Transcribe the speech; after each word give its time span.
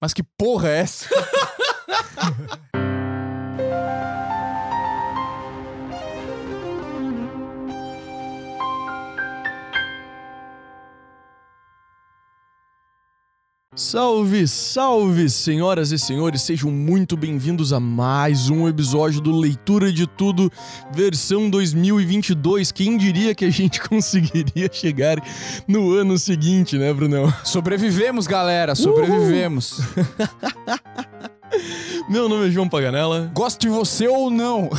Mas 0.00 0.14
que 0.14 0.22
porra 0.22 0.68
é 0.70 0.78
essa? 0.78 1.08
Salve, 13.90 14.46
salve, 14.46 15.28
senhoras 15.28 15.90
e 15.90 15.98
senhores, 15.98 16.42
sejam 16.42 16.70
muito 16.70 17.16
bem-vindos 17.16 17.72
a 17.72 17.80
mais 17.80 18.48
um 18.48 18.68
episódio 18.68 19.20
do 19.20 19.36
Leitura 19.36 19.92
de 19.92 20.06
Tudo, 20.06 20.48
versão 20.94 21.50
2022. 21.50 22.70
Quem 22.70 22.96
diria 22.96 23.34
que 23.34 23.44
a 23.44 23.50
gente 23.50 23.80
conseguiria 23.82 24.70
chegar 24.72 25.16
no 25.66 25.92
ano 25.92 26.16
seguinte, 26.20 26.78
né, 26.78 26.94
Brunão? 26.94 27.34
Sobrevivemos, 27.42 28.28
galera, 28.28 28.76
sobrevivemos. 28.76 29.80
Meu 32.08 32.28
nome 32.28 32.46
é 32.46 32.50
João 32.52 32.68
Paganella. 32.68 33.28
Gosto 33.34 33.62
de 33.62 33.68
você 33.68 34.06
ou 34.06 34.30
não? 34.30 34.70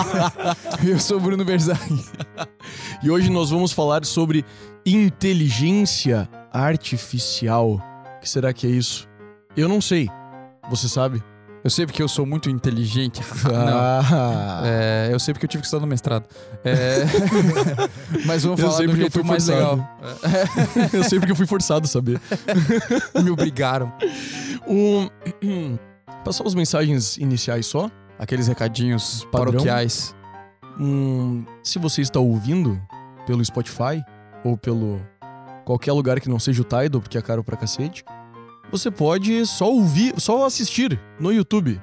Eu 0.82 0.98
sou 0.98 1.18
o 1.18 1.20
Bruno 1.20 1.44
Berzaghi. 1.44 2.02
E 3.02 3.10
hoje 3.10 3.28
nós 3.28 3.50
vamos 3.50 3.70
falar 3.70 4.02
sobre 4.06 4.46
inteligência 4.86 6.26
artificial. 6.50 7.93
Que 8.24 8.30
será 8.30 8.54
que 8.54 8.66
é 8.66 8.70
isso? 8.70 9.06
Eu 9.54 9.68
não 9.68 9.82
sei. 9.82 10.08
Você 10.70 10.88
sabe? 10.88 11.22
Eu 11.62 11.68
sei 11.68 11.84
porque 11.84 12.02
eu 12.02 12.08
sou 12.08 12.24
muito 12.24 12.48
inteligente. 12.48 13.20
Ah, 13.54 14.62
É, 14.64 15.10
eu 15.12 15.18
sei 15.18 15.34
porque 15.34 15.44
eu 15.44 15.48
tive 15.50 15.60
que 15.60 15.66
estudar 15.66 15.82
no 15.82 15.86
mestrado. 15.86 16.24
É, 16.64 17.04
Mas 18.24 18.42
vamos 18.44 18.58
Eu 18.60 18.66
falar 18.66 18.78
sei 18.78 18.86
do 18.86 18.92
eu 18.92 18.96
jeito 18.96 19.12
fui 19.12 19.22
mais 19.24 19.44
forçado. 19.46 19.76
legal. 19.76 19.98
eu 20.94 21.04
sei 21.04 21.18
porque 21.18 21.32
eu 21.32 21.36
fui 21.36 21.46
forçado 21.46 21.84
a 21.84 21.88
saber. 21.88 22.18
Me 23.22 23.30
obrigaram. 23.30 23.92
Um... 24.66 25.06
Passar 26.24 26.46
as 26.46 26.54
mensagens 26.54 27.18
iniciais 27.18 27.66
só. 27.66 27.90
Aqueles 28.18 28.48
recadinhos 28.48 29.26
Padrão. 29.30 29.52
paroquiais. 29.52 30.16
Hum, 30.80 31.44
se 31.62 31.78
você 31.78 32.00
está 32.00 32.18
ouvindo 32.20 32.80
pelo 33.26 33.44
Spotify 33.44 34.02
ou 34.42 34.56
pelo 34.56 34.98
qualquer 35.66 35.92
lugar 35.92 36.20
que 36.20 36.28
não 36.28 36.38
seja 36.38 36.60
o 36.62 36.64
Tidal, 36.64 37.00
porque 37.00 37.16
é 37.18 37.22
caro 37.22 37.42
pra 37.44 37.56
cacete, 37.56 38.04
você 38.78 38.90
pode 38.90 39.46
só 39.46 39.70
ouvir, 39.70 40.14
só 40.18 40.44
assistir 40.44 40.98
no 41.20 41.32
YouTube. 41.32 41.80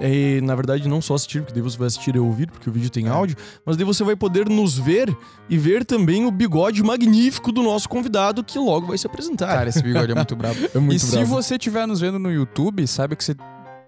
E, 0.00 0.40
na 0.42 0.56
verdade, 0.56 0.88
não 0.88 1.00
só 1.00 1.14
assistir, 1.14 1.40
porque 1.42 1.52
daí 1.54 1.62
você 1.62 1.78
vai 1.78 1.86
assistir 1.86 2.16
e 2.16 2.18
ouvir, 2.18 2.50
porque 2.50 2.68
o 2.68 2.72
vídeo 2.72 2.90
tem 2.90 3.06
É. 3.06 3.10
áudio, 3.10 3.36
mas 3.64 3.76
daí 3.76 3.84
você 3.86 4.02
vai 4.02 4.16
poder 4.16 4.48
nos 4.48 4.76
ver 4.76 5.16
e 5.48 5.56
ver 5.56 5.84
também 5.84 6.26
o 6.26 6.32
bigode 6.32 6.82
magnífico 6.82 7.52
do 7.52 7.62
nosso 7.62 7.88
convidado, 7.88 8.42
que 8.42 8.58
logo 8.58 8.88
vai 8.88 8.98
se 8.98 9.06
apresentar. 9.06 9.46
Cara, 9.46 9.68
esse 9.68 9.80
bigode 9.82 10.10
é 10.10 10.14
muito 10.16 10.34
brabo. 10.34 10.56
é 10.74 10.78
muito 10.80 10.96
e 10.96 10.98
se 10.98 11.12
bravo. 11.12 11.26
você 11.36 11.54
estiver 11.54 11.86
nos 11.86 12.00
vendo 12.00 12.18
no 12.18 12.30
YouTube, 12.32 12.84
saiba 12.88 13.14
que 13.14 13.22
você 13.22 13.36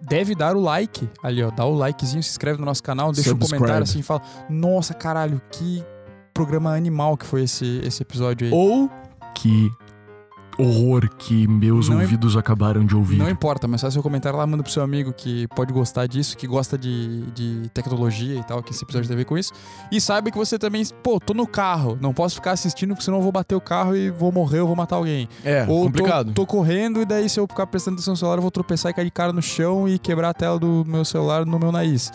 deve 0.01 0.37
dar 0.37 0.55
o 0.55 0.61
like 0.61 1.09
ali, 1.25 1.43
ó. 1.43 1.51
Dá 1.51 1.65
o 1.65 1.75
likezinho, 1.75 2.23
se 2.23 2.31
inscreve 2.31 2.61
no 2.61 2.65
nosso 2.67 2.85
canal, 2.85 3.11
deixa 3.11 3.31
um 3.31 3.33
Subscribe. 3.33 3.59
comentário 3.59 3.83
assim 3.83 3.99
e 3.99 4.03
fala: 4.05 4.23
Nossa, 4.49 4.95
caralho, 4.95 5.43
que 5.51 5.83
programa 6.33 6.73
animal 6.73 7.17
que 7.17 7.27
foi 7.27 7.43
esse, 7.43 7.81
esse 7.83 8.01
episódio 8.03 8.47
aí. 8.47 8.53
Ou 8.53 8.89
que 9.35 9.69
horror 10.59 11.09
que 11.19 11.47
meus 11.47 11.89
Não 11.89 12.01
ouvidos 12.01 12.37
acabaram 12.37 12.85
de 12.85 12.95
ouvir. 12.97 13.17
Não 13.17 13.29
importa, 13.29 13.69
mas 13.69 13.81
faz 13.81 13.93
seu 13.93 14.03
comentário 14.03 14.39
lá, 14.39 14.47
manda 14.47 14.63
pro 14.63 14.73
seu 14.73 14.83
amigo 14.83 15.13
que 15.13 15.47
pode 15.49 15.73
gostar 15.73 16.07
disso, 16.07 16.37
que 16.37 16.47
gosta 16.47 16.79
de, 16.79 17.23
de 17.33 17.69
tecnologia 17.71 18.39
e 18.39 18.45
tal, 18.45 18.63
que 18.63 18.73
esse 18.73 18.85
episódio 18.85 19.09
tem 19.09 19.15
a 19.15 19.19
ver 19.19 19.25
com 19.25 19.37
isso. 19.37 19.53
E 19.91 20.01
saiba 20.01 20.31
que 20.31 20.37
você 20.37 20.59
também, 20.59 20.85
pô, 21.03 21.21
tô 21.21 21.35
no 21.35 21.47
carro, 21.47 21.99
não 22.01 22.13
posso 22.13 22.37
ficar 22.37 22.53
assistindo 22.53 22.91
porque 22.91 23.05
senão 23.05 23.19
eu 23.19 23.23
vou 23.23 23.33
bater 23.33 23.55
o 23.55 23.61
carro 23.61 23.97
e 23.97 24.11
vou 24.11 24.33
morrer, 24.33 24.61
eu 24.61 24.67
vou 24.67 24.77
matar 24.77 24.97
alguém. 24.97 25.29
É, 25.45 25.65
Ou 25.69 25.85
complicado. 25.85 26.29
Tô, 26.29 26.43
tô 26.43 26.47
correndo 26.47 27.01
e 27.01 27.05
daí 27.05 27.29
se 27.29 27.39
eu 27.39 27.47
ficar 27.47 27.67
prestando 27.67 27.97
atenção 27.97 28.13
no 28.13 28.17
celular, 28.17 28.37
eu 28.37 28.43
vou 28.43 28.51
tropeçar 28.51 28.91
e 28.91 28.95
cair 28.95 29.05
de 29.07 29.11
cara 29.11 29.33
no 29.33 29.43
chão 29.43 29.89
e 29.89 29.99
quebrar 29.99 30.31
a 30.31 30.35
tela 30.35 30.59
do 30.59 30.85
meu 30.87 31.05
celular 31.05 31.45
no 31.45 31.59
meu 31.59 31.71
nariz. 31.73 32.13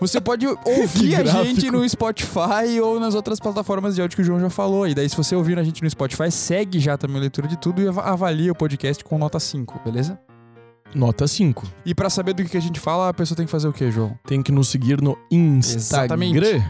Você 0.00 0.20
pode 0.20 0.46
ouvir 0.66 1.14
a 1.16 1.24
gente 1.44 1.70
no 1.70 1.88
Spotify 1.88 2.80
ou 2.82 2.98
nas 2.98 3.14
outras 3.14 3.38
plataformas 3.38 3.94
de 3.94 4.02
áudio 4.02 4.16
que 4.16 4.22
o 4.22 4.24
João 4.24 4.40
já 4.40 4.50
falou. 4.50 4.86
E 4.88 4.94
daí, 4.94 5.08
se 5.08 5.16
você 5.16 5.34
ouvir 5.36 5.58
a 5.58 5.62
gente 5.62 5.82
no 5.82 5.88
Spotify, 5.88 6.30
segue 6.30 6.80
já 6.80 6.96
também 6.98 7.18
a 7.18 7.20
leitura 7.20 7.46
de 7.46 7.56
tudo 7.56 7.80
e 7.80 7.86
ava- 7.88 8.02
avalia 8.02 8.50
o 8.50 8.54
podcast 8.54 9.04
com 9.04 9.16
nota 9.18 9.38
5, 9.38 9.80
beleza? 9.84 10.18
Nota 10.94 11.26
5. 11.26 11.66
E 11.86 11.94
pra 11.94 12.10
saber 12.10 12.34
do 12.34 12.42
que 12.42 12.50
que 12.50 12.56
a 12.56 12.60
gente 12.60 12.78
fala, 12.80 13.08
a 13.08 13.14
pessoa 13.14 13.36
tem 13.36 13.46
que 13.46 13.52
fazer 13.52 13.66
o 13.68 13.72
quê, 13.72 13.90
João? 13.90 14.18
Tem 14.26 14.42
que 14.42 14.52
nos 14.52 14.68
seguir 14.68 15.00
no 15.00 15.16
Instagram. 15.30 15.78
Exatamente. 15.78 16.64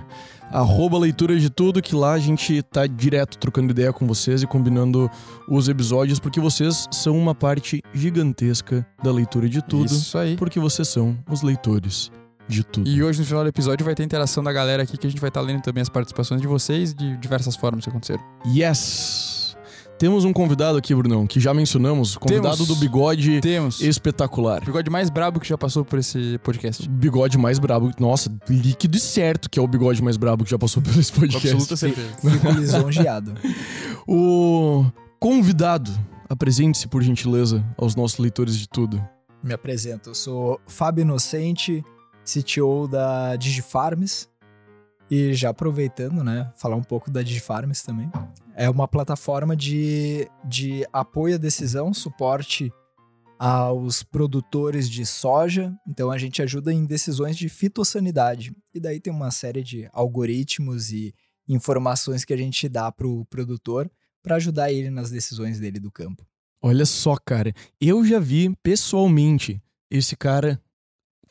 Arroba 0.50 0.98
leitura 0.98 1.36
de 1.40 1.48
tudo, 1.48 1.80
que 1.80 1.94
lá 1.94 2.12
a 2.12 2.18
gente 2.18 2.62
tá 2.62 2.86
direto 2.86 3.38
trocando 3.38 3.70
ideia 3.70 3.90
com 3.92 4.06
vocês 4.06 4.42
e 4.42 4.46
combinando 4.46 5.10
os 5.48 5.66
episódios, 5.68 6.20
porque 6.20 6.38
vocês 6.38 6.86
são 6.92 7.16
uma 7.18 7.34
parte 7.34 7.82
gigantesca 7.94 8.86
da 9.02 9.10
leitura 9.10 9.48
de 9.48 9.62
tudo. 9.62 9.86
Isso 9.86 10.16
aí. 10.18 10.36
Porque 10.36 10.60
vocês 10.60 10.86
são 10.86 11.16
os 11.30 11.40
leitores 11.42 12.12
de 12.48 12.64
tudo. 12.64 12.88
E 12.88 13.02
hoje, 13.02 13.20
no 13.20 13.26
final 13.26 13.42
do 13.42 13.48
episódio, 13.48 13.84
vai 13.84 13.94
ter 13.94 14.02
interação 14.02 14.42
da 14.42 14.52
galera 14.52 14.82
aqui, 14.82 14.96
que 14.96 15.06
a 15.06 15.10
gente 15.10 15.20
vai 15.20 15.28
estar 15.28 15.40
lendo 15.40 15.62
também 15.62 15.82
as 15.82 15.88
participações 15.88 16.40
de 16.40 16.46
vocês 16.46 16.94
de 16.94 17.16
diversas 17.16 17.56
formas 17.56 17.84
que 17.84 17.90
aconteceram. 17.90 18.22
Yes! 18.46 19.32
Temos 19.98 20.24
um 20.24 20.32
convidado 20.32 20.76
aqui, 20.76 20.92
Brunão, 20.92 21.28
que 21.28 21.38
já 21.38 21.54
mencionamos, 21.54 22.16
convidado 22.16 22.56
Temos. 22.56 22.66
do 22.66 22.74
bigode 22.74 23.40
Temos 23.40 23.80
espetacular. 23.80 24.60
o 24.60 24.66
bigode 24.66 24.90
mais 24.90 25.08
brabo 25.08 25.38
que 25.38 25.48
já 25.48 25.56
passou 25.56 25.84
por 25.84 25.96
esse 25.96 26.38
podcast. 26.42 26.88
Bigode 26.88 27.38
mais 27.38 27.60
brabo. 27.60 27.92
Nossa, 28.00 28.28
líquido 28.48 28.96
e 28.96 29.00
certo 29.00 29.48
que 29.48 29.60
é 29.60 29.62
o 29.62 29.66
bigode 29.68 30.02
mais 30.02 30.16
brabo 30.16 30.42
que 30.42 30.50
já 30.50 30.58
passou 30.58 30.82
por 30.82 30.98
esse 30.98 31.12
podcast. 31.12 31.50
Absoluta 31.50 31.76
certeza. 31.76 32.08
Fico 32.18 32.50
lisonjeado. 32.50 33.34
O 34.04 34.84
convidado, 35.20 35.92
apresente-se 36.28 36.88
por 36.88 37.00
gentileza 37.00 37.64
aos 37.78 37.94
nossos 37.94 38.18
leitores 38.18 38.58
de 38.58 38.68
tudo. 38.68 39.00
Me 39.40 39.54
apresento, 39.54 40.10
eu 40.10 40.14
sou 40.16 40.60
Fábio 40.66 41.02
Inocente, 41.02 41.84
CTO 42.24 42.88
da 42.88 43.36
Digifarms. 43.36 44.28
E 45.10 45.34
já 45.34 45.50
aproveitando, 45.50 46.24
né, 46.24 46.50
falar 46.56 46.76
um 46.76 46.82
pouco 46.82 47.10
da 47.10 47.22
Digifarms 47.22 47.82
também. 47.82 48.10
É 48.54 48.70
uma 48.70 48.88
plataforma 48.88 49.54
de, 49.54 50.28
de 50.44 50.86
apoio 50.92 51.34
à 51.34 51.38
decisão, 51.38 51.92
suporte 51.92 52.72
aos 53.38 54.02
produtores 54.02 54.88
de 54.88 55.04
soja. 55.04 55.74
Então 55.86 56.10
a 56.10 56.16
gente 56.16 56.40
ajuda 56.40 56.72
em 56.72 56.86
decisões 56.86 57.36
de 57.36 57.48
fitossanidade. 57.48 58.54
E 58.72 58.80
daí 58.80 59.00
tem 59.00 59.12
uma 59.12 59.30
série 59.30 59.62
de 59.62 59.88
algoritmos 59.92 60.92
e 60.92 61.12
informações 61.48 62.24
que 62.24 62.32
a 62.32 62.36
gente 62.36 62.68
dá 62.68 62.90
para 62.90 63.06
o 63.06 63.24
produtor 63.26 63.90
para 64.22 64.36
ajudar 64.36 64.72
ele 64.72 64.90
nas 64.90 65.10
decisões 65.10 65.58
dele 65.58 65.80
do 65.80 65.90
campo. 65.90 66.24
Olha 66.62 66.86
só, 66.86 67.16
cara, 67.16 67.52
eu 67.80 68.04
já 68.04 68.20
vi 68.20 68.54
pessoalmente 68.62 69.60
esse 69.90 70.16
cara 70.16 70.62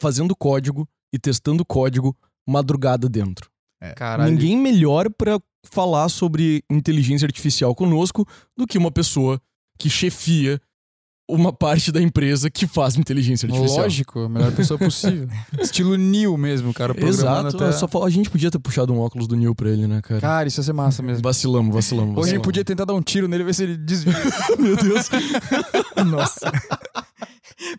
fazendo 0.02 0.36
código 0.36 0.90
e 1.14 1.20
testando 1.20 1.64
código 1.64 2.18
madrugada 2.48 3.08
dentro. 3.08 3.50
Caralho. 3.96 4.32
Ninguém 4.32 4.58
melhor 4.58 5.10
pra 5.12 5.40
falar 5.64 6.10
sobre 6.10 6.64
inteligência 6.70 7.26
artificial 7.26 7.76
conosco 7.76 8.28
do 8.58 8.66
que 8.66 8.78
uma 8.78 8.92
pessoa 8.92 9.40
que 9.78 9.90
chefia 9.90 10.60
uma 11.30 11.54
parte 11.54 11.92
da 11.92 12.02
empresa 12.02 12.50
que 12.50 12.68
faz 12.68 12.98
inteligência 12.98 13.48
artificial. 13.48 13.84
Lógico, 13.84 14.20
a 14.20 14.30
melhor 14.30 14.52
pessoa 14.52 14.78
possível. 14.78 15.28
Estilo 15.60 15.96
Neo 15.96 16.38
mesmo, 16.38 16.74
cara. 16.74 16.94
Exato. 16.98 17.56
Até... 17.58 17.72
Só 17.72 17.88
a 18.04 18.10
gente 18.10 18.30
podia 18.30 18.52
ter 18.52 18.60
puxado 18.60 18.94
um 18.94 19.00
óculos 19.00 19.28
do 19.28 19.36
Neil 19.36 19.56
pra 19.56 19.70
ele, 19.70 19.88
né, 19.88 20.02
cara? 20.02 20.20
Cara, 20.22 20.48
isso 20.48 20.60
ia 20.60 20.64
ser 20.64 20.74
massa 20.74 21.02
mesmo. 21.02 21.24
Vacilamos, 21.24 21.74
vacilamos. 21.74 22.18
Hoje 22.18 22.32
a 22.32 22.34
gente 22.36 22.44
podia 22.44 22.66
tentar 22.66 22.86
dar 22.86 22.94
um 22.94 23.02
tiro 23.02 23.28
nele 23.28 23.44
e 23.44 23.46
ver 23.46 23.54
se 23.54 23.64
ele 23.64 23.78
desvia. 23.78 24.14
Meu 24.60 24.76
Deus. 24.76 25.10
Nossa. 26.06 26.52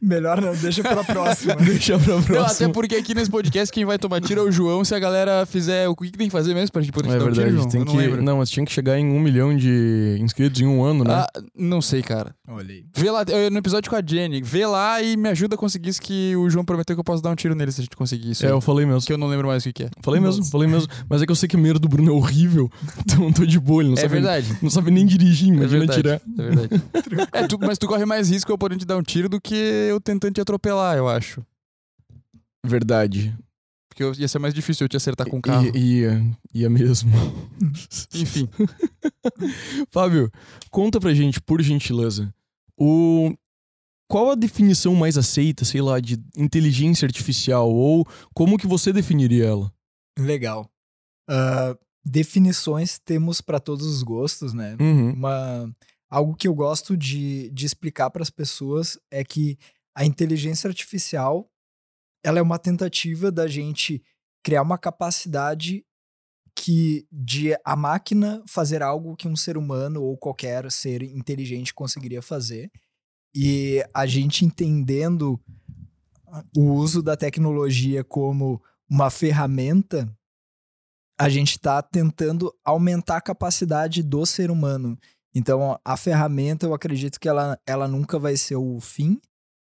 Melhor 0.00 0.40
não, 0.40 0.54
deixa 0.54 0.82
pra 0.82 1.02
próxima. 1.02 1.56
Deixa 1.56 1.98
pra 1.98 2.14
próxima. 2.14 2.38
Não, 2.38 2.46
até 2.46 2.68
porque 2.68 2.94
aqui 2.94 3.14
nesse 3.14 3.30
podcast 3.30 3.72
quem 3.72 3.84
vai 3.84 3.98
tomar 3.98 4.20
tiro 4.20 4.40
é 4.40 4.44
o 4.44 4.52
João. 4.52 4.84
Se 4.84 4.94
a 4.94 4.98
galera 4.98 5.44
fizer. 5.44 5.88
O 5.88 5.96
que, 5.96 6.10
que 6.10 6.18
tem 6.18 6.28
que 6.28 6.32
fazer 6.32 6.54
mesmo 6.54 6.72
pra 6.72 6.82
gente 6.82 6.92
poder 6.92 7.08
É 7.08 7.18
dar 7.18 7.24
um 7.24 7.32
tiro, 7.32 7.34
verdade, 7.34 7.56
João? 7.56 7.68
tem 7.68 7.80
Eu 7.80 7.86
que. 7.86 7.92
não 7.92 7.98
lembro. 8.00 8.22
Não, 8.22 8.38
mas 8.38 8.50
tinha 8.50 8.64
que 8.64 8.72
chegar 8.72 8.98
em 8.98 9.06
um 9.10 9.18
milhão 9.20 9.56
de 9.56 10.18
inscritos 10.20 10.60
em 10.60 10.66
um 10.66 10.84
ano, 10.84 11.04
né? 11.04 11.14
Ah, 11.14 11.28
não 11.56 11.82
sei, 11.82 12.00
cara. 12.02 12.34
Olhei. 12.48 12.84
Vê 12.96 13.10
lá, 13.10 13.24
no 13.50 13.58
episódio 13.58 13.90
com 13.90 13.96
a 13.96 14.02
Jenny, 14.04 14.42
vê 14.42 14.66
lá 14.66 15.02
e 15.02 15.16
me 15.16 15.28
ajuda 15.28 15.54
a 15.54 15.58
conseguir 15.58 15.90
isso 15.90 16.00
que 16.02 16.34
o 16.36 16.48
João 16.50 16.64
prometeu 16.64 16.94
que 16.96 17.00
eu 17.00 17.04
posso 17.04 17.22
dar 17.22 17.30
um 17.30 17.34
tiro 17.34 17.54
nele 17.54 17.70
se 17.72 17.80
a 17.80 17.84
gente 17.84 17.96
conseguir 17.96 18.30
isso. 18.32 18.44
é, 18.44 18.48
aí. 18.48 18.52
eu 18.54 18.60
falei 18.60 18.84
mesmo. 18.86 19.00
Que 19.06 19.12
eu 19.12 19.18
não 19.18 19.26
lembro 19.28 19.48
mais 19.48 19.64
o 19.64 19.72
que, 19.72 19.84
é. 19.84 19.90
Falei 20.02 20.20
mesmo, 20.20 20.38
Nossa. 20.38 20.50
falei 20.50 20.68
mesmo. 20.68 20.88
Mas 21.08 21.22
é 21.22 21.26
que 21.26 21.32
eu 21.32 21.36
sei 21.36 21.48
que 21.48 21.56
o 21.56 21.58
medo 21.58 21.78
do 21.78 21.88
Bruno 21.88 22.10
é 22.10 22.14
horrível. 22.14 22.70
Então 23.04 23.32
tô 23.32 23.44
de 23.44 23.58
boa, 23.60 23.82
ele 23.82 23.90
não 23.90 23.98
é 23.98 24.00
sabe. 24.00 24.12
verdade. 24.14 24.58
Não 24.62 24.70
sabe 24.70 24.90
nem 24.90 25.04
dirigir, 25.04 25.50
É 25.50 25.56
imagina 25.56 25.78
verdade. 25.86 26.02
tirar. 26.02 26.20
É 26.38 26.42
verdade. 26.50 26.82
É, 27.32 27.46
tu- 27.46 27.58
mas 27.60 27.78
tu 27.78 27.86
corre 27.86 28.04
mais 28.06 28.30
risco 28.30 28.50
eu 28.50 28.56
podendo 28.58 28.80
te 28.80 28.86
dar 28.86 28.96
um 28.96 29.02
tiro 29.02 29.28
do 29.28 29.40
que 29.40 29.54
eu 29.54 30.00
tentando 30.00 30.34
te 30.34 30.40
atropelar, 30.40 30.96
eu 30.96 31.08
acho. 31.08 31.44
Verdade. 32.64 33.34
Porque 33.88 34.02
eu- 34.02 34.14
ia 34.14 34.26
ser 34.28 34.38
mais 34.38 34.54
difícil 34.54 34.84
eu 34.84 34.88
te 34.88 34.96
acertar 34.96 35.26
com 35.28 35.36
o 35.38 35.42
carro. 35.42 35.70
Ia, 35.76 36.24
ia 36.54 36.70
mesmo. 36.70 37.10
Enfim. 38.14 38.48
Fábio, 39.90 40.30
conta 40.70 40.98
pra 41.00 41.12
gente, 41.12 41.40
por 41.40 41.60
gentileza, 41.62 42.32
o 42.78 43.34
qual 44.08 44.30
a 44.30 44.34
definição 44.34 44.94
mais 44.94 45.16
aceita, 45.16 45.64
sei 45.64 45.80
lá, 45.80 45.98
de 45.98 46.22
inteligência 46.36 47.06
artificial 47.06 47.72
ou 47.72 48.06
como 48.34 48.58
que 48.58 48.66
você 48.66 48.92
definiria 48.92 49.46
ela? 49.46 49.72
Legal. 50.18 50.70
Ah, 51.28 51.74
definições 52.04 52.98
temos 52.98 53.40
para 53.40 53.58
todos 53.58 53.86
os 53.86 54.02
gostos, 54.02 54.52
né? 54.52 54.76
Uhum. 54.78 55.12
Uma, 55.12 55.74
algo 56.10 56.36
que 56.36 56.46
eu 56.46 56.54
gosto 56.54 56.94
de, 56.94 57.48
de 57.50 57.64
explicar 57.64 58.10
para 58.10 58.22
as 58.22 58.28
pessoas 58.28 58.98
é 59.10 59.24
que 59.24 59.56
a 59.96 60.04
inteligência 60.04 60.68
artificial 60.68 61.48
ela 62.24 62.38
é 62.38 62.42
uma 62.42 62.58
tentativa 62.58 63.32
da 63.32 63.46
gente 63.46 64.02
criar 64.44 64.62
uma 64.62 64.78
capacidade 64.78 65.84
que 66.56 67.06
de 67.10 67.56
a 67.64 67.74
máquina 67.74 68.42
fazer 68.46 68.82
algo 68.82 69.16
que 69.16 69.26
um 69.26 69.36
ser 69.36 69.56
humano 69.56 70.02
ou 70.02 70.16
qualquer 70.16 70.70
ser 70.70 71.02
inteligente 71.02 71.74
conseguiria 71.74 72.22
fazer. 72.22 72.70
E 73.34 73.84
a 73.94 74.06
gente 74.06 74.44
entendendo 74.44 75.40
o 76.56 76.72
uso 76.72 77.02
da 77.02 77.16
tecnologia 77.16 78.04
como 78.04 78.62
uma 78.88 79.10
ferramenta, 79.10 80.10
a 81.18 81.28
gente 81.28 81.52
está 81.52 81.80
tentando 81.82 82.52
aumentar 82.64 83.16
a 83.16 83.22
capacidade 83.22 84.02
do 84.02 84.24
ser 84.26 84.50
humano. 84.50 84.98
Então, 85.34 85.78
a 85.84 85.96
ferramenta, 85.96 86.66
eu 86.66 86.74
acredito 86.74 87.18
que 87.18 87.28
ela, 87.28 87.58
ela 87.66 87.88
nunca 87.88 88.18
vai 88.18 88.36
ser 88.36 88.56
o 88.56 88.78
fim, 88.80 89.20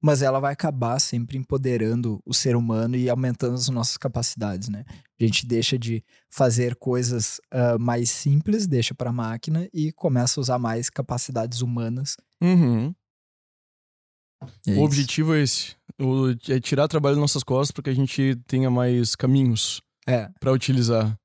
mas 0.05 0.21
ela 0.21 0.39
vai 0.39 0.53
acabar 0.53 1.01
sempre 1.01 1.39
empoderando 1.39 2.21
o 2.27 2.35
ser 2.35 2.57
humano 2.57 2.95
e 2.95 3.09
aumentando 3.09 3.55
as 3.55 3.71
nossas 3.71 3.97
capacidades, 3.97 4.69
né? 4.69 4.85
A 5.19 5.25
gente 5.25 5.47
deixa 5.47 5.79
de 5.79 6.05
fazer 6.31 6.77
coisas 6.77 7.41
uh, 7.55 7.79
mais 7.81 8.11
simples, 8.11 8.67
deixa 8.67 8.95
para 8.95 9.09
a 9.09 9.13
máquina 9.15 9.67
e 9.73 9.91
começa 9.93 10.39
a 10.39 10.43
usar 10.43 10.59
mais 10.59 10.91
capacidades 10.91 11.63
humanas. 11.63 12.17
Uhum. 12.43 12.95
É 14.67 14.71
o 14.71 14.73
isso. 14.73 14.83
objetivo 14.83 15.35
é 15.35 15.43
esse. 15.43 15.75
O- 15.99 16.31
é 16.53 16.61
tirar 16.61 16.87
trabalho 16.87 17.15
das 17.15 17.23
nossas 17.23 17.43
costas 17.43 17.71
para 17.73 17.85
que 17.85 17.91
a 17.91 17.95
gente 17.95 18.37
tenha 18.47 18.71
mais 18.71 19.15
caminhos 19.17 19.81
É, 20.07 20.29
para 20.39 20.53
utilizar. 20.53 21.17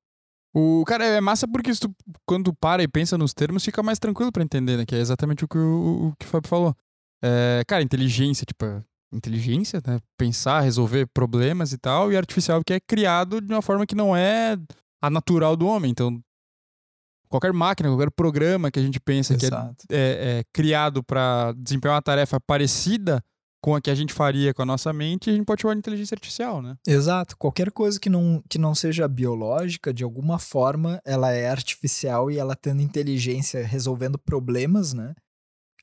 O 0.55 0.85
cara 0.85 1.05
é 1.05 1.19
massa 1.19 1.45
porque 1.47 1.71
tu, 1.73 1.93
quando 2.25 2.45
tu 2.45 2.53
para 2.53 2.81
e 2.81 2.87
pensa 2.87 3.17
nos 3.17 3.33
termos, 3.33 3.63
fica 3.65 3.83
mais 3.83 3.99
tranquilo 3.99 4.31
pra 4.31 4.41
entender, 4.41 4.77
né? 4.77 4.85
Que 4.85 4.95
é 4.95 4.99
exatamente 4.99 5.43
o 5.43 5.47
que 5.49 5.57
o, 5.57 6.07
o 6.07 6.15
que 6.17 6.25
o 6.25 6.29
Fábio 6.29 6.49
falou. 6.49 6.73
É, 7.21 7.63
cara, 7.67 7.83
inteligência, 7.83 8.45
tipo, 8.45 8.65
inteligência, 9.11 9.81
né? 9.85 9.99
Pensar, 10.17 10.61
resolver 10.61 11.07
problemas 11.07 11.73
e 11.73 11.77
tal, 11.77 12.11
e 12.11 12.17
artificial 12.17 12.61
que 12.63 12.73
é 12.73 12.79
criado 12.79 13.41
de 13.41 13.53
uma 13.53 13.61
forma 13.61 13.85
que 13.85 13.95
não 13.95 14.15
é 14.15 14.57
a 15.01 15.09
natural 15.09 15.55
do 15.55 15.67
homem. 15.67 15.91
Então, 15.91 16.21
qualquer 17.27 17.53
máquina, 17.53 17.89
qualquer 17.89 18.11
programa 18.11 18.71
que 18.71 18.79
a 18.79 18.81
gente 18.81 18.99
pensa 18.99 19.35
que 19.37 19.45
é, 19.45 19.47
exato. 19.47 19.85
é- 19.91 20.39
é 20.39 20.43
criado 20.53 21.03
pra 21.03 21.53
desempenhar 21.57 21.95
uma 21.95 22.01
tarefa 22.01 22.39
parecida 22.39 23.23
com 23.61 23.75
a 23.75 23.81
que 23.81 23.89
a 23.89 23.95
gente 23.95 24.13
faria 24.13 24.53
com 24.53 24.61
a 24.61 24.65
nossa 24.65 24.93
mente, 24.93 25.29
a 25.29 25.33
gente 25.33 25.43
pode 25.45 25.61
chamar 25.61 25.73
de 25.73 25.79
inteligência 25.79 26.15
artificial, 26.15 26.61
né? 26.61 26.77
Exato. 26.87 27.35
Qualquer 27.37 27.71
coisa 27.71 27.99
que 27.99 28.09
não, 28.09 28.41
que 28.49 28.57
não 28.57 28.73
seja 28.73 29.05
biológica, 29.05 29.93
de 29.93 30.01
alguma 30.01 30.39
forma, 30.39 31.01
ela 31.03 31.31
é 31.33 31.49
artificial 31.49 32.31
e 32.31 32.37
ela 32.39 32.55
tendo 32.55 32.81
inteligência 32.81 33.65
resolvendo 33.65 34.17
problemas, 34.17 34.93
né? 34.93 35.13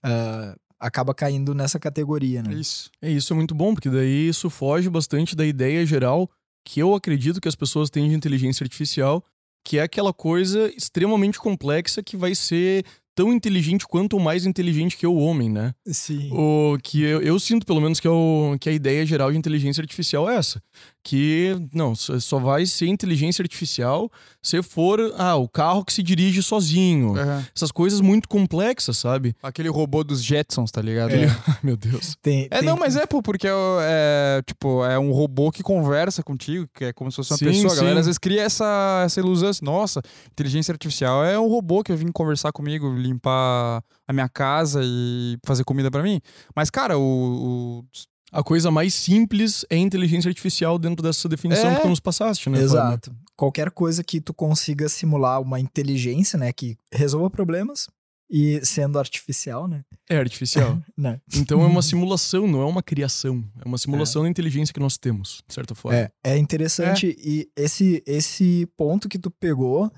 ah, 0.02 0.54
acaba 0.78 1.14
caindo 1.14 1.54
nessa 1.54 1.78
categoria, 1.78 2.42
né? 2.42 2.54
Isso. 2.54 2.90
É 3.00 3.10
isso 3.10 3.32
é 3.32 3.36
muito 3.36 3.54
bom, 3.54 3.74
porque 3.74 3.90
daí 3.90 4.28
isso 4.28 4.50
foge 4.50 4.88
bastante 4.88 5.34
da 5.34 5.44
ideia 5.44 5.84
geral 5.86 6.30
que 6.64 6.80
eu 6.80 6.94
acredito 6.94 7.40
que 7.40 7.48
as 7.48 7.54
pessoas 7.54 7.88
têm 7.88 8.08
de 8.08 8.14
inteligência 8.14 8.64
artificial, 8.64 9.24
que 9.64 9.78
é 9.78 9.82
aquela 9.82 10.12
coisa 10.12 10.70
extremamente 10.76 11.38
complexa 11.38 12.02
que 12.02 12.16
vai 12.16 12.34
ser 12.34 12.84
tão 13.16 13.32
inteligente 13.32 13.86
quanto 13.86 14.20
mais 14.20 14.44
inteligente 14.44 14.96
que 14.96 15.06
o 15.06 15.16
homem, 15.16 15.48
né? 15.48 15.74
Sim. 15.86 16.30
O 16.30 16.76
que 16.82 17.02
eu, 17.02 17.22
eu 17.22 17.40
sinto, 17.40 17.64
pelo 17.64 17.80
menos, 17.80 17.98
que, 17.98 18.06
é 18.06 18.10
o, 18.10 18.56
que 18.60 18.68
a 18.68 18.72
ideia 18.72 19.06
geral 19.06 19.32
de 19.32 19.38
inteligência 19.38 19.80
artificial 19.80 20.28
é 20.28 20.36
essa. 20.36 20.62
Que, 21.08 21.54
não, 21.72 21.94
só 21.94 22.38
vai 22.40 22.66
ser 22.66 22.88
inteligência 22.88 23.40
artificial 23.40 24.10
se 24.42 24.60
for, 24.60 24.98
ah, 25.16 25.36
o 25.36 25.48
carro 25.48 25.84
que 25.84 25.92
se 25.92 26.02
dirige 26.02 26.42
sozinho. 26.42 27.16
Aham. 27.16 27.46
Essas 27.54 27.70
coisas 27.70 28.00
muito 28.00 28.28
complexas, 28.28 28.96
sabe? 28.98 29.32
Aquele 29.40 29.68
robô 29.68 30.02
dos 30.02 30.20
Jetsons, 30.20 30.72
tá 30.72 30.82
ligado? 30.82 31.12
É. 31.12 31.26
Meu 31.62 31.76
Deus. 31.76 32.16
Tem, 32.20 32.46
É, 32.50 32.58
tem- 32.58 32.62
não, 32.62 32.76
mas 32.76 32.96
é, 32.96 33.06
pô, 33.06 33.22
porque 33.22 33.46
é, 33.46 33.50
é, 33.82 34.42
tipo, 34.44 34.84
é 34.84 34.98
um 34.98 35.12
robô 35.12 35.52
que 35.52 35.62
conversa 35.62 36.24
contigo, 36.24 36.68
que 36.74 36.86
é 36.86 36.92
como 36.92 37.08
se 37.12 37.16
fosse 37.18 37.32
uma 37.32 37.38
Sim, 37.38 37.44
pessoa. 37.46 37.72
A 37.72 37.76
galera 37.76 37.94
sim. 37.94 38.00
às 38.00 38.06
vezes 38.06 38.18
cria 38.18 38.42
essa, 38.42 39.02
essa 39.04 39.20
ilusão 39.20 39.48
assim, 39.50 39.64
nossa, 39.64 40.02
inteligência 40.32 40.72
artificial 40.72 41.24
é 41.24 41.38
um 41.38 41.46
robô 41.46 41.84
que 41.84 41.92
vai 41.92 42.04
vir 42.04 42.10
conversar 42.12 42.50
comigo, 42.50 42.92
limpar 42.96 43.80
a 44.08 44.12
minha 44.12 44.28
casa 44.28 44.80
e 44.84 45.38
fazer 45.46 45.62
comida 45.62 45.88
pra 45.88 46.02
mim. 46.02 46.20
Mas, 46.54 46.68
cara, 46.68 46.98
o. 46.98 47.02
o- 47.02 47.84
A 48.32 48.42
coisa 48.42 48.70
mais 48.70 48.92
simples 48.92 49.64
é 49.70 49.76
inteligência 49.76 50.28
artificial 50.28 50.78
dentro 50.78 51.02
dessa 51.02 51.28
definição 51.28 51.70
É. 51.70 51.76
que 51.76 51.82
tu 51.82 51.88
nos 51.88 52.00
passaste, 52.00 52.50
né? 52.50 52.58
Fábio? 52.58 52.70
Exato. 52.70 53.16
Qualquer 53.36 53.70
coisa 53.70 54.02
que 54.02 54.20
tu 54.20 54.34
consiga 54.34 54.88
simular 54.88 55.40
uma 55.40 55.60
inteligência, 55.60 56.38
né, 56.38 56.52
que 56.52 56.76
resolva 56.92 57.30
problemas 57.30 57.88
e 58.28 58.60
sendo 58.64 58.98
artificial, 58.98 59.68
né? 59.68 59.84
É 60.10 60.16
artificial. 60.16 60.82
né? 60.98 61.20
Então 61.36 61.62
é 61.62 61.66
uma 61.66 61.82
simulação, 61.82 62.48
não 62.48 62.62
é 62.62 62.64
uma 62.64 62.82
criação. 62.82 63.44
É 63.64 63.68
uma 63.68 63.78
simulação 63.78 64.24
da 64.24 64.28
inteligência 64.28 64.74
que 64.74 64.80
nós 64.80 64.98
temos, 64.98 65.42
de 65.46 65.54
certa 65.54 65.74
forma. 65.74 65.96
É, 65.96 66.10
é 66.24 66.36
interessante 66.36 67.16
e 67.18 67.48
esse 67.56 68.02
esse 68.06 68.66
ponto 68.76 69.08
que 69.08 69.18
tu 69.18 69.30
pegou 69.30 69.90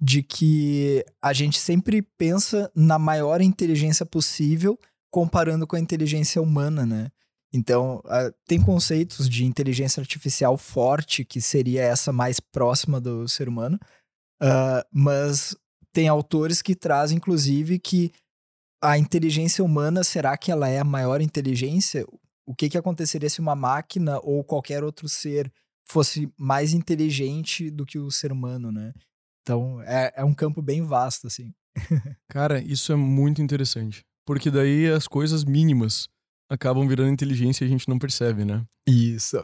de 0.00 0.22
que 0.22 1.04
a 1.20 1.32
gente 1.32 1.58
sempre 1.58 2.02
pensa 2.02 2.70
na 2.74 2.98
maior 2.98 3.40
inteligência 3.40 4.04
possível 4.06 4.78
comparando 5.10 5.66
com 5.66 5.76
a 5.76 5.80
inteligência 5.80 6.40
humana, 6.40 6.86
né? 6.86 7.08
Então, 7.52 8.02
ah, 8.06 8.32
tem 8.46 8.60
conceitos 8.60 9.28
de 9.28 9.44
inteligência 9.44 10.00
artificial 10.00 10.56
forte, 10.56 11.24
que 11.24 11.40
seria 11.40 11.82
essa 11.82 12.12
mais 12.12 12.40
próxima 12.40 13.00
do 13.00 13.28
ser 13.28 13.48
humano, 13.48 13.78
ah, 14.40 14.84
mas 14.90 15.54
tem 15.92 16.08
autores 16.08 16.62
que 16.62 16.74
trazem, 16.74 17.18
inclusive, 17.18 17.78
que 17.78 18.10
a 18.82 18.98
inteligência 18.98 19.62
humana, 19.62 20.02
será 20.02 20.36
que 20.36 20.50
ela 20.50 20.68
é 20.68 20.80
a 20.80 20.84
maior 20.84 21.20
inteligência? 21.20 22.06
O 22.46 22.54
que, 22.54 22.68
que 22.68 22.78
aconteceria 22.78 23.30
se 23.30 23.40
uma 23.40 23.54
máquina 23.54 24.18
ou 24.22 24.42
qualquer 24.42 24.82
outro 24.82 25.08
ser 25.08 25.52
fosse 25.88 26.32
mais 26.36 26.72
inteligente 26.72 27.70
do 27.70 27.84
que 27.84 27.98
o 27.98 28.10
ser 28.10 28.32
humano, 28.32 28.72
né? 28.72 28.92
Então, 29.42 29.80
é, 29.82 30.12
é 30.16 30.24
um 30.24 30.34
campo 30.34 30.62
bem 30.62 30.82
vasto, 30.82 31.26
assim. 31.26 31.52
Cara, 32.28 32.60
isso 32.60 32.92
é 32.92 32.96
muito 32.96 33.42
interessante. 33.42 34.04
Porque 34.24 34.50
daí 34.50 34.88
as 34.88 35.06
coisas 35.06 35.44
mínimas 35.44 36.08
acabam 36.52 36.86
virando 36.86 37.10
inteligência 37.10 37.64
e 37.64 37.66
a 37.66 37.70
gente 37.70 37.88
não 37.88 37.98
percebe, 37.98 38.44
né? 38.44 38.64
Isso. 38.86 39.42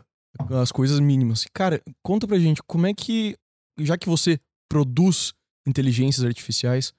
As 0.50 0.70
coisas 0.70 1.00
mínimas. 1.00 1.46
Cara, 1.55 1.82
conta 2.02 2.28
pra 2.28 2.38
gente 2.38 2.62
como 2.66 2.87
é 2.87 2.93
que, 2.93 3.34
já 3.78 3.96
que 3.96 4.08
você 4.08 4.38
produz 4.69 5.32
inteligências 5.67 6.24
artificiais, 6.24 6.93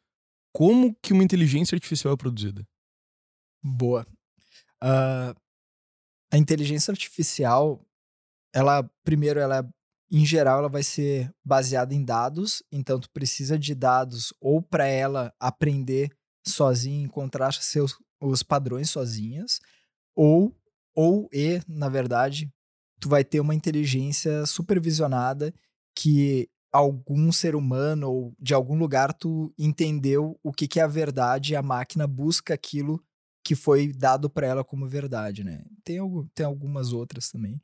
como 0.51 0.95
que 1.01 1.13
uma 1.13 1.23
inteligência 1.23 1.75
artificial 1.75 2.15
é 2.15 2.17
produzida? 2.17 2.67
Boa. 3.63 4.05
Ah, 4.81 5.35
a 6.33 6.37
inteligência 6.37 6.91
artificial, 6.91 7.79
ela, 8.53 8.89
primeiro, 9.03 9.39
ela, 9.39 9.67
em 10.11 10.25
geral, 10.25 10.59
ela 10.59 10.69
vai 10.69 10.81
ser 10.81 11.31
baseada 11.45 11.93
em 11.93 12.03
dados, 12.03 12.63
então 12.71 12.99
tu 12.99 13.09
precisa 13.11 13.59
de 13.59 13.75
dados 13.75 14.33
ou 14.41 14.59
para 14.59 14.87
ela 14.87 15.31
aprender 15.39 16.11
sozinha, 16.47 17.05
encontrar 17.05 17.53
seus 17.53 17.95
os 18.21 18.43
padrões 18.43 18.89
sozinhas, 18.89 19.59
ou, 20.19 20.53
ou 20.93 21.29
e, 21.31 21.61
na 21.65 21.87
verdade, 21.87 22.51
tu 22.99 23.07
vai 23.07 23.23
ter 23.23 23.39
uma 23.39 23.55
inteligência 23.55 24.45
supervisionada 24.45 25.53
que 25.95 26.49
algum 26.73 27.31
ser 27.31 27.55
humano 27.55 28.11
ou 28.11 28.35
de 28.37 28.53
algum 28.53 28.77
lugar 28.77 29.13
tu 29.13 29.53
entendeu 29.57 30.37
o 30.43 30.51
que, 30.51 30.67
que 30.67 30.77
é 30.77 30.83
a 30.83 30.87
verdade 30.87 31.53
e 31.53 31.55
a 31.55 31.61
máquina 31.61 32.05
busca 32.05 32.53
aquilo 32.53 33.01
que 33.45 33.55
foi 33.55 33.93
dado 33.93 34.29
para 34.29 34.45
ela 34.45 34.61
como 34.61 34.89
verdade, 34.89 35.41
né? 35.41 35.63
Tem, 35.85 35.99
tem 36.35 36.45
algumas 36.45 36.91
outras 36.91 37.31
também, 37.31 37.61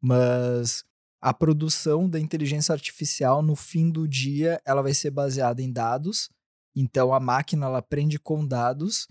mas 0.00 0.86
a 1.20 1.34
produção 1.34 2.08
da 2.08 2.18
inteligência 2.18 2.72
artificial 2.72 3.42
no 3.42 3.54
fim 3.54 3.90
do 3.90 4.08
dia 4.08 4.62
ela 4.64 4.80
vai 4.80 4.94
ser 4.94 5.10
baseada 5.10 5.60
em 5.60 5.70
dados. 5.70 6.30
Então 6.74 7.12
a 7.12 7.20
máquina 7.20 7.66
ela 7.66 7.78
aprende 7.78 8.18
com 8.18 8.46
dados, 8.46 9.06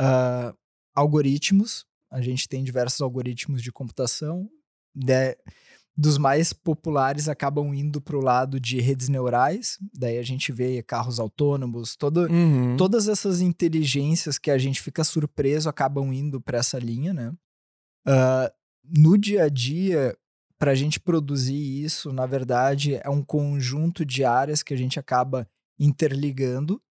ah, 0.00 0.54
algoritmos. 0.94 1.89
A 2.10 2.20
gente 2.20 2.48
tem 2.48 2.64
diversos 2.64 3.00
algoritmos 3.00 3.62
de 3.62 3.70
computação. 3.72 4.48
de- 4.92 5.36
dos 5.96 6.18
mais 6.18 6.52
populares 6.52 7.28
acabam 7.28 7.72
indo 7.74 8.00
para 8.00 8.16
o 8.16 8.20
lado 8.20 8.58
de 8.58 8.80
redes 8.80 9.08
neurais. 9.08 9.78
Daí 9.94 10.18
a 10.18 10.22
gente 10.22 10.50
vê 10.50 10.82
carros 10.82 11.20
autônomos, 11.20 11.94
todo, 11.94 12.26
Uhum. 12.26 12.76
todas 12.76 13.06
essas 13.06 13.40
inteligências 13.40 14.36
que 14.38 14.50
a 14.50 14.58
gente 14.58 14.80
fica 14.82 15.04
surpreso 15.04 15.68
acabam 15.68 16.12
indo 16.12 16.40
para 16.40 16.58
essa 16.58 16.76
linha, 16.78 17.12
né? 17.14 17.32
Ah, 18.06 18.50
no 18.84 19.16
dia 19.16 19.44
a 19.44 19.48
dia, 19.48 20.16
para 20.58 20.72
a 20.72 20.74
gente 20.74 20.98
produzir 20.98 21.54
isso, 21.84 22.12
na 22.12 22.26
verdade, 22.26 22.94
é 22.96 23.08
um 23.08 23.22
conjunto 23.22 24.04
de 24.04 24.24
áreas 24.24 24.62
que 24.62 24.74
a 24.74 24.76
gente 24.76 24.98
acaba 24.98 25.46
interligando. 25.78 26.82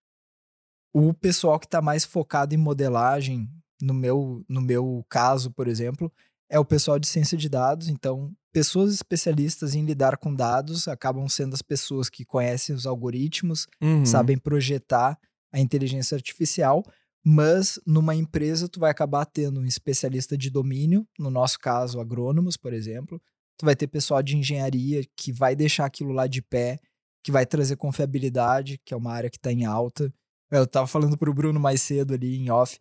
O 0.93 1.13
pessoal 1.13 1.59
que 1.59 1.65
está 1.65 1.81
mais 1.81 2.05
focado 2.05 2.53
em 2.55 2.57
modelagem, 2.57 3.49
no 3.81 3.93
meu, 3.93 4.43
no 4.47 4.61
meu 4.61 5.05
caso, 5.09 5.51
por 5.51 5.67
exemplo, 5.67 6.11
é 6.49 6.59
o 6.59 6.65
pessoal 6.65 6.97
de 6.99 7.07
ciência 7.07 7.37
de 7.37 7.47
dados. 7.49 7.87
Então, 7.89 8.31
pessoas 8.51 8.93
especialistas 8.93 9.75
em 9.75 9.85
lidar 9.85 10.17
com 10.17 10.33
dados 10.33 10.87
acabam 10.87 11.27
sendo 11.29 11.53
as 11.53 11.61
pessoas 11.61 12.09
que 12.09 12.25
conhecem 12.25 12.75
os 12.75 12.85
algoritmos, 12.85 13.67
Uhum. 13.81 14.05
sabem 14.05 14.37
projetar 14.37 15.17
a 15.53 15.59
inteligência 15.59 16.15
artificial, 16.15 16.83
mas 17.23 17.79
numa 17.85 18.15
empresa 18.15 18.67
tu 18.67 18.79
vai 18.79 18.91
acabar 18.91 19.25
tendo 19.25 19.59
um 19.59 19.65
especialista 19.65 20.37
de 20.37 20.49
domínio, 20.49 21.07
no 21.17 21.29
nosso 21.29 21.59
caso, 21.59 21.99
agrônomos, 21.99 22.55
por 22.57 22.73
exemplo. 22.73 23.21
Tu 23.57 23.65
vai 23.65 23.75
ter 23.75 23.87
pessoal 23.87 24.23
de 24.23 24.37
engenharia 24.37 25.03
que 25.17 25.31
vai 25.33 25.55
deixar 25.55 25.85
aquilo 25.85 26.11
lá 26.13 26.27
de 26.27 26.41
pé, 26.41 26.79
que 27.23 27.31
vai 27.31 27.45
trazer 27.45 27.75
confiabilidade, 27.75 28.79
que 28.85 28.93
é 28.93 28.97
uma 28.97 29.11
área 29.11 29.29
que 29.29 29.37
está 29.37 29.51
em 29.51 29.65
alta. 29.65 30.11
Eu 30.49 30.63
estava 30.63 30.87
falando 30.87 31.17
para 31.17 31.29
o 31.29 31.33
Bruno 31.33 31.59
mais 31.59 31.81
cedo 31.81 32.13
ali 32.13 32.37
em 32.37 32.49
off 32.49 32.79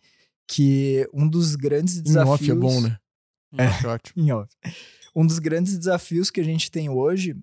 que 0.48 1.08
um 1.12 1.28
dos 1.28 1.54
grandes 1.54 2.00
desafios. 2.00 2.48
Em 2.48 2.50
off 2.50 2.50
é 2.50 2.54
bom, 2.54 2.80
né? 2.80 2.98
É, 3.56 3.86
ótimo. 3.86 4.22
Em 4.22 4.32
off. 4.32 4.50
Um 5.14 5.26
dos 5.26 5.38
grandes 5.38 5.76
desafios 5.76 6.30
que 6.30 6.40
a 6.40 6.44
gente 6.44 6.70
tem 6.70 6.88
hoje 6.88 7.36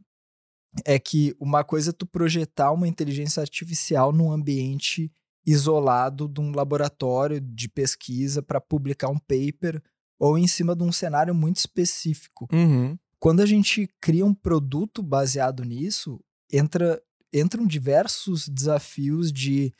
é 0.83 0.99
que 0.99 1.35
uma 1.39 1.63
coisa 1.63 1.91
é 1.91 1.93
tu 1.93 2.05
projetar 2.05 2.71
uma 2.71 2.87
inteligência 2.87 3.41
artificial 3.41 4.11
num 4.11 4.31
ambiente 4.31 5.11
isolado 5.45 6.27
de 6.27 6.41
um 6.41 6.51
laboratório 6.51 7.39
de 7.39 7.69
pesquisa 7.69 8.41
para 8.41 8.59
publicar 8.59 9.09
um 9.09 9.19
paper 9.19 9.81
ou 10.19 10.37
em 10.37 10.47
cima 10.47 10.75
de 10.75 10.83
um 10.83 10.91
cenário 10.91 11.35
muito 11.35 11.57
específico. 11.57 12.47
Uhum. 12.51 12.97
Quando 13.19 13.41
a 13.41 13.45
gente 13.45 13.87
cria 14.01 14.25
um 14.25 14.33
produto 14.33 15.03
baseado 15.03 15.63
nisso, 15.63 16.19
entra, 16.51 17.01
entram 17.33 17.65
diversos 17.65 18.47
desafios 18.47 19.31
de, 19.31 19.73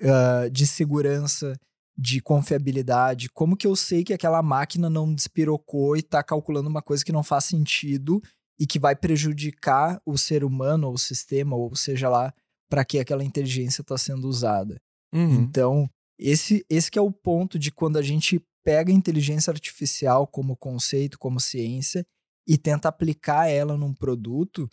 uh, 0.00 0.50
de 0.50 0.66
segurança, 0.66 1.58
de 1.96 2.20
confiabilidade. 2.20 3.28
Como 3.30 3.56
que 3.56 3.66
eu 3.66 3.74
sei 3.74 4.04
que 4.04 4.12
aquela 4.12 4.42
máquina 4.42 4.90
não 4.90 5.14
despirocou 5.14 5.96
e 5.96 6.00
está 6.00 6.22
calculando 6.22 6.68
uma 6.68 6.82
coisa 6.82 7.04
que 7.04 7.12
não 7.12 7.22
faz 7.22 7.44
sentido 7.44 8.20
e 8.58 8.66
que 8.66 8.78
vai 8.78 8.94
prejudicar 8.94 10.00
o 10.04 10.16
ser 10.18 10.44
humano 10.44 10.88
ou 10.88 10.94
o 10.94 10.98
sistema, 10.98 11.56
ou 11.56 11.74
seja 11.74 12.08
lá, 12.08 12.32
para 12.68 12.84
que 12.84 12.98
aquela 12.98 13.24
inteligência 13.24 13.82
está 13.82 13.96
sendo 13.96 14.28
usada. 14.28 14.76
Uhum. 15.14 15.34
Então, 15.34 15.90
esse, 16.18 16.64
esse 16.68 16.90
que 16.90 16.98
é 16.98 17.02
o 17.02 17.12
ponto 17.12 17.58
de 17.58 17.70
quando 17.70 17.96
a 17.96 18.02
gente 18.02 18.42
pega 18.64 18.90
a 18.90 18.94
inteligência 18.94 19.50
artificial 19.50 20.26
como 20.26 20.56
conceito, 20.56 21.18
como 21.18 21.38
ciência, 21.38 22.04
e 22.46 22.56
tenta 22.58 22.88
aplicar 22.88 23.48
ela 23.48 23.76
num 23.76 23.94
produto, 23.94 24.68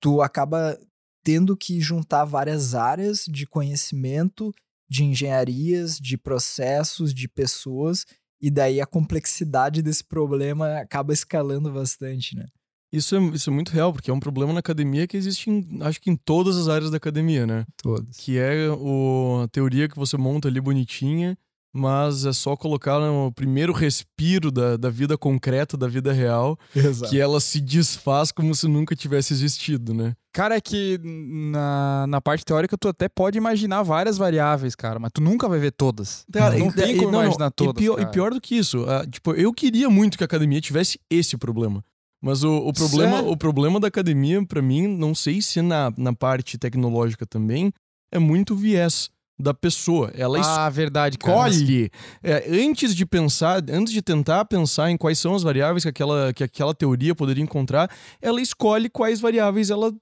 tu 0.00 0.22
acaba 0.22 0.78
tendo 1.24 1.56
que 1.56 1.80
juntar 1.80 2.24
várias 2.24 2.74
áreas 2.74 3.24
de 3.28 3.46
conhecimento, 3.46 4.52
de 4.92 5.04
engenharias, 5.04 5.98
de 5.98 6.18
processos, 6.18 7.14
de 7.14 7.26
pessoas, 7.26 8.04
e 8.38 8.50
daí 8.50 8.78
a 8.78 8.84
complexidade 8.84 9.80
desse 9.80 10.04
problema 10.04 10.76
acaba 10.76 11.14
escalando 11.14 11.72
bastante, 11.72 12.36
né? 12.36 12.44
Isso 12.92 13.16
é, 13.16 13.20
isso 13.28 13.48
é 13.48 13.52
muito 13.52 13.70
real, 13.70 13.90
porque 13.90 14.10
é 14.10 14.14
um 14.14 14.20
problema 14.20 14.52
na 14.52 14.58
academia 14.58 15.06
que 15.06 15.16
existe, 15.16 15.48
em, 15.48 15.78
acho 15.80 15.98
que 15.98 16.10
em 16.10 16.16
todas 16.16 16.58
as 16.58 16.68
áreas 16.68 16.90
da 16.90 16.98
academia, 16.98 17.46
né? 17.46 17.64
Todas. 17.82 18.14
Que 18.18 18.36
é 18.38 18.68
o, 18.68 19.40
a 19.44 19.48
teoria 19.48 19.88
que 19.88 19.96
você 19.96 20.18
monta 20.18 20.48
ali 20.48 20.60
bonitinha, 20.60 21.38
mas 21.72 22.26
é 22.26 22.32
só 22.34 22.54
colocar 22.54 23.00
no 23.00 23.32
primeiro 23.32 23.72
respiro 23.72 24.52
da, 24.52 24.76
da 24.76 24.90
vida 24.90 25.16
concreta, 25.16 25.74
da 25.74 25.88
vida 25.88 26.12
real, 26.12 26.58
Exato. 26.76 27.10
que 27.10 27.18
ela 27.18 27.40
se 27.40 27.62
desfaz 27.62 28.30
como 28.30 28.54
se 28.54 28.68
nunca 28.68 28.94
tivesse 28.94 29.32
existido, 29.32 29.94
né? 29.94 30.14
Cara, 30.32 30.56
é 30.56 30.60
que 30.60 30.98
na, 31.02 32.06
na 32.08 32.20
parte 32.20 32.44
teórica 32.44 32.76
tu 32.78 32.88
até 32.88 33.08
pode 33.08 33.36
imaginar 33.36 33.82
várias 33.82 34.16
variáveis, 34.16 34.74
cara, 34.74 34.98
mas 34.98 35.10
tu 35.12 35.20
nunca 35.20 35.48
vai 35.48 35.58
ver 35.58 35.72
todas. 35.72 36.24
Cara, 36.32 36.56
não 36.56 36.68
e- 36.68 36.72
tem 36.72 36.96
como 36.96 37.10
não, 37.10 37.22
imaginar 37.24 37.50
todas. 37.50 37.74
E 37.82 37.84
pior, 37.84 38.00
e 38.00 38.06
pior 38.06 38.32
do 38.32 38.40
que 38.40 38.56
isso, 38.56 38.84
ah, 38.88 39.06
tipo, 39.06 39.32
eu 39.34 39.52
queria 39.52 39.90
muito 39.90 40.16
que 40.16 40.24
a 40.24 40.26
academia 40.26 40.60
tivesse 40.60 40.98
esse 41.10 41.36
problema. 41.36 41.84
Mas 42.24 42.44
o, 42.44 42.56
o 42.68 42.72
problema, 42.72 43.16
Sério? 43.16 43.30
o 43.30 43.36
problema 43.36 43.80
da 43.80 43.88
academia, 43.88 44.42
pra 44.46 44.62
mim, 44.62 44.86
não 44.86 45.14
sei 45.14 45.42
se 45.42 45.60
na, 45.60 45.92
na 45.98 46.12
parte 46.14 46.56
tecnológica 46.56 47.26
também, 47.26 47.72
é 48.12 48.18
muito 48.18 48.54
viés 48.54 49.10
da 49.38 49.52
pessoa. 49.52 50.12
Ela 50.14 50.38
Ah, 50.40 50.70
verdade, 50.70 51.18
cara. 51.18 51.50
escolhe. 51.50 51.90
é, 52.22 52.46
antes 52.64 52.94
de 52.94 53.04
pensar, 53.04 53.62
antes 53.68 53.92
de 53.92 54.00
tentar 54.00 54.44
pensar 54.44 54.88
em 54.90 54.96
quais 54.96 55.18
são 55.18 55.34
as 55.34 55.42
variáveis 55.42 55.82
que 55.82 55.88
aquela, 55.88 56.32
que 56.32 56.44
aquela 56.44 56.72
teoria 56.72 57.12
poderia 57.14 57.42
encontrar, 57.42 57.90
ela 58.20 58.40
escolhe 58.40 58.88
quais 58.88 59.18
variáveis 59.20 59.68
ela, 59.68 59.92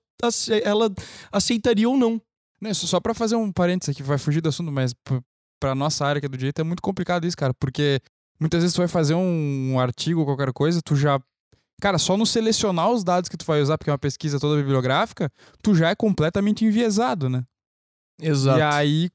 ela 0.63 0.93
aceitaria 1.33 1.89
ou 1.89 1.97
não. 1.97 2.21
Não, 2.61 2.75
só 2.75 2.87
só 2.87 3.01
pra 3.01 3.15
fazer 3.15 3.37
um 3.37 3.51
parênteses 3.51 3.95
aqui, 3.95 4.03
vai 4.03 4.19
fugir 4.19 4.41
do 4.41 4.49
assunto, 4.49 4.71
mas 4.71 4.95
pra 5.59 5.75
nossa 5.75 6.05
área 6.05 6.21
que 6.21 6.27
é 6.27 6.29
do 6.29 6.37
direito 6.37 6.61
é 6.61 6.65
muito 6.65 6.83
complicado 6.83 7.27
isso, 7.27 7.37
cara, 7.37 7.55
porque 7.55 8.01
muitas 8.39 8.63
vezes 8.63 8.75
tu 8.75 8.79
vai 8.79 8.89
fazer 8.89 9.15
um, 9.15 9.73
um 9.73 9.81
artigo 9.81 10.21
ou 10.21 10.27
qualquer 10.27 10.53
coisa, 10.53 10.81
tu 10.83 10.97
já. 10.97 11.21
Cara, 11.81 11.99
só 11.99 12.17
no 12.17 12.27
selecionar 12.27 12.91
os 12.91 13.03
dados 13.03 13.29
que 13.29 13.37
tu 13.37 13.47
vai 13.47 13.63
usar, 13.63 13.79
porque 13.79 13.89
é 13.89 13.93
uma 13.93 13.99
pesquisa 13.99 14.39
toda 14.39 14.61
bibliográfica, 14.61 15.31
tu 15.63 15.75
já 15.75 15.89
é 15.89 15.95
completamente 15.95 16.65
enviesado, 16.65 17.29
né? 17.31 17.43
Exato. 18.21 18.59
E 18.59 18.63
aí, 18.63 19.11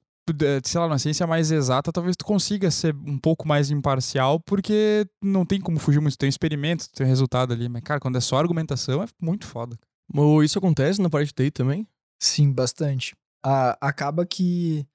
sei 0.64 0.82
lá, 0.82 0.88
na 0.88 0.98
ciência 0.98 1.28
mais 1.28 1.52
exata, 1.52 1.92
talvez 1.92 2.16
tu 2.16 2.26
consiga 2.26 2.72
ser 2.72 2.96
um 2.96 3.20
pouco 3.20 3.48
mais 3.48 3.70
imparcial, 3.70 4.40
porque 4.40 5.06
não 5.22 5.46
tem 5.46 5.62
como 5.62 5.78
fugir 5.78 6.00
muito. 6.00 6.18
Tem 6.18 6.28
experimento, 6.28 6.90
tem 6.92 7.06
resultado 7.06 7.54
ali. 7.54 7.70
Mas, 7.70 7.84
cara, 7.84 8.00
quando 8.00 8.18
é 8.18 8.22
só 8.22 8.38
argumentação, 8.38 9.04
é 9.04 9.08
muito 9.22 9.46
foda. 9.46 9.78
Ou 10.14 10.44
Isso 10.44 10.58
acontece 10.58 11.02
na 11.02 11.10
parte 11.10 11.28
de 11.28 11.34
TI 11.34 11.52
também? 11.52 11.88
Sim, 12.20 12.52
bastante. 12.52 13.16
Ah, 13.44 13.78
acaba 13.82 14.26
que 14.26 14.86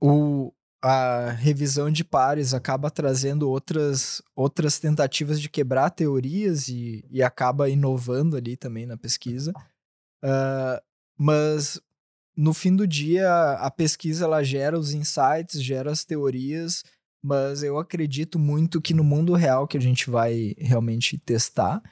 o, 0.00 0.52
a 0.82 1.30
revisão 1.30 1.90
de 1.90 2.04
pares 2.04 2.54
acaba 2.54 2.90
trazendo 2.90 3.48
outras, 3.48 4.22
outras 4.36 4.78
tentativas 4.78 5.40
de 5.40 5.48
quebrar 5.48 5.90
teorias 5.90 6.68
e, 6.68 7.04
e 7.10 7.22
acaba 7.22 7.68
inovando 7.68 8.36
ali 8.36 8.56
também 8.56 8.86
na 8.86 8.96
pesquisa. 8.96 9.52
Ah, 10.22 10.82
mas 11.16 11.80
no 12.36 12.54
fim 12.54 12.74
do 12.74 12.86
dia, 12.86 13.54
a 13.54 13.70
pesquisa 13.70 14.24
ela 14.24 14.44
gera 14.44 14.78
os 14.78 14.92
insights, 14.92 15.60
gera 15.60 15.90
as 15.90 16.04
teorias, 16.04 16.84
mas 17.20 17.64
eu 17.64 17.78
acredito 17.78 18.38
muito 18.38 18.80
que 18.80 18.94
no 18.94 19.02
mundo 19.02 19.34
real 19.34 19.66
que 19.66 19.76
a 19.76 19.80
gente 19.80 20.08
vai 20.08 20.54
realmente 20.56 21.18
testar. 21.18 21.82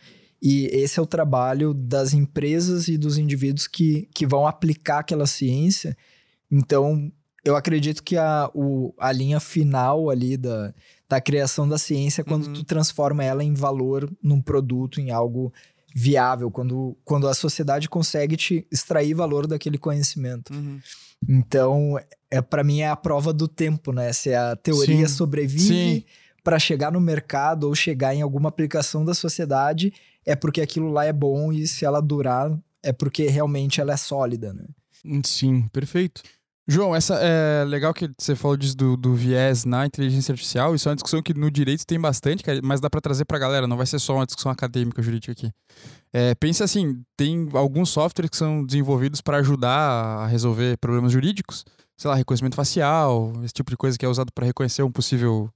E 0.49 0.67
esse 0.67 1.01
é 1.01 1.03
o 1.03 1.07
trabalho 1.07 1.75
das 1.75 2.15
empresas 2.15 2.87
e 2.87 2.97
dos 2.97 3.19
indivíduos 3.19 3.67
que, 3.67 4.09
que 4.15 4.25
vão 4.25 4.47
aplicar 4.47 5.01
aquela 5.01 5.27
ciência. 5.27 5.97
Então, 6.49 7.11
eu 7.45 7.57
acredito 7.57 8.01
que 8.01 8.17
a, 8.17 8.49
o, 8.55 8.95
a 8.97 9.11
linha 9.11 9.41
final 9.41 10.09
ali 10.09 10.37
da, 10.37 10.73
da 11.09 11.21
criação 11.21 11.69
da 11.69 11.79
ciência 11.79 12.21
é 12.21 12.25
quando 12.25 12.47
Uhum. 12.47 12.53
tu 12.53 12.65
transforma 12.65 13.25
ela 13.25 13.43
em 13.43 13.55
valor 13.55 14.09
num 14.23 14.41
produto, 14.41 15.01
em 15.01 15.11
algo 15.11 15.53
viável, 15.93 16.49
quando, 16.49 16.97
quando 17.05 17.27
a 17.27 17.35
sociedade 17.35 17.89
consegue 17.89 18.37
te 18.37 18.65
extrair 18.71 19.15
valor 19.15 19.49
daquele 19.49 19.79
conhecimento. 19.79 20.53
Então, 21.29 21.99
é 22.31 22.41
para 22.41 22.63
mim 22.63 22.83
é 22.83 22.89
a 22.89 22.95
prova 22.95 23.33
do 23.33 23.49
tempo, 23.49 23.91
né? 23.91 24.13
Se 24.13 24.33
a 24.33 24.55
teoria 24.55 25.09
Sim. 25.09 25.15
sobrevive 25.15 26.07
para 26.45 26.57
chegar 26.61 26.93
no 26.93 27.01
mercado 27.01 27.65
ou 27.65 27.75
chegar 27.75 28.15
em 28.15 28.23
alguma 28.23 28.49
aplicação 28.49 29.05
da 29.05 29.13
sociedade, 29.13 29.93
é 30.27 30.35
porque 30.35 30.61
aquilo 30.61 30.91
lá 30.91 31.05
é 31.05 31.13
bom 31.13 31.53
e 31.53 31.67
se 31.67 31.85
ela 31.85 32.03
durar, 32.03 32.51
é 32.83 32.93
porque 32.93 33.27
realmente 33.29 33.81
ela 33.81 33.93
é 33.93 33.97
sólida, 33.97 34.53
né? 34.53 34.65
Sim, 35.25 35.69
perfeito. 35.73 36.23
João, 36.69 36.97
essa 36.97 37.15
é 37.15 37.65
legal 37.65 37.95
que 37.95 38.11
você 38.19 38.35
falou 38.35 38.57
disso 38.57 38.77
do, 38.77 38.97
do 38.97 39.15
viés 39.15 39.65
na 39.65 39.87
inteligência 39.87 40.33
artificial. 40.33 40.75
Isso 40.75 40.89
é 40.89 40.91
uma 40.91 40.97
discussão 40.97 41.23
que 41.23 41.33
no 41.33 41.49
direito 41.49 41.87
tem 41.87 42.01
bastante, 42.01 42.43
mas 42.61 42.81
dá 42.81 42.91
pra 42.91 43.01
trazer 43.01 43.25
pra 43.25 43.39
galera, 43.39 43.69
não 43.69 43.77
vai 43.77 43.87
ser 43.87 44.01
só 44.01 44.17
uma 44.17 44.27
discussão 44.27 44.51
acadêmica 44.51 45.01
jurídica 45.01 45.31
aqui. 45.31 45.53
É, 46.13 46.35
pensa 46.35 46.65
assim, 46.65 47.05
tem 47.17 47.49
alguns 47.53 47.91
softwares 47.91 48.31
que 48.31 48.37
são 48.37 48.67
desenvolvidos 48.67 49.21
para 49.21 49.37
ajudar 49.37 49.79
a 49.79 50.27
resolver 50.27 50.77
problemas 50.79 51.13
jurídicos, 51.13 51.65
sei 51.97 52.11
lá, 52.11 52.17
reconhecimento 52.17 52.57
facial, 52.57 53.33
esse 53.45 53.55
tipo 53.55 53.71
de 53.71 53.77
coisa 53.77 53.97
que 53.97 54.05
é 54.05 54.09
usado 54.09 54.33
para 54.33 54.47
reconhecer 54.47 54.83
um 54.83 54.91
possível 54.91 55.49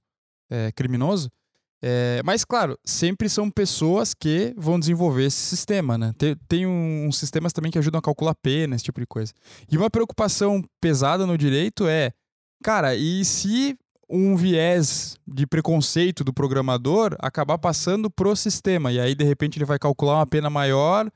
é, 0.49 0.71
criminoso. 0.71 1.29
É, 1.83 2.21
mas, 2.23 2.45
claro, 2.45 2.77
sempre 2.85 3.27
são 3.27 3.49
pessoas 3.49 4.13
que 4.13 4.53
vão 4.57 4.79
desenvolver 4.79 5.25
esse 5.25 5.37
sistema, 5.37 5.97
né? 5.97 6.13
Tem, 6.17 6.35
tem 6.47 6.67
um- 6.67 7.07
uns 7.07 7.17
sistemas 7.17 7.51
também 7.51 7.71
que 7.71 7.79
ajudam 7.79 7.97
a 7.99 8.01
calcular 8.01 8.35
pena, 8.35 8.75
esse 8.75 8.83
tipo 8.83 8.99
de 8.99 9.07
coisa. 9.07 9.33
E 9.71 9.77
uma 9.77 9.89
preocupação 9.89 10.63
pesada 10.79 11.25
no 11.25 11.37
direito 11.37 11.87
é, 11.87 12.11
cara, 12.63 12.95
e 12.95 13.25
se 13.25 13.75
um 14.07 14.35
viés 14.35 15.15
de 15.25 15.47
preconceito 15.47 16.23
do 16.23 16.33
programador 16.33 17.15
acabar 17.19 17.57
passando 17.57 18.11
pro 18.11 18.35
sistema 18.35 18.91
e 18.91 18.99
aí 18.99 19.15
de 19.15 19.23
repente 19.23 19.57
ele 19.57 19.63
vai 19.65 19.79
calcular 19.79 20.15
uma 20.17 20.27
pena 20.27 20.49
maior 20.49 21.09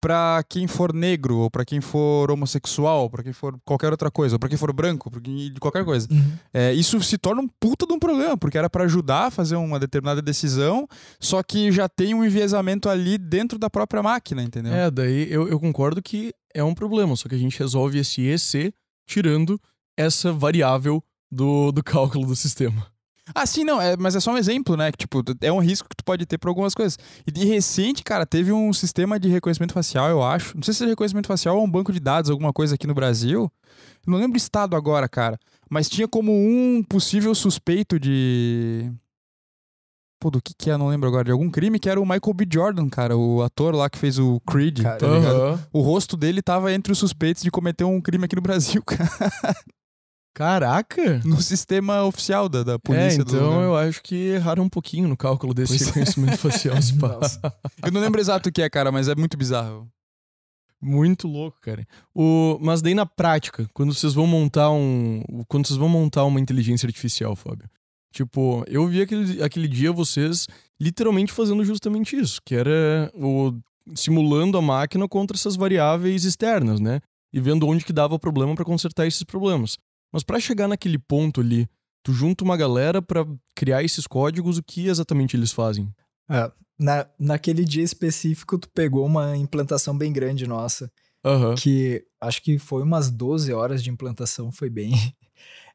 para 0.00 0.42
quem 0.48 0.66
for 0.66 0.92
negro 0.92 1.38
ou 1.38 1.50
para 1.50 1.64
quem 1.64 1.80
for 1.80 2.30
homossexual, 2.30 3.02
ou 3.02 3.10
para 3.10 3.22
quem 3.22 3.32
for 3.32 3.58
qualquer 3.64 3.90
outra 3.90 4.10
coisa, 4.10 4.36
ou 4.36 4.38
para 4.38 4.48
quem 4.48 4.58
for 4.58 4.72
branco, 4.72 5.10
pra 5.10 5.20
quem, 5.20 5.52
de 5.52 5.60
qualquer 5.60 5.84
coisa. 5.84 6.08
É, 6.52 6.72
isso 6.72 7.00
se 7.02 7.18
torna 7.18 7.42
um 7.42 7.48
puta 7.60 7.86
de 7.86 7.92
um 7.92 7.98
problema, 7.98 8.36
porque 8.36 8.58
era 8.58 8.70
para 8.70 8.84
ajudar 8.84 9.26
a 9.26 9.30
fazer 9.30 9.56
uma 9.56 9.78
determinada 9.78 10.22
decisão, 10.22 10.86
só 11.18 11.42
que 11.42 11.72
já 11.72 11.88
tem 11.88 12.14
um 12.14 12.24
enviesamento 12.24 12.88
ali 12.88 13.18
dentro 13.18 13.58
da 13.58 13.68
própria 13.68 14.02
máquina, 14.02 14.42
entendeu? 14.42 14.72
É, 14.72 14.90
daí 14.90 15.30
eu, 15.32 15.48
eu 15.48 15.58
concordo 15.58 16.02
que 16.02 16.32
é 16.54 16.62
um 16.62 16.74
problema, 16.74 17.14
só 17.16 17.28
que 17.28 17.34
a 17.34 17.38
gente 17.38 17.58
resolve 17.58 17.98
esse 17.98 18.22
EC 18.22 18.72
tirando 19.06 19.60
essa 19.96 20.32
variável 20.32 21.02
do, 21.30 21.72
do 21.72 21.82
cálculo 21.82 22.26
do 22.26 22.36
sistema. 22.36 22.86
Ah, 23.34 23.46
sim, 23.46 23.64
não, 23.64 23.80
é, 23.80 23.96
mas 23.96 24.16
é 24.16 24.20
só 24.20 24.32
um 24.32 24.38
exemplo, 24.38 24.76
né? 24.76 24.90
Que, 24.90 24.98
tipo, 24.98 25.22
é 25.40 25.52
um 25.52 25.60
risco 25.60 25.88
que 25.88 25.96
tu 25.96 26.04
pode 26.04 26.24
ter 26.26 26.38
pra 26.38 26.50
algumas 26.50 26.74
coisas. 26.74 26.98
E 27.26 27.30
de 27.30 27.44
recente, 27.44 28.02
cara, 28.02 28.24
teve 28.26 28.52
um 28.52 28.72
sistema 28.72 29.18
de 29.18 29.28
reconhecimento 29.28 29.72
facial, 29.72 30.08
eu 30.08 30.22
acho. 30.22 30.56
Não 30.56 30.62
sei 30.62 30.74
se 30.74 30.84
é 30.84 30.86
reconhecimento 30.86 31.26
facial 31.26 31.56
ou 31.56 31.64
um 31.64 31.70
banco 31.70 31.92
de 31.92 32.00
dados, 32.00 32.30
alguma 32.30 32.52
coisa 32.52 32.74
aqui 32.74 32.86
no 32.86 32.94
Brasil. 32.94 33.50
Eu 34.06 34.10
não 34.10 34.18
lembro 34.18 34.34
o 34.34 34.36
estado 34.36 34.74
agora, 34.74 35.08
cara. 35.08 35.38
Mas 35.70 35.88
tinha 35.88 36.08
como 36.08 36.32
um 36.32 36.82
possível 36.88 37.34
suspeito 37.34 37.98
de. 38.00 38.90
Pô, 40.20 40.30
do 40.30 40.42
que 40.42 40.52
que 40.56 40.70
é? 40.70 40.76
Não 40.76 40.88
lembro 40.88 41.08
agora. 41.08 41.24
De 41.24 41.30
algum 41.30 41.48
crime 41.50 41.78
que 41.78 41.88
era 41.88 42.00
o 42.00 42.04
Michael 42.04 42.34
B. 42.34 42.46
Jordan, 42.52 42.88
cara. 42.88 43.16
O 43.16 43.42
ator 43.42 43.74
lá 43.74 43.88
que 43.88 43.98
fez 43.98 44.18
o 44.18 44.40
Creed, 44.40 44.82
Cara, 44.82 44.96
tá 44.96 45.06
ligado? 45.06 45.36
Aham. 45.36 45.66
O 45.72 45.80
rosto 45.80 46.16
dele 46.16 46.42
tava 46.42 46.72
entre 46.72 46.92
os 46.92 46.98
suspeitos 46.98 47.42
de 47.42 47.50
cometer 47.50 47.84
um 47.84 48.00
crime 48.00 48.24
aqui 48.24 48.34
no 48.34 48.42
Brasil, 48.42 48.82
cara. 48.86 49.08
Caraca! 50.38 51.20
No 51.24 51.42
sistema 51.42 52.04
oficial 52.04 52.48
da, 52.48 52.62
da 52.62 52.74
É, 52.74 52.78
polícia. 52.78 53.24
do 53.24 53.34
então 53.36 53.60
eu 53.60 53.76
acho 53.76 54.00
que 54.00 54.14
erraram 54.14 54.62
um 54.62 54.68
pouquinho 54.68 55.08
no 55.08 55.16
cálculo 55.16 55.52
desse 55.52 55.72
Pois 55.76 55.82
é. 55.82 55.86
reconhecimento 55.86 56.38
facial. 56.38 56.76
pá. 57.00 57.08
Nossa. 57.08 57.40
Eu 57.84 57.90
não 57.90 58.00
lembro 58.00 58.20
exato 58.20 58.48
o 58.48 58.52
que 58.52 58.62
é, 58.62 58.70
cara, 58.70 58.92
mas 58.92 59.08
é 59.08 59.16
muito 59.16 59.36
bizarro. 59.36 59.88
Muito 60.80 61.26
louco, 61.26 61.58
cara. 61.60 61.84
O, 62.14 62.56
mas 62.60 62.80
daí 62.80 62.94
na 62.94 63.04
prática, 63.04 63.68
quando 63.74 63.92
vocês 63.92 64.14
vão 64.14 64.28
montar 64.28 64.70
um. 64.70 65.24
Quando 65.48 65.66
vocês 65.66 65.76
vão 65.76 65.88
montar 65.88 66.24
uma 66.24 66.38
inteligência 66.38 66.86
artificial, 66.86 67.34
Fábio. 67.34 67.68
Tipo, 68.12 68.62
eu 68.68 68.86
vi 68.86 69.02
aquele, 69.02 69.42
aquele 69.42 69.66
dia 69.66 69.90
vocês 69.90 70.46
literalmente 70.80 71.32
fazendo 71.32 71.64
justamente 71.64 72.16
isso, 72.16 72.40
que 72.44 72.54
era 72.54 73.10
o 73.12 73.52
simulando 73.94 74.56
a 74.56 74.62
máquina 74.62 75.08
contra 75.08 75.36
essas 75.36 75.56
variáveis 75.56 76.24
externas, 76.24 76.78
né? 76.78 77.00
E 77.32 77.40
vendo 77.40 77.66
onde 77.66 77.84
que 77.84 77.92
dava 77.92 78.18
problema 78.20 78.54
pra 78.54 78.64
consertar 78.64 79.04
esses 79.06 79.24
problemas. 79.24 79.76
Mas 80.12 80.22
pra 80.22 80.40
chegar 80.40 80.68
naquele 80.68 80.98
ponto 80.98 81.40
ali, 81.40 81.68
tu 82.02 82.12
junta 82.12 82.44
uma 82.44 82.56
galera 82.56 83.02
pra 83.02 83.26
criar 83.54 83.82
esses 83.82 84.06
códigos, 84.06 84.58
o 84.58 84.62
que 84.62 84.88
exatamente 84.88 85.36
eles 85.36 85.52
fazem? 85.52 85.92
É, 86.30 86.50
na, 86.78 87.06
naquele 87.18 87.64
dia 87.64 87.82
específico, 87.82 88.58
tu 88.58 88.68
pegou 88.70 89.04
uma 89.04 89.36
implantação 89.36 89.96
bem 89.96 90.12
grande 90.12 90.46
nossa. 90.46 90.90
Aham. 91.24 91.56
que 91.56 92.06
acho 92.20 92.40
que 92.42 92.58
foi 92.58 92.82
umas 92.82 93.10
12 93.10 93.52
horas 93.52 93.82
de 93.82 93.90
implantação, 93.90 94.50
foi 94.52 94.70
bem. 94.70 94.92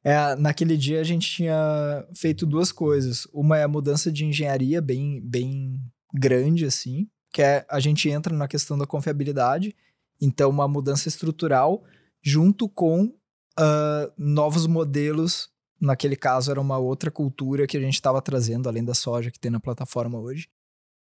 É, 0.06 0.36
naquele 0.36 0.75
dia 0.75 1.00
a 1.00 1.04
gente 1.06 1.32
tinha 1.32 2.06
feito 2.13 2.46
duas 2.46 2.74
coisas. 2.74 3.25
Uma 3.32 3.58
é 3.58 3.63
a 3.63 3.70
mudança 3.70 4.12
de 4.12 4.25
engenharia 4.25 4.82
bem, 4.82 5.22
bem 5.22 5.80
grande, 6.13 6.66
assim, 6.66 7.08
que 7.32 7.42
é 7.42 7.66
a 7.70 7.80
gente 7.80 8.10
entra 8.10 8.36
na 8.36 8.46
questão 8.46 8.78
da 8.78 8.86
confiabilidade, 8.86 9.74
então 10.20 10.50
uma 10.50 10.68
mudança 10.68 11.08
estrutural 11.08 11.86
junto 12.22 12.68
com 12.68 13.16
ah, 13.57 14.12
novos 14.17 14.67
modelos. 14.67 15.50
Naquele 15.79 16.15
caso 16.15 16.50
era 16.50 16.62
uma 16.62 16.77
outra 16.77 17.12
cultura 17.12 17.67
que 17.67 17.75
a 17.75 17.79
gente 17.79 17.95
estava 17.95 18.22
trazendo, 18.22 18.69
além 18.69 18.83
da 18.83 18.93
soja 18.93 19.29
que 19.29 19.39
tem 19.39 19.51
na 19.51 19.60
plataforma 19.60 20.17
hoje. 20.19 20.48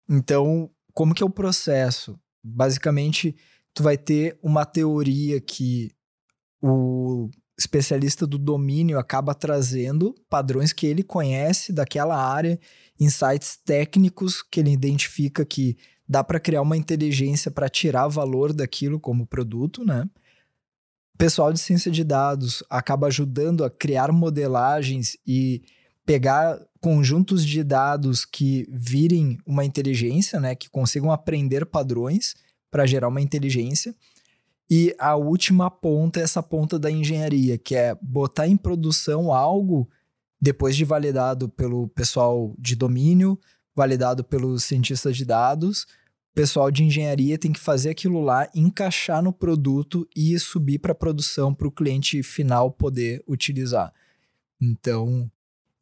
Então, 0.10 0.70
como 0.94 1.14
que 1.14 1.24
é 1.24 1.26
o 1.26 1.30
processo? 1.30 2.20
Basicamente, 2.44 3.36
tu 3.74 3.84
vai 3.84 3.98
ter 3.98 4.38
uma 4.42 4.66
teoria 4.66 5.40
que 5.40 5.92
o 6.62 7.30
especialista 7.58 8.28
do 8.28 8.38
domínio 8.38 9.00
acaba 9.00 9.34
trazendo 9.34 10.14
padrões 10.30 10.72
que 10.72 10.86
ele 10.86 11.02
conhece 11.02 11.74
daquela 11.74 12.16
área, 12.16 12.60
insights 13.00 13.58
técnicos 13.66 14.44
que 14.44 14.60
ele 14.60 14.72
identifica 14.72 15.46
que 15.46 15.78
dá 16.08 16.24
para 16.24 16.40
criar 16.40 16.62
uma 16.62 16.78
inteligência 16.78 17.50
para 17.50 17.68
tirar 17.68 18.08
valor 18.08 18.54
daquilo 18.54 19.00
como 19.00 19.26
produto, 19.26 19.84
né? 19.84 20.08
Pessoal 21.18 21.52
de 21.52 21.60
ciência 21.60 21.92
de 21.92 22.04
dados 22.04 22.64
acaba 22.70 23.08
ajudando 23.08 23.64
a 23.64 23.70
criar 23.70 24.12
modelagens 24.12 25.18
e 25.26 25.64
pegar 26.06 26.60
conjuntos 26.80 27.46
de 27.46 27.64
dados 27.64 28.24
que 28.24 28.68
virem 28.70 29.40
uma 29.46 29.66
inteligência, 29.66 30.40
né, 30.40 30.56
que 30.56 30.70
consigam 30.70 31.12
aprender 31.12 31.66
padrões 31.66 32.36
para 32.70 32.86
gerar 32.86 33.08
uma 33.08 33.22
inteligência. 33.22 33.96
E 34.70 34.96
a 35.00 35.16
última 35.16 35.72
ponta 35.72 36.20
é 36.20 36.24
essa 36.24 36.44
ponta 36.44 36.78
da 36.78 36.92
engenharia, 36.92 37.58
que 37.58 37.76
é 37.76 37.98
botar 38.02 38.48
em 38.48 38.56
produção 38.56 39.34
algo 39.34 39.90
depois 40.40 40.76
de 40.76 40.86
validado 40.86 41.50
pelo 41.50 41.88
pessoal 41.88 42.54
de 42.60 42.76
domínio, 42.76 43.40
validado 43.76 44.24
pelos 44.24 44.64
cientistas 44.66 45.18
de 45.18 45.26
dados. 45.26 45.88
Pessoal 46.38 46.70
de 46.70 46.84
engenharia 46.84 47.36
tem 47.36 47.52
que 47.52 47.60
fazer 47.60 47.90
aquilo 47.90 48.22
lá, 48.22 48.48
encaixar 48.54 49.24
no 49.24 49.34
produto 49.34 50.08
e 50.16 50.38
subir 50.38 50.78
para 50.78 50.94
produção 50.94 51.52
para 51.52 51.68
o 51.68 51.72
cliente 51.72 52.22
final 52.22 52.70
poder 52.72 53.24
utilizar. 53.28 53.92
Então, 54.62 55.32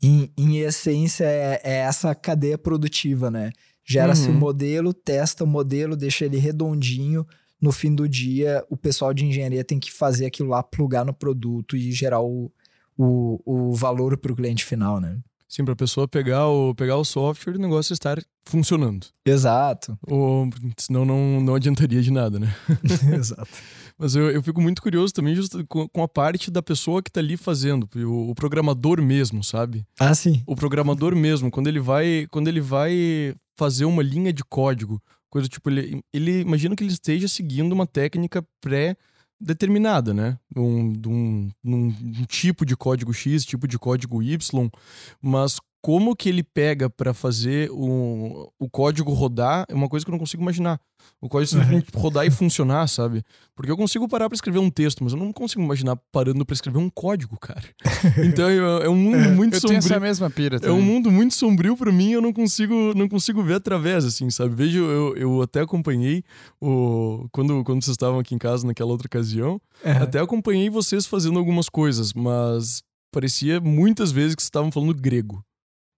em, 0.01 0.31
em 0.37 0.59
essência, 0.59 1.25
é, 1.25 1.59
é 1.61 1.73
essa 1.79 2.15
cadeia 2.15 2.57
produtiva, 2.57 3.29
né? 3.29 3.51
Gera-se 3.83 4.29
o 4.29 4.31
Uhum. 4.31 4.39
modelo, 4.39 4.93
testa 4.93 5.43
o 5.43 5.47
modelo, 5.47 5.93
deixa 5.95 6.23
ele 6.23 6.37
redondinho. 6.37 7.27
No 7.59 7.73
fim 7.73 7.93
do 7.93 8.07
dia, 8.07 8.63
o 8.69 8.77
pessoal 8.77 9.13
de 9.13 9.25
engenharia 9.25 9.63
tem 9.63 9.77
que 9.77 9.91
fazer 9.91 10.25
aquilo 10.25 10.49
lá, 10.49 10.63
plugar 10.63 11.03
no 11.03 11.13
produto 11.13 11.75
e 11.75 11.91
gerar 11.91 12.21
o, 12.21 12.49
o, 12.97 13.41
o 13.45 13.73
valor 13.73 14.17
para 14.17 14.31
o 14.31 14.35
cliente 14.37 14.63
final, 14.63 15.01
né? 15.01 15.19
Sim, 15.47 15.63
pra 15.63 15.75
pessoa 15.75 16.08
pegar 16.08 16.47
o, 16.47 16.73
pegar 16.73 16.97
o 16.97 17.05
software 17.05 17.53
e 17.53 17.58
o 17.58 17.62
negócio 17.62 17.93
estar 17.93 18.19
funcionando. 18.45 19.08
Exato. 19.25 19.97
Ou, 20.08 20.49
senão 20.77 21.05
não, 21.05 21.39
não 21.39 21.55
adiantaria 21.55 22.01
de 22.01 22.12
nada, 22.12 22.39
né? 22.39 22.53
Exato. 23.15 23.49
Mas 23.97 24.15
eu, 24.15 24.29
eu 24.29 24.43
fico 24.43 24.60
muito 24.60 24.81
curioso 24.81 25.13
também 25.13 25.36
justo 25.36 25.65
com, 25.67 25.88
com 25.88 26.03
a 26.03 26.08
parte 26.08 26.51
da 26.51 26.62
pessoa 26.62 27.01
que 27.01 27.12
tá 27.12 27.19
ali 27.19 27.38
fazendo, 27.38 27.88
o, 27.95 28.31
o 28.31 28.36
programador 28.36 29.01
mesmo, 29.01 29.43
sabe? 29.43 29.86
Ah, 29.99 30.13
sim. 30.13 30.43
O 30.45 30.55
programador 30.55 31.15
mesmo, 31.15 31.49
quando 31.49 31.67
ele 31.67 31.79
vai, 31.79 32.27
quando 32.31 32.47
ele 32.47 32.60
vai 32.60 33.34
fazer 33.55 33.86
uma 33.86 34.03
linha 34.03 34.34
de 34.34 34.43
código, 34.43 35.01
coisa 35.29 35.47
tipo, 35.47 35.69
ele, 35.69 36.01
ele 36.13 36.41
imagina 36.41 36.75
que 36.75 36.84
ele 36.84 36.91
esteja 36.91 37.27
seguindo 37.27 37.71
uma 37.71 37.88
técnica 37.88 38.45
pré 38.60 38.97
determinada, 39.45 40.13
né? 40.13 40.38
Um, 40.55 40.91
de 40.93 41.08
um, 41.08 41.49
num- 41.63 41.88
um 41.88 42.25
tipo 42.25 42.65
de 42.65 42.75
código 42.75 43.13
X, 43.13 43.45
tipo 43.45 43.67
de 43.67 43.77
código 43.77 44.21
Y, 44.23 44.38
mas 45.21 45.60
como 45.85 46.15
que 46.15 46.27
ele 46.29 46.41
pega 46.41 46.89
pra 46.89 47.13
fazer 47.13 47.69
o, 47.71 48.51
o 48.59 48.67
código 48.67 49.13
rodar 49.13 49.65
é 49.69 49.73
uma 49.75 49.87
coisa 49.87 50.03
que 50.03 50.09
eu 50.09 50.13
não 50.13 50.17
consigo 50.17 50.41
imaginar. 50.41 50.81
O 51.21 51.29
código 51.29 51.51
simplesmente 51.51 51.91
rodar 51.95 52.25
e 52.25 52.31
funcionar, 52.31 52.87
sabe? 52.87 53.21
Porque 53.55 53.71
eu 53.71 53.77
consigo 53.77 54.07
parar 54.07 54.27
pra 54.27 54.33
escrever 54.35 54.57
um 54.57 54.71
texto, 54.71 55.03
mas 55.03 55.13
eu 55.13 55.19
não 55.19 55.31
consigo 55.31 55.61
imaginar 55.61 55.95
parando 56.11 56.43
pra 56.43 56.55
escrever 56.55 56.79
um 56.79 56.89
código, 56.89 57.37
cara. 57.39 57.61
Então 58.25 58.49
é, 58.49 58.85
é 58.85 58.89
um 58.89 58.95
mundo 58.95 59.29
muito 59.29 59.53
Eu 59.53 59.61
tenho 59.61 59.73
sombrio. 59.73 59.77
essa 59.77 59.99
mesma 59.99 60.27
pira 60.31 60.55
É 60.55 60.59
também. 60.59 60.75
um 60.75 60.81
mundo 60.81 61.11
muito 61.11 61.35
sombrio 61.35 61.77
pra 61.77 61.91
mim, 61.91 62.13
eu 62.13 62.21
não 62.21 62.33
consigo, 62.33 62.73
não 62.95 63.07
consigo 63.07 63.43
ver 63.43 63.53
através, 63.53 64.05
assim, 64.05 64.27
sabe? 64.31 64.55
Vejo, 64.55 64.79
eu, 64.79 65.15
eu 65.15 65.41
até 65.43 65.61
acompanhei 65.61 66.23
o 66.59 67.27
quando, 67.31 67.63
quando 67.63 67.83
vocês 67.83 67.93
estavam 67.93 68.17
aqui 68.19 68.33
em 68.33 68.39
casa 68.39 68.65
naquela 68.65 68.89
outra 68.89 69.05
ocasião, 69.05 69.61
até 70.01 70.19
acompanhei 70.19 70.67
vocês 70.71 71.05
fazendo 71.05 71.37
algumas 71.37 71.69
coisas, 71.69 72.11
mas 72.11 72.81
parecia 73.11 73.61
muitas 73.61 74.11
vezes 74.11 74.33
que 74.35 74.41
vocês 74.41 74.47
estavam 74.47 74.71
falando 74.71 74.93
grego. 74.95 75.44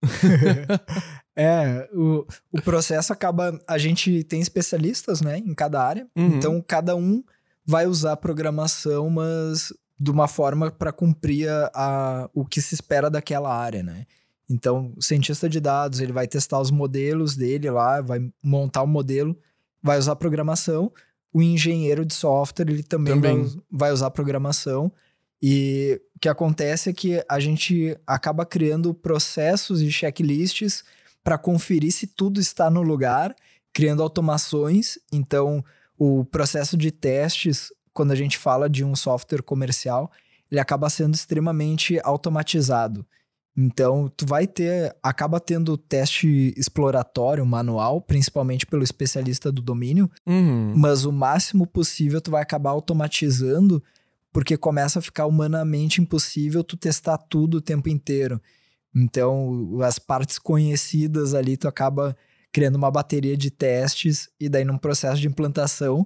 É, 1.40 1.88
o, 1.94 2.26
o 2.52 2.60
processo 2.64 3.14
acaba. 3.14 3.60
A 3.68 3.78
gente 3.78 4.24
tem 4.24 4.42
especialistas, 4.42 5.22
né, 5.22 5.38
em 5.38 5.54
cada 5.54 5.84
área. 5.84 6.08
Uhum. 6.16 6.36
Então, 6.36 6.64
cada 6.68 6.96
um 6.96 7.24
vai 7.64 7.86
usar 7.86 8.14
a 8.14 8.18
programação, 8.18 9.08
mas 9.08 9.72
de 10.00 10.10
uma 10.10 10.28
forma 10.28 10.72
para 10.72 10.92
cumprir 10.92 11.48
a, 11.48 11.70
a- 11.76 12.30
o 12.34 12.44
que 12.44 12.60
se 12.60 12.74
espera 12.74 13.08
daquela 13.08 13.56
área, 13.56 13.84
né? 13.84 14.06
Então, 14.50 14.94
o 14.98 15.02
cientista 15.04 15.48
de 15.48 15.60
dados, 15.60 16.00
ele 16.00 16.12
vai 16.12 16.28
testar 16.28 16.60
os 16.60 16.72
modelos 16.72 17.36
dele 17.36 17.70
lá, 17.70 18.02
vai 18.02 18.20
montar 18.42 18.82
o 18.82 18.88
modelo, 18.88 19.38
vai 19.84 20.00
usar 20.00 20.16
programação. 20.16 20.92
O 21.32 21.40
engenheiro 21.42 22.04
de 22.04 22.16
software, 22.16 22.66
ele 22.68 22.82
também, 22.82 23.14
Também. 23.14 23.44
Vai, 23.44 23.52
vai 23.70 23.92
usar 23.92 24.10
programação. 24.10 24.92
E 25.42 26.02
o 26.16 26.20
que 26.20 26.30
acontece 26.30 26.90
é 26.90 26.94
que 26.94 27.24
a 27.30 27.40
gente 27.40 27.96
acaba 28.06 28.46
criando 28.46 28.94
processos 28.94 29.82
e 29.82 29.92
checklists 29.92 30.84
para 31.24 31.38
conferir 31.38 31.92
se 31.92 32.08
tudo 32.08 32.40
está 32.40 32.70
no 32.70 32.82
lugar, 32.82 33.36
criando 33.74 34.02
automações. 34.02 34.98
Então, 35.12 35.64
o 35.98 36.26
processo 36.26 36.76
de 36.78 36.90
testes, 36.92 37.72
quando 37.94 38.12
a 38.12 38.16
gente 38.16 38.38
fala 38.38 38.70
de 38.70 38.84
um 38.84 38.96
software 38.96 39.44
comercial, 39.44 40.12
ele 40.50 40.60
acaba 40.60 40.90
sendo 40.90 41.14
extremamente 41.14 42.00
automatizado. 42.04 43.06
Então, 43.60 44.08
tu 44.16 44.26
vai 44.26 44.46
ter, 44.46 44.96
acaba 45.02 45.40
tendo 45.40 45.76
teste 45.78 46.54
exploratório 46.56 47.44
manual, 47.44 48.00
principalmente 48.00 48.68
pelo 48.68 48.84
especialista 48.84 49.52
do 49.52 49.62
domínio, 49.64 50.10
Uhum. 50.28 50.74
mas 50.76 51.06
o 51.06 51.12
máximo 51.12 51.66
possível 51.66 52.22
tu 52.22 52.30
vai 52.30 52.42
acabar 52.44 52.70
automatizando, 52.70 53.84
porque 54.38 54.56
começa 54.56 55.00
a 55.00 55.02
ficar 55.02 55.26
humanamente 55.26 56.00
impossível 56.00 56.64
tu 56.64 56.78
testar 56.78 57.18
tudo 57.18 57.58
o 57.58 57.62
tempo 57.62 57.90
inteiro. 57.90 58.40
Então, 58.96 59.80
as 59.82 59.98
partes 59.98 60.38
conhecidas 60.38 61.34
ali, 61.34 61.58
tu 61.58 61.68
acaba 61.68 62.16
criando 62.54 62.76
uma 62.76 62.92
bateria 62.92 63.36
de 63.36 63.50
testes 63.50 64.30
e 64.40 64.48
daí 64.48 64.64
num 64.64 64.78
processo 64.78 65.20
de 65.20 65.28
implantação, 65.28 66.04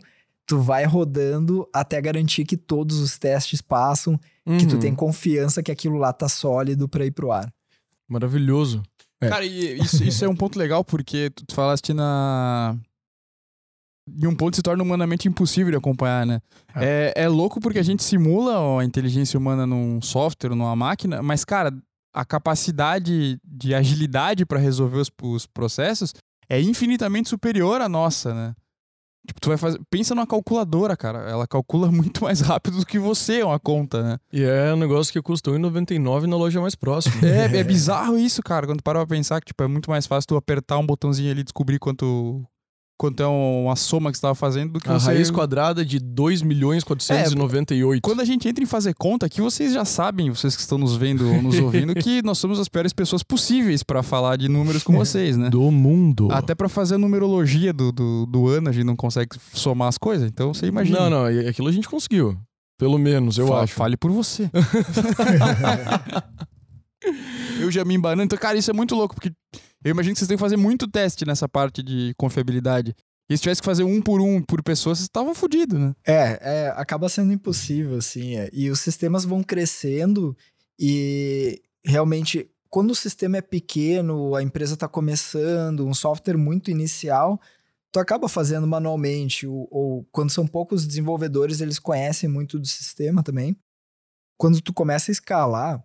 tu 0.47 0.61
vai 0.61 0.85
rodando 0.85 1.67
até 1.73 1.99
garantir 1.99 2.45
que 2.45 2.55
todos 2.55 2.99
os 2.99 3.17
testes 3.19 3.61
passam, 3.61 4.17
que 4.57 4.65
tu 4.65 4.75
Uhum. 4.75 4.79
tem 4.79 4.95
confiança 4.95 5.61
que 5.61 5.69
aquilo 5.69 5.97
lá 5.97 6.13
tá 6.13 6.29
sólido 6.29 6.87
para 6.87 7.05
ir 7.05 7.11
pro 7.11 7.33
ar. 7.33 7.53
Maravilhoso. 8.07 8.81
É. 9.19 9.27
Cara, 9.27 9.43
e 9.45 9.77
isso, 9.77 10.05
isso 10.05 10.23
é 10.23 10.29
um 10.29 10.35
ponto 10.37 10.57
legal 10.57 10.85
porque 10.85 11.29
tu 11.31 11.53
falaste 11.53 11.93
na. 11.93 12.77
Em 14.17 14.27
um 14.27 14.35
ponto 14.35 14.55
se 14.55 14.61
torna 14.61 14.83
humanamente 14.83 15.27
impossível 15.27 15.71
de 15.71 15.77
acompanhar, 15.77 16.25
né? 16.25 16.41
É, 16.75 17.13
é 17.15 17.27
louco 17.27 17.59
porque 17.59 17.79
a 17.79 17.83
gente 17.83 18.03
simula 18.03 18.79
a 18.79 18.85
inteligência 18.85 19.37
humana 19.37 19.65
num 19.65 20.01
software, 20.01 20.49
numa 20.51 20.75
máquina, 20.75 21.21
mas, 21.21 21.43
cara, 21.43 21.71
a 22.13 22.25
capacidade 22.25 23.39
de 23.43 23.73
agilidade 23.73 24.45
para 24.45 24.59
resolver 24.59 24.97
os, 24.97 25.11
os 25.23 25.45
processos 25.45 26.13
é 26.49 26.59
infinitamente 26.59 27.29
superior 27.29 27.81
à 27.81 27.87
nossa, 27.87 28.33
né? 28.33 28.53
Tipo, 29.25 29.39
tu 29.39 29.49
vai 29.49 29.57
fazer. 29.57 29.79
Pensa 29.89 30.15
numa 30.15 30.25
calculadora, 30.25 30.97
cara. 30.97 31.19
Ela 31.29 31.47
calcula 31.47 31.89
muito 31.91 32.23
mais 32.23 32.41
rápido 32.41 32.79
do 32.79 32.85
que 32.85 32.97
você 32.97 33.43
uma 33.43 33.59
conta, 33.59 34.01
né? 34.01 34.17
E 34.33 34.43
é 34.43 34.73
um 34.73 34.77
negócio 34.77 35.13
que 35.13 35.21
custou 35.21 35.55
em 35.55 35.59
99 35.59 36.27
na 36.27 36.35
loja 36.35 36.59
mais 36.59 36.75
próxima. 36.75 37.15
É, 37.25 37.59
é 37.59 37.63
bizarro 37.63 38.17
isso, 38.17 38.41
cara. 38.41 38.65
Quando 38.65 38.79
tu 38.79 38.83
para 38.83 38.99
pra 38.99 39.15
pensar 39.15 39.39
que 39.39 39.47
tipo, 39.47 39.63
é 39.63 39.67
muito 39.67 39.89
mais 39.89 40.07
fácil 40.07 40.27
tu 40.27 40.35
apertar 40.35 40.77
um 40.79 40.85
botãozinho 40.85 41.31
ali 41.31 41.41
e 41.41 41.43
descobrir 41.43 41.77
quanto, 41.77 42.43
quanto 43.01 43.23
é 43.23 43.25
uma 43.25 43.75
soma 43.75 44.11
que 44.11 44.17
você 44.19 44.21
tava 44.21 44.35
fazendo 44.35 44.73
do 44.73 44.79
que 44.79 44.87
A 44.87 44.99
você. 44.99 45.07
raiz 45.07 45.31
quadrada 45.31 45.83
de 45.83 45.97
2 45.97 46.43
milhões 46.43 46.83
498. 46.83 47.99
Quando 48.03 48.21
a 48.21 48.25
gente 48.25 48.47
entra 48.47 48.63
em 48.63 48.67
fazer 48.67 48.93
conta, 48.93 49.25
aqui 49.25 49.41
vocês 49.41 49.73
já 49.73 49.83
sabem, 49.83 50.29
vocês 50.29 50.55
que 50.55 50.61
estão 50.61 50.77
nos 50.77 50.95
vendo 50.95 51.27
ou 51.27 51.41
nos 51.41 51.57
ouvindo, 51.57 51.95
que 51.95 52.21
nós 52.21 52.37
somos 52.37 52.59
as 52.59 52.69
piores 52.69 52.93
pessoas 52.93 53.23
possíveis 53.23 53.81
pra 53.81 54.03
falar 54.03 54.35
de 54.35 54.47
números 54.47 54.83
com 54.83 54.93
vocês, 54.93 55.35
né? 55.35 55.49
Do 55.49 55.71
mundo. 55.71 56.27
Até 56.31 56.53
pra 56.53 56.69
fazer 56.69 56.93
a 56.93 56.97
numerologia 56.99 57.73
do, 57.73 57.91
do, 57.91 58.27
do 58.27 58.47
ano, 58.47 58.69
a 58.69 58.71
gente 58.71 58.85
não 58.85 58.95
consegue 58.95 59.35
somar 59.51 59.87
as 59.87 59.97
coisas. 59.97 60.29
Então 60.29 60.53
você 60.53 60.67
imagina. 60.67 61.09
Não, 61.09 61.09
não, 61.09 61.25
aquilo 61.49 61.69
a 61.69 61.71
gente 61.71 61.89
conseguiu. 61.89 62.37
Pelo 62.77 62.99
menos, 62.99 63.39
eu 63.39 63.47
Fa- 63.47 63.61
acho. 63.63 63.73
Fale 63.73 63.97
por 63.97 64.11
você. 64.11 64.47
eu 67.59 67.71
já 67.71 67.83
me 67.83 67.95
embanando. 67.95 68.25
Então, 68.25 68.37
cara, 68.37 68.59
isso 68.59 68.69
é 68.69 68.73
muito 68.73 68.93
louco, 68.95 69.15
porque 69.15 69.31
eu 69.83 69.91
imagino 69.91 70.13
que 70.13 70.19
vocês 70.19 70.27
têm 70.27 70.37
que 70.37 70.41
fazer 70.41 70.57
muito 70.57 70.87
teste 70.87 71.25
nessa 71.25 71.47
parte 71.47 71.81
de 71.81 72.13
confiabilidade. 72.17 72.95
E 73.29 73.37
se 73.37 73.43
tivesse 73.43 73.61
que 73.61 73.65
fazer 73.65 73.83
um 73.83 74.01
por 74.01 74.19
um 74.19 74.41
por 74.41 74.61
pessoa, 74.61 74.93
vocês 74.93 75.05
estavam 75.05 75.33
fodidos, 75.33 75.79
né? 75.79 75.95
É, 76.05 76.39
é, 76.41 76.73
acaba 76.75 77.07
sendo 77.07 77.31
impossível, 77.31 77.97
assim. 77.97 78.35
é. 78.35 78.49
E 78.51 78.69
os 78.69 78.79
sistemas 78.81 79.23
vão 79.23 79.41
crescendo 79.41 80.35
e 80.83 81.61
realmente, 81.85 82.49
quando 82.69 82.91
o 82.91 82.95
sistema 82.95 83.37
é 83.37 83.41
pequeno, 83.41 84.35
a 84.35 84.41
empresa 84.41 84.73
está 84.73 84.87
começando, 84.87 85.85
um 85.85 85.93
software 85.93 86.37
muito 86.37 86.71
inicial, 86.71 87.39
tu 87.91 87.99
acaba 87.99 88.27
fazendo 88.27 88.65
manualmente. 88.65 89.45
Ou, 89.45 89.67
ou 89.69 90.03
quando 90.11 90.31
são 90.31 90.47
poucos 90.47 90.87
desenvolvedores, 90.87 91.61
eles 91.61 91.77
conhecem 91.77 92.27
muito 92.27 92.59
do 92.59 92.67
sistema 92.67 93.21
também. 93.21 93.55
Quando 94.37 94.59
tu 94.59 94.73
começa 94.73 95.11
a 95.11 95.13
escalar, 95.13 95.83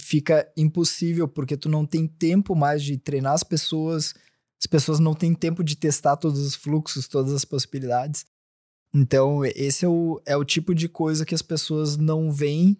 fica 0.00 0.50
impossível, 0.56 1.28
porque 1.28 1.56
tu 1.56 1.68
não 1.68 1.86
tem 1.86 2.06
tempo 2.06 2.54
mais 2.54 2.82
de 2.82 2.96
treinar 2.98 3.34
as 3.34 3.42
pessoas, 3.42 4.14
as 4.60 4.66
pessoas 4.66 4.98
não 4.98 5.14
têm 5.14 5.34
tempo 5.34 5.62
de 5.62 5.76
testar 5.76 6.16
todos 6.16 6.40
os 6.40 6.54
fluxos, 6.54 7.08
todas 7.08 7.32
as 7.32 7.44
possibilidades. 7.44 8.24
Então, 8.94 9.44
esse 9.44 9.84
é 9.84 9.88
o, 9.88 10.20
é 10.24 10.36
o 10.36 10.44
tipo 10.44 10.74
de 10.74 10.88
coisa 10.88 11.26
que 11.26 11.34
as 11.34 11.42
pessoas 11.42 11.96
não 11.96 12.32
veem 12.32 12.78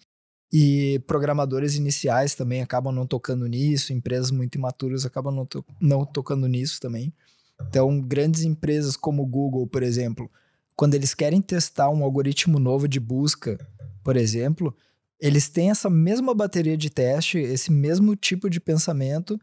e 0.53 1.01
programadores 1.07 1.75
iniciais 1.75 2.35
também 2.35 2.63
acabam 2.63 2.95
não 2.95 3.07
tocando 3.07 3.47
nisso, 3.47 3.93
empresas 3.93 4.31
muito 4.31 4.55
imaturas 4.55 5.05
acabam 5.05 5.35
não, 5.35 5.45
to 5.45 5.65
não 5.81 6.05
tocando 6.07 6.47
nisso 6.47 6.81
também. 6.81 7.13
Então, 7.61 8.01
grandes 8.01 8.43
empresas 8.43 8.97
como 8.97 9.23
o 9.23 9.27
Google, 9.27 9.67
por 9.67 9.83
exemplo, 9.83 10.31
quando 10.75 10.95
eles 10.95 11.15
querem 11.15 11.41
testar 11.41 11.91
um 11.91 12.05
algoritmo 12.05 12.59
novo 12.59 12.87
de 12.87 13.01
busca, 13.01 13.59
por 14.05 14.17
exemplo, 14.17 14.75
eles 15.21 15.49
têm 15.49 15.71
essa 15.71 15.89
mesma 15.89 16.35
bateria 16.35 16.77
de 16.77 16.91
teste, 16.91 17.39
esse 17.39 17.73
mesmo 17.73 18.15
tipo 18.15 18.51
de 18.51 18.61
pensamento. 18.61 19.41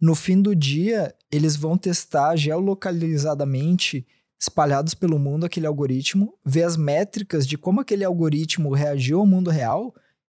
No 0.00 0.14
fim 0.14 0.40
do 0.40 0.54
dia, 0.54 1.14
eles 1.30 1.56
vão 1.56 1.78
testar 1.78 2.36
geolocalizadamente, 2.36 4.06
espalhados 4.38 4.92
pelo 4.92 5.18
mundo, 5.18 5.46
aquele 5.46 5.66
algoritmo, 5.66 6.34
ver 6.44 6.64
as 6.64 6.76
métricas 6.76 7.46
de 7.46 7.56
como 7.56 7.80
aquele 7.80 8.04
algoritmo 8.04 8.74
reagiu 8.74 9.20
ao 9.20 9.26
mundo 9.26 9.50
real, 9.50 9.94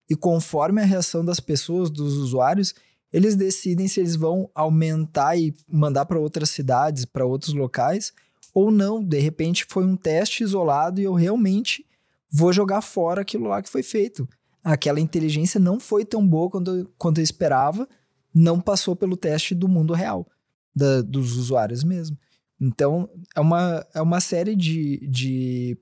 e 0.09 0.15
conforme 0.15 0.81
a 0.81 0.85
reação 0.85 1.25
das 1.25 1.41
pessoas, 1.41 1.91
dos 1.91 2.15
usuários, 2.15 2.75
eles 3.13 3.35
decidem 3.35 3.89
se 3.89 3.99
eles 3.99 4.15
vão 4.15 4.49
aumentar 4.55 5.37
e 5.37 5.53
mandar 5.69 6.07
para 6.07 6.21
outras 6.21 6.51
cidades, 6.51 7.05
para 7.05 7.27
outros 7.27 7.55
locais, 7.55 8.13
ou 8.55 8.71
não. 8.71 9.03
De 9.03 9.19
repente 9.19 9.67
foi 9.69 9.85
um 9.85 9.97
teste 9.97 10.45
isolado 10.45 11.01
e 11.01 11.05
eu 11.05 11.15
realmente 11.15 11.85
vou 12.31 12.53
jogar 12.53 12.83
fora 12.83 13.23
aquilo 13.23 13.49
lá 13.49 13.61
que 13.61 13.69
foi 13.69 13.83
feito 13.83 14.29
aquela 14.73 14.99
inteligência 14.99 15.61
não 15.61 15.79
foi 15.79 16.05
tão 16.05 16.27
boa 16.27 16.51
quanto, 16.51 16.91
quanto 16.99 17.19
eu 17.19 17.25
esperava, 17.25 17.89
não 18.35 18.61
passou 18.61 18.97
pelo 18.97 19.17
teste 19.17 19.55
do 19.55 19.69
mundo 19.69 19.95
real, 19.95 20.27
da- 20.75 21.03
dos 21.03 21.37
usuários 21.37 21.85
mesmo. 21.85 22.19
Então, 22.61 23.09
é 23.37 23.41
uma, 23.41 23.87
é 23.95 24.03
uma 24.03 24.21
série 24.21 24.57
de, 24.57 25.07
de 25.09 25.79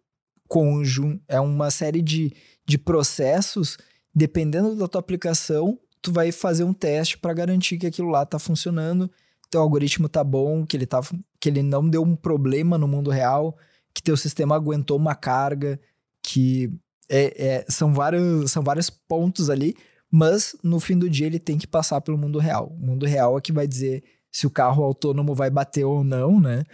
conjun, 0.46 1.18
é 1.26 1.40
uma 1.40 1.70
série 1.70 2.02
de, 2.02 2.34
de 2.66 2.76
processos, 2.76 3.78
dependendo 4.14 4.76
da 4.76 4.86
tua 4.86 5.00
aplicação, 5.00 5.78
tu 6.02 6.12
vai 6.12 6.30
fazer 6.30 6.64
um 6.64 6.74
teste 6.74 7.16
para 7.16 7.32
garantir 7.32 7.78
que 7.78 7.86
aquilo 7.86 8.10
lá 8.10 8.26
tá 8.26 8.38
funcionando, 8.38 9.10
teu 9.50 9.62
algoritmo 9.62 10.10
tá 10.10 10.22
bom, 10.22 10.66
que 10.66 10.76
ele, 10.76 10.84
tá, 10.84 11.00
que 11.40 11.48
ele 11.48 11.62
não 11.62 11.88
deu 11.88 12.02
um 12.02 12.14
problema 12.14 12.76
no 12.76 12.86
mundo 12.86 13.10
real, 13.10 13.56
que 13.94 14.02
teu 14.02 14.16
sistema 14.16 14.56
aguentou 14.56 14.98
uma 14.98 15.14
carga, 15.14 15.80
que 16.22 16.70
é, 17.08 17.46
é, 17.46 17.64
são, 17.68 17.92
vários, 17.92 18.50
são 18.50 18.62
vários 18.62 18.90
pontos 18.90 19.50
ali, 19.50 19.74
mas 20.10 20.56
no 20.62 20.80
fim 20.80 20.98
do 20.98 21.08
dia 21.10 21.26
ele 21.26 21.38
tem 21.38 21.58
que 21.58 21.66
passar 21.66 22.00
pelo 22.00 22.18
mundo 22.18 22.38
real. 22.38 22.68
O 22.68 22.86
mundo 22.86 23.06
real 23.06 23.36
é 23.36 23.40
que 23.40 23.52
vai 23.52 23.66
dizer 23.66 24.04
se 24.30 24.46
o 24.46 24.50
carro 24.50 24.82
autônomo 24.82 25.34
vai 25.34 25.50
bater 25.50 25.84
ou 25.84 26.02
não, 26.02 26.40
né? 26.40 26.64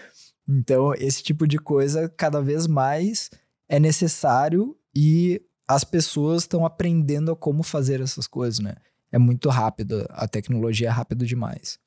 Então, 0.48 0.92
esse 0.94 1.22
tipo 1.22 1.46
de 1.46 1.58
coisa 1.58 2.08
cada 2.08 2.40
vez 2.40 2.66
mais 2.66 3.30
é 3.68 3.78
necessário 3.78 4.76
e 4.94 5.40
as 5.68 5.84
pessoas 5.84 6.42
estão 6.42 6.66
aprendendo 6.66 7.30
a 7.30 7.36
como 7.36 7.62
fazer 7.62 8.00
essas 8.00 8.26
coisas, 8.26 8.58
né? 8.58 8.74
É 9.12 9.18
muito 9.18 9.48
rápido, 9.48 10.06
a 10.10 10.26
tecnologia 10.26 10.88
é 10.88 10.90
rápido 10.90 11.26
demais. 11.26 11.78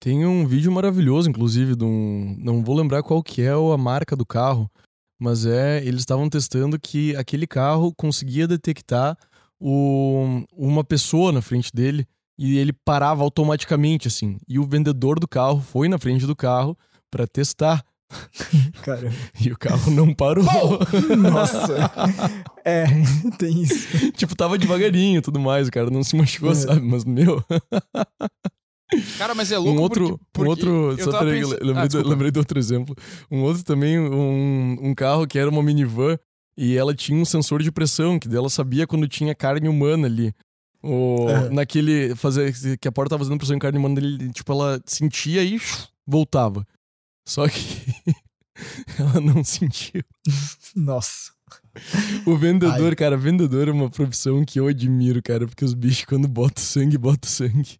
Tem 0.00 0.24
um 0.24 0.46
vídeo 0.46 0.70
maravilhoso, 0.70 1.28
inclusive, 1.28 1.74
de 1.74 1.84
um. 1.84 2.36
Não 2.38 2.62
vou 2.62 2.76
lembrar 2.76 3.02
qual 3.02 3.22
que 3.22 3.42
é 3.42 3.50
a 3.50 3.76
marca 3.76 4.14
do 4.14 4.24
carro, 4.24 4.70
mas 5.18 5.44
é. 5.46 5.78
Eles 5.84 6.00
estavam 6.00 6.28
testando 6.28 6.78
que 6.78 7.14
aquele 7.16 7.46
carro 7.46 7.92
conseguia 7.94 8.46
detectar 8.46 9.16
o, 9.60 10.42
uma 10.52 10.84
pessoa 10.84 11.32
na 11.32 11.42
frente 11.42 11.70
dele 11.74 12.06
e 12.38 12.56
ele 12.58 12.72
parava 12.72 13.22
automaticamente, 13.22 14.06
assim. 14.08 14.38
E 14.48 14.58
o 14.58 14.64
vendedor 14.66 15.18
do 15.18 15.26
carro 15.26 15.60
foi 15.60 15.88
na 15.88 15.98
frente 15.98 16.26
do 16.26 16.36
carro 16.36 16.78
para 17.10 17.26
testar. 17.26 17.84
Cara, 18.82 19.12
E 19.44 19.50
o 19.50 19.58
carro 19.58 19.90
não 19.90 20.14
parou. 20.14 20.44
nossa. 21.18 21.90
é, 22.64 22.86
tem 23.38 23.62
isso. 23.62 24.12
tipo, 24.12 24.34
tava 24.36 24.56
devagarinho 24.56 25.18
e 25.18 25.22
tudo 25.22 25.38
mais, 25.40 25.68
o 25.68 25.70
cara 25.70 25.90
não 25.90 26.02
se 26.02 26.16
machucou, 26.16 26.52
É. 26.52 26.54
sabe? 26.54 26.80
Mas, 26.80 27.04
meu. 27.04 27.44
Cara, 29.18 29.34
mas 29.34 29.52
é 29.52 29.58
louco 29.58 29.78
um 29.78 29.82
outro, 29.82 30.08
porque, 30.08 30.24
porque 30.32 30.46
um 30.46 30.50
outro, 30.50 30.92
eu 30.98 31.04
só 31.12 31.18
peraí, 31.18 31.40
pensando- 31.40 31.64
lembrei, 31.64 31.82
Ah, 31.84 31.86
do, 31.88 32.08
lembrei 32.08 32.30
de 32.30 32.38
outro 32.38 32.58
exemplo. 32.58 32.96
Um 33.30 33.42
outro 33.42 33.62
também, 33.62 33.98
um, 33.98 34.78
um 34.80 34.94
carro 34.94 35.26
que 35.26 35.38
era 35.38 35.50
uma 35.50 35.62
minivan 35.62 36.18
e 36.56 36.76
ela 36.76 36.94
tinha 36.94 37.18
um 37.20 37.24
sensor 37.24 37.62
de 37.62 37.70
pressão, 37.70 38.18
que 38.18 38.26
dela 38.28 38.48
sabia 38.48 38.86
quando 38.86 39.06
tinha 39.06 39.34
carne 39.34 39.68
humana 39.68 40.06
ali. 40.06 40.32
O, 40.82 41.26
É. 41.28 41.50
Naquele, 41.50 42.14
fazer, 42.14 42.52
que 42.78 42.88
a 42.88 42.92
porta 42.92 43.10
tava 43.10 43.24
fazendo 43.24 43.36
pressão 43.38 43.56
em 43.56 43.58
carne 43.58 43.78
humana, 43.78 43.98
ele, 44.00 44.30
tipo, 44.32 44.50
ela 44.52 44.80
sentia 44.86 45.42
e 45.44 45.60
voltava. 46.06 46.66
Só 47.26 47.46
que 47.46 47.58
ela 48.98 49.20
não 49.20 49.44
sentiu. 49.44 50.02
Nossa. 50.74 51.32
O 52.26 52.36
vendedor, 52.36 52.96
cara, 52.96 53.16
vendedor 53.16 53.68
é 53.68 53.72
uma 53.72 53.88
profissão 53.90 54.44
que 54.44 54.58
eu 54.58 54.66
admiro, 54.66 55.22
cara, 55.22 55.46
porque 55.46 55.64
os 55.64 55.74
bichos 55.74 56.04
quando 56.06 56.26
botam 56.26 56.62
sangue, 56.64 56.96
botam 56.98 57.28
sangue. 57.30 57.78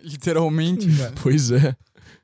Literalmente. 0.04 0.86
Pois 1.22 1.50
é. 1.50 1.74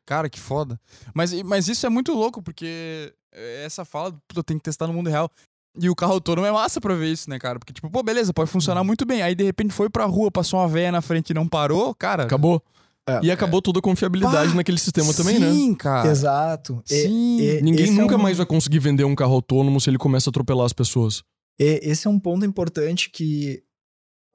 Cara, 0.04 0.28
que 0.30 0.38
foda. 0.38 0.78
Mas, 1.14 1.32
mas 1.42 1.68
isso 1.68 1.84
é 1.84 1.88
muito 1.88 2.12
louco, 2.12 2.40
porque 2.42 3.12
é, 3.34 3.64
essa 3.64 3.84
fala, 3.84 4.12
puta, 4.28 4.42
tem 4.42 4.56
que 4.56 4.62
testar 4.64 4.86
no 4.86 4.92
mundo 4.92 5.10
real. 5.10 5.30
E 5.78 5.90
o 5.90 5.94
carro 5.94 6.12
autônomo 6.14 6.46
é 6.46 6.52
massa 6.52 6.80
pra 6.80 6.94
ver 6.94 7.12
isso, 7.12 7.28
né, 7.28 7.38
cara? 7.38 7.58
Porque, 7.58 7.72
tipo, 7.72 7.90
pô, 7.90 8.02
beleza, 8.02 8.32
pode 8.32 8.50
funcionar 8.50 8.82
muito 8.82 9.04
bem. 9.04 9.20
Aí, 9.20 9.34
de 9.34 9.44
repente, 9.44 9.74
foi 9.74 9.90
pra 9.90 10.06
rua, 10.06 10.30
passou 10.30 10.60
uma 10.60 10.68
véia 10.68 10.90
na 10.90 11.02
frente 11.02 11.30
e 11.30 11.34
não 11.34 11.46
parou, 11.46 11.94
cara. 11.94 12.22
Acabou. 12.22 12.62
É. 13.08 13.20
E 13.22 13.30
acabou 13.30 13.60
toda 13.62 13.78
a 13.78 13.82
confiabilidade 13.82 14.50
Pá, 14.50 14.54
naquele 14.56 14.78
sistema 14.78 15.12
também, 15.14 15.38
né? 15.38 15.50
Sim, 15.50 15.74
cara. 15.74 16.08
Exato. 16.10 16.82
E- 16.90 17.02
Sim. 17.02 17.40
e- 17.40 17.62
Ninguém 17.62 17.84
esse 17.84 17.98
é 17.98 18.00
nunca 18.00 18.16
um- 18.16 18.18
mais 18.22 18.36
vai 18.38 18.46
conseguir 18.46 18.78
vender 18.80 19.04
um 19.04 19.14
carro 19.14 19.34
autônomo 19.34 19.80
se 19.80 19.88
ele 19.90 19.98
começa 19.98 20.28
a 20.28 20.32
atropelar 20.32 20.66
as 20.66 20.72
pessoas. 20.72 21.22
E- 21.58 21.80
esse 21.84 22.06
é 22.06 22.10
um 22.10 22.18
ponto 22.18 22.44
importante 22.44 23.10
que 23.10 23.62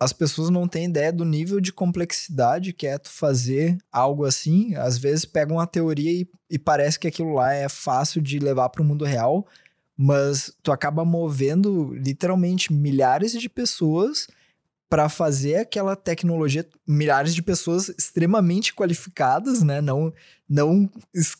as 0.01 0.11
pessoas 0.11 0.49
não 0.49 0.67
têm 0.67 0.85
ideia 0.85 1.13
do 1.13 1.23
nível 1.23 1.61
de 1.61 1.71
complexidade 1.71 2.73
que 2.73 2.87
é 2.87 2.97
tu 2.97 3.07
fazer 3.07 3.77
algo 3.91 4.25
assim. 4.25 4.73
Às 4.73 4.97
vezes 4.97 5.25
pegam 5.25 5.57
uma 5.57 5.67
teoria 5.67 6.11
e, 6.11 6.27
e 6.49 6.57
parece 6.57 6.97
que 6.97 7.07
aquilo 7.07 7.35
lá 7.35 7.53
é 7.53 7.69
fácil 7.69 8.19
de 8.19 8.39
levar 8.39 8.69
para 8.69 8.81
o 8.81 8.85
mundo 8.85 9.05
real, 9.05 9.45
mas 9.95 10.51
tu 10.63 10.71
acaba 10.71 11.05
movendo 11.05 11.93
literalmente 11.93 12.73
milhares 12.73 13.33
de 13.33 13.47
pessoas 13.47 14.25
para 14.89 15.07
fazer 15.07 15.57
aquela 15.57 15.95
tecnologia, 15.95 16.67
milhares 16.87 17.35
de 17.35 17.43
pessoas 17.43 17.87
extremamente 17.89 18.73
qualificadas, 18.73 19.61
né? 19.61 19.81
Não, 19.81 20.11
não, 20.49 20.89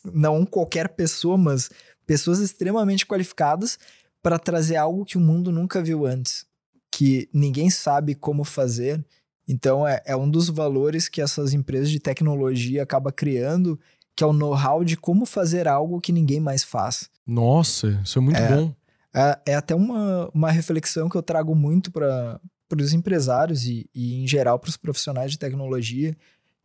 não 0.04 0.46
qualquer 0.46 0.90
pessoa, 0.90 1.36
mas 1.36 1.68
pessoas 2.06 2.38
extremamente 2.38 3.04
qualificadas 3.04 3.76
para 4.22 4.38
trazer 4.38 4.76
algo 4.76 5.04
que 5.04 5.18
o 5.18 5.20
mundo 5.20 5.50
nunca 5.50 5.82
viu 5.82 6.06
antes, 6.06 6.46
que 6.94 7.28
ninguém 7.32 7.70
sabe 7.70 8.14
como 8.14 8.44
fazer. 8.44 9.04
Então 9.48 9.86
é, 9.86 10.00
é 10.04 10.14
um 10.14 10.30
dos 10.30 10.48
valores 10.48 11.08
que 11.08 11.20
essas 11.20 11.52
empresas 11.52 11.90
de 11.90 11.98
tecnologia 11.98 12.82
acabam 12.82 13.12
criando, 13.12 13.80
que 14.14 14.22
é 14.22 14.26
o 14.26 14.32
know-how 14.32 14.84
de 14.84 14.96
como 14.96 15.24
fazer 15.26 15.66
algo 15.66 16.00
que 16.00 16.12
ninguém 16.12 16.38
mais 16.38 16.62
faz. 16.62 17.08
Nossa, 17.26 18.00
isso 18.04 18.18
é 18.18 18.22
muito 18.22 18.36
É. 18.36 18.56
bom. 18.56 18.74
É, 19.14 19.38
é 19.46 19.54
até 19.54 19.74
uma, 19.74 20.30
uma 20.32 20.50
reflexão 20.50 21.08
que 21.08 21.16
eu 21.16 21.22
trago 21.22 21.54
muito 21.54 21.90
para 21.90 22.40
os 22.78 22.92
empresários 22.94 23.64
e, 23.66 23.88
e, 23.94 24.22
em 24.22 24.26
geral, 24.26 24.58
para 24.58 24.70
os 24.70 24.76
profissionais 24.76 25.30
de 25.32 25.38
tecnologia, 25.38 26.16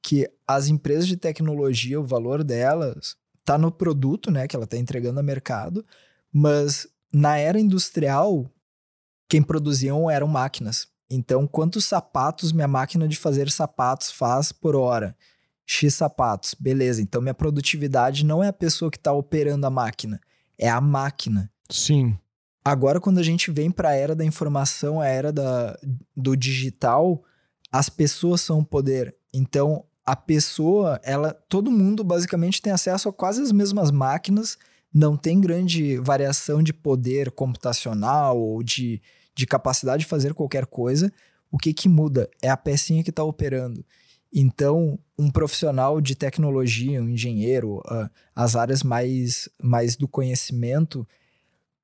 que 0.02 0.30
as 0.48 0.68
empresas 0.68 1.08
de 1.08 1.18
tecnologia, 1.18 2.00
o 2.00 2.06
valor 2.06 2.44
delas 2.44 3.18
está 3.40 3.58
no 3.58 3.70
produto 3.72 4.32
né, 4.32 4.48
que 4.48 4.56
ela 4.56 4.64
está 4.66 4.78
entregando 4.78 5.20
ao 5.20 5.26
mercado, 5.26 5.86
mas 6.32 6.88
na 7.12 7.38
era 7.38 7.60
industrial, 7.60 8.50
quem 9.28 9.42
produziam 9.42 10.10
eram 10.10 10.28
máquinas. 10.28 10.88
Então, 11.10 11.48
quantos 11.48 11.86
sapatos 11.86 12.52
minha 12.52 12.68
máquina 12.68 13.08
de 13.08 13.18
fazer 13.18 13.50
sapatos 13.50 14.12
faz 14.12 14.52
por 14.52 14.76
hora? 14.76 15.16
X 15.66 15.96
sapatos, 15.96 16.56
beleza. 16.58 17.02
Então, 17.02 17.22
minha 17.22 17.34
produtividade 17.34 18.26
não 18.26 18.44
é 18.44 18.48
a 18.48 18.54
pessoa 18.54 18.92
que 18.92 18.98
está 18.98 19.12
operando 19.12 19.66
a 19.66 19.70
máquina, 19.70 20.20
é 20.58 20.70
a 20.70 20.80
máquina. 20.80 21.52
Sim. 21.70 22.18
Agora, 22.64 23.00
quando 23.00 23.20
a 23.20 23.24
gente 23.24 23.52
vem 23.52 23.72
para 23.72 23.90
a 23.90 23.96
era 23.96 24.16
da 24.16 24.26
informação, 24.26 25.00
a 25.00 25.08
era 25.08 25.32
da, 25.32 25.78
do 26.16 26.36
digital, 26.36 27.24
as 27.72 27.90
pessoas 27.90 28.42
são 28.42 28.60
o 28.60 28.66
poder. 28.66 29.16
Então, 29.34 29.86
a 30.06 30.16
pessoa, 30.16 31.00
ela, 31.04 31.34
todo 31.50 31.72
mundo 31.72 32.04
basicamente 32.04 32.62
tem 32.62 32.72
acesso 32.72 33.10
a 33.10 33.14
quase 33.14 33.42
as 33.42 33.52
mesmas 33.52 33.92
máquinas, 33.92 34.58
não 34.94 35.18
tem 35.18 35.40
grande 35.40 35.98
variação 35.98 36.64
de 36.64 36.74
poder 36.74 37.32
computacional 37.32 38.40
ou 38.40 38.64
de, 38.64 39.02
de 39.36 39.46
capacidade 39.46 40.04
de 40.04 40.10
fazer 40.10 40.34
qualquer 40.34 40.66
coisa. 40.66 41.12
O 41.52 41.58
que 41.58 41.74
que 41.74 41.88
muda? 41.88 42.30
É 42.42 42.50
a 42.50 42.58
pecinha 42.58 43.04
que 43.04 43.10
está 43.10 43.24
operando. 43.24 43.86
Então, 44.34 45.00
um 45.18 45.32
profissional 45.32 46.02
de 46.02 46.16
tecnologia, 46.16 47.02
um 47.02 47.10
engenheiro, 47.10 47.78
uh, 47.80 48.10
as 48.36 48.56
áreas 48.56 48.84
mais, 48.84 49.50
mais 49.62 49.96
do 49.96 50.08
conhecimento, 50.08 51.08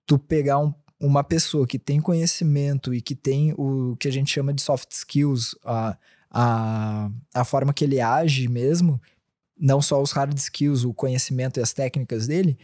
tu 0.05 0.19
pegar 0.19 0.59
um, 0.59 0.73
uma 0.99 1.23
pessoa 1.23 1.65
que 1.65 1.79
tem 1.79 2.01
conhecimento 2.01 2.93
e 2.93 3.01
que 3.01 3.15
tem 3.15 3.53
o 3.57 3.95
que 3.97 4.07
a 4.07 4.11
gente 4.11 4.31
chama 4.31 4.53
de 4.53 4.61
soft 4.61 4.91
skills, 4.91 5.55
a, 5.63 5.97
a, 6.29 7.09
a 7.33 7.45
forma 7.45 7.73
que 7.73 7.85
ele 7.85 8.01
age 8.01 8.47
mesmo, 8.47 9.01
não 9.57 9.81
só 9.81 10.01
os 10.01 10.11
hard 10.11 10.37
skills, 10.37 10.83
o 10.83 10.93
conhecimento 10.93 11.59
e 11.59 11.63
as 11.63 11.73
técnicas 11.73 12.27
dele, 12.27 12.57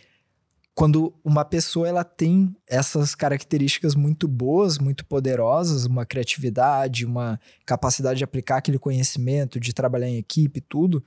quando 0.79 1.13
uma 1.25 1.43
pessoa 1.43 1.89
ela 1.89 2.05
tem 2.05 2.55
essas 2.65 3.13
características 3.13 3.95
muito 3.95 4.29
boas, 4.29 4.77
muito 4.79 5.05
poderosas, 5.05 5.85
uma 5.85 6.05
criatividade, 6.05 7.05
uma 7.05 7.37
capacidade 7.65 8.19
de 8.19 8.23
aplicar 8.23 8.55
aquele 8.55 8.79
conhecimento, 8.79 9.59
de 9.59 9.73
trabalhar 9.73 10.07
em 10.07 10.15
equipe, 10.15 10.61
tudo, 10.61 11.03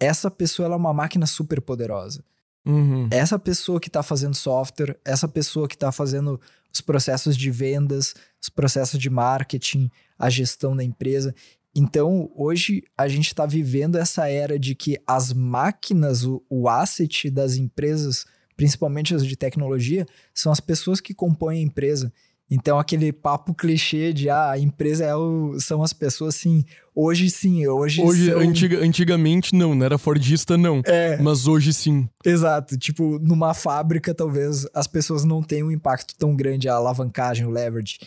essa 0.00 0.30
pessoa 0.30 0.64
ela 0.64 0.74
é 0.74 0.78
uma 0.78 0.94
máquina 0.94 1.26
super 1.26 1.60
poderosa. 1.60 2.24
Uhum. 2.64 3.10
Essa 3.10 3.38
pessoa 3.38 3.78
que 3.78 3.88
está 3.88 4.02
fazendo 4.02 4.34
software, 4.34 4.98
essa 5.04 5.28
pessoa 5.28 5.68
que 5.68 5.74
está 5.74 5.92
fazendo 5.92 6.40
os 6.72 6.80
processos 6.80 7.36
de 7.36 7.50
vendas, 7.50 8.14
os 8.40 8.48
processos 8.48 8.98
de 8.98 9.10
marketing, 9.10 9.90
a 10.18 10.30
gestão 10.30 10.74
da 10.74 10.82
empresa. 10.82 11.34
Então, 11.76 12.30
hoje 12.34 12.84
a 12.96 13.06
gente 13.06 13.26
está 13.26 13.44
vivendo 13.44 13.96
essa 13.96 14.30
era 14.30 14.58
de 14.58 14.74
que 14.74 14.98
as 15.06 15.30
máquinas, 15.30 16.24
o, 16.24 16.42
o 16.48 16.70
asset 16.70 17.28
das 17.28 17.56
empresas, 17.56 18.24
principalmente 18.60 19.14
as 19.14 19.26
de 19.26 19.36
tecnologia, 19.36 20.06
são 20.34 20.52
as 20.52 20.60
pessoas 20.60 21.00
que 21.00 21.14
compõem 21.14 21.60
a 21.60 21.62
empresa. 21.62 22.12
Então, 22.50 22.78
aquele 22.78 23.10
papo 23.10 23.54
clichê 23.54 24.12
de 24.12 24.28
ah, 24.28 24.50
a 24.50 24.58
empresa 24.58 25.02
é 25.02 25.16
o, 25.16 25.58
são 25.58 25.82
as 25.82 25.94
pessoas, 25.94 26.34
sim. 26.34 26.62
Hoje 26.94 27.30
sim, 27.30 27.66
hoje. 27.66 28.02
Hoje, 28.02 28.30
são... 28.30 28.38
antiga, 28.38 28.84
antigamente 28.84 29.54
não, 29.54 29.74
não 29.74 29.86
era 29.86 29.96
Fordista, 29.96 30.58
não. 30.58 30.82
É. 30.84 31.16
Mas 31.22 31.46
hoje 31.46 31.72
sim. 31.72 32.06
Exato. 32.22 32.76
Tipo, 32.76 33.18
numa 33.18 33.54
fábrica, 33.54 34.14
talvez 34.14 34.66
as 34.74 34.86
pessoas 34.86 35.24
não 35.24 35.42
tenham 35.42 35.68
um 35.68 35.72
impacto 35.72 36.14
tão 36.18 36.36
grande, 36.36 36.68
a 36.68 36.74
alavancagem, 36.74 37.46
o 37.46 37.50
leverage. 37.50 37.98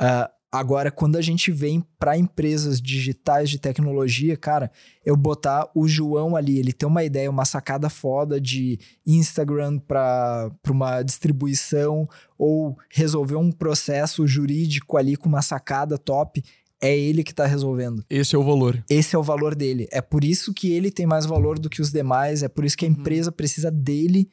Uh, 0.00 0.37
agora, 0.50 0.90
quando 0.90 1.16
a 1.16 1.20
gente 1.20 1.50
vem 1.50 1.84
para 1.98 2.16
empresas 2.16 2.80
digitais 2.80 3.50
de 3.50 3.58
tecnologia, 3.58 4.36
cara, 4.36 4.70
eu 5.04 5.16
botar 5.16 5.70
o 5.74 5.86
João 5.86 6.34
ali, 6.34 6.58
ele 6.58 6.72
tem 6.72 6.88
uma 6.88 7.04
ideia, 7.04 7.30
uma 7.30 7.44
sacada 7.44 7.88
foda 7.88 8.40
de 8.40 8.78
Instagram 9.06 9.78
para 9.78 10.50
uma 10.68 11.02
distribuição 11.02 12.08
ou 12.36 12.76
resolver 12.90 13.36
um 13.36 13.52
processo 13.52 14.26
jurídico 14.26 14.96
ali 14.96 15.16
com 15.16 15.28
uma 15.28 15.42
sacada 15.42 15.98
top 15.98 16.42
é 16.80 16.96
ele 16.96 17.24
que 17.24 17.32
está 17.32 17.46
resolvendo. 17.46 18.04
Esse 18.08 18.36
é 18.36 18.38
o 18.38 18.44
valor. 18.44 18.82
Esse 18.88 19.16
é 19.16 19.18
o 19.18 19.22
valor 19.22 19.54
dele. 19.54 19.88
É 19.90 20.00
por 20.00 20.24
isso 20.24 20.54
que 20.54 20.72
ele 20.72 20.90
tem 20.90 21.06
mais 21.06 21.26
valor 21.26 21.58
do 21.58 21.68
que 21.68 21.82
os 21.82 21.90
demais, 21.90 22.42
é 22.42 22.48
por 22.48 22.64
isso 22.64 22.76
que 22.76 22.84
a 22.84 22.88
empresa 22.88 23.30
uhum. 23.30 23.36
precisa 23.36 23.70
dele. 23.70 24.30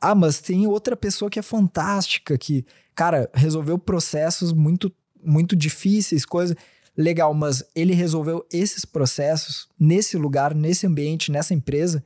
Ah, 0.00 0.14
mas 0.14 0.40
tem 0.40 0.66
outra 0.66 0.96
pessoa 0.96 1.30
que 1.30 1.38
é 1.38 1.42
fantástica, 1.42 2.38
que, 2.38 2.64
cara, 2.94 3.28
resolveu 3.34 3.78
processos 3.78 4.52
muito, 4.52 4.92
muito 5.28 5.54
difíceis, 5.54 6.24
coisa 6.24 6.56
legal, 6.96 7.32
mas 7.32 7.62
ele 7.76 7.94
resolveu 7.94 8.44
esses 8.52 8.84
processos 8.84 9.68
nesse 9.78 10.16
lugar, 10.16 10.52
nesse 10.52 10.84
ambiente, 10.84 11.30
nessa 11.30 11.54
empresa. 11.54 12.02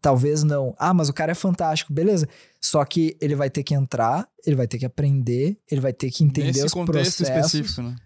Talvez 0.00 0.42
não. 0.42 0.74
Ah, 0.76 0.92
mas 0.92 1.08
o 1.08 1.12
cara 1.12 1.30
é 1.30 1.34
fantástico, 1.34 1.92
beleza. 1.92 2.28
Só 2.60 2.84
que 2.84 3.16
ele 3.20 3.36
vai 3.36 3.48
ter 3.48 3.62
que 3.62 3.72
entrar, 3.72 4.28
ele 4.44 4.56
vai 4.56 4.66
ter 4.66 4.78
que 4.78 4.84
aprender, 4.84 5.56
ele 5.70 5.80
vai 5.80 5.92
ter 5.92 6.10
que 6.10 6.24
entender 6.24 6.48
Nesse 6.48 6.64
os 6.66 6.72
contexto 6.72 7.18
processos. 7.18 7.54
específico, 7.54 7.82
né? 7.82 7.96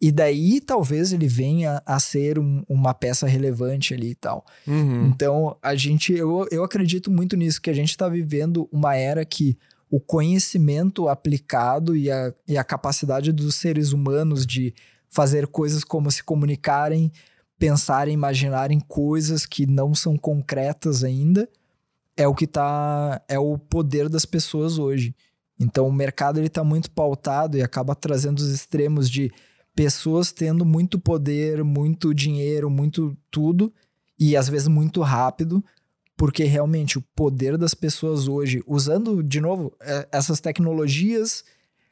E 0.00 0.10
daí 0.10 0.60
talvez 0.60 1.12
ele 1.12 1.28
venha 1.28 1.80
a 1.86 2.00
ser 2.00 2.36
um, 2.36 2.64
uma 2.68 2.92
peça 2.92 3.24
relevante 3.26 3.94
ali 3.94 4.10
e 4.10 4.14
tal. 4.16 4.44
Uhum. 4.66 5.06
Então, 5.06 5.56
a 5.62 5.76
gente, 5.76 6.12
eu, 6.12 6.44
eu 6.50 6.64
acredito 6.64 7.08
muito 7.08 7.36
nisso, 7.36 7.62
que 7.62 7.70
a 7.70 7.74
gente 7.74 7.90
está 7.90 8.08
vivendo 8.08 8.68
uma 8.72 8.96
era 8.96 9.24
que 9.24 9.56
o 9.92 10.00
conhecimento 10.00 11.06
aplicado 11.06 11.94
e 11.94 12.10
a, 12.10 12.32
e 12.48 12.56
a 12.56 12.64
capacidade 12.64 13.30
dos 13.30 13.56
seres 13.56 13.92
humanos 13.92 14.46
de 14.46 14.72
fazer 15.10 15.46
coisas 15.46 15.84
como 15.84 16.10
se 16.10 16.24
comunicarem, 16.24 17.12
pensarem, 17.58 18.14
imaginarem 18.14 18.80
coisas 18.80 19.44
que 19.44 19.66
não 19.66 19.94
são 19.94 20.16
concretas 20.16 21.04
ainda, 21.04 21.46
é 22.16 22.26
o 22.26 22.34
que 22.34 22.46
tá. 22.46 23.20
é 23.28 23.38
o 23.38 23.58
poder 23.58 24.08
das 24.08 24.24
pessoas 24.24 24.78
hoje. 24.78 25.14
Então 25.60 25.86
o 25.86 25.92
mercado 25.92 26.40
ele 26.40 26.48
tá 26.48 26.64
muito 26.64 26.90
pautado 26.90 27.58
e 27.58 27.62
acaba 27.62 27.94
trazendo 27.94 28.38
os 28.38 28.48
extremos 28.48 29.10
de 29.10 29.30
pessoas 29.74 30.32
tendo 30.32 30.64
muito 30.64 30.98
poder, 30.98 31.62
muito 31.62 32.14
dinheiro, 32.14 32.70
muito 32.70 33.14
tudo, 33.30 33.70
e 34.18 34.38
às 34.38 34.48
vezes 34.48 34.68
muito 34.68 35.02
rápido, 35.02 35.62
porque 36.22 36.44
realmente 36.44 36.98
o 36.98 37.02
poder 37.16 37.58
das 37.58 37.74
pessoas 37.74 38.28
hoje, 38.28 38.62
usando 38.64 39.24
de 39.24 39.40
novo 39.40 39.72
essas 40.12 40.38
tecnologias, 40.38 41.42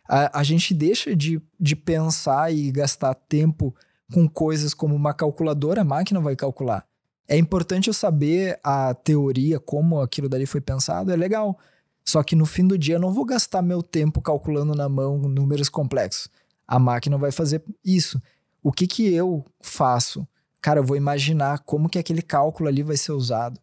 a, 0.09 0.39
a 0.39 0.45
gente 0.45 0.73
deixa 0.73 1.17
de, 1.17 1.43
de 1.59 1.75
pensar 1.75 2.55
e 2.55 2.71
gastar 2.71 3.13
tempo 3.13 3.75
com 4.15 4.29
coisas 4.29 4.73
como 4.73 4.95
uma 4.95 5.13
calculadora, 5.13 5.81
a 5.81 5.85
máquina 5.85 6.21
vai 6.21 6.37
calcular. 6.37 6.87
É 7.27 7.37
importante 7.37 7.89
eu 7.89 7.93
saber 7.93 8.61
a 8.63 8.95
teoria, 8.95 9.59
como 9.59 10.01
aquilo 10.01 10.29
dali 10.29 10.47
foi 10.47 10.61
pensado, 10.61 11.11
é 11.11 11.17
legal. 11.17 11.59
Só 12.05 12.23
que 12.23 12.37
no 12.37 12.47
fim 12.47 12.65
do 12.65 12.79
dia 12.79 12.95
eu 12.95 13.01
não 13.01 13.13
vou 13.13 13.25
gastar 13.25 13.63
meu 13.63 13.83
tempo 13.83 14.23
calculando 14.23 14.77
na 14.77 14.89
mão 14.89 15.19
números 15.19 15.69
complexos. 15.69 16.29
A 16.69 16.79
máquina 16.79 17.19
vai 17.19 17.33
fazer 17.33 17.65
isso. 17.85 18.23
O 18.63 18.71
que 18.71 18.87
que 18.87 19.13
eu 19.13 19.45
faço? 19.61 20.25
Cara, 20.63 20.79
eu 20.79 20.85
vou 20.85 20.97
imaginar 20.97 21.65
como 21.65 21.89
que 21.89 21.99
aquele 21.99 22.23
cálculo 22.23 22.69
ali 22.69 22.85
vai 22.85 22.97
ser 22.97 23.11
usado. 23.11 23.59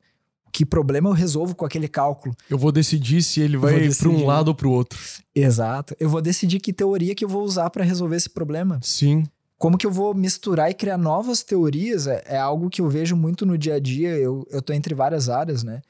Que 0.51 0.65
problema 0.65 1.10
eu 1.10 1.13
resolvo 1.13 1.55
com 1.55 1.65
aquele 1.65 1.88
cálculo? 1.88 2.36
Eu 2.49 2.57
vou 2.57 2.71
decidir 2.71 3.21
se 3.21 3.41
ele 3.41 3.57
vai 3.57 3.89
para 3.89 4.10
um 4.10 4.25
lado 4.25 4.49
ou 4.49 4.55
para 4.55 4.67
o 4.67 4.71
outro. 4.71 4.99
Exato. 5.36 5.95
Eu 5.99 6.10
vou 6.10 6.21
decidir 6.21 6.60
que 6.60 6.73
teoria 6.73 7.13
que 7.13 7.23
eu 7.23 7.29
vou 7.29 7.43
usar 7.43 7.69
para 7.69 7.83
resolver 7.83 8.15
esse 8.15 8.29
problema. 8.29 8.79
Sim. 8.81 9.23
Como 9.57 9.77
que 9.77 9.86
eu 9.86 9.91
vou 9.91 10.13
misturar 10.13 10.69
e 10.69 10.73
criar 10.73 10.97
novas 10.97 11.43
teorias 11.43 12.07
é, 12.07 12.23
é 12.25 12.38
algo 12.38 12.69
que 12.69 12.81
eu 12.81 12.89
vejo 12.89 13.15
muito 13.15 13.45
no 13.45 13.57
dia 13.57 13.75
a 13.75 13.79
dia. 13.79 14.10
Eu, 14.10 14.47
eu 14.49 14.62
tô 14.62 14.73
entre 14.73 14.93
várias 14.93 15.29
áreas, 15.29 15.63
né? 15.63 15.81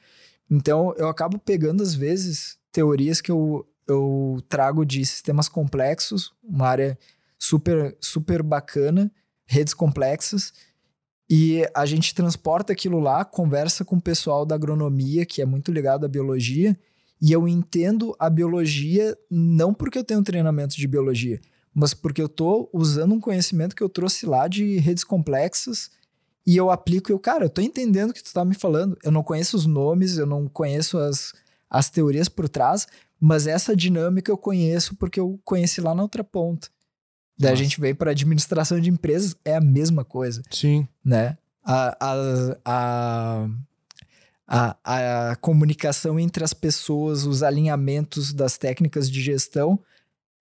Então, 0.50 0.94
eu 0.96 1.08
acabo 1.08 1.38
pegando, 1.38 1.82
às 1.82 1.94
vezes, 1.94 2.56
teorias 2.72 3.20
que 3.20 3.30
eu, 3.30 3.66
eu 3.86 4.42
trago 4.48 4.84
de 4.84 5.04
sistemas 5.04 5.48
complexos, 5.48 6.32
uma 6.42 6.66
área 6.66 6.98
super, 7.38 7.96
super 8.00 8.42
bacana, 8.42 9.10
redes 9.46 9.74
complexas, 9.74 10.52
e 11.28 11.68
a 11.74 11.84
gente 11.84 12.14
transporta 12.14 12.72
aquilo 12.72 12.98
lá, 12.98 13.24
conversa 13.24 13.84
com 13.84 13.96
o 13.96 14.00
pessoal 14.00 14.46
da 14.46 14.54
agronomia, 14.54 15.26
que 15.26 15.42
é 15.42 15.46
muito 15.46 15.70
ligado 15.70 16.06
à 16.06 16.08
biologia, 16.08 16.76
e 17.20 17.32
eu 17.32 17.46
entendo 17.46 18.14
a 18.18 18.30
biologia 18.30 19.16
não 19.30 19.74
porque 19.74 19.98
eu 19.98 20.04
tenho 20.04 20.22
treinamento 20.22 20.76
de 20.76 20.86
biologia, 20.86 21.40
mas 21.74 21.92
porque 21.92 22.22
eu 22.22 22.28
tô 22.28 22.70
usando 22.72 23.14
um 23.14 23.20
conhecimento 23.20 23.76
que 23.76 23.82
eu 23.82 23.88
trouxe 23.88 24.24
lá 24.24 24.48
de 24.48 24.78
redes 24.78 25.04
complexas 25.04 25.90
e 26.46 26.56
eu 26.56 26.70
aplico 26.70 27.10
e 27.10 27.12
eu, 27.12 27.18
cara, 27.18 27.44
eu 27.44 27.50
tô 27.50 27.60
entendendo 27.60 28.10
o 28.10 28.14
que 28.14 28.22
tu 28.22 28.32
tá 28.32 28.42
me 28.42 28.54
falando. 28.54 28.96
Eu 29.04 29.12
não 29.12 29.22
conheço 29.22 29.54
os 29.54 29.66
nomes, 29.66 30.16
eu 30.16 30.24
não 30.24 30.48
conheço 30.48 30.96
as, 30.96 31.34
as 31.68 31.90
teorias 31.90 32.28
por 32.28 32.48
trás, 32.48 32.86
mas 33.20 33.46
essa 33.46 33.76
dinâmica 33.76 34.30
eu 34.32 34.38
conheço 34.38 34.96
porque 34.96 35.20
eu 35.20 35.38
conheci 35.44 35.80
lá 35.80 35.94
na 35.94 36.02
outra 36.02 36.24
ponta. 36.24 36.68
Daí 37.38 37.52
Nossa. 37.52 37.62
a 37.62 37.64
gente 37.64 37.80
veio 37.80 37.94
para 37.94 38.10
administração 38.10 38.80
de 38.80 38.90
empresas, 38.90 39.36
é 39.44 39.54
a 39.54 39.60
mesma 39.60 40.04
coisa, 40.04 40.42
Sim. 40.50 40.88
né? 41.04 41.38
A, 41.64 41.96
a, 42.00 42.56
a, 42.64 43.48
a, 44.82 45.30
a 45.30 45.36
comunicação 45.36 46.18
entre 46.18 46.42
as 46.42 46.52
pessoas, 46.52 47.24
os 47.24 47.42
alinhamentos 47.42 48.32
das 48.32 48.58
técnicas 48.58 49.10
de 49.10 49.20
gestão, 49.20 49.78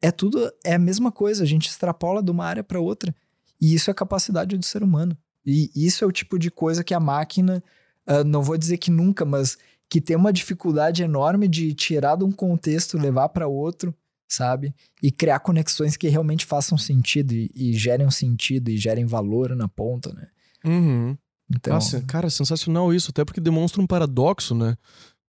é 0.01 0.11
tudo, 0.11 0.51
é 0.63 0.75
a 0.75 0.79
mesma 0.79 1.11
coisa, 1.11 1.43
a 1.43 1.47
gente 1.47 1.69
extrapola 1.69 2.23
de 2.23 2.31
uma 2.31 2.45
área 2.45 2.63
para 2.63 2.79
outra. 2.79 3.13
E 3.59 3.73
isso 3.73 3.89
é 3.89 3.91
a 3.91 3.95
capacidade 3.95 4.57
do 4.57 4.65
ser 4.65 4.83
humano. 4.83 5.17
E 5.45 5.71
isso 5.75 6.03
é 6.03 6.07
o 6.07 6.11
tipo 6.11 6.37
de 6.37 6.51
coisa 6.51 6.83
que 6.83 6.93
a 6.93 6.99
máquina, 6.99 7.63
ah, 8.05 8.23
não 8.23 8.41
vou 8.41 8.57
dizer 8.57 8.77
que 8.77 8.91
nunca, 8.91 9.25
mas 9.25 9.57
que 9.89 10.01
tem 10.01 10.15
uma 10.15 10.33
dificuldade 10.33 11.03
enorme 11.03 11.47
de 11.47 11.73
tirar 11.73 12.17
de 12.17 12.23
um 12.23 12.31
contexto, 12.31 12.97
levar 12.97 13.29
para 13.29 13.47
outro, 13.47 13.95
sabe? 14.27 14.75
E 15.01 15.11
criar 15.11 15.39
conexões 15.39 15.95
que 15.95 16.07
realmente 16.07 16.45
façam 16.45 16.77
sentido 16.77 17.33
e, 17.33 17.51
e 17.55 17.73
gerem 17.73 18.05
um 18.05 18.11
sentido 18.11 18.69
e 18.69 18.77
gerem 18.77 19.05
valor 19.05 19.55
na 19.55 19.67
ponta, 19.67 20.13
né? 20.13 20.27
Uhum. 20.65 21.17
Então, 21.49 21.75
Nossa, 21.75 22.01
cara, 22.01 22.29
sensacional 22.29 22.93
isso, 22.93 23.11
até 23.11 23.23
porque 23.23 23.39
demonstra 23.39 23.81
um 23.81 23.87
paradoxo, 23.87 24.53
né? 24.53 24.75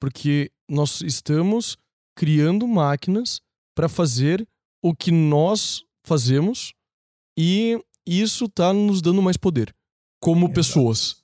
Porque 0.01 0.51
nós 0.69 1.01
estamos 1.01 1.77
criando 2.17 2.67
máquinas 2.67 3.41
para 3.75 3.89
fazer 3.89 4.47
o 4.83 4.95
que 4.95 5.13
nós 5.13 5.85
fazemos 6.05 6.73
e 7.37 7.81
isso 8.05 8.49
tá 8.49 8.73
nos 8.73 9.01
dando 9.01 9.23
mais 9.23 9.37
poder 9.37 9.73
como 10.21 10.47
Exato. 10.47 10.55
pessoas. 10.55 11.17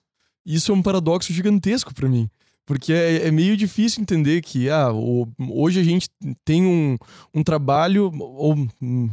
Isso 0.47 0.71
é 0.71 0.75
um 0.75 0.83
paradoxo 0.83 1.33
gigantesco 1.33 1.93
para 1.95 2.09
mim. 2.09 2.31
Porque 2.67 2.93
é, 2.93 3.27
é 3.27 3.31
meio 3.31 3.57
difícil 3.57 4.01
entender 4.03 4.41
que 4.43 4.71
ah, 4.71 4.93
o- 4.93 5.29
hoje 5.51 5.81
a 5.81 5.85
gente 5.85 6.09
tem 6.45 6.65
um, 6.67 6.97
um 7.35 7.43
trabalho, 7.43 8.11
ou 8.19 8.55
hum, 8.81 9.11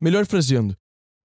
melhor 0.00 0.26
fraseando, 0.26 0.76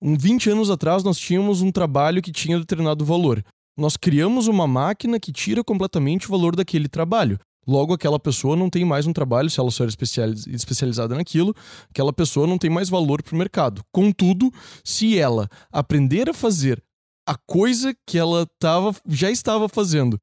um 0.01 0.15
20 0.17 0.49
anos 0.49 0.69
atrás 0.69 1.03
nós 1.03 1.17
tínhamos 1.17 1.61
um 1.61 1.71
trabalho 1.71 2.21
que 2.21 2.31
tinha 2.31 2.59
determinado 2.59 3.03
valor 3.03 3.43
nós 3.77 3.95
criamos 3.95 4.47
uma 4.47 4.65
máquina 4.65 5.19
que 5.19 5.31
tira 5.31 5.63
completamente 5.63 6.25
o 6.25 6.31
valor 6.31 6.55
daquele 6.55 6.87
trabalho. 6.89 7.39
Logo, 7.67 7.93
aquela 7.93 8.19
pessoa 8.19 8.55
não 8.55 8.71
tem 8.71 8.83
mais 8.83 9.05
um 9.05 9.13
trabalho, 9.13 9.51
se 9.51 9.59
ela 9.59 9.69
só 9.69 9.83
era 9.83 9.89
especializ- 9.89 10.47
especializada 10.47 11.13
naquilo, 11.13 11.53
aquela 11.89 12.11
pessoa 12.11 12.47
não 12.47 12.57
tem 12.57 12.71
mais 12.71 12.89
valor 12.89 13.21
para 13.21 13.35
o 13.35 13.37
mercado. 13.37 13.83
Contudo, 13.91 14.51
se 14.83 15.19
ela 15.19 15.47
aprender 15.71 16.27
a 16.27 16.33
fazer 16.33 16.81
a 17.27 17.35
coisa 17.35 17.93
que 18.07 18.17
ela 18.17 18.47
tava, 18.57 18.95
já 19.07 19.29
estava 19.29 19.69
fazendo, 19.69 20.17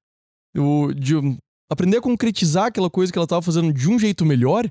o- 0.56 0.92
de 0.92 1.14
aprender 1.70 1.96
a 1.98 2.02
concretizar 2.02 2.66
aquela 2.66 2.90
coisa 2.90 3.12
que 3.12 3.18
ela 3.18 3.24
estava 3.24 3.42
fazendo 3.42 3.72
de 3.72 3.88
um 3.88 3.98
jeito 3.98 4.24
melhor, 4.24 4.68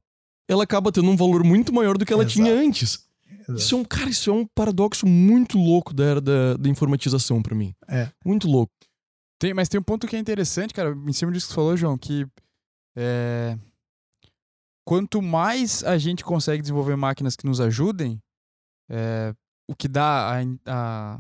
ela 0.48 0.64
acaba 0.64 0.92
tendo 0.92 1.10
um 1.10 1.16
valor 1.16 1.44
muito 1.44 1.74
maior 1.74 1.98
do 1.98 2.06
que 2.06 2.14
ela 2.14 2.24
Exato. 2.24 2.36
tinha 2.36 2.54
antes. 2.54 3.08
Isso 3.50 3.76
é 3.76 3.78
um, 3.78 3.84
cara, 3.84 4.10
isso 4.10 4.30
é 4.30 4.34
um 4.34 4.46
paradoxo 4.56 5.06
muito 5.06 5.58
louco 5.58 5.94
da 5.94 6.04
era 6.06 6.22
da, 6.22 6.56
da 6.56 6.70
informatização 6.70 7.42
para 7.42 7.54
mim. 7.56 7.74
É. 7.90 8.10
Muito 8.26 8.48
louco. 8.48 8.72
Tem, 9.40 9.54
mas 9.54 9.68
tem 9.68 9.80
um 9.80 9.84
ponto 9.84 10.08
que 10.08 10.16
é 10.16 10.20
interessante, 10.20 10.74
cara, 10.74 10.92
em 11.06 11.12
cima 11.12 11.32
disso 11.32 11.48
que 11.48 11.52
você 11.52 11.56
falou, 11.56 11.76
João, 11.76 11.98
que 11.98 12.26
é, 12.96 13.58
quanto 14.86 15.22
mais 15.22 15.84
a 15.84 15.98
gente 15.98 16.24
consegue 16.24 16.62
desenvolver 16.62 16.96
máquinas 16.96 17.36
que 17.36 17.46
nos 17.46 17.60
ajudem, 17.60 18.22
é, 18.90 19.34
o 19.68 19.76
que 19.76 19.88
dá 19.88 20.38
a, 20.38 20.42
a- 20.68 21.20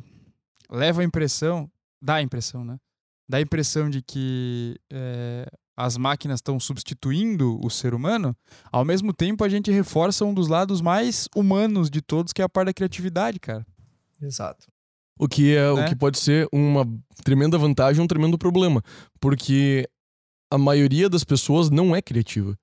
leva 0.69 1.01
a 1.01 1.05
impressão, 1.05 1.69
dá 2.01 2.15
a 2.15 2.21
impressão, 2.21 2.63
né? 2.63 2.77
Dá 3.27 3.37
a 3.37 3.41
impressão 3.41 3.89
de 3.89 4.01
que 4.01 4.75
é, 4.91 5.45
as 5.77 5.97
máquinas 5.97 6.37
estão 6.39 6.59
substituindo 6.59 7.59
o 7.63 7.69
ser 7.69 7.93
humano, 7.93 8.35
ao 8.71 8.85
mesmo 8.85 9.13
tempo 9.13 9.43
a 9.43 9.49
gente 9.49 9.71
reforça 9.71 10.25
um 10.25 10.33
dos 10.33 10.47
lados 10.47 10.81
mais 10.81 11.27
humanos 11.35 11.89
de 11.89 12.01
todos, 12.01 12.33
que 12.33 12.41
é 12.41 12.45
a 12.45 12.49
parte 12.49 12.67
da 12.67 12.73
criatividade, 12.73 13.39
cara. 13.39 13.65
Exato. 14.21 14.67
O 15.17 15.27
que 15.27 15.53
é 15.55 15.73
Né? 15.73 15.85
o 15.85 15.89
que 15.89 15.95
pode 15.95 16.19
ser 16.19 16.47
uma 16.51 16.85
tremenda 17.23 17.57
vantagem 17.57 18.01
e 18.01 18.03
um 18.03 18.07
tremendo 18.07 18.37
problema. 18.37 18.81
Porque 19.19 19.87
a 20.51 20.57
maioria 20.57 21.09
das 21.09 21.23
pessoas 21.23 21.69
não 21.69 21.95
é 21.95 22.01
criativa. 22.01 22.57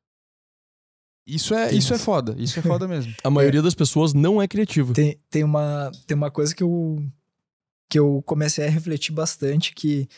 Isso 1.26 1.54
é, 1.54 1.68
Tem 1.68 1.78
isso 1.78 1.94
é 1.94 1.98
foda, 1.98 2.34
isso 2.38 2.58
é 2.58 2.62
foda 2.62 2.88
mesmo. 2.88 3.14
A 3.22 3.30
maioria 3.30 3.62
das 3.62 3.74
pessoas 3.74 4.12
não 4.12 4.42
é 4.42 4.48
criativa. 4.48 4.92
Tem, 4.92 5.20
tem, 5.30 5.44
uma, 5.44 5.92
tem 6.06 6.16
uma 6.16 6.30
coisa 6.30 6.54
que 6.54 6.62
eu, 6.62 7.04
que 7.88 7.98
eu 7.98 8.20
comecei 8.26 8.66
a 8.66 8.70
refletir 8.70 9.12
bastante, 9.12 9.72
que 9.72 10.08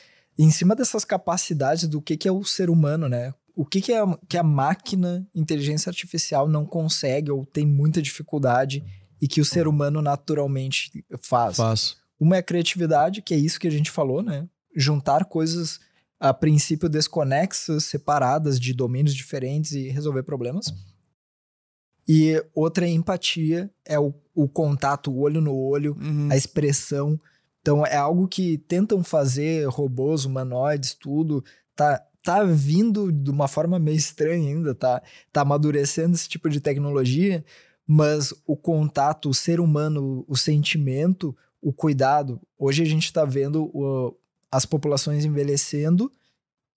em 0.45 0.51
cima 0.51 0.75
dessas 0.75 1.05
capacidades 1.05 1.87
do 1.87 2.01
que, 2.01 2.17
que 2.17 2.29
é 2.29 2.33
o 2.33 2.45
ser 2.45 2.71
humano, 2.71 3.09
né? 3.09 3.35
O 3.55 3.67
que, 3.67 3.81
que, 3.81 3.93
é, 3.93 3.99
a- 4.01 4.19
que 4.29 4.39
a 4.39 4.43
máquina, 4.43 5.27
inteligência 5.35 5.91
artificial, 5.91 6.49
não 6.49 6.65
consegue 6.65 7.31
ou 7.31 7.45
tem 7.45 7.67
muita 7.67 8.01
dificuldade 8.01 8.83
e 9.21 9.29
que 9.29 9.41
o 9.41 9.45
ser 9.45 9.69
humano 9.69 10.01
naturalmente 10.03 11.05
faz. 11.21 11.57
Faz. 11.57 11.97
Uma 12.19 12.37
é 12.37 12.39
a 12.39 12.43
criatividade, 12.43 13.21
que 13.23 13.35
é 13.35 13.37
isso 13.37 13.61
que 13.61 13.69
a 13.69 13.71
gente 13.71 13.91
falou, 13.91 14.23
né? 14.23 14.49
Juntar 14.75 15.25
coisas 15.27 15.79
a 16.19 16.33
princípio 16.33 16.89
desconexas, 16.89 17.85
separadas 17.85 18.59
de 18.59 18.73
domínios 18.73 19.15
diferentes 19.15 19.73
e 19.73 19.89
resolver 19.91 20.23
problemas. 20.23 20.67
E 22.09 22.43
outra 22.55 22.87
é 22.87 22.91
empatia, 22.91 23.71
é 23.85 23.99
o, 23.99 24.13
o 24.35 24.49
contato, 24.49 25.11
o 25.11 25.19
olho 25.21 25.41
no 25.41 25.55
olho, 25.55 25.97
Uhum. 26.01 26.29
a 26.31 26.37
expressão. 26.37 27.21
Então 27.63 27.87
é 27.87 27.97
algo 27.97 28.27
que 28.29 28.59
tentam 28.59 29.03
fazer 29.05 29.67
robôs, 29.69 30.25
humanoides, 30.25 30.95
tudo. 30.95 31.43
Tá, 31.77 32.05
tá 32.23 32.43
vindo 32.45 33.11
de 33.13 33.31
uma 33.31 33.47
forma 33.49 33.79
meio 33.79 33.97
estranha 33.97 34.51
ainda, 34.51 34.75
tá, 34.75 35.01
tá 35.33 35.43
amadurecendo 35.43 36.15
esse 36.15 36.29
tipo 36.29 36.51
de 36.51 36.61
tecnologia, 36.61 37.45
mas 37.87 38.35
o 38.47 38.57
contato, 38.57 39.31
o 39.31 39.35
ser 39.35 39.61
humano, 39.61 40.25
o 40.29 40.37
sentimento, 40.37 41.35
o 41.61 41.73
cuidado. 41.73 42.41
Hoje 42.59 42.83
a 42.83 42.87
gente 42.87 43.05
está 43.05 43.25
vendo 43.25 43.71
o- 43.73 44.15
as 44.51 44.67
populações 44.67 45.25
envelhecendo 45.25 46.11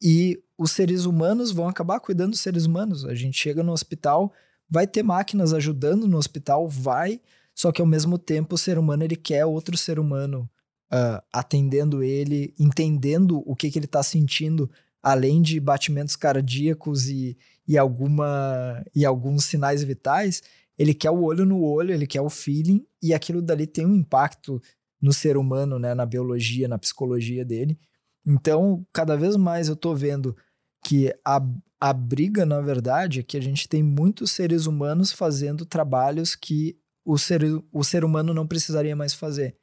e 0.01 0.39
os 0.57 0.71
seres 0.71 1.05
humanos 1.05 1.51
vão 1.51 1.67
acabar 1.67 1.99
cuidando 1.99 2.31
dos 2.31 2.39
seres 2.39 2.65
humanos. 2.65 3.05
A 3.05 3.15
gente 3.15 3.37
chega 3.37 3.63
no 3.63 3.71
hospital, 3.71 4.31
vai 4.69 4.85
ter 4.87 5.03
máquinas 5.03 5.51
ajudando 5.51 6.07
no 6.07 6.17
hospital, 6.17 6.69
vai, 6.69 7.19
só 7.55 7.71
que 7.71 7.81
ao 7.81 7.87
mesmo 7.87 8.17
tempo 8.17 8.55
o 8.55 8.57
ser 8.57 8.77
humano 8.77 9.03
ele 9.03 9.15
quer 9.15 9.45
outro 9.45 9.75
ser 9.75 9.99
humano 9.99 10.49
ah, 10.91 11.23
atendendo 11.33 12.03
ele, 12.03 12.53
entendendo 12.59 13.41
o 13.45 13.55
que, 13.55 13.71
que 13.71 13.79
ele 13.79 13.85
está 13.85 14.03
sentindo, 14.03 14.69
além 15.01 15.41
de 15.41 15.59
batimentos 15.59 16.15
cardíacos 16.15 17.07
e, 17.07 17.37
e, 17.67 17.77
alguma, 17.77 18.83
e 18.95 19.05
alguns 19.05 19.45
sinais 19.45 19.83
vitais, 19.83 20.41
ele 20.77 20.93
quer 20.93 21.11
o 21.11 21.23
olho 21.23 21.45
no 21.45 21.61
olho, 21.61 21.93
ele 21.93 22.07
quer 22.07 22.21
o 22.21 22.29
feeling, 22.29 22.85
e 23.01 23.13
aquilo 23.13 23.41
dali 23.41 23.65
tem 23.65 23.85
um 23.85 23.95
impacto 23.95 24.61
no 25.01 25.13
ser 25.13 25.37
humano, 25.37 25.77
né, 25.77 25.93
na 25.93 26.05
biologia, 26.05 26.67
na 26.67 26.77
psicologia 26.77 27.45
dele. 27.45 27.77
Então, 28.25 28.85
cada 28.91 29.15
vez 29.15 29.35
mais 29.35 29.67
eu 29.67 29.75
tô 29.75 29.93
vendo 29.93 30.35
que 30.83 31.13
a, 31.23 31.41
a 31.79 31.93
briga, 31.93 32.45
na 32.45 32.61
verdade, 32.61 33.19
é 33.19 33.23
que 33.23 33.37
a 33.37 33.41
gente 33.41 33.69
tem 33.69 33.83
muitos 33.83 34.31
seres 34.31 34.65
humanos 34.65 35.11
fazendo 35.11 35.65
trabalhos 35.65 36.35
que 36.35 36.77
o 37.03 37.17
ser, 37.17 37.41
o 37.71 37.83
ser 37.83 38.03
humano 38.03 38.33
não 38.33 38.47
precisaria 38.47 38.95
mais 38.95 39.13
fazer. 39.13 39.55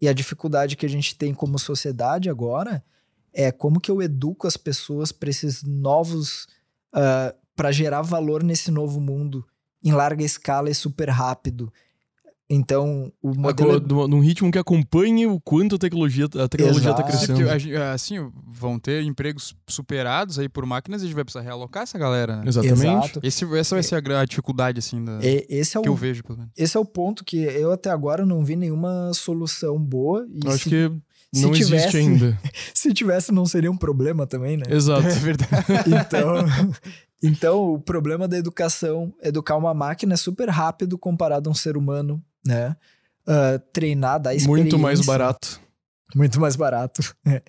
E 0.00 0.08
a 0.08 0.12
dificuldade 0.12 0.76
que 0.76 0.86
a 0.86 0.88
gente 0.88 1.16
tem 1.16 1.34
como 1.34 1.58
sociedade 1.58 2.30
agora 2.30 2.84
é 3.32 3.50
como 3.50 3.80
que 3.80 3.90
eu 3.90 4.00
educo 4.00 4.46
as 4.46 4.56
pessoas 4.56 5.12
para 5.12 5.30
esses 5.30 5.62
novos. 5.62 6.46
para 7.54 7.72
gerar 7.72 8.02
valor 8.02 8.42
nesse 8.42 8.70
novo 8.70 9.00
mundo 9.00 9.44
em 9.82 9.92
larga 9.92 10.24
escala 10.24 10.70
e 10.70 10.74
super 10.74 11.08
rápido. 11.08 11.72
Então, 12.50 13.12
o 13.22 13.34
modelo. 13.34 13.76
Aco- 13.76 13.86
num- 13.86 14.08
Num 14.08 14.20
ritmo 14.20 14.50
que 14.50 14.58
acompanhe 14.58 15.26
o 15.26 15.38
quanto 15.38 15.74
a 15.74 15.78
tecnologia, 15.78 16.24
a 16.24 16.48
tecnologia 16.48 16.94
tá 16.94 17.02
porque 17.02 17.26
crescendo. 17.26 17.50
a 17.50 17.58
gen- 17.58 17.76
assim, 17.76 18.16
vão 18.46 18.78
ter 18.78 19.02
empregos 19.02 19.54
superados 19.68 20.38
aí 20.38 20.48
por 20.48 20.64
máquinas 20.64 21.02
e 21.02 21.04
a 21.04 21.06
gente 21.08 21.14
vai 21.14 21.24
precisar 21.24 21.42
realocar 21.42 21.82
essa 21.82 21.98
galera, 21.98 22.36
né? 22.36 22.44
Exatamente. 22.46 22.80
Exato. 22.86 23.20
Esse, 23.22 23.44
essa 23.56 23.74
vai 23.74 23.82
ser 23.82 23.96
a, 23.96 24.20
a 24.20 24.24
dificuldade, 24.24 24.78
assim, 24.78 25.04
da, 25.04 25.18
E- 25.22 25.46
esse, 25.50 25.76
é 25.76 25.82
que 25.82 25.88
eu 25.88 25.94
vejo, 25.94 26.22
pelo 26.24 26.38
menos. 26.38 26.52
esse 26.56 26.74
é 26.74 26.80
o 26.80 26.86
ponto 26.86 27.22
que 27.22 27.36
eu 27.36 27.70
até 27.70 27.90
agora 27.90 28.24
não 28.24 28.42
vi 28.42 28.56
nenhuma 28.56 29.10
solução 29.12 29.78
boa. 29.78 30.26
E 30.32 30.46
Eu 30.46 30.50
acho 30.52 30.64
se, 30.64 30.70
que 30.70 30.92
se 31.34 31.42
não 31.42 31.52
tivesse- 31.52 31.74
existe 31.74 31.96
ainda. 31.98 32.38
se 32.72 32.94
tivesse, 32.94 33.30
não 33.30 33.44
seria 33.44 33.70
um 33.70 33.76
problema 33.76 34.26
também, 34.26 34.56
né? 34.56 34.62
Exato. 34.70 35.06
É 35.06 35.10
verdade. 35.10 35.66
Então, 35.86 36.34
então, 37.22 37.74
o 37.74 37.80
problema 37.80 38.28
da 38.28 38.38
educação, 38.38 39.12
educar 39.22 39.56
uma 39.56 39.74
máquina 39.74 40.14
é 40.14 40.16
super 40.16 40.48
rápido 40.48 40.96
comparado 40.96 41.48
a 41.48 41.52
um 41.52 41.54
ser 41.54 41.76
humano, 41.76 42.22
né? 42.48 42.76
Ah, 43.26 43.60
treinar, 43.72 44.18
dar 44.18 44.34
experiência. 44.34 44.62
Muito 44.62 44.78
mais 44.78 45.04
barato. 45.04 45.60
Muito 46.14 46.40
mais 46.40 46.56
barato. 46.56 47.02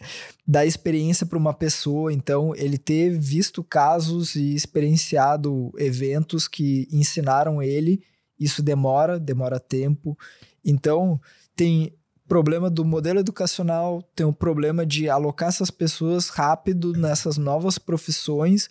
Dar 0.45 0.65
experiência 0.65 1.25
para 1.25 1.37
uma 1.37 1.53
pessoa, 1.53 2.11
então, 2.11 2.53
ele 2.53 2.77
ter 2.77 3.17
visto 3.17 3.63
casos 3.63 4.35
e 4.35 4.53
experienciado 4.53 5.71
eventos 5.77 6.45
que 6.45 6.85
ensinaram 6.91 7.61
ele 7.61 8.03
Isso 8.37 8.61
demora, 8.61 9.17
demora 9.17 9.61
tempo. 9.61 10.17
Então, 10.65 11.21
tem 11.55 11.93
problema 12.27 12.69
do 12.69 12.83
modelo 12.83 13.19
educacional, 13.19 14.01
tem 14.13 14.25
o 14.25 14.33
problema 14.33 14.85
de 14.85 15.09
alocar 15.09 15.47
essas 15.47 15.71
pessoas 15.71 16.27
rápido 16.27 16.91
nessas 16.91 17.37
novas 17.37 17.77
profissões, 17.77 18.69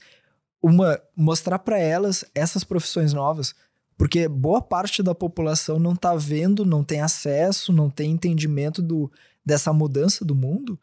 uma 0.62 1.00
mostrar 1.16 1.58
para 1.58 1.78
elas 1.78 2.24
essas 2.34 2.62
profissões 2.62 3.14
novas, 3.14 3.54
porque 3.98 4.28
boa 4.28 4.62
parte 4.62 5.02
da 5.02 5.12
população 5.12 5.80
não 5.80 5.92
está 5.92 6.14
vendo, 6.14 6.64
não 6.64 6.84
tem 6.84 7.00
acesso, 7.00 7.72
não 7.72 7.90
tem 7.90 8.12
entendimento 8.12 8.80
do, 8.80 9.10
dessa 9.44 9.72
mudança 9.72 10.24
do 10.24 10.36
mundo. 10.36 10.78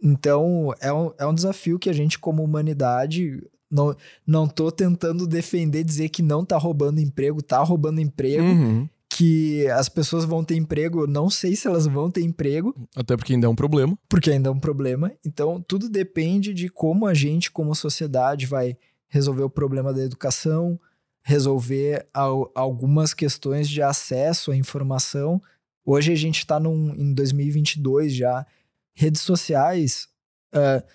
Então, 0.00 0.72
é 0.80 0.92
um, 0.92 1.10
é 1.18 1.26
um 1.26 1.34
desafio 1.34 1.78
que 1.78 1.90
a 1.90 1.92
gente, 1.92 2.20
como 2.20 2.44
humanidade, 2.44 3.42
não, 3.68 3.96
não 4.24 4.46
tô 4.46 4.70
tentando 4.70 5.26
defender, 5.26 5.82
dizer 5.82 6.08
que 6.08 6.22
não 6.22 6.44
tá 6.44 6.56
roubando 6.56 7.00
emprego, 7.00 7.42
tá 7.42 7.58
roubando 7.62 8.00
emprego. 8.00 8.44
Uhum. 8.44 8.88
Que 9.08 9.66
as 9.68 9.88
pessoas 9.88 10.24
vão 10.24 10.44
ter 10.44 10.56
emprego, 10.56 11.06
não 11.06 11.30
sei 11.30 11.56
se 11.56 11.66
elas 11.66 11.86
vão 11.86 12.10
ter 12.10 12.20
emprego. 12.20 12.74
Até 12.94 13.16
porque 13.16 13.32
ainda 13.32 13.46
é 13.46 13.50
um 13.50 13.56
problema. 13.56 13.98
Porque 14.08 14.30
ainda 14.30 14.50
é 14.50 14.52
um 14.52 14.60
problema. 14.60 15.10
Então, 15.24 15.64
tudo 15.66 15.88
depende 15.88 16.52
de 16.52 16.68
como 16.68 17.06
a 17.06 17.14
gente, 17.14 17.50
como 17.50 17.74
sociedade, 17.74 18.46
vai 18.46 18.76
resolver 19.08 19.42
o 19.42 19.50
problema 19.50 19.92
da 19.92 20.02
educação, 20.02 20.78
resolver 21.26 22.06
al 22.14 22.52
algumas 22.54 23.12
questões 23.12 23.68
de 23.68 23.82
acesso 23.82 24.52
à 24.52 24.56
informação. 24.56 25.42
Hoje 25.84 26.12
a 26.12 26.14
gente 26.14 26.38
está 26.38 26.60
em 26.60 27.12
2022 27.12 28.14
já. 28.14 28.46
Redes 28.94 29.22
sociais. 29.22 30.06
Uh, 30.54 30.86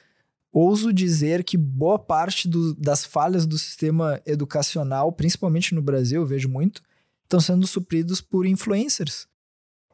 ouso 0.49 0.93
dizer 0.93 1.43
que 1.43 1.57
boa 1.57 1.99
parte 1.99 2.47
do, 2.47 2.73
das 2.75 3.03
falhas 3.03 3.45
do 3.45 3.57
sistema 3.57 4.21
educacional, 4.25 5.11
principalmente 5.11 5.75
no 5.75 5.81
Brasil, 5.81 6.21
eu 6.21 6.25
vejo 6.25 6.47
muito, 6.47 6.81
estão 7.23 7.41
sendo 7.41 7.67
supridos 7.67 8.21
por 8.21 8.45
influencers. 8.45 9.27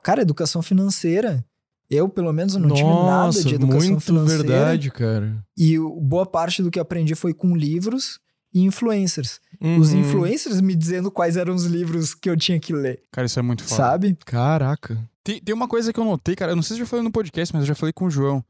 Cara, 0.03 0.21
educação 0.21 0.61
financeira. 0.61 1.43
Eu, 1.89 2.07
pelo 2.07 2.31
menos, 2.31 2.53
não 2.55 2.69
Nossa, 2.69 2.75
tive 2.75 2.93
nada 2.93 3.43
de 3.43 3.55
educação 3.55 3.89
muito 3.89 4.01
financeira. 4.05 4.43
verdade, 4.43 4.91
cara. 4.91 5.43
E 5.57 5.79
boa 5.79 6.27
parte 6.27 6.61
do 6.61 6.69
que 6.69 6.79
aprendi 6.79 7.15
foi 7.15 7.33
com 7.33 7.55
livros 7.55 8.19
e 8.57 8.63
influencers. 8.63 9.39
Uhum. 9.61 9.79
Os 9.79 9.93
influencers 9.93 10.59
me 10.61 10.75
dizendo 10.75 11.11
quais 11.11 11.37
eram 11.37 11.53
os 11.53 11.65
livros 11.65 12.15
que 12.15 12.27
eu 12.27 12.35
tinha 12.35 12.59
que 12.59 12.73
ler. 12.73 13.03
Cara, 13.11 13.27
isso 13.27 13.37
é 13.37 13.41
muito 13.43 13.63
foda. 13.63 13.75
Sabe? 13.75 14.17
Caraca. 14.25 15.07
Tem, 15.23 15.39
tem 15.39 15.53
uma 15.53 15.67
coisa 15.67 15.93
que 15.93 15.99
eu 15.99 16.05
notei, 16.05 16.35
cara. 16.35 16.53
Eu 16.53 16.55
não 16.55 16.63
sei 16.63 16.75
se 16.75 16.81
eu 16.81 16.85
já 16.85 16.89
falei 16.89 17.03
no 17.03 17.11
podcast, 17.11 17.53
mas 17.53 17.61
eu 17.61 17.67
já 17.67 17.75
falei 17.75 17.93
com 17.93 18.05
o 18.05 18.09
João. 18.09 18.43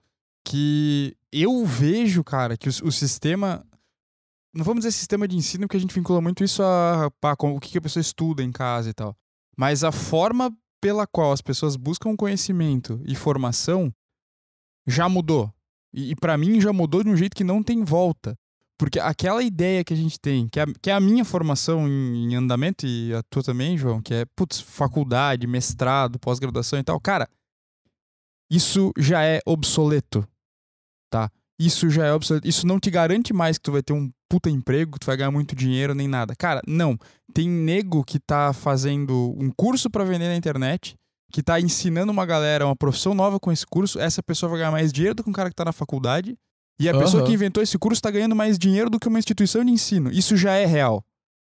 Que 0.45 1.14
eu 1.32 1.66
vejo, 1.66 2.24
cara, 2.24 2.55
que 2.55 2.70
o, 2.70 2.72
o 2.86 2.91
sistema. 2.91 3.66
Não 4.55 4.64
vamos 4.64 4.86
dizer 4.86 4.91
sistema 4.91 5.28
de 5.28 5.36
ensino, 5.36 5.68
porque 5.68 5.78
a 5.78 5.80
gente 5.80 5.93
vincula 5.93 6.22
muito 6.22 6.43
isso 6.43 6.64
a, 6.64 7.08
a, 7.08 7.30
a 7.30 7.36
o 7.43 7.60
que 7.60 7.78
a 7.78 7.82
pessoa 7.82 8.01
estuda 8.01 8.41
em 8.41 8.51
casa 8.51 8.89
e 8.89 8.93
tal. 8.93 9.16
Mas 9.58 9.84
a 9.84 9.91
forma 9.91 10.55
pela 10.80 11.05
qual 11.05 11.34
as 11.34 11.41
pessoas 11.41 11.76
buscam 11.76 12.16
conhecimento 12.16 13.01
e 13.05 13.14
formação 13.14 13.93
já 14.88 15.10
mudou. 15.10 15.53
E, 15.93 16.12
e 16.12 16.16
para 16.16 16.38
mim 16.38 16.62
já 16.62 16.72
mudou 16.72 17.03
de 17.03 17.10
um 17.10 17.18
jeito 17.18 17.36
que 17.36 17.43
não 17.43 17.62
tem 17.62 17.84
volta. 17.84 18.38
Porque 18.78 18.99
aquela 18.99 19.41
ideia 19.41 19.84
que 19.84 19.93
a 19.93 19.97
gente 19.97 20.19
tem, 20.19 20.47
que 20.47 20.59
é, 20.59 20.65
que 20.82 20.89
é 20.89 20.93
a 20.93 20.99
minha 20.99 21.25
formação 21.25 21.88
em, 21.88 22.32
em, 22.32 22.36
andamento, 22.36 22.86
e 22.86 23.13
a 23.13 23.23
tua 23.23 23.41
também, 23.41 23.78
João, 23.78 24.01
que 24.01 24.13
é, 24.13 24.25
putz, 24.36 24.59
faculdade, 24.59 25.47
mestrado, 25.47 26.19
pós-graduação 26.19 26.78
e 26.78 26.84
tal, 26.84 26.99
cara, 26.99 27.28
isso 28.51 28.91
já 28.97 29.23
é 29.23 29.39
obsoleto, 29.45 30.28
tá? 31.09 31.30
Isso 31.59 31.89
já 31.89 32.05
é 32.05 32.13
obsoleto. 32.13 32.47
Isso 32.47 32.67
não 32.67 32.80
te 32.80 32.91
garante 32.91 33.34
mais 33.34 33.57
que 33.57 33.63
tu 33.63 33.71
vai 33.71 33.82
ter 33.82 33.93
um 33.93 34.11
puta 34.30 34.49
emprego, 34.49 34.93
que 34.93 34.99
tu 34.99 35.07
vai 35.07 35.17
ganhar 35.17 35.32
muito 35.32 35.55
dinheiro, 35.55 35.95
nem 35.95 36.07
nada. 36.07 36.36
Cara, 36.36 36.61
não. 36.67 36.97
Tem 37.34 37.49
nego 37.49 38.03
que 38.03 38.19
tá 38.19 38.53
fazendo 38.53 39.36
um 39.39 39.49
curso 39.49 39.89
para 39.89 40.03
vender 40.03 40.28
na 40.28 40.36
internet, 40.36 40.95
que 41.32 41.41
tá 41.41 41.59
ensinando 41.59 42.11
uma 42.11 42.25
galera 42.25 42.65
uma 42.65 42.75
profissão 42.75 43.13
nova 43.13 43.39
com 43.39 43.51
esse 43.51 43.65
curso, 43.65 43.99
essa 43.99 44.21
pessoa 44.21 44.49
vai 44.49 44.59
ganhar 44.59 44.71
mais 44.71 44.93
dinheiro 44.93 45.15
do 45.15 45.23
que 45.23 45.30
um 45.30 45.34
cara 45.34 45.49
que 45.49 45.55
tá 45.55 45.65
na 45.65 45.73
faculdade, 45.73 46.38
e 46.80 46.88
a 46.88 46.93
uhum. 46.93 46.99
pessoa 46.99 47.23
que 47.23 47.34
inventou 47.34 47.61
esse 47.63 47.78
curso 47.78 47.97
está 47.97 48.11
ganhando 48.11 48.36
mais 48.36 48.57
dinheiro 48.57 48.89
do 48.89 48.99
que 48.99 49.07
uma 49.07 49.19
instituição 49.19 49.63
de 49.65 49.71
ensino. 49.71 50.11
Isso 50.11 50.38
já 50.38 50.53
é 50.53 50.65
real. 50.65 51.03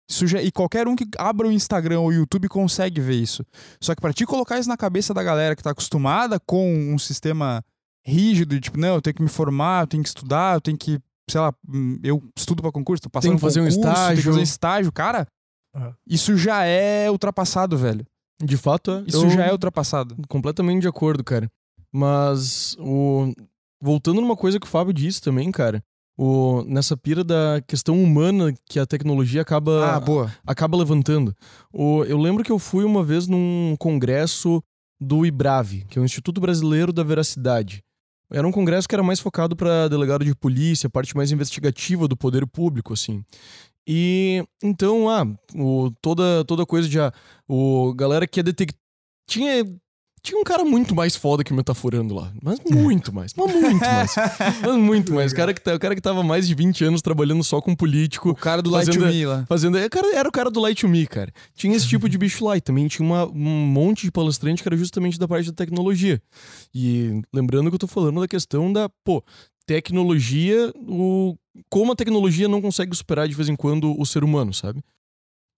Isso 0.09 0.25
já... 0.25 0.41
E 0.41 0.51
qualquer 0.51 0.87
um 0.87 0.95
que 0.95 1.05
abra 1.17 1.47
o 1.47 1.51
Instagram 1.51 1.99
ou 1.99 2.07
o 2.07 2.13
YouTube 2.13 2.47
consegue 2.47 3.01
ver 3.01 3.15
isso. 3.15 3.45
Só 3.81 3.93
que 3.93 4.01
para 4.01 4.13
te 4.13 4.25
colocar 4.25 4.57
isso 4.57 4.69
na 4.69 4.77
cabeça 4.77 5.13
da 5.13 5.21
galera 5.21 5.53
que 5.53 5.59
está 5.59 5.71
acostumada 5.71 6.39
com 6.39 6.93
um 6.93 6.97
sistema 6.97 7.63
rígido, 8.05 8.57
tipo, 8.59 8.79
não, 8.79 8.95
eu 8.95 9.01
tenho 9.01 9.15
que 9.15 9.21
me 9.21 9.27
formar, 9.27 9.83
eu 9.83 9.87
tenho 9.87 10.03
que 10.03 10.07
estudar, 10.07 10.55
eu 10.55 10.61
tenho 10.61 10.77
que, 10.77 10.97
sei 11.29 11.41
lá, 11.41 11.53
hum, 11.67 11.99
eu 12.01 12.23
estudo 12.33 12.61
para 12.61 12.71
concurso, 12.71 13.03
tô 13.03 13.09
passando 13.09 13.31
tem 13.31 13.37
que 13.37 13.41
fazer 13.41 13.59
concurso, 13.59 13.79
um 13.79 13.81
estágio. 13.81 14.07
Tem 14.07 14.15
que 14.15 14.23
fazer 14.23 14.39
um 14.39 14.43
estágio, 14.43 14.91
cara. 14.93 15.27
Uhum. 15.75 15.93
Isso 16.07 16.37
já 16.37 16.63
é 16.63 17.11
ultrapassado, 17.11 17.77
velho. 17.77 18.05
De 18.41 18.55
fato, 18.55 19.03
isso 19.05 19.29
já 19.29 19.45
é 19.45 19.51
ultrapassado. 19.51 20.15
Completamente 20.29 20.81
de 20.81 20.87
acordo, 20.87 21.23
cara. 21.23 21.51
Mas 21.91 22.75
o 22.79 23.33
voltando 23.81 24.21
numa 24.21 24.35
coisa 24.35 24.59
que 24.59 24.65
o 24.65 24.69
Fábio 24.69 24.93
disse 24.93 25.21
também, 25.21 25.51
cara, 25.51 25.83
o, 26.17 26.63
nessa 26.63 26.97
pira 26.97 27.23
da 27.23 27.61
questão 27.67 28.01
humana 28.01 28.53
que 28.65 28.79
a 28.79 28.85
tecnologia 28.85 29.41
acaba, 29.41 29.95
ah, 29.95 29.99
boa. 29.99 30.33
acaba 30.45 30.75
levantando. 30.75 31.35
O, 31.71 32.03
eu 32.05 32.17
lembro 32.17 32.43
que 32.43 32.51
eu 32.51 32.57
fui 32.57 32.83
uma 32.83 33.03
vez 33.03 33.27
num 33.27 33.75
congresso 33.77 34.63
do 34.99 35.25
IBRAVE, 35.25 35.85
que 35.87 35.99
é 35.99 36.01
o 36.01 36.05
Instituto 36.05 36.41
Brasileiro 36.41 36.91
da 36.91 37.03
Veracidade. 37.03 37.83
Era 38.31 38.47
um 38.47 38.51
congresso 38.51 38.87
que 38.87 38.95
era 38.95 39.03
mais 39.03 39.19
focado 39.19 39.55
para 39.55 39.87
delegado 39.87 40.25
de 40.25 40.35
polícia, 40.35 40.89
parte 40.89 41.15
mais 41.15 41.31
investigativa 41.31 42.07
do 42.07 42.17
poder 42.17 42.45
público, 42.45 42.93
assim. 42.93 43.23
E 43.87 44.43
então, 44.61 45.09
ah, 45.09 45.25
o, 45.55 45.91
toda, 46.01 46.43
toda 46.43 46.65
coisa 46.65 46.89
de. 46.89 46.99
Ah, 46.99 47.13
o 47.47 47.93
galera 47.93 48.27
que 48.27 48.39
é 48.39 48.43
detective. 48.43 48.77
Tinha 49.29 49.63
tinha 50.27 50.39
um 50.39 50.43
cara 50.43 50.65
muito 50.65 50.93
mais 50.93 51.15
foda 51.15 51.41
que 51.41 51.53
metaforando 51.53 52.13
lá. 52.13 52.33
Mas 52.43 52.59
muito 52.69 53.13
mais. 53.13 53.33
Mas 53.33 53.53
muito 53.53 53.79
mais. 53.79 54.15
Mas 54.61 54.75
muito 54.75 55.13
mais. 55.13 55.31
O 55.31 55.35
cara, 55.35 55.53
que, 55.53 55.61
tá, 55.61 55.73
o 55.73 55.79
cara 55.79 55.95
que 55.95 56.01
tava 56.01 56.21
mais 56.21 56.45
de 56.47 56.53
20 56.53 56.83
anos 56.83 57.01
trabalhando 57.01 57.43
só 57.43 57.61
com 57.61 57.73
político. 57.73 58.31
O 58.31 58.35
cara 58.35 58.61
do 58.61 58.69
Light 58.69 58.91
to 58.91 58.99
Me 59.05 59.25
lá. 59.25 59.45
Fazendo, 59.47 59.77
era, 59.77 59.89
era 60.13 60.27
o 60.27 60.31
cara 60.31 60.51
do 60.51 60.59
Light 60.59 60.81
to 60.81 60.89
Me, 60.89 61.07
cara. 61.07 61.31
Tinha 61.55 61.75
esse 61.75 61.87
tipo 61.87 62.09
de 62.09 62.17
bicho 62.17 62.43
lá. 62.43 62.57
E 62.57 62.61
também 62.61 62.87
tinha 62.87 63.05
uma, 63.05 63.25
um 63.25 63.65
monte 63.67 64.03
de 64.03 64.11
palestrante 64.11 64.61
que 64.61 64.67
era 64.67 64.75
justamente 64.75 65.17
da 65.17 65.27
parte 65.27 65.49
da 65.49 65.55
tecnologia. 65.55 66.21
E 66.75 67.21
lembrando 67.33 67.69
que 67.69 67.75
eu 67.75 67.79
tô 67.79 67.87
falando 67.87 68.19
da 68.19 68.27
questão 68.27 68.71
da, 68.71 68.89
pô, 69.05 69.23
tecnologia, 69.65 70.73
o, 70.75 71.37
como 71.69 71.93
a 71.93 71.95
tecnologia 71.95 72.49
não 72.49 72.61
consegue 72.61 72.95
superar 72.95 73.29
de 73.29 73.35
vez 73.35 73.47
em 73.47 73.55
quando 73.55 73.97
o 73.97 74.05
ser 74.05 74.25
humano, 74.25 74.53
sabe? 74.53 74.83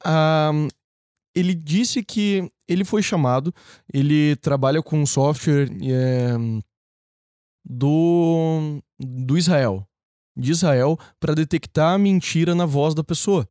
Ah, 0.05 0.51
ele 1.39 1.53
disse 1.53 2.03
que 2.03 2.51
ele 2.67 2.83
foi 2.83 3.01
chamado, 3.01 3.53
ele 3.91 4.35
trabalha 4.37 4.81
com 4.81 5.05
software 5.05 5.69
é, 5.81 6.35
do, 7.65 8.81
do 8.99 9.37
Israel, 9.37 9.87
de 10.37 10.51
Israel, 10.51 10.97
para 11.19 11.33
detectar 11.33 11.93
a 11.93 11.97
mentira 11.97 12.53
na 12.53 12.65
voz 12.65 12.93
da 12.93 13.03
pessoa. 13.03 13.47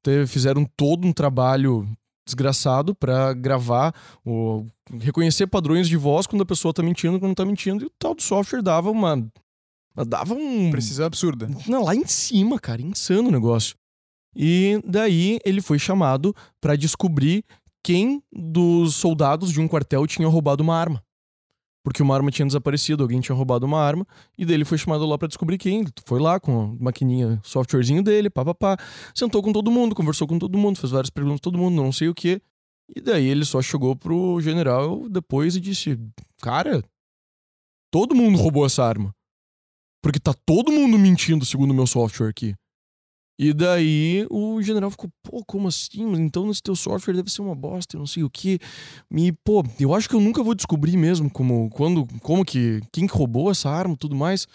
Então, 0.00 0.26
fizeram 0.26 0.64
todo 0.76 1.06
um 1.06 1.12
trabalho 1.12 1.88
desgraçado 2.26 2.94
para 2.94 3.32
gravar, 3.32 3.94
o, 4.24 4.66
reconhecer 4.98 5.46
padrões 5.46 5.88
de 5.88 5.96
voz 5.96 6.26
quando 6.26 6.42
a 6.42 6.46
pessoa 6.46 6.74
tá 6.74 6.82
mentindo, 6.82 7.18
quando 7.18 7.28
não 7.28 7.34
tá 7.34 7.44
mentindo, 7.44 7.84
e 7.84 7.86
o 7.86 7.92
tal 7.98 8.14
do 8.14 8.22
software 8.22 8.62
dava 8.62 8.90
uma. 8.90 9.28
Dava 10.08 10.34
um. 10.34 10.70
Precisão 10.70 11.06
absurda. 11.06 11.48
Não, 11.66 11.84
lá 11.84 11.94
em 11.94 12.04
cima, 12.06 12.58
cara, 12.58 12.82
insano 12.82 13.28
o 13.28 13.32
negócio. 13.32 13.76
E 14.36 14.78
daí 14.84 15.38
ele 15.44 15.62
foi 15.62 15.78
chamado 15.78 16.34
para 16.60 16.76
descobrir 16.76 17.42
quem 17.82 18.22
dos 18.30 18.94
soldados 18.94 19.50
de 19.50 19.60
um 19.60 19.66
quartel 19.66 20.06
tinha 20.06 20.28
roubado 20.28 20.62
uma 20.62 20.76
arma. 20.76 21.02
Porque 21.82 22.02
uma 22.02 22.14
arma 22.14 22.30
tinha 22.32 22.44
desaparecido, 22.44 23.02
alguém 23.02 23.20
tinha 23.20 23.34
roubado 23.34 23.64
uma 23.64 23.80
arma, 23.80 24.04
e 24.36 24.44
daí 24.44 24.56
ele 24.56 24.64
foi 24.64 24.76
chamado 24.76 25.06
lá 25.06 25.16
para 25.16 25.28
descobrir 25.28 25.56
quem. 25.56 25.84
Foi 26.04 26.20
lá 26.20 26.38
com 26.38 26.62
a 26.62 26.84
maquininha, 26.84 27.40
softwarezinho 27.44 28.02
dele, 28.02 28.28
papapá. 28.28 28.76
Sentou 29.14 29.40
com 29.40 29.52
todo 29.52 29.70
mundo, 29.70 29.94
conversou 29.94 30.26
com 30.26 30.38
todo 30.38 30.58
mundo, 30.58 30.78
fez 30.78 30.90
várias 30.90 31.10
perguntas 31.10 31.40
todo 31.40 31.56
mundo, 31.56 31.76
não 31.76 31.92
sei 31.92 32.08
o 32.08 32.14
que. 32.14 32.42
E 32.94 33.00
daí 33.00 33.26
ele 33.26 33.44
só 33.44 33.62
chegou 33.62 33.96
pro 33.96 34.40
general 34.40 35.08
depois 35.08 35.56
e 35.56 35.60
disse: 35.60 35.98
Cara, 36.42 36.82
todo 37.90 38.14
mundo 38.14 38.36
roubou 38.36 38.66
essa 38.66 38.84
arma. 38.84 39.14
Porque 40.02 40.20
tá 40.20 40.34
todo 40.44 40.72
mundo 40.72 40.98
mentindo 40.98 41.46
segundo 41.46 41.70
o 41.70 41.74
meu 41.74 41.86
software 41.86 42.28
aqui. 42.28 42.54
E 43.38 43.52
daí 43.52 44.26
o 44.30 44.62
general 44.62 44.90
ficou, 44.90 45.10
pô, 45.22 45.44
como 45.44 45.68
assim? 45.68 46.10
Então 46.14 46.50
esse 46.50 46.62
teu 46.62 46.74
software 46.74 47.14
deve 47.14 47.30
ser 47.30 47.42
uma 47.42 47.54
bosta, 47.54 47.98
não 47.98 48.06
sei 48.06 48.24
o 48.24 48.30
que. 48.30 48.58
E, 49.14 49.32
pô, 49.44 49.62
eu 49.78 49.94
acho 49.94 50.08
que 50.08 50.14
eu 50.14 50.20
nunca 50.20 50.42
vou 50.42 50.54
descobrir 50.54 50.96
mesmo 50.96 51.30
como, 51.30 51.68
quando, 51.70 52.06
como 52.22 52.44
que, 52.44 52.80
quem 52.90 53.06
que 53.06 53.14
roubou 53.14 53.50
essa 53.50 53.68
arma 53.68 53.94
e 53.94 53.98
tudo 53.98 54.16
mais. 54.16 54.46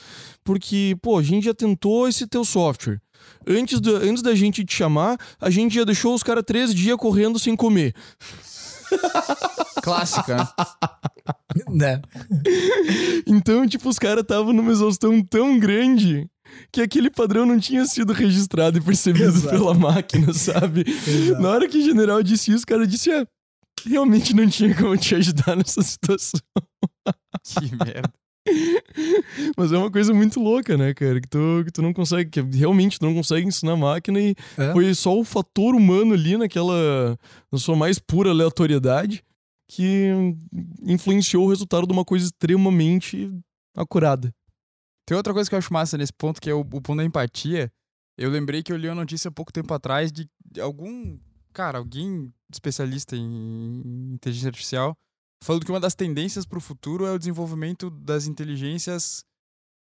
Porque, 0.44 0.98
pô, 1.02 1.20
a 1.20 1.24
gente 1.24 1.46
já 1.46 1.54
tentou 1.54 2.08
esse 2.08 2.26
teu 2.26 2.44
software. 2.44 3.00
Antes, 3.48 3.80
da, 3.80 3.92
antes 3.92 4.24
da 4.24 4.34
gente 4.34 4.66
te 4.66 4.74
chamar, 4.74 5.16
a 5.40 5.50
gente 5.52 5.76
já 5.76 5.84
deixou 5.84 6.16
os 6.16 6.24
caras 6.24 6.44
três 6.44 6.74
dias 6.74 6.98
correndo 6.98 7.38
sem 7.38 7.56
comer. 7.56 7.94
Clássica. 9.84 10.52
né? 11.70 12.02
Então, 13.28 13.68
tipo, 13.68 13.88
os 13.88 14.00
caras 14.00 14.24
estavam 14.24 14.52
numa 14.52 14.72
exaustão 14.72 15.22
tão 15.24 15.58
grande 15.60 16.28
que 16.72 16.82
aquele 16.82 17.10
padrão 17.10 17.46
não 17.46 17.60
tinha 17.60 17.86
sido 17.86 18.14
registrado 18.14 18.78
e 18.78 18.82
percebido 18.82 19.26
Exato. 19.26 19.50
pela 19.50 19.74
máquina, 19.74 20.34
sabe? 20.34 20.84
Na 21.40 21.50
hora 21.50 21.68
que 21.68 21.78
o 21.78 21.84
general 21.84 22.22
disse 22.24 22.52
isso, 22.52 22.64
o 22.64 22.68
cara 22.68 22.86
disse: 22.88 23.12
é, 23.12 23.26
realmente 23.86 24.34
não 24.36 24.48
tinha 24.48 24.76
como 24.76 24.96
te 24.98 25.16
ajudar 25.16 25.56
nessa 25.58 25.82
situação. 25.82 26.40
Que 27.44 27.76
merda. 27.84 28.14
Mas 29.56 29.72
é 29.72 29.78
uma 29.78 29.92
coisa 29.92 30.14
muito 30.14 30.40
louca, 30.40 30.76
né, 30.76 30.94
cara? 30.94 31.22
Que 31.22 31.28
tu, 31.28 31.62
que 31.66 31.72
tu 31.72 31.82
não 31.82 31.94
consegue, 31.94 32.30
que 32.30 32.42
realmente 32.58 32.98
tu 33.00 33.06
não 33.06 33.14
consegue 33.14 33.48
ensinar 33.48 33.74
a 33.74 33.78
máquina 33.78 34.20
e 34.20 34.36
É. 34.58 34.72
foi 34.74 34.94
só 34.96 35.18
o 35.18 35.24
fator 35.24 35.76
humano 35.76 36.14
ali 36.14 36.38
naquela, 36.38 37.18
na 37.52 37.60
sua 37.60 37.76
mais 37.76 38.00
pura 38.00 38.32
aleatoriedade 38.32 39.24
que 39.70 40.10
influenciou 40.84 41.46
o 41.46 41.50
resultado 41.50 41.88
de 41.88 41.94
uma 41.94 42.04
coisa 42.04 42.26
extremamente 42.26 43.32
acurada. 43.78 44.34
Tem 45.06 45.18
outra 45.18 45.34
coisa 45.34 45.50
que 45.50 45.56
eu 45.56 45.60
acho 45.60 45.74
massa 45.74 45.98
nesse 45.98 46.14
ponto, 46.14 46.42
que 46.42 46.50
é 46.50 46.54
o, 46.54 46.62
o 46.62 46.82
ponto 46.82 46.96
da 46.96 47.04
empatia. 47.04 47.72
Eu 48.18 48.30
lembrei 48.30 48.62
que 48.62 48.72
eu 48.72 48.78
li 48.78 48.88
uma 48.88 48.96
notícia 48.96 49.30
há 49.30 49.32
pouco 49.32 49.52
tempo 49.52 49.74
atrás 49.74 50.12
de 50.12 50.28
algum, 50.60 51.18
cara, 51.54 51.78
alguém 51.78 52.34
especialista 52.52 53.16
em 53.16 54.14
inteligência 54.14 54.50
artificial, 54.50 54.98
falando 55.44 55.66
que 55.66 55.72
uma 55.72 55.80
das 55.80 55.96
tendências 55.96 56.46
para 56.46 56.58
o 56.58 56.62
futuro 56.62 57.06
é 57.06 57.12
o 57.12 57.18
desenvolvimento 57.18 57.90
das 57.90 58.28
inteligências 58.28 59.26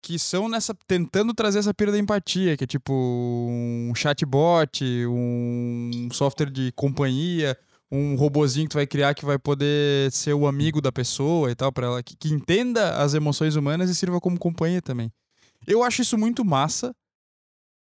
que 0.01 0.19
são 0.19 0.49
nessa 0.49 0.75
tentando 0.85 1.33
trazer 1.33 1.59
essa 1.59 1.73
pira 1.73 1.91
da 1.91 1.97
empatia, 1.97 2.57
que 2.57 2.65
é 2.65 2.67
tipo 2.67 2.93
um 2.93 3.93
chatbot, 3.95 4.83
um 5.07 6.09
software 6.11 6.49
de 6.49 6.73
companhia, 6.73 7.57
um 7.93 8.15
robozinho 8.15 8.65
que 8.65 8.71
tu 8.71 8.77
vai 8.77 8.87
criar 8.87 9.13
que 9.13 9.23
vai 9.23 9.37
poder 9.37 10.11
ser 10.11 10.33
o 10.33 10.47
amigo 10.47 10.81
da 10.81 10.91
pessoa 10.91 11.51
e 11.51 11.55
tal, 11.55 11.71
para 11.71 11.85
ela 11.85 12.01
que, 12.01 12.15
que 12.17 12.33
entenda 12.33 12.97
as 12.97 13.13
emoções 13.13 13.55
humanas 13.55 13.87
e 13.87 13.93
sirva 13.93 14.19
como 14.19 14.39
companhia 14.39 14.81
também. 14.81 15.11
Eu 15.67 15.83
acho 15.83 16.01
isso 16.01 16.17
muito 16.17 16.43
massa, 16.43 16.95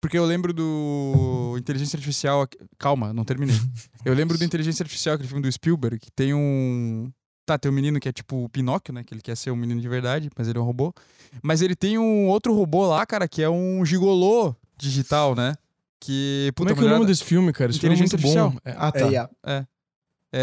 porque 0.00 0.16
eu 0.16 0.24
lembro 0.24 0.52
do 0.52 1.56
Inteligência 1.58 1.96
Artificial. 1.96 2.46
Calma, 2.78 3.12
não 3.12 3.24
terminei. 3.24 3.56
Eu 4.04 4.14
lembro 4.14 4.38
do 4.38 4.44
Inteligência 4.46 4.84
Artificial, 4.84 5.16
aquele 5.16 5.28
filme 5.28 5.42
do 5.42 5.50
Spielberg, 5.50 5.98
que 5.98 6.12
tem 6.12 6.32
um. 6.32 7.10
Tá, 7.44 7.58
tem 7.58 7.70
um 7.70 7.74
menino 7.74 7.98
que 7.98 8.08
é 8.08 8.12
tipo 8.12 8.44
o 8.44 8.48
Pinóquio, 8.48 8.94
né? 8.94 9.02
Que 9.02 9.12
ele 9.12 9.20
quer 9.20 9.36
ser 9.36 9.50
um 9.50 9.56
menino 9.56 9.80
de 9.80 9.88
verdade, 9.88 10.30
mas 10.36 10.46
ele 10.48 10.58
é 10.58 10.60
um 10.60 10.64
robô. 10.64 10.94
Mas 11.42 11.62
ele 11.62 11.74
tem 11.74 11.98
um 11.98 12.28
outro 12.28 12.54
robô 12.54 12.86
lá, 12.86 13.04
cara, 13.04 13.26
que 13.26 13.42
é 13.42 13.50
um 13.50 13.84
gigolô 13.84 14.54
digital, 14.78 15.34
né? 15.34 15.54
Que. 16.00 16.52
Como 16.56 16.70
é 16.70 16.74
que 16.74 16.80
é 16.80 16.84
o 16.84 16.88
nome 16.88 17.06
desse 17.06 17.24
filme, 17.24 17.52
cara? 17.52 17.70
Esse 17.70 17.80
filme 17.80 17.96
é 17.96 17.98
muito 17.98 18.14
Inteligência 18.14 18.50
bom. 18.50 18.56
É, 18.64 18.74
ah, 18.78 18.92
tá. 18.92 19.00
É, 19.00 19.10
IA. 19.10 19.30
É, 19.44 19.66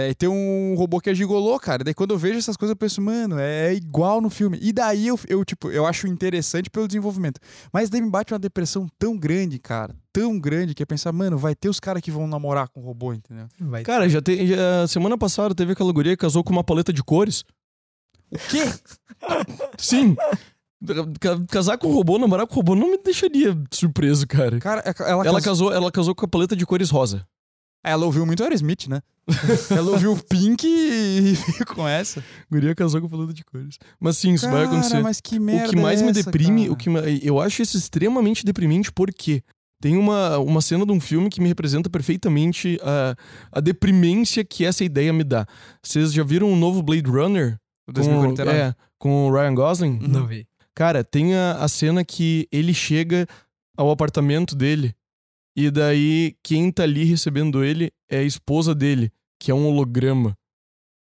e 0.10 0.16
tem 0.16 0.28
um 0.30 0.74
robô 0.76 1.00
que 1.00 1.10
é 1.10 1.14
gigolô, 1.14 1.60
cara. 1.60 1.84
Daí 1.84 1.94
quando 1.94 2.12
eu 2.12 2.18
vejo 2.18 2.38
essas 2.40 2.56
coisas, 2.58 2.72
eu 2.72 2.76
penso, 2.78 3.02
mano, 3.02 3.38
é 3.40 3.74
igual 3.74 4.20
no 4.22 4.30
filme. 4.30 4.58
E 4.62 4.72
daí 4.74 5.08
eu, 5.08 5.20
eu, 5.28 5.44
tipo, 5.46 5.70
eu 5.70 5.86
acho 5.86 6.08
interessante 6.08 6.70
pelo 6.70 6.88
desenvolvimento. 6.88 7.40
Mas 7.72 7.90
daí 7.90 8.02
me 8.02 8.10
bate 8.10 8.34
uma 8.34 8.40
depressão 8.40 8.88
tão 8.98 9.18
grande, 9.18 9.60
cara. 9.60 9.96
Tão 10.12 10.40
grande, 10.40 10.74
que 10.74 10.82
é 10.82 10.86
pensar, 10.86 11.12
mano, 11.12 11.38
vai 11.38 11.54
ter 11.56 11.70
os 11.70 11.80
caras 11.80 12.02
que 12.02 12.12
vão 12.12 12.28
namorar 12.28 12.70
com 12.70 12.82
o 12.82 12.84
robô, 12.84 13.14
entendeu? 13.14 13.48
Vai 13.60 13.84
Cara, 13.84 14.08
já 14.10 14.22
tem. 14.22 14.48
Já, 14.48 14.88
semana 14.88 15.18
passada 15.18 15.54
teve 15.54 15.74
aquela 15.74 15.92
guria 15.92 16.14
que 16.14 16.22
casou 16.22 16.44
com 16.44 16.52
uma 16.52 16.64
paleta 16.64 16.94
de 16.94 17.04
cores. 17.04 17.44
O 18.32 18.38
quê? 18.50 18.64
Sim. 19.78 20.16
Ca- 21.20 21.40
Casar 21.50 21.78
com 21.78 21.88
o 21.88 21.94
robô, 21.94 22.18
namorar 22.20 22.46
com 22.46 22.54
o 22.54 22.58
robô 22.58 22.76
não 22.76 22.92
me 22.92 22.98
deixaria 22.98 23.58
surpreso, 23.72 24.28
cara. 24.28 24.60
Cara, 24.60 24.82
é, 24.86 24.94
ela, 25.10 25.26
Ela 25.26 25.42
casou, 25.42 25.72
ela 25.74 25.92
casou 25.92 26.14
com 26.14 26.26
a 26.26 26.28
paleta 26.28 26.56
de 26.56 26.66
cores 26.66 26.90
rosa. 26.90 27.26
Ela 27.84 28.06
ouviu 28.06 28.26
muito 28.26 28.42
Aerosmith, 28.44 28.88
né? 28.88 29.02
ela 29.70 29.92
ouviu 29.92 30.14
o 30.14 30.24
Pink 30.24 30.66
e 30.68 31.34
veio 31.34 31.66
com 31.66 31.88
essa. 31.88 32.24
Guria 32.52 32.76
casou 32.76 33.02
com 33.02 33.08
paleta 33.10 33.34
de 33.34 33.44
cores. 33.44 33.78
Mas 34.00 34.18
sim, 34.18 34.34
isso 34.34 34.46
vai 34.50 34.64
Cara, 34.66 34.76
acontecer. 34.78 35.02
mas 35.02 35.22
que 35.22 35.40
merda 35.40 35.68
o 35.68 35.70
que 35.70 35.76
mais 35.76 36.02
é 36.02 36.06
me 36.06 36.12
essa, 36.12 36.24
deprime, 36.24 36.62
cara? 36.64 36.74
o 36.74 36.76
que 36.76 36.90
eu 37.26 37.40
acho 37.40 37.62
isso 37.62 37.78
extremamente 37.78 38.46
deprimente 38.46 38.92
porque 38.92 39.42
tem 39.82 39.98
uma, 39.98 40.38
uma 40.40 40.62
cena 40.62 40.86
de 40.86 40.92
um 40.92 41.00
filme 41.00 41.30
que 41.30 41.42
me 41.42 41.48
representa 41.48 41.90
perfeitamente 41.90 42.80
a, 42.82 43.16
a 43.52 43.60
deprimência 43.60 44.44
que 44.44 44.64
essa 44.66 44.84
ideia 44.84 45.12
me 45.12 45.24
dá. 45.24 45.46
Vocês 45.82 46.14
já 46.14 46.24
viram 46.24 46.52
o 46.52 46.56
novo 46.56 46.82
Blade 46.82 47.10
Runner? 47.10 47.58
O 47.88 47.92
Com, 47.92 47.94
2049. 47.94 48.58
é, 48.58 48.76
com 48.98 49.28
o 49.28 49.34
Ryan 49.34 49.54
Gosling? 49.56 50.00
Não 50.08 50.26
vi. 50.26 50.48
Cara, 50.74 51.04
tem 51.04 51.36
a, 51.36 51.58
a 51.60 51.68
cena 51.68 52.04
que 52.06 52.48
ele 52.52 52.74
chega 52.74 53.28
ao 53.78 53.92
apartamento 53.92 54.56
dele 54.56 54.96
e 55.56 55.70
daí 55.72 56.36
quem 56.44 56.72
tá 56.72 56.84
ali 56.84 57.04
recebendo 57.04 57.64
ele 57.64 57.92
é 58.10 58.20
a 58.20 58.24
esposa 58.24 58.74
dele, 58.76 59.12
que 59.40 59.52
é 59.52 59.54
um 59.54 59.66
holograma. 59.68 60.34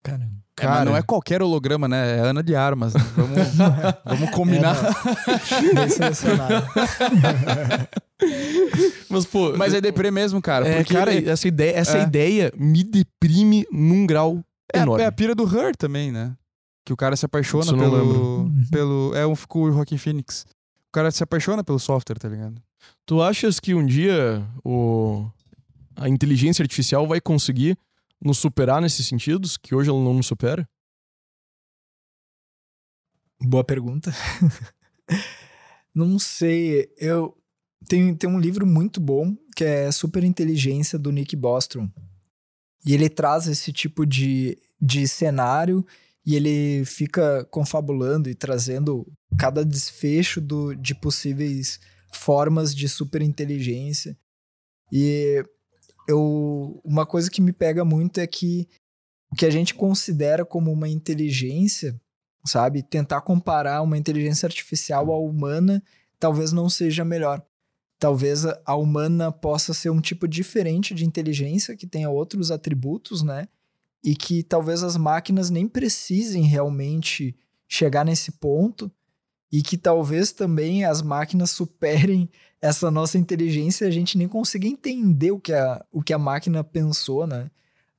Caramba. 0.02 0.40
É, 0.60 0.66
mas 0.66 0.72
Cara, 0.74 0.84
não 0.84 0.96
é 0.96 1.00
qualquer 1.02 1.42
holograma, 1.42 1.88
né? 1.88 2.18
É 2.18 2.20
Ana 2.20 2.42
de 2.42 2.54
Armas. 2.54 2.92
né? 2.92 3.00
Vamos, 3.16 3.38
vamos 4.04 4.30
combinar. 4.30 4.76
Selecionado. 5.88 6.66
Mas, 9.08 9.24
pô. 9.26 9.56
Mas 9.56 9.74
é 9.74 9.80
deprê 9.80 10.10
mesmo, 10.10 10.40
cara. 10.40 10.66
é, 10.68 10.76
porque 10.78 10.94
cara, 10.94 11.14
essa, 11.14 11.48
ideia, 11.48 11.72
essa 11.76 11.98
É. 11.98 12.02
ideia 12.02 12.52
me 12.56 12.84
deprime 12.84 13.66
num 13.72 14.06
grau 14.06 14.44
é, 14.72 14.80
a- 14.80 14.82
enorme. 14.82 15.02
é 15.02 15.06
a 15.06 15.12
pira 15.12 15.34
do 15.34 15.44
Her 15.44 15.74
também, 15.76 16.12
né? 16.12 16.34
Que 16.84 16.92
o 16.92 16.96
cara 16.96 17.16
se 17.16 17.24
apaixona 17.24 17.64
Isso 17.64 17.72
eu 17.72 17.76
não 17.76 17.84
pelo, 17.90 18.42
lembro. 18.42 18.68
pelo. 18.70 19.12
É 19.14 19.26
um 19.26 19.34
com 19.48 19.62
o 19.62 19.72
Joaquin 19.72 19.96
Phoenix. 19.98 20.44
O 20.90 20.92
cara 20.92 21.10
se 21.12 21.22
apaixona 21.22 21.62
pelo 21.62 21.78
software, 21.78 22.18
tá 22.18 22.28
ligado? 22.28 22.60
Tu 23.06 23.22
achas 23.22 23.60
que 23.60 23.74
um 23.74 23.86
dia 23.86 24.44
o... 24.64 25.30
a 25.94 26.08
inteligência 26.08 26.64
artificial 26.64 27.06
vai 27.06 27.20
conseguir 27.20 27.78
nos 28.20 28.38
superar 28.38 28.82
nesses 28.82 29.06
sentidos, 29.06 29.56
que 29.56 29.72
hoje 29.72 29.88
ela 29.88 30.02
não 30.02 30.14
nos 30.14 30.26
supera? 30.26 30.68
Boa 33.40 33.64
pergunta. 33.64 34.12
Não 35.94 36.18
sei. 36.20 36.92
Eu 36.98 37.36
tem, 37.88 38.14
tem 38.14 38.28
um 38.28 38.38
livro 38.38 38.66
muito 38.66 39.00
bom 39.00 39.34
que 39.56 39.64
é 39.64 39.90
Super 39.90 40.22
Inteligência 40.22 40.98
do 40.98 41.10
Nick 41.10 41.34
Bostrom. 41.34 41.88
E 42.84 42.94
ele 42.94 43.08
traz 43.08 43.46
esse 43.46 43.72
tipo 43.72 44.06
de, 44.06 44.58
de 44.80 45.06
cenário 45.08 45.84
e 46.30 46.36
ele 46.36 46.84
fica 46.84 47.44
confabulando 47.46 48.28
e 48.28 48.34
trazendo 48.34 49.06
cada 49.38 49.64
desfecho 49.64 50.40
do, 50.40 50.74
de 50.74 50.94
possíveis 50.94 51.80
formas 52.12 52.74
de 52.74 52.88
superinteligência. 52.88 54.16
E 54.92 55.42
eu, 56.08 56.80
uma 56.84 57.04
coisa 57.06 57.30
que 57.30 57.40
me 57.40 57.52
pega 57.52 57.84
muito 57.84 58.18
é 58.20 58.26
que 58.26 58.68
o 59.32 59.36
que 59.36 59.46
a 59.46 59.50
gente 59.50 59.74
considera 59.74 60.44
como 60.44 60.72
uma 60.72 60.88
inteligência 60.88 62.00
sabe? 62.46 62.82
Tentar 62.82 63.20
comparar 63.20 63.82
uma 63.82 63.98
inteligência 63.98 64.46
artificial 64.46 65.12
à 65.12 65.18
humana 65.18 65.82
talvez 66.18 66.52
não 66.52 66.68
seja 66.68 67.04
melhor. 67.04 67.42
Talvez 67.98 68.46
a- 68.46 68.74
humana 68.76 69.30
possa 69.30 69.74
ser 69.74 69.90
um 69.90 70.00
tipo 70.00 70.26
diferente 70.26 70.94
de 70.94 71.04
inteligência 71.04 71.76
que 71.76 71.86
tenha 71.86 72.08
outros 72.10 72.50
atributos, 72.50 73.22
né? 73.22 73.46
E 74.02 74.14
que 74.14 74.42
talvez 74.42 74.82
as 74.82 74.96
máquinas 74.96 75.50
nem 75.50 75.68
precisem 75.68 76.42
realmente 76.44 77.36
chegar 77.68 78.04
nesse 78.04 78.32
ponto 78.32 78.90
e 79.52 79.62
que 79.62 79.76
talvez 79.76 80.32
também 80.32 80.84
as 80.84 81.02
máquinas 81.02 81.50
superem 81.50 82.28
essa 82.62 82.90
nossa 82.90 83.18
inteligência 83.18 83.84
e 83.84 83.88
a 83.88 83.90
gente 83.90 84.16
nem 84.16 84.28
consiga 84.28 84.66
entender 84.66 85.30
o 85.30 85.40
que 85.40 85.52
a, 85.52 85.84
o 85.92 86.02
que 86.02 86.12
a 86.12 86.18
máquina 86.18 86.62
pensou, 86.62 87.26
né? 87.26 87.50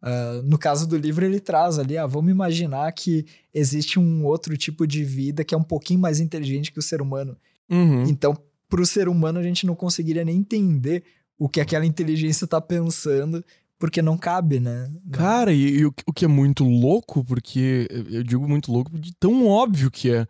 Ah, 0.02 0.42
no 0.44 0.58
caso 0.58 0.88
do 0.88 0.98
livro, 0.98 1.26
ele 1.26 1.40
traz 1.40 1.78
ali, 1.78 1.98
ah, 1.98 2.08
vamos 2.08 2.32
imaginar 2.32 2.92
que 2.92 3.26
existe 3.54 4.00
um 4.00 4.26
outro 4.26 4.58
tipo 4.58 4.88
de 4.88 5.04
vida 5.04 5.44
que 5.44 5.54
é 5.54 5.58
um 5.58 5.64
pouquinho 5.64 6.00
mais 6.00 6.20
inteligente 6.20 6.72
que 6.72 6.80
o 6.80 6.84
ser 6.84 7.02
humano. 7.02 7.38
Uhum. 7.70 8.04
Então, 8.04 8.36
para 8.68 8.82
o 8.82 8.86
ser 8.86 9.08
humano, 9.08 9.40
a 9.40 9.44
gente 9.44 9.66
não 9.66 9.76
conseguiria 9.76 10.26
nem 10.26 10.38
entender 10.38 11.04
o 11.38 11.48
que 11.48 11.62
aquela 11.62 11.86
inteligência 11.86 12.46
está 12.46 12.60
pensando, 12.60 13.44
porque 13.82 14.02
não 14.02 14.18
cabe, 14.18 14.60
né? 14.60 14.90
Cara, 15.12 15.52
e, 15.52 15.80
e 15.80 15.86
o, 15.86 15.92
que- 15.92 16.04
o 16.08 16.14
que 16.14 16.24
é 16.24 16.28
muito 16.28 16.64
louco, 16.64 17.26
porque 17.26 17.88
eu 18.10 18.24
digo 18.24 18.48
muito 18.48 18.72
louco 18.72 18.98
de 18.98 19.12
tão 19.20 19.46
óbvio 19.48 19.90
que 19.92 20.10
é. 20.12 20.26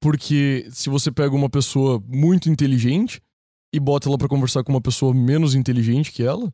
Porque 0.00 0.66
se 0.72 0.88
você 0.88 1.10
pega 1.12 1.34
uma 1.34 1.50
pessoa 1.50 2.02
muito 2.08 2.48
inteligente 2.48 3.20
e 3.74 3.78
bota 3.80 4.08
ela 4.08 4.16
pra 4.18 4.28
conversar 4.28 4.64
com 4.64 4.72
uma 4.72 4.80
pessoa 4.80 5.12
menos 5.14 5.54
inteligente 5.54 6.10
que 6.12 6.22
ela, 6.22 6.50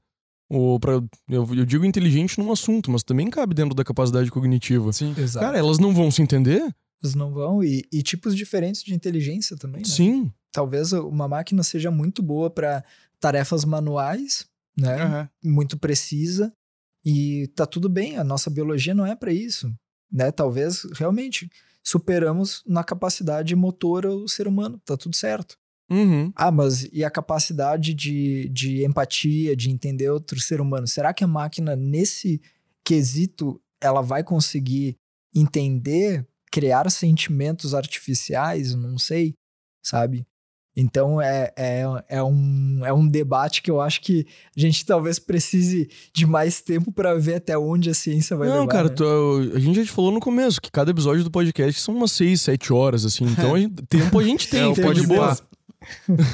ou 0.50 0.78
para 0.80 0.92
eu, 1.28 1.46
eu 1.54 1.64
digo 1.66 1.84
inteligente 1.84 2.38
num 2.38 2.50
assunto, 2.50 2.90
mas 2.90 3.02
também 3.02 3.28
cabe 3.30 3.54
dentro 3.54 3.74
da 3.74 3.84
capacidade 3.84 4.30
cognitiva. 4.30 4.92
Sim. 4.92 5.14
Exato. 5.16 5.44
Cara, 5.44 5.58
elas 5.58 5.78
não 5.78 5.94
vão 5.94 6.10
se 6.10 6.20
entender? 6.22 6.62
Eles 7.02 7.14
não 7.14 7.32
vão. 7.32 7.62
E, 7.62 7.84
e 7.92 8.02
tipos 8.02 8.34
diferentes 8.34 8.82
de 8.82 8.94
inteligência 8.94 9.56
também, 9.56 9.80
né? 9.82 9.86
Sim. 9.88 10.30
Talvez 10.52 10.92
uma 10.92 11.28
máquina 11.28 11.62
seja 11.62 11.90
muito 11.90 12.22
boa 12.22 12.50
para 12.50 12.82
tarefas 13.20 13.64
manuais, 13.64 14.46
né? 14.78 15.02
Aham. 15.02 15.30
muito 15.42 15.78
precisa 15.78 16.52
e 17.04 17.48
tá 17.54 17.66
tudo 17.66 17.88
bem, 17.88 18.16
a 18.16 18.24
nossa 18.24 18.50
biologia 18.50 18.94
não 18.94 19.06
é 19.06 19.14
para 19.14 19.32
isso, 19.32 19.72
né? 20.10 20.30
Talvez 20.30 20.86
realmente 20.94 21.50
superamos 21.82 22.62
na 22.66 22.84
capacidade 22.84 23.54
motora 23.56 24.12
o 24.12 24.28
ser 24.28 24.46
humano, 24.46 24.80
tá 24.84 24.96
tudo 24.96 25.16
certo. 25.16 25.56
Uhum. 25.90 26.30
Ah, 26.36 26.50
mas 26.50 26.84
e 26.92 27.02
a 27.02 27.10
capacidade 27.10 27.94
de, 27.94 28.48
de 28.50 28.84
empatia, 28.84 29.56
de 29.56 29.70
entender 29.70 30.10
outro 30.10 30.38
ser 30.38 30.60
humano? 30.60 30.86
Será 30.86 31.14
que 31.14 31.24
a 31.24 31.26
máquina, 31.26 31.74
nesse 31.74 32.42
quesito, 32.84 33.60
ela 33.80 34.02
vai 34.02 34.22
conseguir 34.22 34.96
entender, 35.34 36.26
criar 36.52 36.90
sentimentos 36.90 37.74
artificiais? 37.74 38.74
Não 38.74 38.98
sei, 38.98 39.34
sabe? 39.82 40.26
Então 40.80 41.20
é, 41.20 41.52
é, 41.56 41.82
é, 42.08 42.22
um, 42.22 42.80
é 42.86 42.92
um 42.92 43.08
debate 43.08 43.62
que 43.62 43.68
eu 43.70 43.80
acho 43.80 44.00
que 44.00 44.24
a 44.56 44.60
gente 44.60 44.86
talvez 44.86 45.18
precise 45.18 45.90
de 46.14 46.24
mais 46.24 46.60
tempo 46.60 46.92
para 46.92 47.14
ver 47.18 47.34
até 47.34 47.58
onde 47.58 47.90
a 47.90 47.94
ciência 47.94 48.36
vai 48.36 48.46
Não, 48.46 48.60
levar. 48.60 48.68
cara, 48.68 48.88
né? 48.88 48.94
tu- 48.94 49.52
a 49.56 49.58
gente 49.58 49.74
já 49.74 49.84
te 49.84 49.90
falou 49.90 50.12
no 50.12 50.20
começo 50.20 50.60
que 50.60 50.70
cada 50.70 50.92
episódio 50.92 51.24
do 51.24 51.32
podcast 51.32 51.80
são 51.80 51.96
umas 51.96 52.12
6, 52.12 52.40
7 52.42 52.72
horas, 52.72 53.04
assim. 53.04 53.24
Então 53.24 53.56
a 53.56 53.58
gente- 53.58 53.82
tempo 53.86 54.20
a 54.20 54.22
gente 54.22 54.46
tem, 54.50 54.60
É, 54.60 54.66
o 54.68 54.74
fica 54.76 54.86
pode 54.86 55.00
de 55.00 55.06
boa. 55.08 55.36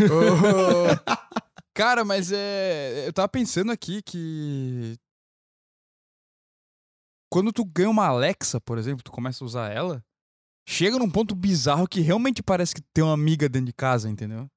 boa. 0.08 1.02
Cara, 1.72 2.04
mas 2.04 2.30
é. 2.30 3.04
Eu 3.06 3.12
tava 3.14 3.28
pensando 3.28 3.72
aqui 3.72 4.02
que. 4.02 4.94
Quando 7.30 7.52
tu 7.52 7.64
ganha 7.64 7.90
uma 7.90 8.06
Alexa, 8.06 8.60
por 8.60 8.78
exemplo, 8.78 9.02
tu 9.02 9.10
começa 9.10 9.42
a 9.42 9.46
usar 9.46 9.72
ela, 9.72 10.04
chega 10.66 10.98
num 10.98 11.10
ponto 11.10 11.34
bizarro 11.34 11.86
que 11.86 12.00
realmente 12.00 12.42
parece 12.42 12.74
que 12.74 12.82
tem 12.92 13.04
uma 13.04 13.14
amiga 13.14 13.48
dentro 13.48 13.66
de 13.66 13.72
casa, 13.72 14.08
entendeu? 14.08 14.48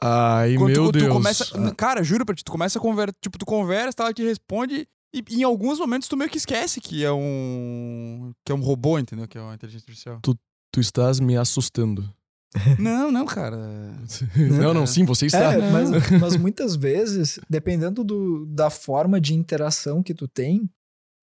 Ai, 0.00 0.54
Quando 0.54 0.72
meu 0.72 0.86
tu, 0.86 0.92
tu 0.92 0.98
Deus. 1.00 1.12
começa. 1.12 1.74
Cara, 1.74 2.04
juro 2.04 2.24
pra 2.24 2.34
ti, 2.34 2.44
tu 2.44 2.52
começa 2.52 2.78
a 2.78 2.82
conversar. 2.82 3.14
Tipo, 3.20 3.38
tu 3.38 3.44
conversa, 3.44 3.96
ela 3.98 4.14
te 4.14 4.22
responde. 4.22 4.86
E 5.12 5.24
em 5.30 5.42
alguns 5.42 5.78
momentos 5.78 6.06
tu 6.08 6.16
meio 6.16 6.30
que 6.30 6.38
esquece 6.38 6.80
que 6.80 7.04
é 7.04 7.10
um. 7.10 8.32
que 8.44 8.52
é 8.52 8.54
um 8.54 8.60
robô, 8.60 8.98
entendeu? 8.98 9.26
Que 9.26 9.38
é 9.38 9.40
uma 9.40 9.54
inteligência 9.54 9.84
artificial. 9.84 10.20
Tu 10.22 10.80
estás 10.80 11.18
me 11.18 11.36
assustando. 11.36 12.08
não, 12.78 13.10
não, 13.10 13.26
cara. 13.26 13.56
não, 14.36 14.72
não, 14.72 14.86
sim, 14.86 15.04
você 15.04 15.26
está. 15.26 15.54
É, 15.54 15.70
mas, 15.70 15.90
mas 16.20 16.36
muitas 16.36 16.76
vezes, 16.76 17.40
dependendo 17.48 18.04
do, 18.04 18.46
da 18.46 18.70
forma 18.70 19.20
de 19.20 19.34
interação 19.34 20.02
que 20.02 20.14
tu 20.14 20.28
tem, 20.28 20.70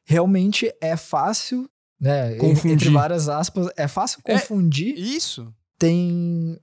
realmente 0.08 0.72
é 0.82 0.96
fácil, 0.98 1.70
né? 2.00 2.36
Confundir. 2.36 2.74
Entre 2.74 2.90
várias 2.90 3.30
aspas, 3.30 3.70
é 3.78 3.88
fácil 3.88 4.20
É. 4.26 4.34
confundir. 4.34 4.98
Isso. 4.98 5.54
Tem 5.78 6.60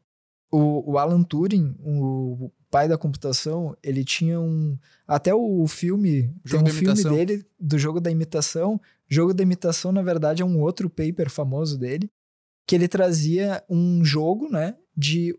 o, 0.51 0.93
o 0.93 0.99
Alan 0.99 1.23
Turing, 1.23 1.75
o 1.85 2.51
pai 2.71 2.89
da 2.89 2.97
computação, 2.99 3.77
ele 3.83 4.05
tinha 4.05 4.41
um. 4.41 4.77
Até 5.07 5.35
o 5.35 5.67
filme. 5.67 6.35
Jogo 6.45 6.65
tem 6.65 6.73
um 6.73 6.77
filme 6.77 7.05
dele 7.05 7.47
do 7.61 7.79
jogo 7.79 8.01
da 8.01 8.11
imitação. 8.11 8.81
Jogo 9.09 9.35
da 9.35 9.43
imitação, 9.43 9.93
na 9.93 10.03
verdade, 10.03 10.43
é 10.43 10.45
um 10.45 10.61
outro 10.61 10.89
paper 10.89 11.29
famoso 11.31 11.79
dele. 11.79 12.11
Que 12.67 12.75
ele 12.75 12.89
trazia 12.89 13.63
um 13.69 14.03
jogo, 14.05 14.49
né? 14.51 14.75
De 14.97 15.37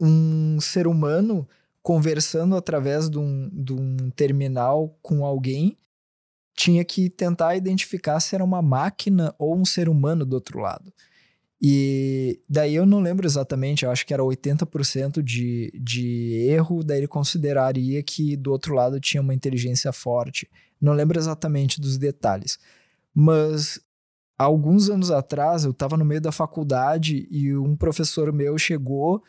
um 0.00 0.58
ser 0.60 0.86
humano 0.86 1.46
conversando 1.82 2.56
através 2.56 3.10
de 3.10 3.18
um, 3.18 3.50
de 3.52 3.72
um 3.72 4.10
terminal 4.10 4.96
com 5.02 5.24
alguém. 5.26 5.76
Tinha 6.54 6.84
que 6.84 7.08
tentar 7.08 7.56
identificar 7.56 8.20
se 8.20 8.34
era 8.34 8.44
uma 8.44 8.62
máquina 8.62 9.34
ou 9.38 9.56
um 9.56 9.64
ser 9.64 9.88
humano 9.88 10.24
do 10.24 10.34
outro 10.34 10.58
lado. 10.58 10.92
E 11.60 12.40
daí 12.48 12.74
eu 12.74 12.84
não 12.84 13.00
lembro 13.00 13.26
exatamente, 13.26 13.84
eu 13.84 13.90
acho 13.90 14.04
que 14.04 14.12
era 14.12 14.22
80% 14.22 15.22
de, 15.22 15.70
de 15.80 16.46
erro, 16.48 16.82
daí 16.82 16.98
ele 16.98 17.06
consideraria 17.06 18.02
que 18.02 18.36
do 18.36 18.50
outro 18.50 18.74
lado 18.74 18.98
tinha 18.98 19.20
uma 19.20 19.32
inteligência 19.32 19.92
forte. 19.92 20.50
Não 20.80 20.92
lembro 20.92 21.18
exatamente 21.18 21.80
dos 21.80 21.96
detalhes. 21.96 22.58
Mas 23.14 23.80
alguns 24.36 24.90
anos 24.90 25.12
atrás, 25.12 25.64
eu 25.64 25.70
estava 25.70 25.96
no 25.96 26.04
meio 26.04 26.20
da 26.20 26.32
faculdade 26.32 27.28
e 27.30 27.56
um 27.56 27.76
professor 27.76 28.32
meu 28.32 28.58
chegou 28.58 29.22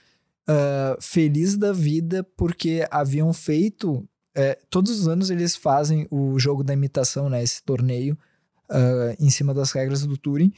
ah, 0.48 0.98
feliz 1.00 1.56
da 1.56 1.72
vida 1.72 2.24
porque 2.36 2.86
haviam 2.92 3.32
feito. 3.34 4.08
Eh, 4.36 4.58
todos 4.70 4.92
os 5.00 5.08
anos 5.08 5.30
eles 5.30 5.56
fazem 5.56 6.08
o 6.10 6.40
jogo 6.40 6.64
da 6.64 6.74
imitação, 6.74 7.30
né? 7.30 7.44
Esse 7.44 7.64
torneio 7.64 8.18
ah, 8.70 9.16
em 9.20 9.30
cima 9.30 9.54
das 9.54 9.72
regras 9.72 10.06
do 10.06 10.18
Turing. 10.18 10.52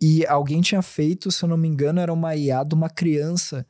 E 0.00 0.24
alguém 0.26 0.62
tinha 0.62 0.80
feito, 0.80 1.30
se 1.30 1.44
eu 1.44 1.48
não 1.48 1.58
me 1.58 1.68
engano, 1.68 2.00
era 2.00 2.12
uma 2.12 2.34
IA 2.34 2.64
de 2.64 2.74
uma 2.74 2.88
criança. 2.88 3.66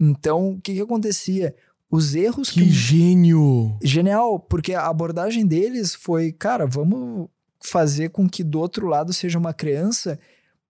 Então, 0.00 0.52
o 0.52 0.60
que, 0.60 0.74
que 0.74 0.80
acontecia? 0.80 1.54
Os 1.88 2.14
erros 2.14 2.50
que. 2.50 2.64
Que 2.64 2.70
gênio! 2.70 3.76
Genial, 3.82 4.40
porque 4.40 4.74
a 4.74 4.86
abordagem 4.88 5.46
deles 5.46 5.94
foi, 5.94 6.32
cara, 6.32 6.66
vamos 6.66 7.28
fazer 7.62 8.10
com 8.10 8.28
que 8.28 8.42
do 8.42 8.58
outro 8.58 8.88
lado 8.88 9.12
seja 9.12 9.38
uma 9.38 9.52
criança, 9.52 10.18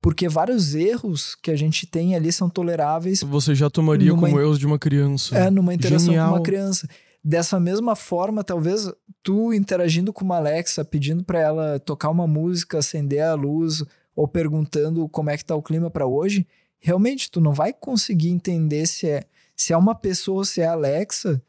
porque 0.02 0.28
vários 0.28 0.74
erros 0.74 1.34
que 1.34 1.50
a 1.50 1.56
gente 1.56 1.86
tem 1.86 2.14
ali 2.14 2.32
são 2.32 2.50
toleráveis 2.50 3.22
Você 3.22 3.54
já 3.54 3.70
tomaria 3.70 4.10
Numa 4.10 4.22
como 4.22 4.40
erros 4.40 4.58
de 4.58 4.66
uma 4.66 4.78
criança. 4.78 5.36
é, 5.36 5.50
numa 5.50 5.72
interação 5.72 6.06
Genial. 6.08 6.30
com 6.30 6.36
uma 6.36 6.42
criança. 6.42 6.88
Dessa 7.22 7.60
mesma 7.60 7.94
forma, 7.94 8.42
talvez 8.42 8.90
tu 9.22 9.52
interagindo 9.52 10.12
com 10.12 10.24
uma 10.24 10.36
Alexa, 10.36 10.84
pedindo 10.84 11.22
para 11.22 11.38
ela 11.38 11.78
tocar 11.78 12.08
uma 12.08 12.26
música, 12.26 12.78
acender 12.78 13.22
a 13.22 13.34
luz 13.34 13.84
ou 14.16 14.26
perguntando 14.26 15.08
como 15.08 15.30
é 15.30 15.36
que 15.36 15.44
tá 15.44 15.54
o 15.54 15.62
clima 15.62 15.90
para 15.90 16.06
hoje, 16.06 16.46
realmente 16.78 17.30
tu 17.30 17.40
não 17.40 17.52
vai 17.52 17.72
conseguir 17.72 18.30
entender 18.30 18.86
se 18.86 19.06
é 19.08 19.24
se 19.54 19.74
é 19.74 19.76
uma 19.76 19.94
pessoa 19.94 20.38
ou 20.38 20.44
se 20.44 20.62
é 20.62 20.66
a 20.66 20.72
Alexa. 20.72 21.42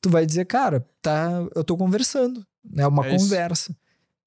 Tu 0.00 0.08
vai 0.08 0.24
dizer, 0.24 0.46
cara, 0.46 0.86
tá, 1.02 1.46
eu 1.54 1.62
tô 1.62 1.76
conversando, 1.76 2.42
é 2.74 2.86
uma 2.86 3.06
É 3.06 3.14
isso. 3.14 3.24
conversa. 3.24 3.76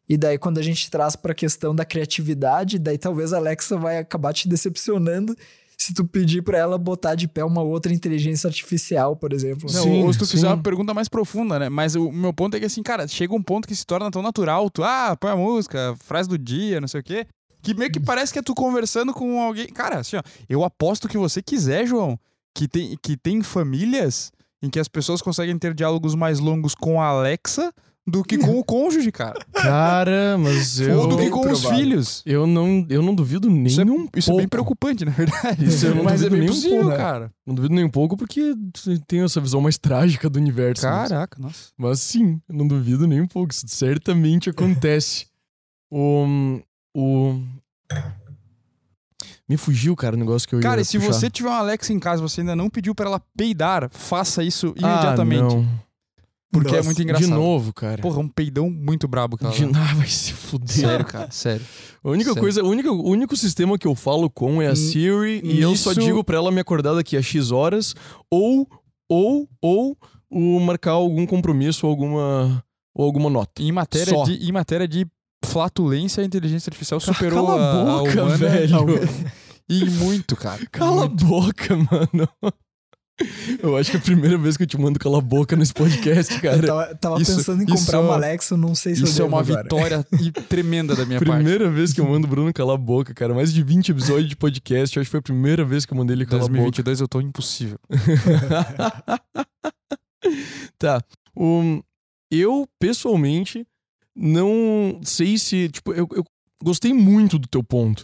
E 0.08 0.16
daí 0.16 0.38
quando 0.38 0.60
a 0.60 0.62
gente 0.62 0.92
traz 0.92 1.16
para 1.16 1.32
a 1.32 1.36
questão 1.36 1.74
da 1.74 1.84
criatividade, 1.84 2.78
daí 2.78 3.00
talvez 3.00 3.34
a 3.34 3.38
Alexa 3.38 3.76
vai 3.76 3.98
acabar 3.98 4.34
te 4.34 4.48
decepcionando 4.48 5.36
se 5.84 5.94
tu 5.94 6.06
pedir 6.06 6.42
para 6.42 6.58
ela 6.58 6.78
botar 6.78 7.14
de 7.14 7.28
pé 7.28 7.44
uma 7.44 7.62
outra 7.62 7.94
inteligência 7.94 8.48
artificial, 8.48 9.18
por 9.18 9.34
exemplo. 9.34 9.70
Não, 9.72 9.84
Sim, 9.84 10.04
ou 10.04 10.14
se 10.14 10.20
tu 10.20 10.26
fizer 10.26 10.48
uma 10.48 10.62
pergunta 10.62 10.94
mais 10.94 11.10
profunda, 11.10 11.60
né? 11.60 11.68
Mas 11.68 11.94
o 11.96 12.10
meu 12.10 12.34
ponto 12.34 12.56
é 12.56 12.60
que, 12.60 12.66
assim, 12.66 12.82
cara, 12.82 13.06
chega 13.06 13.36
um 13.36 13.44
ponto 13.44 13.68
que 13.68 13.76
se 13.76 13.86
torna 13.86 14.10
tão 14.10 14.22
natural. 14.22 14.70
Tu, 14.70 14.82
ah, 14.82 15.18
põe 15.20 15.32
a 15.32 15.36
música, 15.36 15.94
frase 16.00 16.30
do 16.30 16.38
dia, 16.38 16.80
não 16.80 16.88
sei 16.88 17.02
o 17.02 17.04
quê. 17.04 17.28
Que 17.62 17.74
meio 17.74 17.92
que 17.92 18.00
parece 18.00 18.32
que 18.32 18.40
é 18.40 18.42
tu 18.42 18.56
conversando 18.56 19.14
com 19.14 19.42
alguém. 19.42 19.68
Cara, 19.68 20.00
assim, 20.00 20.16
ó, 20.16 20.22
eu 20.48 20.64
aposto 20.64 21.10
que 21.10 21.18
você 21.18 21.42
quiser, 21.42 21.86
João, 21.86 22.18
que 22.56 22.66
tem, 22.66 22.98
que 23.02 23.18
tem 23.18 23.42
famílias 23.42 24.32
em 24.62 24.70
que 24.70 24.80
as 24.80 24.88
pessoas 24.88 25.22
conseguem 25.22 25.58
ter 25.58 25.74
diálogos 25.74 26.16
mais 26.16 26.40
longos 26.40 26.74
com 26.74 27.02
a 27.02 27.08
Alexa 27.08 27.74
do 28.06 28.22
que 28.24 28.38
com 28.38 28.60
o 28.60 28.64
cônjuge, 28.64 29.12
cara. 29.12 29.40
Cara, 29.54 30.38
mas 30.38 30.80
eu. 30.80 31.00
Ou 31.00 31.08
do 31.08 31.18
que 31.18 31.30
com 31.30 31.40
os 31.40 31.62
provável. 31.62 31.78
filhos. 31.78 32.22
Eu 32.26 32.46
não, 32.46 32.86
eu 32.90 33.02
não 33.02 33.16
duvido 33.16 33.50
nem 33.50 33.66
Isso, 33.68 33.80
é, 33.82 33.86
um 33.86 34.08
isso 34.16 34.30
é 34.32 34.34
bem 34.34 34.48
pouco. 34.48 34.50
preocupante, 34.50 35.06
na 35.06 35.12
verdade. 35.12 35.64
Isso 35.66 35.86
eu 35.88 35.96
não 35.96 36.04
Mas 36.04 36.22
é 36.22 36.30
duvido 36.30 36.32
bem 36.32 36.40
nem 36.42 36.50
um 36.50 36.54
possível, 36.54 36.78
pouco, 36.82 36.90
né? 36.92 36.98
cara. 36.98 37.32
Não 37.46 37.56
duvido 37.56 37.74
nem 37.76 37.86
um 37.86 37.90
pouco 37.90 38.18
porque 38.18 38.54
tem 39.08 39.22
essa 39.24 39.40
visão 39.40 39.62
mais 39.62 39.78
trágica 39.78 40.30
do 40.30 40.38
universo. 40.38 40.86
mas- 40.86 41.10
Caraca, 41.10 41.42
nossa. 41.42 41.70
Mas 41.78 42.00
sim, 42.02 42.40
eu 42.50 42.56
não 42.56 42.68
duvido 42.68 43.08
nem 43.08 43.22
um 43.22 43.28
pouco. 43.28 43.54
Isso 43.54 43.66
certamente 43.68 44.50
acontece. 44.50 45.28
o. 45.92 46.60
O. 46.96 47.40
Me 49.48 49.58
fugiu, 49.58 49.96
cara, 49.96 50.16
o 50.16 50.20
negócio 50.20 50.48
que 50.48 50.56
eu 50.56 50.60
ia 50.60 50.64
Cara, 50.64 50.82
e 50.82 50.86
se 50.86 50.98
puxar. 50.98 51.14
você 51.14 51.30
tiver 51.30 51.50
uma 51.50 51.58
Alexa 51.60 51.92
em 51.94 52.00
casa 52.00 52.22
e 52.22 52.28
você 52.28 52.42
ainda 52.42 52.56
não 52.56 52.70
pediu 52.70 52.96
pra 52.96 53.08
ela 53.08 53.20
peidar, 53.36 53.90
faça 53.92 54.44
isso 54.44 54.74
Ah, 54.82 54.94
imediatamente. 54.94 55.42
não. 55.56 55.68
Porque 56.54 56.70
é 56.74 56.78
Nossa, 56.78 56.86
muito 56.86 57.02
engraçado. 57.02 57.28
De 57.28 57.34
novo, 57.34 57.74
cara. 57.74 58.02
Porra, 58.02 58.20
um 58.20 58.28
peidão 58.30 58.70
muito 58.70 59.08
brabo, 59.08 59.36
cara. 59.38 59.54
De 59.54 59.66
nada 59.66 59.94
vai 59.96 60.08
se 60.08 60.32
fuder. 60.32 60.70
Sério, 60.70 61.06
cara, 61.06 61.30
sério. 61.32 61.66
A 62.04 62.10
única 62.10 62.30
Sério. 62.30 62.42
coisa, 62.42 62.64
o 62.64 63.10
único 63.10 63.36
sistema 63.36 63.78
que 63.78 63.88
eu 63.88 63.96
falo 63.96 64.30
com 64.30 64.62
é 64.62 64.68
a 64.68 64.70
N- 64.70 64.76
Siri 64.78 65.42
e 65.44 65.60
eu 65.60 65.76
só 65.76 65.92
digo 65.94 66.24
pra 66.24 66.38
ela 66.38 66.52
me 66.52 66.60
acordar 66.62 66.94
daqui 66.94 67.18
a 67.18 67.22
X 67.22 67.52
horas 67.52 67.94
ou 68.32 68.68
ou 69.10 69.50
ou 69.62 69.98
o 70.32 70.60
marcar 70.60 70.92
algum 70.92 71.26
compromisso 71.26 71.86
ou 71.88 71.92
alguma 71.92 72.64
ou 72.96 73.06
alguma 73.06 73.30
nota. 73.30 73.62
Em 73.62 73.72
matéria, 73.72 74.14
Só. 74.14 74.24
de, 74.24 74.34
em 74.48 74.52
matéria 74.52 74.88
de 74.88 75.06
flatulência, 75.46 76.22
a 76.24 76.26
inteligência 76.26 76.70
artificial 76.70 77.00
superou 77.00 77.46
Cala 77.48 77.62
a 77.62 77.66
a, 77.66 77.82
a 77.82 77.98
boca, 78.00 78.24
humana 78.24 78.38
velho. 78.38 78.78
E 79.70 79.86
muito, 79.86 80.36
cara. 80.36 80.62
Cala 80.72 81.06
a 81.06 81.08
boca, 81.08 81.76
mano. 81.76 82.28
Eu 83.62 83.78
acho 83.78 83.92
que 83.92 83.98
é 83.98 84.00
a 84.00 84.04
primeira 84.04 84.38
vez 84.40 84.58
que 84.58 84.64
eu 84.64 84.68
te 84.68 84.76
mando 84.78 84.98
cala 84.98 85.20
a 85.20 85.22
boca 85.22 85.56
nesse 85.56 85.74
podcast, 85.74 86.34
Eu 86.34 86.42
cara. 86.42 86.66
tava, 86.66 86.96
tava 86.96 87.22
Isso- 87.22 87.36
pensando 87.36 87.62
em 87.62 87.66
comprar 87.68 88.00
é- 88.00 88.02
uma 88.02 88.14
Alexa, 88.16 88.58
não 88.58 88.74
sei 88.74 88.96
se 88.96 89.04
Isso 89.04 89.22
eu 89.22 89.26
é 89.26 89.28
uma 89.30 89.40
agora. 89.42 89.62
vitória 89.64 90.04
tremenda 90.50 90.96
da 90.96 91.06
minha 91.06 91.20
parte. 91.20 91.32
Primeira 91.44 91.70
vez 91.70 91.94
que 91.94 92.02
eu 92.02 92.06
mando 92.10 92.26
o 92.26 92.30
Bruno 92.30 92.52
calar 92.52 92.74
a 92.76 92.78
boca, 92.78 93.14
cara. 93.14 93.34
Mais 93.34 93.54
de 93.54 93.62
20 93.64 93.90
episódios 93.90 94.28
de 94.30 94.36
podcast. 94.36 94.98
Eu 94.98 95.02
acho 95.02 95.08
que 95.08 95.12
foi 95.12 95.20
a 95.20 95.24
primeira 95.24 95.64
vez 95.64 95.86
que 95.86 95.94
eu 95.94 95.98
mandei 95.98 96.16
ele 96.16 96.26
calar 96.26 96.46
a 96.46 96.48
boca. 96.48 96.58
2022 96.58 97.02
eu 97.02 97.08
tô 97.08 97.22
impossível. 97.22 97.78
tá. 100.78 101.02
Um, 101.36 101.82
eu, 102.32 102.68
pessoalmente, 102.80 103.66
não 104.16 105.00
sei 105.04 105.38
se. 105.38 105.70
Tipo, 105.70 105.94
eu, 105.94 106.08
eu 106.14 106.24
gostei 106.64 106.94
muito 106.94 107.38
do 107.38 107.48
teu 107.48 107.64
ponto. 107.64 108.04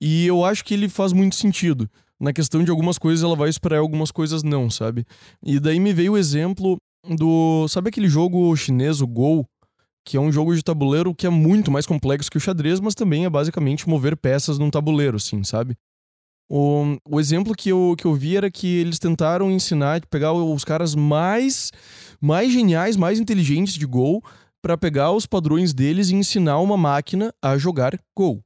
E 0.00 0.26
eu 0.26 0.44
acho 0.44 0.64
que 0.64 0.74
ele 0.74 0.88
faz 0.88 1.12
muito 1.12 1.36
sentido. 1.36 1.88
Na 2.20 2.32
questão 2.32 2.62
de 2.62 2.70
algumas 2.70 2.98
coisas 2.98 3.24
ela 3.24 3.34
vai 3.34 3.48
esperar 3.48 3.78
algumas 3.78 4.10
coisas 4.10 4.42
não, 4.42 4.68
sabe? 4.68 5.06
E 5.42 5.58
daí 5.58 5.80
me 5.80 5.92
veio 5.92 6.12
o 6.12 6.18
exemplo 6.18 6.76
do. 7.08 7.66
Sabe 7.68 7.88
aquele 7.88 8.08
jogo 8.08 8.54
chinês, 8.56 9.00
o 9.00 9.06
Go? 9.06 9.46
Que 10.04 10.16
é 10.16 10.20
um 10.20 10.30
jogo 10.30 10.54
de 10.54 10.62
tabuleiro 10.62 11.14
que 11.14 11.26
é 11.26 11.30
muito 11.30 11.70
mais 11.70 11.86
complexo 11.86 12.30
que 12.30 12.36
o 12.36 12.40
xadrez, 12.40 12.78
mas 12.80 12.94
também 12.94 13.24
é 13.24 13.30
basicamente 13.30 13.88
mover 13.88 14.16
peças 14.16 14.58
num 14.58 14.70
tabuleiro, 14.70 15.16
assim, 15.16 15.42
sabe? 15.44 15.76
O, 16.52 16.98
o 17.08 17.20
exemplo 17.20 17.54
que 17.54 17.68
eu, 17.68 17.94
que 17.96 18.04
eu 18.04 18.14
vi 18.14 18.36
era 18.36 18.50
que 18.50 18.66
eles 18.66 18.98
tentaram 18.98 19.50
ensinar, 19.50 20.04
pegar 20.06 20.32
os 20.32 20.64
caras 20.64 20.94
mais, 20.96 21.70
mais 22.20 22.52
geniais, 22.52 22.96
mais 22.96 23.20
inteligentes 23.20 23.74
de 23.74 23.86
Go, 23.86 24.22
para 24.60 24.76
pegar 24.76 25.12
os 25.12 25.26
padrões 25.26 25.72
deles 25.72 26.10
e 26.10 26.16
ensinar 26.16 26.58
uma 26.58 26.76
máquina 26.76 27.32
a 27.40 27.56
jogar 27.56 27.98
Go. 28.18 28.42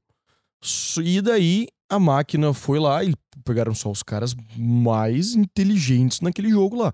E 1.03 1.21
daí 1.23 1.69
a 1.91 1.99
máquina 1.99 2.53
foi 2.53 2.79
lá 2.79 3.05
e 3.05 3.15
pegaram 3.45 3.75
só 3.75 3.91
os 3.91 4.03
caras 4.03 4.35
mais 4.57 5.35
inteligentes 5.35 6.21
naquele 6.21 6.51
jogo 6.51 6.77
lá. 6.77 6.93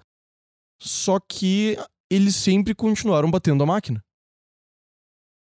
Só 0.81 1.19
que 1.21 1.77
eles 2.11 2.37
sempre 2.37 2.75
continuaram 2.75 3.31
batendo 3.31 3.63
a 3.63 3.67
máquina. 3.67 4.03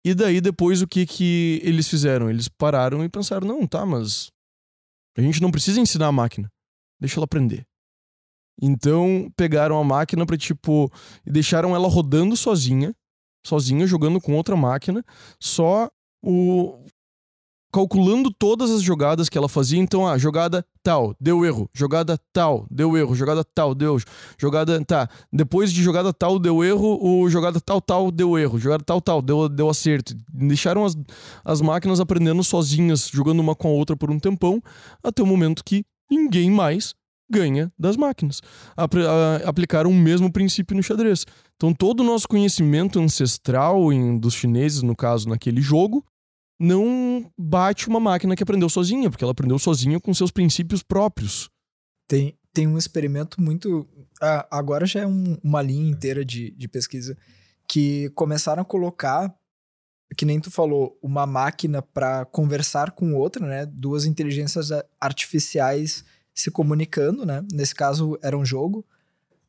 E 0.05 0.15
daí 0.15 0.41
depois 0.41 0.81
o 0.81 0.89
que 0.89 1.07
que 1.07 1.61
eles 1.63 1.89
fizeram? 1.89 2.31
Eles 2.31 2.49
pararam 2.49 3.05
e 3.05 3.09
pensaram: 3.09 3.47
"Não, 3.47 3.67
tá, 3.67 3.85
mas 3.85 4.31
a 5.17 5.21
gente 5.21 5.43
não 5.43 5.51
precisa 5.51 5.81
ensinar 5.81 6.07
a 6.07 6.13
máquina. 6.13 6.49
Deixa 7.01 7.19
ela 7.19 7.25
aprender". 7.25 7.67
Então 8.61 9.31
pegaram 9.37 9.79
a 9.79 9.85
máquina 9.85 10.27
para 10.27 10.37
tipo 10.37 10.91
e 11.25 11.31
deixaram 11.31 11.77
ela 11.77 11.89
rodando 11.89 12.37
sozinha, 12.37 12.95
sozinha 13.47 13.87
jogando 13.87 14.21
com 14.21 14.35
outra 14.35 14.57
máquina, 14.57 15.05
só 15.41 15.89
o 16.25 16.85
calculando 17.73 18.31
todas 18.31 18.71
as 18.71 18.83
jogadas 18.83 19.29
que 19.29 19.37
ela 19.37 19.49
fazia. 19.49 19.79
Então, 19.79 20.07
a 20.07 20.13
ah, 20.13 20.19
jogada 20.19 20.65
tal, 20.83 21.15
deu 21.21 21.45
erro. 21.45 21.69
Jogada 21.73 22.19
tal, 22.33 22.67
deu 22.71 22.97
erro. 22.97 23.15
Jogada 23.15 23.45
tal, 23.45 23.75
deu 23.75 23.99
Jogada, 24.39 24.83
tá. 24.85 25.09
Depois 25.33 25.73
de 25.73 25.83
jogada 25.83 26.13
tal, 26.13 26.39
deu 26.39 26.65
erro. 26.65 26.99
O 27.01 27.29
jogada 27.29 27.61
tal, 27.61 27.81
tal, 27.81 28.11
deu 28.11 28.39
erro. 28.39 28.59
Jogada 28.59 28.83
tal, 28.85 29.01
tal, 29.01 29.21
deu, 29.21 29.49
deu 29.49 29.69
acerto. 29.69 30.15
Deixaram 30.33 30.85
as, 30.85 30.97
as 31.45 31.61
máquinas 31.61 32.01
aprendendo 32.01 32.43
sozinhas, 32.43 33.09
jogando 33.13 33.41
uma 33.41 33.55
com 33.55 33.69
a 33.69 33.73
outra 33.73 33.97
por 33.97 34.11
um 34.11 34.19
tempão, 34.19 34.63
até 35.03 35.23
o 35.23 35.27
momento 35.27 35.63
que 35.65 35.85
ninguém 36.11 36.51
mais 36.51 36.95
ganha 37.31 37.71
das 37.79 37.97
máquinas. 37.97 38.41
Apl 38.77 39.01
aplicaram 39.45 39.91
o 39.91 39.95
mesmo 39.95 40.33
princípio 40.33 40.75
no 40.77 40.83
xadrez. 40.83 41.27
Então, 41.57 41.75
todo 41.75 42.01
o 42.01 42.05
nosso 42.05 42.27
conhecimento 42.27 42.99
ancestral 42.99 43.93
em, 43.93 44.19
dos 44.19 44.35
chineses, 44.35 44.83
no 44.83 44.97
caso, 44.97 45.29
naquele 45.29 45.61
jogo, 45.61 46.05
não 46.59 47.31
bate 47.39 47.89
uma 47.89 48.01
máquina 48.01 48.35
que 48.35 48.43
aprendeu 48.43 48.69
sozinha, 48.69 49.11
porque 49.11 49.23
ela 49.23 49.33
aprendeu 49.33 49.59
sozinha 49.59 50.01
com 50.01 50.13
seus 50.13 50.31
princípios 50.31 50.83
próprios. 50.83 51.51
Tem, 52.09 52.37
tem 52.53 52.67
um 52.67 52.77
experimento 52.77 53.41
muito. 53.41 53.87
Ah, 54.21 54.47
agora 54.51 54.87
já 54.87 55.01
é 55.01 55.07
um, 55.07 55.39
uma 55.43 55.63
linha 55.63 55.89
inteira 55.89 56.25
de, 56.25 56.51
de 56.51 56.67
pesquisa 56.67 57.17
que 57.69 58.11
começaram 58.11 58.63
a 58.63 58.65
colocar, 58.65 59.33
que 60.17 60.25
nem 60.25 60.41
tu 60.41 60.51
falou, 60.51 60.99
uma 61.03 61.27
máquina 61.27 61.83
para 61.83 62.25
conversar 62.25 62.93
com 62.93 63.15
outra, 63.15 63.47
né? 63.47 63.67
Duas 63.67 64.07
inteligências 64.07 64.71
artificiais 65.01 66.05
se 66.35 66.51
comunicando, 66.51 67.27
né? 67.27 67.45
Nesse 67.53 67.75
caso 67.75 68.19
era 68.23 68.37
um 68.37 68.45
jogo. 68.45 68.85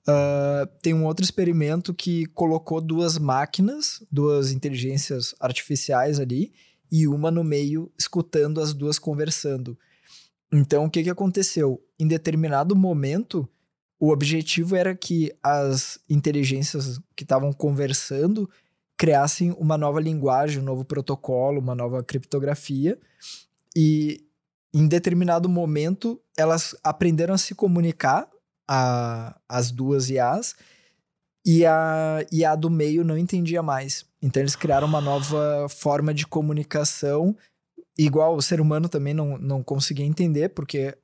Uh, 0.07 0.65
tem 0.81 0.93
um 0.93 1.05
outro 1.05 1.23
experimento 1.23 1.93
que 1.93 2.25
colocou 2.27 2.81
duas 2.81 3.17
máquinas, 3.17 4.03
duas 4.11 4.51
inteligências 4.51 5.35
artificiais 5.39 6.19
ali, 6.19 6.51
e 6.91 7.07
uma 7.07 7.29
no 7.29 7.43
meio 7.43 7.91
escutando 7.97 8.61
as 8.61 8.73
duas 8.73 8.97
conversando. 8.97 9.77
Então, 10.51 10.85
o 10.85 10.89
que, 10.89 11.03
que 11.03 11.09
aconteceu? 11.09 11.81
Em 11.99 12.07
determinado 12.07 12.75
momento, 12.75 13.47
o 13.99 14.09
objetivo 14.11 14.75
era 14.75 14.95
que 14.95 15.31
as 15.43 15.99
inteligências 16.09 16.99
que 17.15 17.23
estavam 17.23 17.53
conversando 17.53 18.49
criassem 18.97 19.51
uma 19.59 19.77
nova 19.77 19.99
linguagem, 19.99 20.59
um 20.59 20.65
novo 20.65 20.83
protocolo, 20.83 21.59
uma 21.59 21.75
nova 21.75 22.03
criptografia. 22.03 22.99
E 23.75 24.25
em 24.73 24.87
determinado 24.87 25.47
momento, 25.47 26.21
elas 26.37 26.75
aprenderam 26.83 27.33
a 27.33 27.37
se 27.37 27.53
comunicar, 27.53 28.29
a, 28.67 29.39
as 29.47 29.71
duas 29.71 30.09
IAs, 30.09 30.55
e 31.45 31.65
a, 31.65 32.25
e 32.31 32.43
a 32.43 32.55
do 32.55 32.69
meio 32.69 33.03
não 33.03 33.17
entendia 33.17 33.63
mais. 33.63 34.05
Então 34.21 34.41
eles 34.41 34.55
criaram 34.55 34.87
uma 34.87 35.01
nova 35.01 35.67
forma 35.69 36.13
de 36.13 36.27
comunicação, 36.27 37.35
igual 37.97 38.35
o 38.35 38.41
ser 38.41 38.59
humano 38.59 38.89
também 38.89 39.13
não, 39.13 39.37
não 39.37 39.63
conseguia 39.63 40.05
entender, 40.05 40.49
porque 40.49 40.97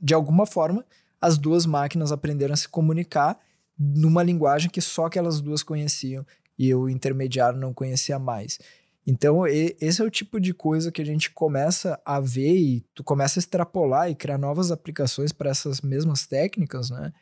de 0.00 0.14
alguma 0.14 0.46
forma 0.46 0.84
as 1.20 1.38
duas 1.38 1.66
máquinas 1.66 2.12
aprenderam 2.12 2.54
a 2.54 2.56
se 2.56 2.68
comunicar 2.68 3.38
numa 3.78 4.22
linguagem 4.22 4.70
que 4.70 4.80
só 4.80 5.06
aquelas 5.06 5.40
duas 5.40 5.62
conheciam 5.62 6.26
e 6.58 6.74
o 6.74 6.88
intermediário 6.88 7.58
não 7.58 7.72
conhecia 7.72 8.18
mais. 8.18 8.58
Então, 9.04 9.44
esse 9.46 10.00
é 10.00 10.04
o 10.04 10.10
tipo 10.10 10.40
de 10.40 10.54
coisa 10.54 10.92
que 10.92 11.02
a 11.02 11.04
gente 11.04 11.30
começa 11.30 12.00
a 12.04 12.20
ver 12.20 12.54
e 12.54 12.86
tu 12.94 13.02
começa 13.02 13.38
a 13.38 13.40
extrapolar 13.40 14.08
e 14.08 14.14
criar 14.14 14.38
novas 14.38 14.70
aplicações 14.70 15.32
para 15.32 15.50
essas 15.50 15.80
mesmas 15.80 16.26
técnicas, 16.26 16.90
né? 16.90 17.12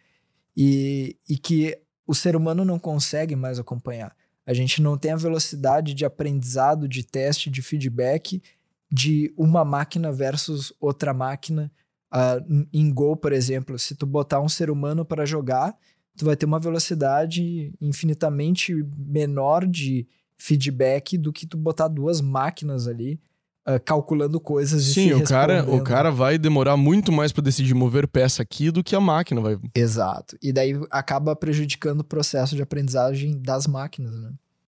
E, 0.54 1.16
e 1.26 1.38
que 1.38 1.78
o 2.06 2.14
ser 2.14 2.36
humano 2.36 2.66
não 2.66 2.78
consegue 2.78 3.34
mais 3.34 3.58
acompanhar. 3.58 4.14
A 4.46 4.52
gente 4.52 4.82
não 4.82 4.96
tem 4.96 5.12
a 5.12 5.16
velocidade 5.16 5.94
de 5.94 6.04
aprendizado, 6.04 6.88
de 6.88 7.04
teste, 7.04 7.50
de 7.50 7.62
feedback 7.62 8.42
de 8.90 9.32
uma 9.36 9.64
máquina 9.64 10.10
versus 10.10 10.72
outra 10.80 11.14
máquina. 11.14 11.70
Uh, 12.12 12.66
em 12.72 12.92
Go, 12.92 13.16
por 13.16 13.32
exemplo, 13.32 13.78
se 13.78 13.94
tu 13.94 14.04
botar 14.04 14.40
um 14.40 14.48
ser 14.48 14.68
humano 14.68 15.04
para 15.04 15.24
jogar, 15.24 15.76
tu 16.16 16.24
vai 16.24 16.36
ter 16.36 16.46
uma 16.46 16.58
velocidade 16.58 17.72
infinitamente 17.80 18.74
menor 18.96 19.64
de 19.66 20.08
feedback 20.36 21.16
do 21.16 21.32
que 21.32 21.46
tu 21.46 21.56
botar 21.56 21.86
duas 21.86 22.20
máquinas 22.20 22.88
ali 22.88 23.20
uh, 23.68 23.80
calculando 23.84 24.40
coisas 24.40 24.82
Sim, 24.82 24.88
e 24.88 25.14
Sim, 25.14 25.14
o 25.14 25.24
cara, 25.24 25.64
o 25.68 25.82
cara 25.82 26.10
vai 26.10 26.38
demorar 26.38 26.76
muito 26.76 27.12
mais 27.12 27.32
para 27.32 27.42
decidir 27.42 27.74
mover 27.74 28.06
peça 28.06 28.42
aqui 28.42 28.70
do 28.70 28.82
que 28.82 28.94
a 28.94 29.00
máquina 29.00 29.40
vai. 29.40 29.58
Exato. 29.74 30.36
E 30.42 30.52
daí 30.52 30.78
acaba 30.90 31.34
prejudicando 31.36 32.00
o 32.00 32.04
processo 32.04 32.56
de 32.56 32.62
aprendizagem 32.62 33.40
das 33.40 33.66
máquinas, 33.66 34.14
né? 34.20 34.30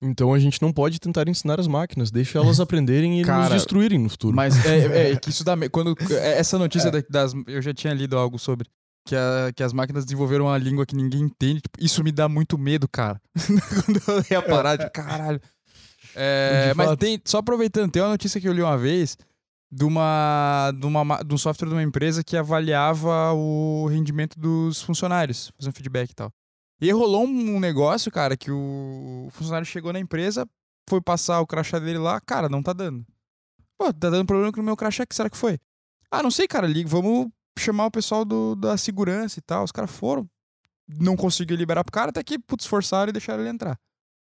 Então 0.05 0.35
a 0.35 0.39
gente 0.39 0.61
não 0.61 0.73
pode 0.73 0.99
tentar 0.99 1.29
ensinar 1.29 1.61
as 1.61 1.69
máquinas, 1.69 2.11
deixa 2.11 2.39
elas 2.39 2.59
aprenderem 2.61 3.21
e 3.21 3.25
Cara, 3.25 3.45
nos 3.45 3.51
destruírem 3.51 3.99
no 3.99 4.09
futuro. 4.09 4.35
Mas 4.35 4.65
é, 4.67 4.79
é, 4.79 5.13
é 5.13 5.17
que 5.17 5.31
isso 5.31 5.45
dá. 5.45 5.57
Quando, 5.71 5.97
é, 6.11 6.39
essa 6.39 6.59
notícia 6.59 6.89
é. 6.89 7.03
das. 7.09 7.33
Eu 7.47 7.63
já 7.63 7.73
tinha 7.73 7.95
lido 7.95 8.19
algo 8.19 8.39
sobre. 8.39 8.69
Que, 9.05 9.17
a, 9.17 9.53
que 9.53 9.65
as 9.65 9.73
máquinas 9.73 10.05
desenvolveram 10.05 10.45
uma 10.45 10.57
língua 10.57 10.87
que 10.87 10.95
ninguém 10.95 11.23
entende. 11.23 11.61
Tipo, 11.61 11.85
isso 11.85 12.05
me 12.05 12.13
dá 12.13 12.29
muito 12.29 12.57
medo, 12.57 12.87
cara. 12.89 13.21
Quando 13.85 14.01
eu 14.07 14.25
ia 14.31 14.43
parar 14.43 14.77
de 14.77 14.89
caralho. 14.91 15.41
É, 16.15 16.73
mas 16.75 16.97
tem, 16.97 17.21
só 17.25 17.39
aproveitando, 17.39 17.91
tem 17.91 18.03
uma 18.03 18.11
notícia 18.11 18.41
que 18.41 18.49
eu 18.49 18.53
li 18.53 18.63
uma 18.63 18.77
vez 18.77 19.17
de, 19.71 19.85
uma, 19.85 20.71
de, 20.79 20.87
uma, 20.87 21.23
de 21.23 21.35
um 21.35 21.39
software 21.39 21.69
de 21.69 21.75
uma 21.75 21.83
empresa 21.83 22.23
que 22.23 22.37
avaliava 22.37 23.33
o 23.33 23.87
rendimento 23.87 24.39
dos 24.39 24.83
funcionários, 24.83 25.51
fazendo 25.57 25.75
feedback 25.75 26.11
e 26.11 26.15
tal. 26.15 26.33
E 26.81 26.91
rolou 26.91 27.25
um 27.25 27.59
negócio, 27.61 28.11
cara, 28.11 28.37
que 28.37 28.51
o 28.51 29.29
funcionário 29.31 29.65
chegou 29.65 29.93
na 29.93 30.01
empresa, 30.01 30.47
foi 30.91 31.01
passar 31.01 31.41
o 31.41 31.47
crachá 31.47 31.79
dele 31.79 31.99
lá, 31.99 32.21
cara, 32.21 32.49
não 32.49 32.63
tá 32.63 32.73
dando. 32.73 33.07
Pô, 33.79 33.93
tá 33.93 34.11
dando 34.11 34.27
problema 34.27 34.53
com 34.53 34.61
o 34.61 34.65
meu 34.65 34.77
crachá, 34.77 35.07
que 35.07 35.15
será 35.15 35.31
que 35.31 35.37
foi? 35.37 35.59
Ah, 36.11 36.23
não 36.23 36.31
sei, 36.31 36.47
cara, 36.47 36.67
liga, 36.67 36.89
vamos 36.89 37.29
chamar 37.59 37.87
o 37.87 37.91
pessoal 37.91 38.25
do, 38.25 38.55
da 38.55 38.77
segurança 38.77 39.39
e 39.39 39.43
tal. 39.43 39.65
Os 39.65 39.73
caras 39.73 39.91
foram, 39.91 40.29
não 40.99 41.17
conseguiu 41.17 41.57
liberar 41.57 41.83
pro 41.85 41.93
cara, 41.93 42.11
até 42.11 42.23
que, 42.23 42.39
putz, 42.39 42.67
forçaram 42.67 43.09
e 43.11 43.13
deixaram 43.13 43.43
ele 43.43 43.51
entrar. 43.51 43.79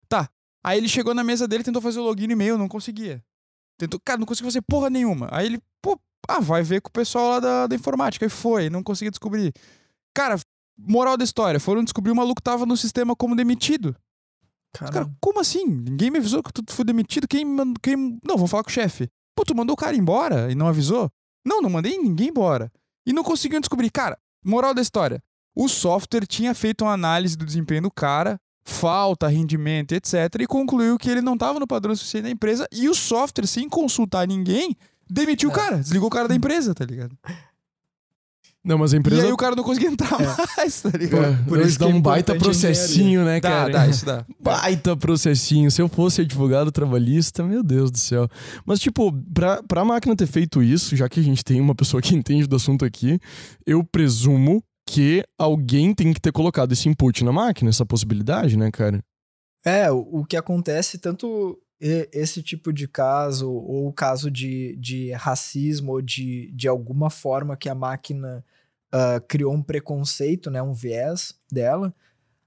Tá, 0.09 0.29
Aí 0.65 0.79
ele 0.79 0.89
chegou 0.89 1.15
na 1.15 1.25
mesa 1.25 1.47
dele, 1.47 1.65
tentou 1.65 1.83
fazer 1.83 1.99
o 1.99 2.03
login 2.03 2.27
no 2.27 2.33
e-mail, 2.33 2.59
não 2.59 2.69
conseguia. 2.69 3.23
Tentou, 3.79 4.01
cara, 4.05 4.19
não 4.19 4.27
conseguiu 4.27 4.51
fazer 4.51 4.63
porra 4.63 4.91
nenhuma. 4.91 5.29
Aí 5.31 5.47
ele, 5.47 5.61
pô, 5.81 5.99
ah, 6.27 6.41
vai 6.41 6.63
ver 6.63 6.81
com 6.81 6.89
o 6.89 6.93
pessoal 6.93 7.29
lá 7.31 7.41
da, 7.41 7.67
da 7.69 7.77
informática. 7.77 8.27
E 8.27 8.29
foi, 8.29 8.69
não 8.69 8.83
conseguia 8.83 9.11
descobrir. 9.11 9.53
Cara, 10.15 10.39
moral 10.77 11.17
da 11.17 11.25
história, 11.25 11.61
foram 11.61 11.85
descobrir 11.85 12.11
o 12.11 12.17
maluco 12.17 12.43
tava 12.43 12.67
no 12.67 12.77
sistema 12.77 13.15
como 13.15 13.37
demitido. 13.37 13.97
Cara, 14.73 15.11
como 15.21 15.41
assim? 15.41 15.65
Ninguém 15.65 16.11
me 16.11 16.19
avisou 16.19 16.43
que 16.43 16.53
tu 16.53 16.63
foi 16.69 16.85
demitido? 16.85 17.27
Quem, 17.27 17.45
quem... 17.83 17.97
Não, 17.97 18.37
vamos 18.37 18.51
falar 18.51 18.63
com 18.63 18.71
o 18.71 18.73
chefe. 18.73 19.09
Pô, 19.35 19.45
tu 19.45 19.57
mandou 19.57 19.75
o 19.75 19.77
cara 19.77 19.97
embora 19.97 20.51
e 20.51 20.55
não 20.55 20.69
avisou? 20.69 21.11
Não, 21.45 21.63
não 21.63 21.71
mandei 21.71 21.97
ninguém 21.97 22.29
embora. 22.29 22.71
E 23.07 23.13
não 23.13 23.23
conseguiam 23.23 23.61
descobrir. 23.61 23.91
Cara, 23.91 24.19
moral 24.45 24.75
da 24.75 24.83
história. 24.83 25.23
O 25.57 25.69
software 25.69 26.27
tinha 26.27 26.55
feito 26.55 26.85
uma 26.85 26.93
análise 26.93 27.37
do 27.37 27.45
desempenho 27.45 27.83
do 27.83 27.91
cara, 27.91 28.39
falta, 28.69 29.27
rendimento, 29.29 29.93
etc. 29.93 30.15
E 30.41 30.47
concluiu 30.47 30.99
que 30.99 31.09
ele 31.09 31.23
não 31.23 31.35
estava 31.35 31.59
no 31.59 31.67
padrão 31.67 31.97
suficiente 31.97 32.25
da 32.25 32.31
empresa 32.31 32.69
e 32.71 32.89
o 32.89 32.95
software, 32.95 33.47
sem 33.47 33.69
consultar 33.69 34.29
ninguém, 34.29 34.77
demitiu 35.11 35.49
é. 35.49 35.53
o 35.53 35.55
cara, 35.55 35.79
desligou 35.79 36.09
o 36.09 36.11
cara 36.11 36.29
da 36.29 36.35
empresa, 36.35 36.75
tá 36.75 36.85
ligado? 36.85 37.17
Não, 38.63 38.77
mas 38.77 38.93
a 38.93 38.99
empresa. 38.99 39.23
E 39.23 39.27
aí 39.27 39.33
o 39.33 39.37
cara 39.37 39.57
não 39.57 39.65
conseguia 39.65 39.89
entrar 39.89 40.21
é. 40.21 40.27
mais, 40.57 40.83
tá 40.83 40.91
ligado? 40.91 41.25
É. 41.25 41.49
Por 41.49 41.59
isso 41.61 41.79
dá 41.79 41.87
um 41.87 42.01
baita 42.03 42.35
processinho, 42.35 43.25
né, 43.25 43.41
cara? 43.41 43.71
Dá, 43.71 43.79
dá, 43.79 43.89
isso 43.89 44.05
dá. 44.05 44.27
Baita 44.39 44.95
processinho. 44.95 45.71
Se 45.71 45.81
eu 45.81 45.89
fosse 45.89 46.21
advogado 46.21 46.71
trabalhista, 46.71 47.43
meu 47.43 47.63
Deus 47.63 47.91
do 47.91 47.99
céu. 47.99 48.29
Mas, 48.67 48.81
tipo, 48.81 49.11
pra, 49.33 49.63
pra 49.63 49.85
máquina 49.85 50.15
ter 50.15 50.27
feito 50.27 50.63
isso, 50.63 50.95
já 50.95 51.09
que 51.09 51.21
a 51.21 51.23
gente 51.23 51.43
tem 51.43 51.61
uma 51.61 51.75
pessoa 51.75 52.03
que 52.03 52.13
entende 52.15 52.47
do 52.47 52.57
assunto 52.57 52.85
aqui, 52.85 53.19
eu 53.65 53.83
presumo 53.83 54.63
que 54.89 55.23
alguém 55.37 55.95
tem 55.95 56.15
que 56.15 56.21
ter 56.21 56.33
colocado 56.33 56.73
esse 56.73 56.89
input 56.89 57.23
na 57.23 57.31
máquina, 57.31 57.69
essa 57.69 57.85
possibilidade, 57.85 58.57
né, 58.57 58.71
cara? 58.71 59.05
É, 59.63 59.91
o, 59.91 60.25
que 60.25 60.35
acontece, 60.35 60.97
tanto 60.97 61.61
esse 61.79 62.43
tipo 62.43 62.73
de 62.73 62.89
caso, 62.89 63.53
ou 63.53 63.89
o 63.89 63.93
caso 63.93 64.31
de, 64.31 64.77
de 64.77 65.13
racismo, 65.13 65.93
ou 65.93 66.01
de, 66.01 66.51
de 66.53 66.67
alguma 66.67 67.11
forma 67.11 67.55
que 67.55 67.69
a 67.69 67.75
máquina 67.75 68.43
uh, 68.87 69.21
criou 69.29 69.53
um 69.53 69.63
preconceito, 69.63 70.51
né, 70.51 70.63
um 70.63 70.73
viés 70.73 71.35
dela, 71.53 71.95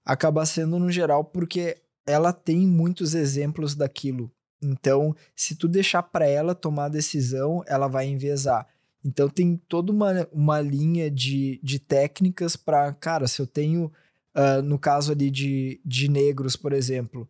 acaba 0.03 0.43
sendo 0.43 0.79
no 0.79 0.91
geral 0.91 1.23
porque 1.23 1.77
ela 2.07 2.33
tem 2.33 2.65
muitos 2.65 3.13
exemplos 3.13 3.75
daquilo. 3.75 4.31
Então, 4.63 5.15
se 5.35 5.55
tu 5.55 5.67
deixar 5.67 6.01
para 6.01 6.25
ela 6.25 6.55
tomar 6.55 6.85
a 6.85 6.89
decisão, 6.89 7.63
ela 7.67 7.87
vai 7.87 8.07
enviesar. 8.07 8.67
Então 9.03 9.27
tem 9.29 9.59
toda 9.67 9.91
uma, 9.91 10.27
uma 10.31 10.61
linha 10.61 11.09
de, 11.09 11.59
de 11.63 11.79
técnicas 11.79 12.55
para, 12.55 12.93
cara, 12.93 13.27
se 13.27 13.41
eu 13.41 13.47
tenho, 13.47 13.91
uh, 14.35 14.61
no 14.63 14.77
caso 14.77 15.11
ali 15.11 15.31
de, 15.31 15.81
de 15.83 16.07
negros, 16.07 16.55
por 16.55 16.71
exemplo, 16.71 17.27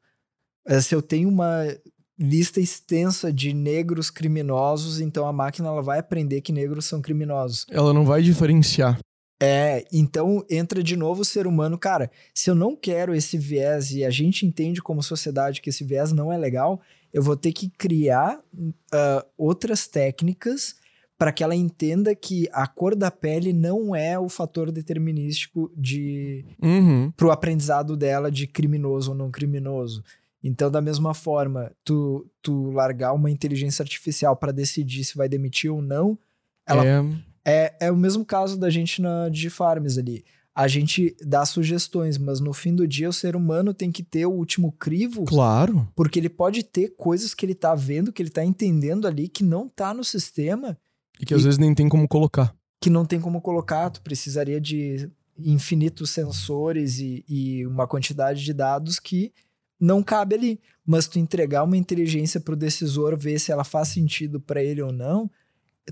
uh, 0.70 0.82
se 0.82 0.94
eu 0.94 1.02
tenho 1.02 1.30
uma 1.30 1.64
lista 2.20 2.60
extensa 2.60 3.32
de 3.34 3.54
negros 3.54 4.10
criminosos, 4.10 5.00
então 5.00 5.26
a 5.26 5.34
máquina 5.34 5.70
ela 5.70 5.82
vai 5.82 6.00
aprender 6.00 6.42
que 6.42 6.52
negros 6.52 6.86
são 6.86 7.02
criminosos. 7.02 7.66
Ela 7.70 7.94
não 7.94 8.06
vai 8.06 8.22
diferenciar. 8.22 9.00
É, 9.42 9.84
então 9.92 10.46
entra 10.48 10.84
de 10.84 10.96
novo 10.96 11.24
o 11.24 11.26
ser 11.26 11.48
humano, 11.48 11.76
cara. 11.76 12.12
Se 12.32 12.52
eu 12.52 12.54
não 12.54 12.76
quero 12.76 13.16
esse 13.16 13.40
viés 13.40 13.90
e 13.92 14.06
a 14.06 14.12
gente 14.12 14.46
entende 14.46 14.84
como 14.84 15.02
sociedade 15.02 15.62
que 15.62 15.72
esse 15.72 15.84
viés 15.84 16.12
não 16.12 16.32
é 16.32 16.38
legal, 16.38 16.80
eu 17.12 17.24
vou 17.24 17.36
ter 17.36 17.52
que 17.52 17.68
criar 17.70 18.38
uh, 18.38 19.26
outras 19.36 19.88
técnicas 19.88 20.76
para 21.22 21.32
que 21.32 21.44
ela 21.44 21.56
entenda 21.56 22.16
que 22.16 22.50
a 22.52 22.66
cor 22.66 22.96
da 22.96 23.12
pele 23.12 23.54
não 23.54 23.96
é 23.96 24.18
o 24.18 24.28
fator 24.28 24.72
determinístico 24.72 25.72
de 25.78 26.44
Uhum. 26.60 27.12
pro 27.12 27.30
aprendizado 27.30 27.96
dela 27.96 28.32
de 28.32 28.48
criminoso 28.48 29.12
ou 29.12 29.16
não 29.16 29.30
criminoso. 29.30 30.04
Então, 30.44 30.72
da 30.72 30.82
mesma 30.82 31.14
forma, 31.14 31.72
tu, 31.86 32.28
tu 32.42 32.72
largar 32.72 33.14
uma 33.14 33.30
inteligência 33.30 33.84
artificial 33.84 34.36
para 34.36 34.52
decidir 34.52 35.04
se 35.04 35.16
vai 35.16 35.30
demitir 35.30 35.72
ou 35.72 35.80
não, 35.80 36.18
ela 36.68 36.84
É, 36.84 37.06
é, 37.46 37.76
é 37.82 37.92
o 37.92 37.96
mesmo 37.96 38.26
caso 38.26 38.58
da 38.58 38.72
gente 38.72 39.00
na 39.00 39.30
Digifarms 39.30 40.00
ali. 40.00 40.26
A 40.56 40.68
gente 40.68 41.16
dá 41.24 41.46
sugestões, 41.46 42.18
mas 42.18 42.40
no 42.40 42.52
fim 42.52 42.74
do 42.74 42.88
dia 42.88 43.08
o 43.08 43.14
ser 43.14 43.36
humano 43.36 43.76
tem 43.76 43.92
que 43.92 44.02
ter 44.02 44.26
o 44.26 44.32
último 44.32 44.72
crivo, 44.72 45.26
claro. 45.26 45.88
porque 45.96 46.18
ele 46.18 46.30
pode 46.30 46.64
ter 46.64 46.96
coisas 46.98 47.36
que 47.36 47.46
ele 47.46 47.54
tá 47.54 47.76
vendo, 47.76 48.12
que 48.12 48.24
ele 48.24 48.32
tá 48.32 48.44
entendendo 48.44 49.06
ali, 49.06 49.30
que 49.30 49.44
não 49.44 49.70
tá 49.70 49.94
no 49.94 50.04
sistema, 50.04 50.76
E 51.22 51.26
que 51.26 51.34
às 51.34 51.42
E- 51.42 51.44
vezes 51.44 51.58
nem 51.60 51.74
tem 51.74 51.88
como 51.88 52.08
colocar. 52.08 52.54
que 52.82 52.90
não 52.90 53.06
tem 53.06 53.22
como 53.22 53.40
colocar. 53.42 53.90
Tu 53.92 54.02
precisaria 54.02 54.60
de 54.60 55.10
infinitos 55.38 56.10
sensores 56.10 57.00
e, 57.00 57.24
e 57.30 57.66
uma 57.68 57.88
quantidade 57.88 58.44
de 58.44 58.54
dados 58.54 59.00
que 59.00 59.32
não 59.80 60.02
cabe 60.04 60.36
ali. 60.36 60.60
Mas 60.86 61.08
tu 61.08 61.20
entregar 61.20 61.64
uma 61.64 61.78
inteligência 61.78 62.40
pro 62.40 62.56
decisor, 62.56 63.16
ver 63.18 63.40
se 63.40 63.52
ela 63.52 63.64
faz 63.64 63.90
sentido 63.90 64.40
para 64.42 64.64
ele 64.64 64.82
ou 64.82 64.92
não, 64.92 65.30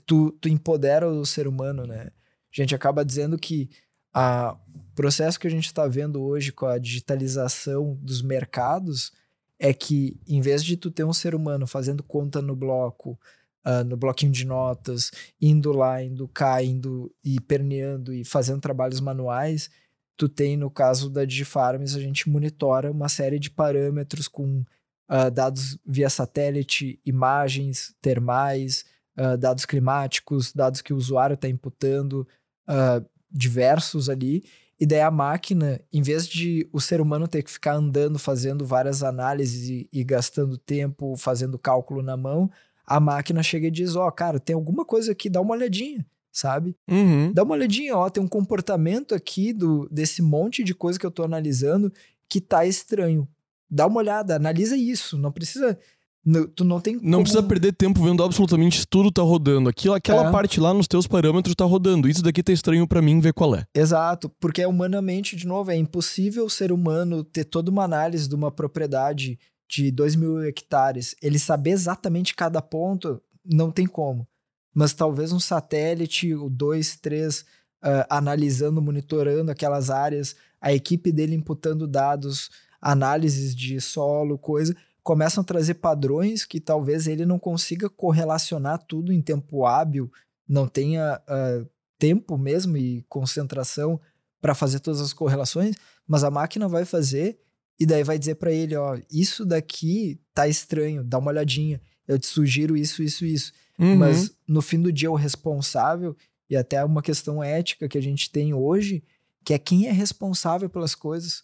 tu, 0.06 0.32
tu 0.42 0.50
empodera 0.50 1.08
o 1.10 1.26
ser 1.26 1.48
humano, 1.48 1.86
né? 1.86 2.08
A 2.52 2.62
gente 2.62 2.74
acaba 2.74 3.06
dizendo 3.06 3.38
que 3.38 3.70
a- 4.14 4.58
o 4.74 4.96
processo 4.96 5.40
que 5.40 5.46
a 5.48 5.52
gente 5.52 5.66
está 5.68 5.88
vendo 5.88 6.22
hoje 6.22 6.52
com 6.52 6.66
a 6.66 6.80
digitalização 6.80 7.98
dos 8.02 8.22
mercados 8.24 9.12
é 9.60 9.74
que, 9.74 10.20
em 10.28 10.42
vez 10.42 10.64
de 10.64 10.76
tu 10.76 10.90
ter 10.90 11.04
um 11.04 11.14
ser 11.14 11.36
humano 11.36 11.68
fazendo 11.68 12.02
conta 12.04 12.42
no 12.42 12.56
bloco, 12.56 13.20
ah, 13.64 13.84
no 13.84 13.98
bloquinho 13.98 14.32
de 14.32 14.46
notas, 14.46 15.12
indo 15.40 15.72
lá, 15.72 16.02
indo 16.04 16.28
cá, 16.28 16.64
indo 16.64 17.14
e 17.24 17.40
perneando 17.42 18.14
e 18.14 18.24
fazendo 18.24 18.62
trabalhos 18.62 19.00
manuais, 19.00 19.70
tu 20.18 20.28
tem, 20.28 20.58
no 20.58 20.70
caso 20.70 21.10
da 21.10 21.26
Digifarms, 21.26 21.96
a 21.96 22.00
gente 22.00 22.30
monitora 22.30 22.92
uma 22.92 23.10
série 23.10 23.40
de 23.40 23.50
parâmetros 23.50 24.28
com 24.28 24.64
ah, 25.08 25.30
dados 25.30 25.78
via 25.86 26.10
satélite, 26.10 27.00
imagens 27.06 27.96
termais, 28.02 28.86
ah, 29.18 29.36
dados 29.36 29.66
climáticos, 29.66 30.54
dados 30.54 30.82
que 30.82 30.94
o 30.94 30.98
usuário 30.98 31.34
está 31.34 31.50
imputando, 31.50 32.28
ah, 32.68 33.02
diversos 33.32 34.10
ali. 34.10 34.44
E 34.80 34.86
daí 34.86 35.02
a 35.02 35.12
máquina, 35.12 35.82
em 35.92 36.02
vez 36.02 36.28
de 36.28 36.70
o 36.72 36.80
ser 36.80 37.02
humano 37.02 37.28
ter 37.28 37.44
que 37.44 37.52
ficar 37.52 37.74
andando, 37.74 38.18
fazendo 38.18 38.66
várias 38.66 39.04
análises 39.04 39.68
e, 39.70 39.90
e 39.92 40.04
gastando 40.04 40.58
tempo, 40.58 41.18
fazendo 41.18 41.60
cálculo 41.60 42.02
na 42.02 42.16
mão, 42.16 42.50
a 42.90 43.00
máquina 43.00 43.44
chega 43.44 43.68
e 43.68 43.72
diz: 43.72 43.96
Ó, 43.96 44.10
cara, 44.12 44.40
tem 44.40 44.54
alguma 44.56 44.84
coisa 44.86 45.12
aqui, 45.12 45.30
dá 45.30 45.40
uma 45.42 45.54
olhadinha, 45.54 46.06
sabe? 46.32 46.76
Uhum. 46.90 47.32
Dá 47.34 47.44
uma 47.44 47.54
olhadinha, 47.54 47.96
ó, 47.96 48.10
tem 48.10 48.24
um 48.24 48.28
comportamento 48.28 49.14
aqui 49.16 49.54
do, 49.54 49.88
desse 49.92 50.22
monte 50.22 50.64
de 50.64 50.74
coisa 50.74 50.98
que 51.00 51.06
eu 51.06 51.12
tô 51.12 51.24
analisando 51.24 51.92
que 52.28 52.42
tá 52.42 52.66
estranho. 52.66 53.28
Dá 53.70 53.86
uma 53.88 54.00
olhada, 54.00 54.36
analisa 54.36 54.76
isso. 54.76 55.18
Não 55.18 55.32
precisa. 55.32 55.78
n- 56.26 56.48
tu 56.56 56.64
não 56.66 56.80
tem 56.82 56.96
Não 56.96 57.02
como- 57.02 57.24
precisa 57.24 57.42
perder 57.42 57.72
tempo 57.74 58.04
vendo 58.04 58.22
absolutamente 58.24 58.86
tudo 58.88 59.12
tá 59.12 59.22
rodando. 59.22 59.70
Aquilo, 59.70 59.94
aquela 59.94 60.28
É. 60.28 60.32
parte 60.32 60.60
lá 60.60 60.74
nos 60.74 60.88
teus 60.88 61.08
parâmetros 61.08 61.56
tá 61.56 61.64
rodando. 61.66 62.10
Isso 62.10 62.22
daqui 62.22 62.44
tá 62.44 62.52
estranho 62.52 62.86
pra 62.88 63.02
mim 63.02 63.20
ver 63.20 63.34
qual 63.34 63.56
é. 63.56 63.64
Exato, 63.74 64.30
porque 64.40 64.62
é 64.62 64.68
humanamente, 64.68 65.36
de 65.36 65.48
novo, 65.48 65.72
é 65.72 65.78
impossível 65.78 66.46
o 66.46 66.50
ser 66.50 66.72
humano 66.72 67.24
ter 67.24 67.46
toda 67.46 67.72
uma 67.72 67.84
análise 67.86 68.28
de 68.28 68.36
uma 68.36 68.52
propriedade 68.52 69.40
de 69.70 69.92
2 69.92 70.16
mil 70.16 70.44
hectares, 70.44 71.16
ele 71.22 71.38
saber 71.38 71.70
exatamente 71.70 72.36
cada 72.36 72.60
ponto, 72.60 73.22
não 73.46 73.72
tem 73.72 73.86
como. 73.86 74.28
Mas 74.74 74.94
talvez 74.94 75.32
um 75.32 75.40
satélite, 75.40 76.34
o 76.34 76.50
dois, 76.50 76.98
três, 76.98 77.46
ah, 77.82 78.08
analisando, 78.10 78.82
monitorando 78.82 79.52
aquelas 79.52 79.92
áreas, 79.92 80.36
a 80.60 80.74
equipe 80.74 81.12
dele 81.12 81.36
imputando 81.36 81.88
dados, 81.88 82.50
análises 82.82 83.56
de 83.56 83.80
solo, 83.80 84.40
coisa, 84.40 84.76
começam 85.04 85.42
a 85.42 85.46
trazer 85.46 85.76
padrões 85.76 86.46
que 86.46 86.60
talvez 86.60 87.08
ele 87.08 87.26
não 87.26 87.38
consiga 87.38 87.90
correlacionar 87.90 88.84
tudo 88.88 89.14
em 89.14 89.22
tempo 89.22 89.66
hábil, 89.66 90.12
não 90.48 90.68
tenha 90.68 91.22
ah, 91.28 91.64
tempo 92.00 92.38
mesmo 92.40 92.76
e 92.76 93.04
concentração 93.08 94.00
para 94.42 94.56
fazer 94.56 94.80
todas 94.80 95.02
as 95.02 95.14
correlações, 95.14 95.76
mas 96.08 96.24
a 96.24 96.32
máquina 96.32 96.68
vai 96.68 96.86
fazer 96.86 97.40
e 97.80 97.86
daí 97.86 98.04
vai 98.04 98.20
dizer 98.20 98.36
para 98.36 98.52
ele, 98.52 98.76
ó, 98.76 99.00
isso 99.10 99.46
daqui 99.46 100.20
tá 100.34 100.48
estranho, 100.48 101.04
dá 101.04 101.18
uma 101.18 101.32
olhadinha. 101.32 101.82
Eu 102.08 102.20
te 102.20 102.28
sugiro 102.28 102.76
isso, 102.76 103.02
isso, 103.02 103.24
isso. 103.24 103.54
Uhum. 103.78 103.96
Mas 103.96 104.36
no 104.46 104.62
fim 104.62 104.82
do 104.82 104.92
dia 104.92 105.10
o 105.10 105.16
responsável 105.16 106.16
e 106.50 106.58
até 106.58 106.84
uma 106.84 107.02
questão 107.02 107.42
ética 107.42 107.88
que 107.88 107.98
a 107.98 108.02
gente 108.02 108.30
tem 108.30 108.54
hoje, 108.54 109.04
que 109.46 109.54
é 109.54 109.60
quem 109.60 109.88
é 109.88 109.92
responsável 109.92 110.70
pelas 110.70 110.94
coisas, 110.94 111.44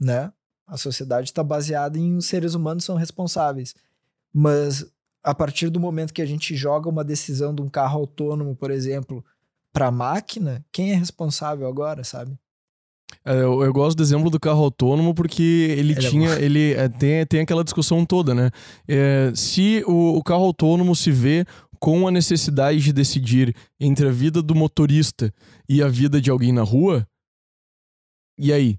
né? 0.00 0.32
A 0.66 0.76
sociedade 0.76 1.28
está 1.28 1.42
baseada 1.42 1.98
em 1.98 2.16
os 2.16 2.26
seres 2.26 2.54
humanos 2.54 2.84
são 2.84 2.96
responsáveis. 2.96 3.74
Mas 4.32 4.86
a 5.22 5.34
partir 5.34 5.68
do 5.68 5.80
momento 5.80 6.14
que 6.14 6.22
a 6.22 6.26
gente 6.26 6.56
joga 6.56 6.88
uma 6.88 7.04
decisão 7.04 7.54
de 7.54 7.60
um 7.60 7.68
carro 7.68 8.00
autônomo, 8.00 8.56
por 8.56 8.70
exemplo, 8.70 9.24
para 9.72 9.88
a 9.88 9.92
máquina, 9.92 10.64
quem 10.72 10.92
é 10.92 10.94
responsável 10.94 11.66
agora, 11.66 12.04
sabe? 12.04 12.38
É, 13.24 13.32
eu, 13.32 13.62
eu 13.62 13.72
gosto 13.72 13.96
do 13.96 14.02
exemplo 14.02 14.30
do 14.30 14.38
carro 14.40 14.62
autônomo 14.64 15.14
porque 15.14 15.42
ele, 15.42 15.92
Ele 15.92 15.92
é 15.92 16.10
tinha. 16.10 16.30
ele 16.34 16.72
é, 16.74 16.88
tem, 16.88 17.26
tem 17.26 17.40
aquela 17.40 17.64
discussão 17.64 18.04
toda, 18.04 18.34
né? 18.34 18.50
É, 18.86 19.32
se 19.34 19.82
o, 19.86 20.16
o 20.16 20.22
carro 20.22 20.44
autônomo 20.44 20.94
se 20.94 21.10
vê 21.10 21.44
com 21.78 22.08
a 22.08 22.10
necessidade 22.10 22.80
de 22.80 22.92
decidir 22.92 23.54
entre 23.78 24.08
a 24.08 24.10
vida 24.10 24.42
do 24.42 24.54
motorista 24.54 25.32
e 25.68 25.82
a 25.82 25.88
vida 25.88 26.20
de 26.20 26.30
alguém 26.30 26.52
na 26.52 26.62
rua, 26.62 27.06
e 28.38 28.52
aí? 28.52 28.76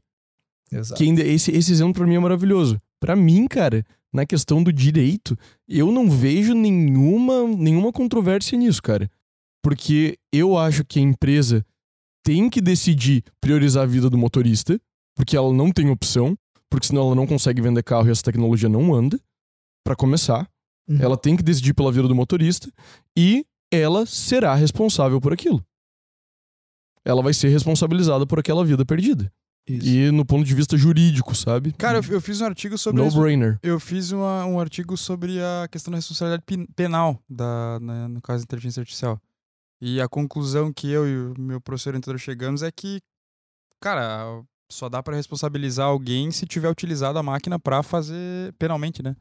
Exato. 0.71 0.97
Que 0.97 1.05
ainda, 1.05 1.23
esse, 1.23 1.51
esse 1.51 1.71
exemplo 1.71 1.93
pra 1.93 2.05
mim 2.07 2.15
é 2.15 2.19
maravilhoso. 2.19 2.79
Pra 2.99 3.15
mim, 3.15 3.47
cara, 3.47 3.85
na 4.11 4.25
questão 4.25 4.61
do 4.63 4.71
direito, 4.71 5.37
eu 5.67 5.91
não 5.91 6.09
vejo 6.09 6.53
nenhuma, 6.53 7.47
nenhuma 7.47 7.91
controvérsia 7.91 8.57
nisso, 8.57 8.81
cara. 8.81 9.09
Porque 9.61 10.17
eu 10.31 10.57
acho 10.57 10.85
que 10.85 10.99
a 10.99 11.01
empresa 11.01 11.65
tem 12.23 12.49
que 12.49 12.61
decidir 12.61 13.23
priorizar 13.41 13.83
a 13.83 13.87
vida 13.87 14.09
do 14.09 14.17
motorista, 14.17 14.79
porque 15.15 15.35
ela 15.35 15.53
não 15.53 15.71
tem 15.71 15.89
opção, 15.89 16.35
porque 16.69 16.87
senão 16.87 17.03
ela 17.07 17.15
não 17.15 17.25
consegue 17.27 17.61
vender 17.61 17.83
carro 17.83 18.07
e 18.07 18.11
essa 18.11 18.23
tecnologia 18.23 18.69
não 18.69 18.93
anda. 18.93 19.19
Pra 19.83 19.95
começar, 19.95 20.47
Uhum. 20.87 20.97
ela 21.01 21.17
tem 21.17 21.35
que 21.37 21.43
decidir 21.43 21.73
pela 21.73 21.91
vida 21.91 22.07
do 22.07 22.15
motorista 22.15 22.69
e 23.17 23.45
ela 23.71 24.05
será 24.05 24.55
responsável 24.55 25.19
por 25.21 25.31
aquilo. 25.33 25.63
Ela 27.05 27.21
vai 27.21 27.33
ser 27.33 27.49
responsabilizada 27.49 28.25
por 28.27 28.39
aquela 28.39 28.63
vida 28.65 28.85
perdida. 28.85 29.31
Isso. 29.67 29.87
E 29.87 30.11
no 30.11 30.25
ponto 30.25 30.43
de 30.45 30.53
vista 30.55 30.75
jurídico, 30.75 31.35
sabe? 31.35 31.71
Cara, 31.73 31.99
eu, 31.99 32.03
eu 32.13 32.21
fiz 32.21 32.41
um 32.41 32.45
artigo 32.45 32.75
sobre 32.77 33.03
No 33.03 33.11
brainer. 33.11 33.59
Eu 33.61 33.79
fiz 33.79 34.11
uma- 34.11 34.43
um 34.45 34.59
artigo 34.59 34.97
sobre 34.97 35.39
a 35.39 35.67
questão 35.69 35.91
da 35.91 35.97
responsabilidade 35.97 36.43
penal, 36.75 37.21
da, 37.29 37.79
né, 37.79 38.07
no 38.07 38.19
caso 38.21 38.39
da 38.43 38.45
inteligência 38.45 38.81
artificial. 38.81 39.21
E 39.81 40.01
a 40.01 40.07
conclusão 40.09 40.73
que 40.73 40.89
eu 40.89 41.07
e 41.07 41.31
o 41.31 41.41
meu 41.41 41.61
professor 41.61 41.89
orientador 41.91 42.19
chegamos 42.19 42.61
é 42.61 42.71
que, 42.71 42.99
cara, 43.81 44.43
só 44.71 44.89
dá 44.89 45.01
pra 45.01 45.15
responsabilizar 45.15 45.87
alguém 45.87 46.31
se 46.31 46.45
tiver 46.45 46.69
utilizado 46.69 47.17
a 47.17 47.23
máquina 47.23 47.57
pra 47.57 47.81
fazer 47.81 48.53
penalmente, 48.59 49.01
né? 49.01 49.15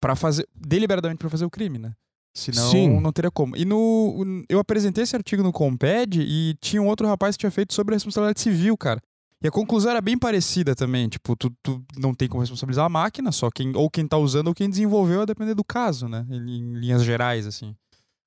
Pra 0.00 0.14
fazer 0.14 0.46
deliberadamente 0.54 1.18
pra 1.18 1.30
fazer 1.30 1.44
o 1.44 1.50
crime, 1.50 1.78
né? 1.78 1.94
Senão 2.36 2.70
Sim. 2.70 3.00
não 3.00 3.12
teria 3.12 3.30
como. 3.30 3.56
E 3.56 3.64
no 3.64 4.44
eu 4.48 4.58
apresentei 4.58 5.04
esse 5.04 5.16
artigo 5.16 5.42
no 5.42 5.52
Comped 5.52 6.20
e 6.20 6.54
tinha 6.60 6.82
um 6.82 6.86
outro 6.86 7.06
rapaz 7.06 7.34
que 7.34 7.40
tinha 7.40 7.50
feito 7.50 7.72
sobre 7.72 7.94
a 7.94 7.96
responsabilidade 7.96 8.40
civil, 8.40 8.76
cara. 8.76 9.00
E 9.42 9.48
a 9.48 9.50
conclusão 9.50 9.90
era 9.90 10.00
bem 10.02 10.18
parecida 10.18 10.74
também. 10.74 11.08
Tipo, 11.08 11.34
tu, 11.34 11.50
tu 11.62 11.82
não 11.96 12.12
tem 12.14 12.28
como 12.28 12.42
responsabilizar 12.42 12.84
a 12.84 12.90
máquina, 12.90 13.32
só 13.32 13.50
quem 13.50 13.74
ou 13.74 13.90
quem 13.90 14.06
tá 14.06 14.18
usando 14.18 14.48
ou 14.48 14.54
quem 14.54 14.68
desenvolveu, 14.68 15.22
a 15.22 15.24
depender 15.24 15.54
do 15.54 15.64
caso, 15.64 16.08
né? 16.08 16.26
Em, 16.28 16.58
em 16.58 16.74
linhas 16.74 17.02
gerais, 17.02 17.46
assim. 17.46 17.74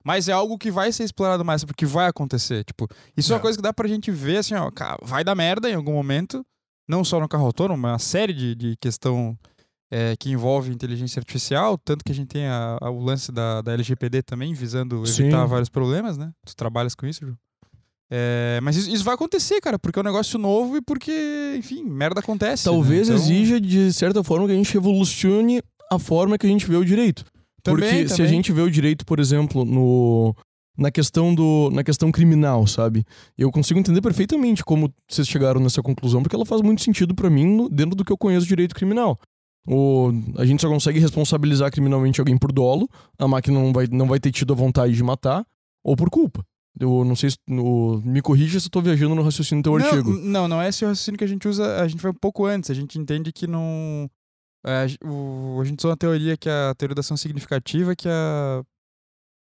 Mas 0.04 0.28
é 0.28 0.32
algo 0.32 0.56
que 0.56 0.70
vai 0.70 0.90
ser 0.92 1.04
explorado 1.04 1.44
mais, 1.44 1.64
porque 1.64 1.84
vai 1.84 2.06
acontecer. 2.06 2.64
Tipo, 2.64 2.88
isso 3.16 3.32
é, 3.32 3.34
uma 3.34 3.40
É. 3.40 3.42
coisa 3.42 3.58
que 3.58 3.62
dá 3.62 3.72
pra 3.72 3.86
gente 3.88 4.10
ver, 4.10 4.38
assim, 4.38 4.54
ó, 4.54 4.70
vai 5.02 5.22
dar 5.22 5.34
merda 5.34 5.68
em 5.70 5.74
algum 5.74 5.92
momento. 5.92 6.44
Não 6.88 7.04
só 7.04 7.20
no 7.20 7.28
carro 7.28 7.44
autônomo, 7.46 7.80
mas 7.80 7.92
uma 7.92 7.98
série 7.98 8.32
de, 8.32 8.54
de 8.54 8.76
questão 8.80 9.38
é, 9.92 10.14
que 10.16 10.30
envolve 10.30 10.72
inteligência 10.72 11.18
artificial, 11.18 11.76
tanto 11.76 12.04
que 12.04 12.12
a 12.12 12.14
gente 12.14 12.28
tem 12.28 12.46
a- 12.46 12.78
a- 12.80 12.90
o 12.90 13.00
lance 13.02 13.32
da, 13.32 13.60
da 13.60 13.72
LGPD 13.72 14.22
também, 14.22 14.54
visando 14.54 15.02
evitar 15.04 15.42
Sim. 15.42 15.48
vários 15.48 15.68
problemas, 15.68 16.16
né? 16.16 16.30
Tu 16.46 16.54
trabalhas 16.54 16.94
com 16.94 17.06
isso, 17.06 17.26
Ju? 17.26 17.36
É, 18.12 18.58
mas 18.62 18.76
isso, 18.76 18.90
isso 18.90 19.04
vai 19.04 19.14
acontecer, 19.14 19.60
cara, 19.60 19.78
porque 19.78 19.98
é 19.98 20.02
um 20.02 20.04
negócio 20.04 20.38
novo 20.38 20.76
e 20.76 20.80
porque, 20.82 21.54
enfim, 21.58 21.84
merda 21.84 22.20
acontece. 22.20 22.64
Talvez 22.64 23.08
né? 23.08 23.14
Então, 23.14 23.24
exija, 23.26 23.60
de 23.60 23.92
certa 23.92 24.22
forma, 24.24 24.46
que 24.46 24.52
a 24.52 24.56
gente 24.56 24.72
revolucione 24.72 25.62
a 25.90 25.98
forma 25.98 26.36
que 26.38 26.46
a 26.46 26.50
gente 26.50 26.66
vê 26.66 26.76
o 26.76 26.84
direito. 26.84 27.24
Também, 27.62 27.88
Porque 27.90 28.08
se 28.08 28.14
a 28.14 28.16
também. 28.16 28.30
gente 28.32 28.52
vê 28.52 28.62
o 28.62 28.70
direito, 28.70 29.04
por 29.06 29.18
exemplo, 29.20 29.64
no, 29.64 30.34
na, 30.78 30.90
questão 30.90 31.34
do, 31.34 31.70
na 31.72 31.82
questão 31.84 32.10
criminal, 32.10 32.66
sabe? 32.66 33.04
Eu 33.36 33.50
consigo 33.50 33.78
entender 33.78 34.00
perfeitamente 34.00 34.64
como 34.64 34.92
vocês 35.08 35.28
chegaram 35.28 35.60
nessa 35.60 35.82
conclusão, 35.82 36.22
porque 36.22 36.34
ela 36.36 36.46
faz 36.46 36.62
muito 36.62 36.82
sentido 36.82 37.14
pra 37.14 37.28
mim 37.30 37.46
no- 37.46 37.68
dentro 37.68 37.94
do 37.96 38.04
que 38.04 38.12
eu 38.12 38.18
conheço 38.18 38.46
direito 38.46 38.74
criminal. 38.74 39.18
O, 39.66 40.10
a 40.38 40.44
gente 40.46 40.62
só 40.62 40.68
consegue 40.68 40.98
responsabilizar 40.98 41.70
criminalmente 41.70 42.18
alguém 42.20 42.36
por 42.38 42.50
dolo, 42.50 42.88
a 43.18 43.28
máquina 43.28 43.60
não 43.60 43.72
vai, 43.72 43.86
não 43.90 44.06
vai 44.06 44.18
ter 44.18 44.30
tido 44.32 44.52
a 44.52 44.56
vontade 44.56 44.94
de 44.94 45.02
matar, 45.02 45.44
ou 45.84 45.94
por 45.96 46.08
culpa. 46.08 46.42
Eu 46.78 47.04
não 47.04 47.14
sei 47.16 47.30
se. 47.30 47.36
o- 47.50 48.00
me 48.04 48.22
corrija 48.22 48.58
se 48.58 48.66
eu 48.68 48.70
tô 48.70 48.80
viajando 48.80 49.14
no 49.14 49.22
raciocínio 49.22 49.62
do 49.62 49.70
teu 49.70 49.78
não, 49.78 49.86
artigo. 49.86 50.12
Não, 50.12 50.48
não 50.48 50.62
é 50.62 50.68
esse 50.68 50.84
o 50.84 50.88
raciocínio 50.88 51.18
que 51.18 51.24
a 51.24 51.28
gente 51.28 51.46
usa, 51.46 51.82
a 51.82 51.86
gente 51.88 52.00
vai 52.00 52.10
um 52.10 52.14
pouco 52.14 52.46
antes, 52.46 52.70
a 52.70 52.74
gente 52.74 52.98
entende 52.98 53.32
que 53.32 53.46
não. 53.46 54.08
É, 54.64 54.86
o- 55.04 55.58
a 55.60 55.64
gente 55.64 55.78
usa 55.80 55.88
uma 55.88 55.96
teoria 55.96 56.36
que 56.36 56.48
é 56.48 56.70
a 56.70 56.74
teoria 56.74 56.94
da 56.94 57.00
ação 57.00 57.16
significativa, 57.16 57.94
que 57.96 58.08
a. 58.08 58.62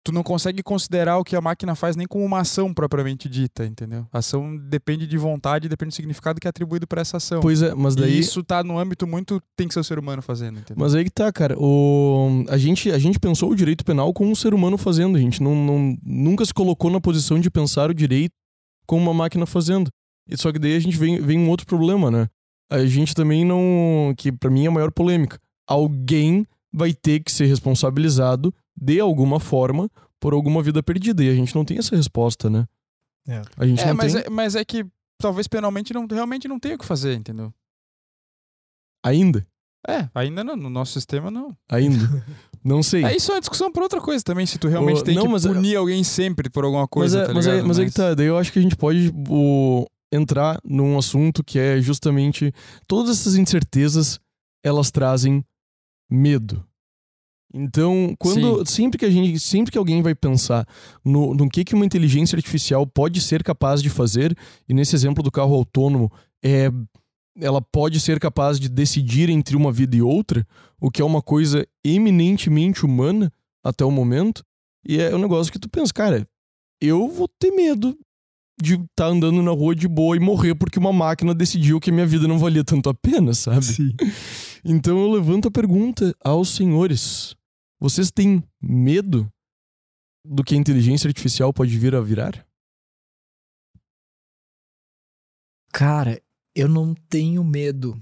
Tu 0.05 0.11
não 0.11 0.25
consegue 0.25 0.65
considerar 0.65 1.19
o 1.19 1.23
que 1.23 1.37
a 1.37 1.41
máquina 1.41 1.77
faz 1.77 1.95
nem 1.95 2.09
como 2.09 2.25
uma 2.25 2.41
ação 2.41 2.75
propriamente 2.75 3.29
dita, 3.29 3.65
entendeu? 3.65 4.05
A 4.13 4.19
ação 4.19 4.57
depende 4.59 5.07
de 5.07 5.17
vontade, 5.17 5.69
depende 5.69 5.91
do 5.91 5.95
significado 5.95 6.41
que 6.41 6.49
é 6.49 6.51
atribuído 6.51 6.89
para 6.89 7.01
essa 7.03 7.19
ação. 7.19 7.41
Pois 7.41 7.63
é, 7.63 7.73
mas 7.73 7.95
daí. 7.95 8.15
E 8.15 8.19
isso 8.19 8.43
tá 8.43 8.65
no 8.65 8.77
âmbito 8.81 9.07
muito. 9.07 9.41
Tem 9.57 9.69
que 9.69 9.75
ser 9.75 9.79
o 9.79 9.85
ser 9.85 10.01
humano 10.01 10.21
fazendo, 10.21 10.59
entendeu? 10.59 10.75
Mas 10.83 10.93
aí 10.97 11.05
que 11.05 11.11
tá, 11.11 11.31
cara. 11.31 11.55
O... 11.57 12.45
A, 12.49 12.59
gente, 12.59 12.91
a 12.91 12.99
gente 12.99 13.21
pensou 13.21 13.49
o 13.53 13.55
direito 13.55 13.85
penal 13.85 14.13
como 14.13 14.29
um 14.29 14.35
ser 14.35 14.53
humano 14.53 14.77
fazendo. 14.77 15.17
A 15.17 15.21
gente 15.21 15.41
não, 15.41 15.55
não- 15.55 15.97
nunca 16.03 16.45
se 16.45 16.53
colocou 16.53 16.91
na 16.91 17.01
posição 17.01 17.39
de 17.39 17.49
pensar 17.49 17.89
o 17.89 17.95
direito 17.95 18.33
como 18.87 19.03
uma 19.03 19.15
máquina 19.15 19.47
fazendo. 19.47 19.89
Só 20.35 20.51
que 20.51 20.59
daí 20.59 20.75
a 20.75 20.81
gente 20.81 20.97
vem, 20.97 21.21
vem 21.21 21.39
um 21.39 21.49
outro 21.49 21.65
problema, 21.65 22.11
né? 22.11 22.27
A 22.75 22.87
gente 22.87 23.14
também 23.14 23.45
não. 23.45 24.14
Que 24.16 24.33
pra 24.33 24.51
mim 24.51 24.64
é 24.64 24.68
a 24.68 24.70
maior 24.70 24.91
polêmica. 24.91 25.39
Alguém 25.66 26.47
vai 26.73 26.93
ter 26.93 27.20
que 27.20 27.31
ser 27.31 27.47
responsabilizado 27.47 28.53
de 28.77 28.99
alguma 29.01 29.39
forma 29.39 29.91
por 30.18 30.33
alguma 30.33 30.62
vida 30.62 30.83
perdida. 30.83 31.23
E 31.23 31.29
a 31.31 31.35
gente 31.35 31.55
não 31.55 31.64
tem 31.64 31.79
essa 31.79 31.95
resposta, 31.97 32.49
né? 32.49 32.66
É. 33.29 33.43
A 33.57 33.66
gente 33.66 33.83
É, 33.83 33.87
não 33.89 33.95
mas, 33.95 34.12
tem 34.14 34.23
é, 34.23 34.31
mas 34.31 34.55
é 34.57 34.64
que 34.64 34.85
talvez 35.18 35.47
penalmente 35.47 35.93
não, 35.95 36.07
realmente 36.11 36.49
não 36.49 36.59
tenha 36.59 36.75
o 36.75 36.79
que 36.79 36.85
fazer, 36.87 37.14
entendeu? 37.14 37.53
ainda. 39.05 39.47
É, 39.89 40.09
ainda 40.14 40.45
não, 40.45 40.55
no 40.57 40.70
nosso 40.70 40.93
sistema 40.93 41.29
não. 41.29 41.57
Ainda. 41.68 42.25
não 42.62 42.85
sei. 42.85 43.05
É, 43.05 43.16
isso 43.16 43.33
é 43.33 43.35
uma 43.35 43.41
discussão 43.41 43.73
pra 43.73 43.83
outra 43.83 44.01
coisa 44.01 44.23
também, 44.23 44.47
se 44.47 44.57
tu 44.57 44.68
realmente 44.68 45.01
Ô, 45.01 45.05
tem 45.05 45.16
não, 45.16 45.25
que 45.25 45.29
mas 45.29 45.45
é- 45.45 45.53
punir 45.53 45.75
alguém 45.77 46.05
sempre 46.05 46.49
por 46.49 46.64
alguma 46.64 46.83
Mas, 46.85 46.91
coisa, 46.91 47.23
é, 47.23 47.27
tá 47.27 47.35
mas, 47.35 47.47
é, 47.49 47.51
ligado? 47.51 47.66
mas 47.66 47.79
é 47.81 47.85
que 47.87 47.91
tá, 47.91 48.14
daí 48.14 48.27
eu 48.27 48.39
acho 48.39 48.53
que 48.53 48.61
a 48.61 48.62
gente 48.62 48.77
pode 48.77 49.12
o, 49.29 49.85
entrar 50.13 50.61
num 50.63 50.99
assunto 50.99 51.43
que 51.43 51.59
é 51.59 51.81
justamente 51.81 52.53
todas 52.87 53.19
essas 53.19 53.37
incertezas 53.37 54.21
elas 54.63 54.91
trazem 54.91 55.45
medo. 56.11 56.65
Então, 57.55 58.15
quando 58.19 58.65
sempre 58.67 58.99
que 58.99 59.05
a 59.05 59.11
gente, 59.11 59.39
sempre 59.39 59.71
que 59.71 59.77
alguém 59.77 60.01
vai 60.01 60.15
pensar 60.15 60.67
no, 61.05 61.35
no 61.35 61.49
que 61.49 61.65
que 61.65 61.75
uma 61.75 61.85
inteligência 61.85 62.37
artificial 62.37 62.87
pode 62.87 63.21
ser 63.21 63.43
capaz 63.43 63.83
de 63.83 63.91
fazer, 63.91 64.37
e 64.69 64.73
nesse 64.73 64.95
exemplo 64.95 65.23
do 65.23 65.31
carro 65.31 65.55
autônomo, 65.55 66.11
é 66.43 66.71
ela 67.41 67.63
pode 67.63 67.99
ser 67.99 68.21
capaz 68.21 68.61
de 68.61 68.69
decidir 68.69 69.31
entre 69.31 69.57
uma 69.57 69.73
vida 69.73 69.97
e 69.97 70.03
outra, 70.03 70.47
o 70.79 70.91
que 70.91 71.01
é 71.01 71.05
uma 71.05 71.23
coisa 71.23 71.67
eminentemente 71.83 72.85
humana 72.85 73.33
até 73.65 73.85
o 73.85 73.91
momento, 73.91 74.45
e 74.87 75.01
é 75.01 75.15
um 75.15 75.19
negócio 75.19 75.53
que 75.53 75.59
tu 75.59 75.69
pensa, 75.69 75.93
cara, 75.93 76.29
eu 76.81 77.09
vou 77.09 77.29
ter 77.29 77.51
medo 77.51 77.97
de 78.63 78.75
estar 78.75 79.07
andando 79.07 79.43
na 79.43 79.51
rua 79.51 79.75
de 79.75 79.89
boa 79.89 80.17
e 80.17 80.21
morrer 80.21 80.55
porque 80.55 80.79
uma 80.79 80.93
máquina 80.93 81.35
decidiu 81.35 81.81
que 81.81 81.91
a 81.91 81.93
minha 81.93 82.07
vida 82.07 82.29
não 82.29 82.39
valia 82.39 82.65
tanto 82.65 82.89
a 82.89 82.95
pena, 82.95 83.35
sabe? 83.35 83.65
Sim. 83.65 83.95
Então 84.65 84.97
eu 84.97 85.11
levanto 85.11 85.49
a 85.49 85.51
pergunta 85.51 86.15
aos 86.23 86.51
senhores: 86.51 87.35
vocês 87.81 88.13
têm 88.13 88.41
medo 88.63 89.29
do 90.25 90.45
que 90.45 90.55
a 90.55 90.57
inteligência 90.57 91.09
artificial 91.09 91.53
pode 91.53 91.77
vir 91.77 91.97
a 91.97 92.01
virar? 92.01 92.47
Cara, 95.73 96.23
eu 96.55 96.69
não 96.69 96.95
tenho 96.95 97.43
medo. 97.43 98.01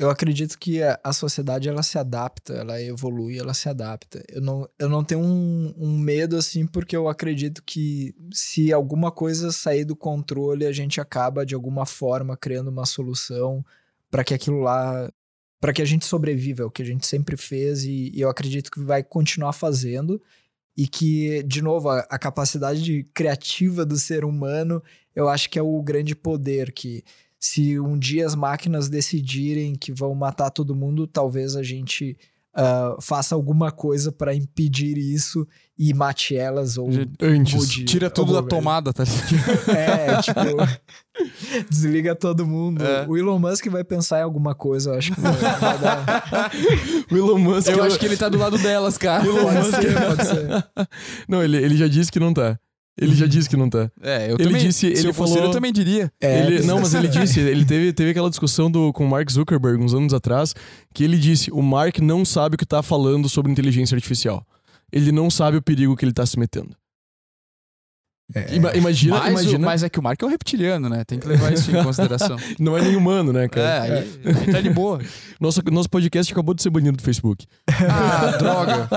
Eu 0.00 0.08
acredito 0.08 0.58
que 0.58 0.82
a, 0.82 1.12
sociedade 1.12 1.68
ela 1.68 1.82
se 1.82 1.98
adapta, 1.98 2.54
ela 2.54 2.80
evolui, 2.80 3.38
ela 3.38 3.52
se 3.52 3.68
adapta. 3.68 4.24
Eu 4.30 4.40
não, 4.40 4.66
eu 4.78 4.88
não 4.88 5.04
tenho 5.04 5.20
um, 5.20 5.74
um 5.76 5.98
medo 5.98 6.38
assim, 6.38 6.66
porque 6.66 6.96
eu 6.96 7.06
acredito 7.06 7.62
que 7.62 8.14
se 8.32 8.72
alguma 8.72 9.12
coisa 9.12 9.52
sair 9.52 9.84
do 9.84 9.94
controle, 9.94 10.64
a 10.64 10.72
gente 10.72 11.02
acaba 11.02 11.44
de 11.44 11.54
alguma 11.54 11.84
forma 11.84 12.34
criando 12.34 12.68
uma 12.68 12.86
solução 12.86 13.62
para 14.10 14.24
que 14.24 14.32
aquilo 14.32 14.60
lá. 14.60 15.12
para 15.60 15.70
que 15.70 15.82
a 15.82 15.84
gente 15.84 16.06
sobreviva, 16.06 16.62
é 16.62 16.66
o 16.66 16.70
que 16.70 16.80
a 16.80 16.86
gente 16.86 17.06
sempre 17.06 17.36
fez 17.36 17.84
e, 17.84 18.10
e 18.14 18.22
eu 18.22 18.30
acredito 18.30 18.70
que 18.70 18.80
vai 18.80 19.02
continuar 19.04 19.52
fazendo. 19.52 20.18
E 20.74 20.88
que, 20.88 21.42
de 21.42 21.60
novo, 21.60 21.90
a, 21.90 21.98
a 22.08 22.18
capacidade 22.18 22.82
de- 22.82 23.04
criativa 23.12 23.84
do 23.84 23.98
ser 23.98 24.24
humano, 24.24 24.82
eu 25.14 25.28
acho 25.28 25.50
que 25.50 25.58
é 25.58 25.62
o 25.62 25.82
grande 25.82 26.14
poder 26.16 26.72
que 26.72 27.04
se 27.40 27.80
um 27.80 27.98
dia 27.98 28.26
as 28.26 28.34
máquinas 28.34 28.90
decidirem 28.90 29.74
que 29.74 29.90
vão 29.92 30.14
matar 30.14 30.50
todo 30.50 30.76
mundo, 30.76 31.06
talvez 31.06 31.56
a 31.56 31.62
gente 31.62 32.16
ah, 32.52 32.96
faça 33.00 33.34
alguma 33.34 33.70
coisa 33.70 34.10
para 34.10 34.34
impedir 34.34 34.98
isso 34.98 35.46
e 35.78 35.94
mate 35.94 36.36
elas 36.36 36.76
ou 36.76 36.90
Antes. 37.22 37.54
mude 37.54 37.84
Tira 37.84 38.10
tudo 38.10 38.32
da 38.34 38.42
tomada, 38.42 38.92
tá 38.92 39.04
ligado? 39.04 39.70
É, 39.70 40.20
tipo, 40.20 40.40
desliga 41.70 42.14
todo 42.16 42.44
mundo. 42.44 42.84
É. 42.84 43.06
O 43.08 43.16
Elon 43.16 43.38
Musk 43.38 43.66
vai 43.68 43.84
pensar 43.84 44.18
em 44.18 44.22
alguma 44.24 44.52
coisa, 44.52 44.90
eu 44.90 44.98
acho 44.98 45.14
que 45.14 45.20
vai, 45.20 45.32
vai 45.32 45.78
dar. 45.78 46.50
O 47.10 47.16
Elon 47.16 47.38
Musk. 47.38 47.68
Eu 47.68 47.84
acho 47.84 47.98
que 47.98 48.06
ele 48.06 48.16
tá 48.16 48.28
do 48.28 48.36
lado 48.36 48.58
delas, 48.58 48.98
cara. 48.98 49.24
Pode 49.24 49.70
ser, 49.70 50.06
pode 50.06 50.26
ser. 50.26 50.88
Não, 51.28 51.42
ele, 51.42 51.56
ele 51.56 51.76
já 51.76 51.86
disse 51.86 52.10
que 52.10 52.18
não 52.18 52.34
tá. 52.34 52.58
Ele 53.00 53.14
já 53.14 53.26
disse 53.26 53.48
que 53.48 53.56
não 53.56 53.68
tá. 53.70 53.90
É, 54.02 54.26
eu 54.30 54.34
Ele 54.36 54.44
também. 54.44 54.60
disse- 54.66 54.94
se 54.94 55.00
ele 55.00 55.08
eu 55.08 55.14
fosse 55.14 55.30
falou- 55.32 55.44
ele, 55.44 55.46
eu 55.48 55.52
também 55.54 55.72
diria. 55.72 56.12
É, 56.20 56.46
Ele- 56.46 56.66
não, 56.66 56.80
mas 56.80 56.92
ele 56.94 57.08
disse, 57.08 57.40
ele 57.40 57.64
teve, 57.64 57.92
teve 57.92 58.10
aquela 58.10 58.28
discussão 58.28 58.70
do, 58.70 58.92
com 58.92 59.04
o 59.04 59.08
Mark 59.08 59.30
Zuckerberg 59.30 59.82
uns 59.82 59.94
anos 59.94 60.12
atrás, 60.12 60.54
que 60.92 61.02
ele 61.02 61.18
disse: 61.18 61.50
o 61.50 61.62
Mark 61.62 61.98
não 61.98 62.24
sabe 62.24 62.54
o 62.54 62.58
que 62.58 62.66
tá 62.66 62.82
falando 62.82 63.28
sobre 63.28 63.50
inteligência 63.50 63.94
artificial. 63.94 64.46
Ele 64.92 65.12
não 65.12 65.30
sabe 65.30 65.56
o 65.56 65.62
perigo 65.62 65.96
que 65.96 66.04
ele 66.04 66.12
tá 66.12 66.26
se 66.26 66.38
metendo. 66.38 66.70
É. 68.34 68.54
Ima- 68.54 68.72
imagina, 68.74 69.16
mas, 69.18 69.26
o- 69.26 69.30
imagina. 69.32 69.66
mas 69.66 69.82
é 69.82 69.88
que 69.88 69.98
o 69.98 70.02
Mark 70.02 70.22
é 70.22 70.26
um 70.26 70.28
reptiliano, 70.28 70.88
né? 70.88 71.02
Tem 71.04 71.18
que 71.18 71.26
levar 71.26 71.52
isso 71.52 71.70
em 71.74 71.74
consideração. 71.82 72.36
Não 72.58 72.76
é 72.78 72.82
nem 72.82 72.94
humano, 72.96 73.32
né, 73.32 73.44
é, 73.44 73.48
cara? 73.48 73.82
aí, 73.82 74.20
aí 74.24 74.52
tá 74.52 74.60
de 74.60 74.70
boa. 74.70 75.00
Nosso, 75.40 75.60
nosso 75.70 75.88
podcast 75.90 76.32
acabou 76.32 76.54
de 76.54 76.62
ser 76.62 76.70
banido 76.70 76.96
do 76.96 77.02
Facebook. 77.02 77.44
Ah, 77.68 78.36
droga. 78.38 78.88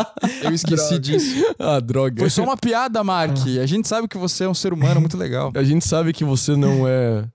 Eu 0.43 0.51
esqueci 0.53 0.99
Droga. 0.99 0.99
disso. 0.99 1.55
Ah, 1.57 1.79
droga. 1.79 2.19
Foi 2.19 2.29
só 2.29 2.43
uma 2.43 2.57
piada, 2.57 3.03
Mark. 3.03 3.37
A 3.61 3.65
gente 3.65 3.87
sabe 3.87 4.07
que 4.07 4.17
você 4.17 4.43
é 4.43 4.49
um 4.49 4.53
ser 4.53 4.71
humano 4.73 4.99
muito 4.99 5.17
legal. 5.17 5.51
A 5.55 5.63
gente 5.63 5.87
sabe 5.87 6.13
que 6.13 6.23
você 6.23 6.55
não 6.55 6.87
é. 6.87 7.25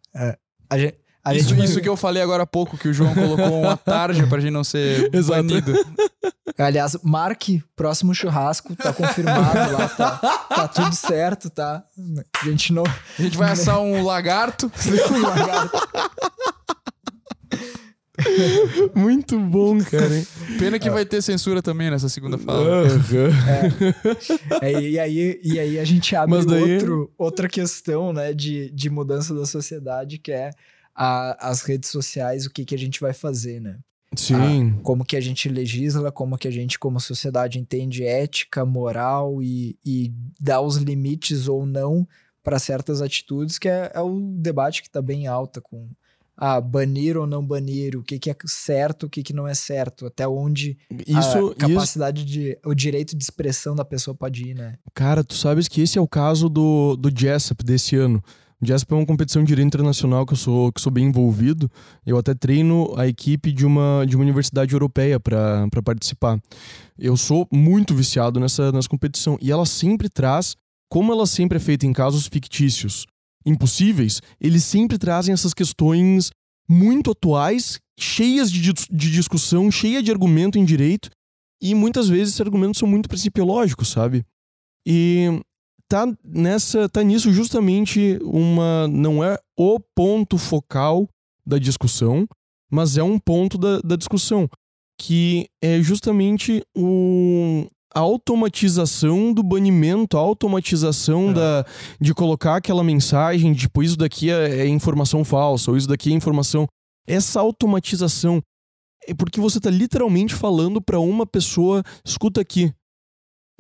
A 0.70 0.78
gente, 0.78 0.94
Isso, 1.34 1.50
gente 1.50 1.64
isso 1.64 1.80
que 1.80 1.88
eu 1.88 1.96
falei 1.96 2.22
agora 2.22 2.44
há 2.44 2.46
pouco, 2.46 2.78
que 2.78 2.88
o 2.88 2.92
João 2.94 3.14
colocou 3.14 3.60
uma 3.60 3.76
tarja 3.76 4.26
pra 4.26 4.40
gente 4.40 4.52
não 4.52 4.64
ser 4.64 5.10
Exato. 5.14 5.42
banido. 5.42 5.74
Aliás, 6.56 6.96
Mark, 7.02 7.42
próximo 7.76 8.14
churrasco, 8.14 8.74
tá 8.74 8.92
confirmado 8.92 9.72
lá, 9.72 9.88
tá, 9.88 10.16
tá 10.48 10.68
tudo 10.68 10.94
certo, 10.94 11.50
tá? 11.50 11.84
A 12.40 12.44
gente 12.46 12.72
não. 12.72 12.82
A 13.18 13.22
gente 13.22 13.36
vai 13.36 13.52
assar 13.52 13.78
um 13.80 14.02
lagarto. 14.02 14.70
Muito 18.94 19.38
bom, 19.38 19.78
cara. 19.84 20.16
hein? 20.16 20.26
Pena 20.58 20.78
que 20.78 20.90
vai 20.90 21.04
ter 21.04 21.22
censura 21.22 21.62
também 21.62 21.90
nessa 21.90 22.08
segunda 22.08 22.36
fala. 22.36 22.82
Aham. 22.86 23.30
É, 24.60 24.80
e, 24.82 24.98
aí, 24.98 25.40
e 25.42 25.58
aí 25.60 25.78
a 25.78 25.84
gente 25.84 26.16
abre 26.16 26.44
daí- 26.44 26.74
outro, 26.74 27.12
outra 27.16 27.48
questão, 27.48 28.12
né, 28.12 28.32
de, 28.32 28.70
de 28.72 28.90
mudança 28.90 29.32
da 29.34 29.46
sociedade, 29.46 30.18
que 30.18 30.32
é 30.32 30.50
a- 30.98 31.48
as 31.50 31.62
redes 31.62 31.90
sociais, 31.90 32.44
o 32.44 32.50
que, 32.50 32.64
que 32.64 32.74
a 32.74 32.78
gente 32.78 33.00
vai 33.00 33.12
fazer, 33.12 33.60
né? 33.60 33.78
Sim. 34.16 34.74
Como 34.82 35.04
que 35.04 35.16
a 35.16 35.20
gente 35.20 35.48
legisla, 35.48 36.10
como 36.10 36.36
que 36.38 36.48
a 36.48 36.50
gente, 36.50 36.78
como 36.78 36.98
sociedade, 36.98 37.58
entende 37.58 38.04
ética, 38.04 38.64
moral 38.64 39.42
e, 39.42 39.78
e 39.84 40.12
dá 40.40 40.60
os 40.60 40.76
limites 40.76 41.46
ou 41.46 41.64
não 41.66 42.08
para 42.42 42.58
certas 42.58 43.02
atitudes, 43.02 43.58
que 43.58 43.68
é, 43.68 43.92
é 43.94 44.00
o 44.00 44.18
debate 44.38 44.80
que 44.82 44.88
está 44.88 45.02
bem 45.02 45.26
alta 45.26 45.60
com 45.60 45.88
ah, 46.40 46.60
banir 46.60 47.16
ou 47.18 47.26
não 47.26 47.44
banir, 47.44 47.96
o 47.96 48.02
que, 48.02 48.18
que 48.18 48.30
é 48.30 48.36
certo, 48.46 49.06
o 49.06 49.10
que, 49.10 49.22
que 49.22 49.32
não 49.34 49.46
é 49.46 49.54
certo, 49.54 50.06
até 50.06 50.26
onde 50.26 50.78
Isso, 51.06 51.18
a 51.18 51.20
isso, 51.20 51.54
capacidade 51.56 52.24
de. 52.24 52.56
o 52.64 52.74
direito 52.74 53.16
de 53.16 53.22
expressão 53.22 53.74
da 53.74 53.84
pessoa 53.84 54.14
pode 54.14 54.44
ir, 54.50 54.54
né? 54.54 54.78
Cara, 54.94 55.22
tu 55.24 55.34
sabes 55.34 55.66
que 55.68 55.82
esse 55.82 55.98
é 55.98 56.00
o 56.00 56.08
caso 56.08 56.48
do, 56.48 56.96
do 56.96 57.10
Jessup 57.14 57.62
desse 57.64 57.96
ano. 57.96 58.22
O 58.60 58.66
JASP 58.66 58.92
é 58.92 58.96
uma 58.96 59.06
competição 59.06 59.42
de 59.42 59.48
direito 59.48 59.68
internacional 59.68 60.26
que 60.26 60.32
eu 60.32 60.36
sou, 60.36 60.72
que 60.72 60.80
sou 60.80 60.90
bem 60.90 61.06
envolvido. 61.06 61.70
Eu 62.04 62.18
até 62.18 62.34
treino 62.34 62.92
a 62.96 63.06
equipe 63.06 63.52
de 63.52 63.64
uma, 63.64 64.04
de 64.04 64.16
uma 64.16 64.24
universidade 64.24 64.72
europeia 64.72 65.20
para 65.20 65.68
participar. 65.84 66.40
Eu 66.98 67.16
sou 67.16 67.46
muito 67.52 67.94
viciado 67.94 68.40
nessa, 68.40 68.72
nessa 68.72 68.88
competição. 68.88 69.38
E 69.40 69.52
ela 69.52 69.64
sempre 69.64 70.08
traz, 70.08 70.56
como 70.90 71.12
ela 71.12 71.24
sempre 71.24 71.58
é 71.58 71.60
feita 71.60 71.86
em 71.86 71.92
casos 71.92 72.26
fictícios 72.26 73.06
impossíveis, 73.46 74.20
eles 74.40 74.64
sempre 74.64 74.98
trazem 74.98 75.32
essas 75.32 75.54
questões 75.54 76.30
muito 76.68 77.12
atuais, 77.12 77.78
cheias 77.98 78.50
de, 78.50 78.72
de 78.72 79.10
discussão, 79.10 79.70
cheia 79.70 80.02
de 80.02 80.10
argumento 80.10 80.58
em 80.58 80.64
direito. 80.64 81.10
E 81.62 81.76
muitas 81.76 82.08
vezes 82.08 82.30
esses 82.30 82.40
argumentos 82.40 82.78
são 82.78 82.88
muito 82.88 83.08
principiológicos, 83.08 83.88
sabe? 83.88 84.24
E 84.84 85.40
tá 85.88 86.06
nessa 86.22 86.88
tá 86.88 87.02
nisso 87.02 87.32
justamente 87.32 88.18
uma 88.22 88.86
não 88.88 89.24
é 89.24 89.38
o 89.56 89.80
ponto 89.94 90.36
focal 90.36 91.08
da 91.46 91.58
discussão, 91.58 92.28
mas 92.70 92.98
é 92.98 93.02
um 93.02 93.18
ponto 93.18 93.56
da, 93.56 93.80
da 93.80 93.96
discussão 93.96 94.48
que 95.00 95.48
é 95.62 95.80
justamente 95.80 96.62
o 96.76 97.66
a 97.94 98.00
automatização 98.00 99.32
do 99.32 99.42
banimento, 99.42 100.18
a 100.18 100.20
automatização 100.20 101.30
é. 101.30 101.32
da, 101.32 101.66
de 101.98 102.12
colocar 102.12 102.56
aquela 102.56 102.84
mensagem, 102.84 103.54
tipo, 103.54 103.82
isso 103.82 103.96
daqui 103.96 104.30
é, 104.30 104.60
é 104.60 104.68
informação 104.68 105.24
falsa, 105.24 105.70
ou 105.70 105.76
isso 105.76 105.88
daqui 105.88 106.10
é 106.10 106.14
informação. 106.14 106.66
Essa 107.06 107.40
automatização 107.40 108.42
é 109.06 109.14
porque 109.14 109.40
você 109.40 109.56
está 109.56 109.70
literalmente 109.70 110.34
falando 110.34 110.82
para 110.82 111.00
uma 111.00 111.26
pessoa, 111.26 111.82
escuta 112.04 112.42
aqui, 112.42 112.72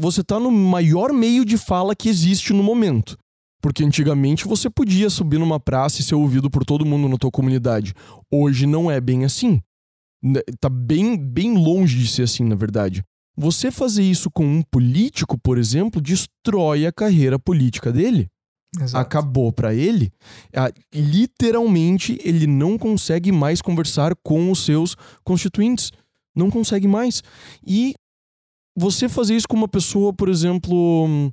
você 0.00 0.20
está 0.20 0.38
no 0.38 0.50
maior 0.50 1.12
meio 1.12 1.44
de 1.44 1.56
fala 1.56 1.94
que 1.94 2.08
existe 2.08 2.52
no 2.52 2.62
momento. 2.62 3.16
Porque 3.60 3.84
antigamente 3.84 4.46
você 4.46 4.70
podia 4.70 5.10
subir 5.10 5.38
numa 5.38 5.58
praça 5.58 6.00
e 6.00 6.04
ser 6.04 6.14
ouvido 6.14 6.48
por 6.48 6.64
todo 6.64 6.86
mundo 6.86 7.08
na 7.08 7.16
tua 7.16 7.30
comunidade. 7.30 7.92
Hoje 8.30 8.66
não 8.66 8.90
é 8.90 9.00
bem 9.00 9.24
assim. 9.24 9.60
Né, 10.22 10.40
tá 10.60 10.68
bem, 10.68 11.16
bem 11.16 11.56
longe 11.56 11.98
de 11.98 12.06
ser 12.06 12.22
assim, 12.22 12.44
na 12.44 12.54
verdade. 12.54 13.02
Você 13.36 13.70
fazer 13.70 14.02
isso 14.02 14.30
com 14.30 14.44
um 14.44 14.62
político, 14.62 15.38
por 15.38 15.58
exemplo, 15.58 16.00
destrói 16.00 16.86
a 16.86 16.92
carreira 16.92 17.38
política 17.38 17.92
dele. 17.92 18.28
Exato. 18.80 18.96
Acabou 18.98 19.52
para 19.52 19.74
ele. 19.74 20.12
Literalmente, 20.94 22.18
ele 22.22 22.46
não 22.46 22.76
consegue 22.76 23.32
mais 23.32 23.62
conversar 23.62 24.14
com 24.22 24.50
os 24.50 24.64
seus 24.64 24.96
constituintes. 25.24 25.90
Não 26.34 26.50
consegue 26.50 26.86
mais. 26.86 27.22
E 27.66 27.94
você 28.78 29.08
fazer 29.08 29.34
isso 29.34 29.48
com 29.48 29.56
uma 29.56 29.68
pessoa, 29.68 30.12
por 30.12 30.28
exemplo, 30.28 31.32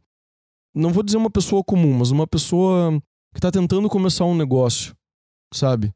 não 0.73 0.91
vou 0.91 1.03
dizer 1.03 1.17
uma 1.17 1.29
pessoa 1.29 1.63
comum, 1.63 1.93
mas 1.93 2.09
uma 2.09 2.25
pessoa 2.25 2.99
que 3.33 3.37
está 3.37 3.51
tentando 3.51 3.87
começar 3.87 4.25
um 4.25 4.35
negócio, 4.35 4.95
sabe? 5.53 5.93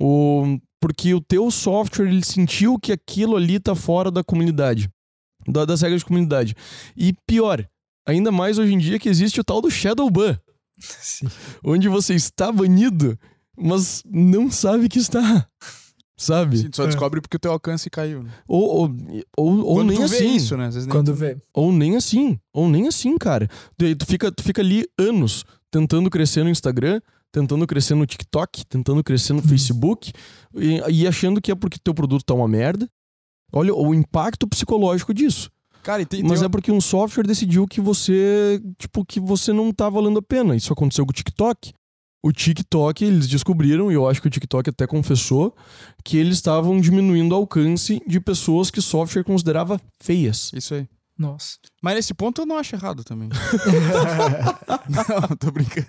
O, 0.00 0.58
porque 0.80 1.12
o 1.12 1.20
teu 1.20 1.50
software 1.50 2.08
ele 2.08 2.24
sentiu 2.24 2.78
que 2.78 2.92
aquilo 2.92 3.36
ali 3.36 3.60
tá 3.60 3.74
fora 3.74 4.10
da 4.10 4.24
comunidade, 4.24 4.88
da, 5.46 5.64
das 5.64 5.82
regras 5.82 6.00
de 6.00 6.06
comunidade. 6.06 6.54
E 6.96 7.12
pior, 7.26 7.68
ainda 8.06 8.32
mais 8.32 8.58
hoje 8.58 8.72
em 8.72 8.78
dia 8.78 8.98
que 8.98 9.08
existe 9.08 9.40
o 9.40 9.44
tal 9.44 9.60
do 9.60 9.70
shadow 9.70 10.10
ban, 10.10 10.38
Sim. 10.80 11.26
onde 11.62 11.88
você 11.88 12.14
está 12.14 12.50
banido, 12.50 13.18
mas 13.56 14.02
não 14.06 14.50
sabe 14.50 14.88
que 14.88 14.98
está 14.98 15.46
sabe? 16.16 16.58
Sim, 16.58 16.70
tu 16.70 16.76
só 16.76 16.84
é. 16.84 16.86
descobre 16.86 17.20
porque 17.20 17.36
o 17.36 17.40
teu 17.40 17.52
alcance 17.52 17.90
caiu. 17.90 18.22
Né? 18.22 18.30
Ou, 18.48 18.62
ou, 18.62 18.96
ou, 19.36 19.64
ou 19.64 19.84
nem 19.84 20.02
assim. 20.02 20.34
isso, 20.34 20.56
né? 20.56 20.70
Quando 20.90 21.14
vê. 21.14 21.36
Ou 21.52 21.70
nem 21.70 21.96
assim. 21.96 22.38
Ou 22.52 22.68
nem 22.68 22.88
assim, 22.88 23.16
cara. 23.18 23.48
Tu 23.76 24.06
fica, 24.06 24.32
tu 24.32 24.42
fica 24.42 24.62
ali 24.62 24.86
anos 24.98 25.44
tentando 25.70 26.08
crescer 26.08 26.42
no 26.42 26.50
Instagram, 26.50 27.00
tentando 27.30 27.66
crescer 27.66 27.94
no 27.94 28.06
TikTok, 28.06 28.64
tentando 28.66 29.04
crescer 29.04 29.34
no 29.34 29.40
hum. 29.40 29.48
Facebook 29.48 30.12
e, 30.54 30.80
e, 30.88 31.06
achando 31.06 31.40
que 31.40 31.52
é 31.52 31.54
porque 31.54 31.78
teu 31.78 31.92
produto 31.92 32.24
tá 32.24 32.34
uma 32.34 32.48
merda. 32.48 32.88
Olha 33.52 33.74
o 33.74 33.94
impacto 33.94 34.46
psicológico 34.48 35.12
disso. 35.12 35.50
Cara, 35.82 36.04
tem, 36.04 36.22
Mas 36.22 36.40
tem 36.40 36.46
é 36.46 36.48
porque 36.48 36.72
um 36.72 36.80
software 36.80 37.24
decidiu 37.24 37.66
que 37.66 37.80
você, 37.80 38.60
tipo, 38.76 39.04
que 39.04 39.20
você 39.20 39.52
não 39.52 39.72
tá 39.72 39.88
valendo 39.88 40.18
a 40.18 40.22
pena. 40.22 40.56
Isso 40.56 40.72
aconteceu 40.72 41.04
com 41.06 41.12
o 41.12 41.14
TikTok 41.14 41.72
o 42.26 42.32
TikTok, 42.32 43.04
eles 43.04 43.28
descobriram, 43.28 43.88
e 43.90 43.94
eu 43.94 44.08
acho 44.08 44.20
que 44.20 44.26
o 44.26 44.30
TikTok 44.30 44.70
até 44.70 44.84
confessou, 44.84 45.54
que 46.04 46.16
eles 46.16 46.34
estavam 46.34 46.80
diminuindo 46.80 47.32
o 47.32 47.36
alcance 47.36 48.02
de 48.04 48.18
pessoas 48.18 48.68
que 48.68 48.80
o 48.80 48.82
software 48.82 49.22
considerava 49.22 49.80
feias. 50.02 50.50
Isso 50.52 50.74
aí. 50.74 50.88
Nossa. 51.16 51.56
Mas 51.80 51.94
nesse 51.94 52.12
ponto 52.12 52.42
eu 52.42 52.46
não 52.46 52.58
acho 52.58 52.74
errado 52.74 53.04
também. 53.04 53.28
não, 54.90 55.36
tô 55.36 55.52
brincando. 55.52 55.86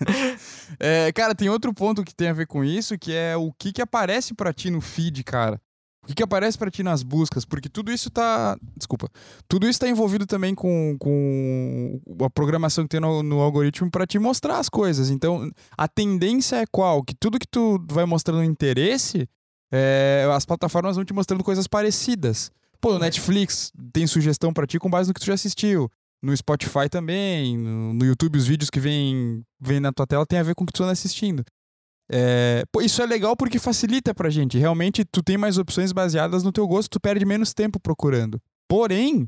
É, 0.80 1.12
cara, 1.12 1.34
tem 1.34 1.50
outro 1.50 1.74
ponto 1.74 2.04
que 2.04 2.14
tem 2.14 2.30
a 2.30 2.34
ver 2.34 2.46
com 2.46 2.64
isso, 2.64 3.00
que 3.00 3.12
é 3.12 3.36
o 3.36 3.52
que, 3.52 3.74
que 3.74 3.82
aparece 3.82 4.36
para 4.36 4.54
ti 4.54 4.70
no 4.70 4.80
feed, 4.80 5.24
cara. 5.24 5.60
O 6.08 6.10
que, 6.10 6.16
que 6.16 6.24
aparece 6.24 6.58
para 6.58 6.72
ti 6.72 6.84
nas 6.84 7.04
buscas? 7.04 7.44
Porque 7.44 7.68
tudo 7.68 7.92
isso 7.92 8.10
tá. 8.10 8.58
Desculpa. 8.78 9.10
Tudo 9.46 9.68
isso 9.68 9.78
tá 9.78 9.90
envolvido 9.90 10.26
também 10.26 10.56
com, 10.56 10.96
com 10.98 12.00
a 12.24 12.30
programação 12.30 12.86
que 12.86 12.92
tem 12.92 13.02
no, 13.02 13.22
no 13.22 13.42
algoritmo 13.42 13.92
para 13.92 14.08
te 14.08 14.18
mostrar 14.18 14.58
as 14.58 14.70
coisas. 14.70 15.10
Então, 15.10 15.52
a 15.78 15.86
tendência 15.86 16.56
é 16.56 16.66
qual? 16.72 17.04
Que 17.04 17.14
tudo 17.14 17.38
que 17.38 17.46
tu 17.46 17.84
vai 17.92 18.06
mostrando 18.06 18.42
interesse, 18.42 19.28
é, 19.70 20.26
as 20.34 20.46
plataformas 20.46 20.96
vão 20.96 21.04
te 21.04 21.12
mostrando 21.12 21.44
coisas 21.44 21.68
parecidas. 21.68 22.52
Pô, 22.80 22.94
no 22.94 23.00
Netflix 23.00 23.74
tem 23.92 24.08
sugestão 24.08 24.54
para 24.54 24.66
ti 24.66 24.80
com 24.80 24.90
base 24.90 25.10
no 25.10 25.14
que 25.14 25.20
tu 25.20 25.26
já 25.26 25.34
assistiu. 25.34 25.92
No 26.24 26.36
Spotify 26.38 26.88
também, 26.90 27.58
no, 27.58 27.94
no 27.94 28.06
YouTube, 28.06 28.38
os 28.38 28.48
vídeos 28.48 28.70
que 28.70 28.80
vêm 28.80 29.44
vem 29.60 29.82
na 29.82 29.92
tua 29.92 30.08
tela 30.08 30.26
tem 30.26 30.40
a 30.40 30.44
ver 30.44 30.56
com 30.56 30.64
o 30.64 30.68
que 30.68 30.72
tu 30.72 30.84
anda 30.84 30.94
assistindo. 30.94 31.44
É, 32.10 32.64
pô, 32.72 32.82
isso 32.82 33.02
é 33.02 33.06
legal 33.06 33.36
porque 33.36 33.60
facilita 33.60 34.14
pra 34.14 34.30
gente. 34.30 34.58
Realmente, 34.58 35.04
tu 35.04 35.22
tem 35.22 35.38
mais 35.38 35.58
opções 35.58 35.92
baseadas 35.92 36.44
no 36.44 36.52
teu 36.52 36.68
gosto, 36.68 36.92
tu 36.92 37.00
perde 37.00 37.26
menos 37.26 37.54
tempo 37.54 37.80
procurando. 37.80 38.42
Porém, 38.68 39.28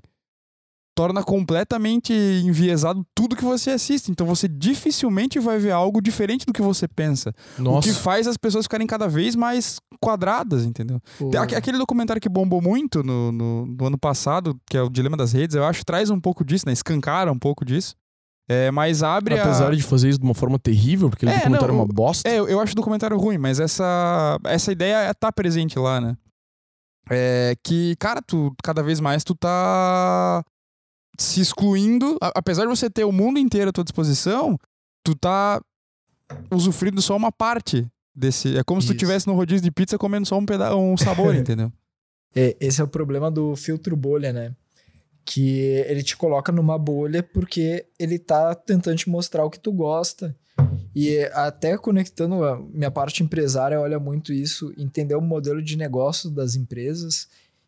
torna 0.99 1.23
completamente 1.23 2.11
enviesado 2.11 3.05
tudo 3.15 3.33
que 3.33 3.45
você 3.45 3.71
assiste. 3.71 4.11
Então 4.11 4.27
você 4.27 4.49
dificilmente 4.49 5.39
vai 5.39 5.57
ver 5.57 5.71
algo 5.71 6.01
diferente 6.01 6.45
do 6.45 6.51
que 6.51 6.61
você 6.61 6.89
pensa. 6.89 7.33
Nossa. 7.57 7.89
O 7.89 7.91
que 7.91 7.97
faz 7.97 8.27
as 8.27 8.35
pessoas 8.35 8.65
ficarem 8.65 8.85
cada 8.85 9.07
vez 9.07 9.33
mais 9.33 9.79
quadradas, 10.01 10.65
entendeu? 10.65 11.01
Pô. 11.17 11.31
Aquele 11.37 11.77
documentário 11.77 12.21
que 12.21 12.27
bombou 12.27 12.61
muito 12.61 13.01
no, 13.01 13.31
no, 13.31 13.65
no, 13.65 13.85
ano 13.85 13.97
passado, 13.97 14.59
que 14.69 14.75
é 14.75 14.81
o 14.81 14.89
Dilema 14.89 15.15
das 15.15 15.31
Redes, 15.31 15.55
eu 15.55 15.63
acho, 15.63 15.85
traz 15.85 16.09
um 16.09 16.19
pouco 16.19 16.43
disso, 16.43 16.65
né? 16.65 16.73
Escancara 16.73 17.31
um 17.31 17.39
pouco 17.39 17.63
disso. 17.63 17.95
É, 18.51 18.71
mas 18.71 19.03
abre 19.03 19.39
Apesar 19.39 19.71
a... 19.71 19.75
de 19.75 19.83
fazer 19.83 20.09
isso 20.09 20.17
de 20.17 20.25
uma 20.25 20.33
forma 20.33 20.57
terrível, 20.57 21.07
porque 21.07 21.23
é, 21.23 21.29
o 21.29 21.33
documentário 21.35 21.73
não, 21.73 21.81
é 21.81 21.83
uma 21.83 21.93
bosta. 21.93 22.27
É, 22.27 22.39
eu 22.39 22.59
acho 22.59 22.73
o 22.73 22.75
documentário 22.75 23.15
ruim, 23.15 23.37
mas 23.37 23.59
essa, 23.59 24.39
essa 24.43 24.71
ideia 24.71 25.13
tá 25.13 25.31
presente 25.31 25.77
lá, 25.77 26.01
né? 26.01 26.17
É 27.11 27.55
que, 27.63 27.95
cara, 27.97 28.23
tu 28.23 28.51
cada 28.63 28.81
vez 28.81 28.99
mais 28.99 29.23
tu 29.23 29.35
tá 29.35 30.43
se 31.15 31.41
excluindo. 31.41 32.17
Apesar 32.21 32.63
de 32.63 32.69
você 32.69 32.89
ter 32.89 33.03
o 33.03 33.11
mundo 33.11 33.37
inteiro 33.37 33.69
à 33.69 33.73
tua 33.73 33.83
disposição, 33.83 34.57
tu 35.03 35.15
tá 35.15 35.61
usufruindo 36.51 37.03
só 37.03 37.15
uma 37.15 37.31
parte 37.31 37.87
desse. 38.15 38.57
É 38.57 38.63
como 38.63 38.79
Isso. 38.79 38.87
se 38.87 38.93
tu 38.93 38.97
estivesse 38.97 39.27
no 39.27 39.35
rodízio 39.35 39.63
de 39.63 39.71
pizza 39.71 39.97
comendo 39.97 40.27
só 40.27 40.37
um, 40.37 40.45
peda 40.45 40.75
um 40.75 40.97
sabor, 40.97 41.33
entendeu? 41.35 41.71
É, 42.35 42.55
esse 42.59 42.81
é 42.81 42.83
o 42.83 42.87
problema 42.87 43.29
do 43.29 43.55
filtro 43.55 43.95
bolha, 43.95 44.33
né? 44.33 44.55
Que 45.29 45.59
ele 45.85 46.01
te 46.01 46.17
coloca 46.17 46.51
numa 46.51 46.75
bolha 46.75 47.21
porque 47.21 47.85
ele 47.99 48.17
tá 48.17 48.55
tentando 48.55 48.97
te 48.97 49.07
mostrar 49.07 49.45
o 49.45 49.49
que 49.51 49.59
tu 49.59 49.71
gosta. 49.71 50.35
E 50.95 51.19
até 51.33 51.77
conectando 51.77 52.43
a 52.43 52.59
minha 52.59 52.89
parte 52.89 53.21
empresária, 53.21 53.79
olha 53.79 53.99
muito 53.99 54.33
isso, 54.33 54.73
entender 54.75 55.13
o 55.13 55.21
modelo 55.21 55.61
de 55.61 55.77
negócio 55.77 56.31
das 56.31 56.55
empresas. 56.55 57.27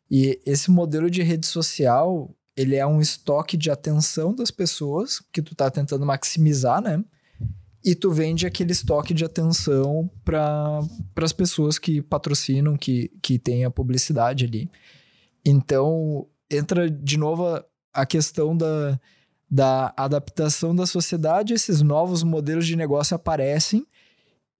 E 0.10 0.42
esse 0.44 0.72
modelo 0.72 1.08
de 1.08 1.22
rede 1.22 1.46
social, 1.46 2.36
ele 2.58 2.78
é 2.78 2.86
um 2.86 3.00
estoque 3.00 3.56
de 3.56 3.70
atenção 3.70 4.34
das 4.34 4.50
pessoas 4.50 5.22
que 5.32 5.40
tu 5.40 5.54
tá 5.54 5.70
tentando 5.70 6.04
maximizar, 6.04 6.82
né? 6.82 7.06
E 7.86 7.94
tu 7.94 8.10
vende 8.10 8.48
aquele 8.48 8.72
estoque 8.72 9.14
de 9.14 9.24
atenção 9.24 10.10
para 10.26 10.80
as 11.18 11.32
pessoas 11.32 11.78
que 11.78 12.02
patrocinam, 12.02 12.76
que, 12.76 13.12
que 13.22 13.38
tem 13.38 13.66
a 13.66 13.70
publicidade 13.70 14.46
ali. 14.46 14.68
Então, 15.46 16.28
entra 16.52 16.90
de 16.90 17.18
novo 17.18 17.64
a 17.94 18.06
questão 18.06 18.56
da, 18.56 19.00
da 19.50 19.94
adaptação 19.96 20.76
da 20.76 20.86
sociedade, 20.86 21.54
esses 21.54 21.82
novos 21.82 22.24
modelos 22.24 22.68
de 22.68 22.76
negócio 22.76 23.16
aparecem, 23.16 23.86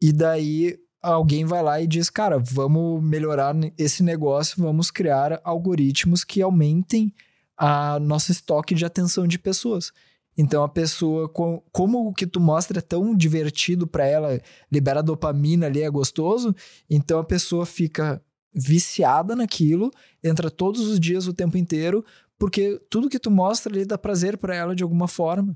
e 0.02 0.12
daí 0.12 0.78
alguém 1.02 1.46
vai 1.46 1.62
lá 1.62 1.82
e 1.82 1.88
diz: 1.88 2.10
cara, 2.10 2.40
vamos 2.40 3.04
melhorar 3.04 3.56
esse 3.78 4.04
negócio, 4.04 4.62
vamos 4.62 4.90
criar 4.90 5.40
algoritmos 5.44 6.24
que 6.24 6.42
aumentem 6.42 7.14
a 7.58 8.00
nosso 8.00 8.32
estoque 8.32 8.74
de 8.74 8.86
atenção 8.86 9.28
de 9.28 9.38
pessoas. 9.38 9.92
Então 10.38 10.64
a 10.64 10.70
pessoa, 10.70 11.30
como 11.30 12.08
o 12.08 12.14
que 12.14 12.26
tu 12.26 12.40
mostra 12.40 12.80
é 12.80 12.82
tão 12.82 13.16
divertido 13.16 13.86
para 13.86 14.06
ela, 14.06 14.42
libera 14.72 15.04
dopamina 15.04 15.66
ali, 15.66 15.84
é 15.84 15.90
gostoso, 15.90 16.56
então 16.90 17.20
a 17.20 17.24
pessoa 17.24 17.66
fica 17.66 18.22
viciada 18.54 19.36
naquilo, 19.36 19.92
entra 20.24 20.52
todos 20.52 20.82
os 20.82 21.00
dias 21.00 21.28
o 21.28 21.34
tempo 21.34 21.58
inteiro, 21.58 22.04
porque 22.38 22.82
tudo 22.90 23.10
que 23.10 23.20
tu 23.20 23.32
mostra 23.32 23.74
ali 23.74 23.86
dá 23.86 23.98
prazer 23.98 24.38
para 24.38 24.56
ela 24.56 24.76
de 24.76 24.84
alguma 24.84 25.08
forma, 25.08 25.56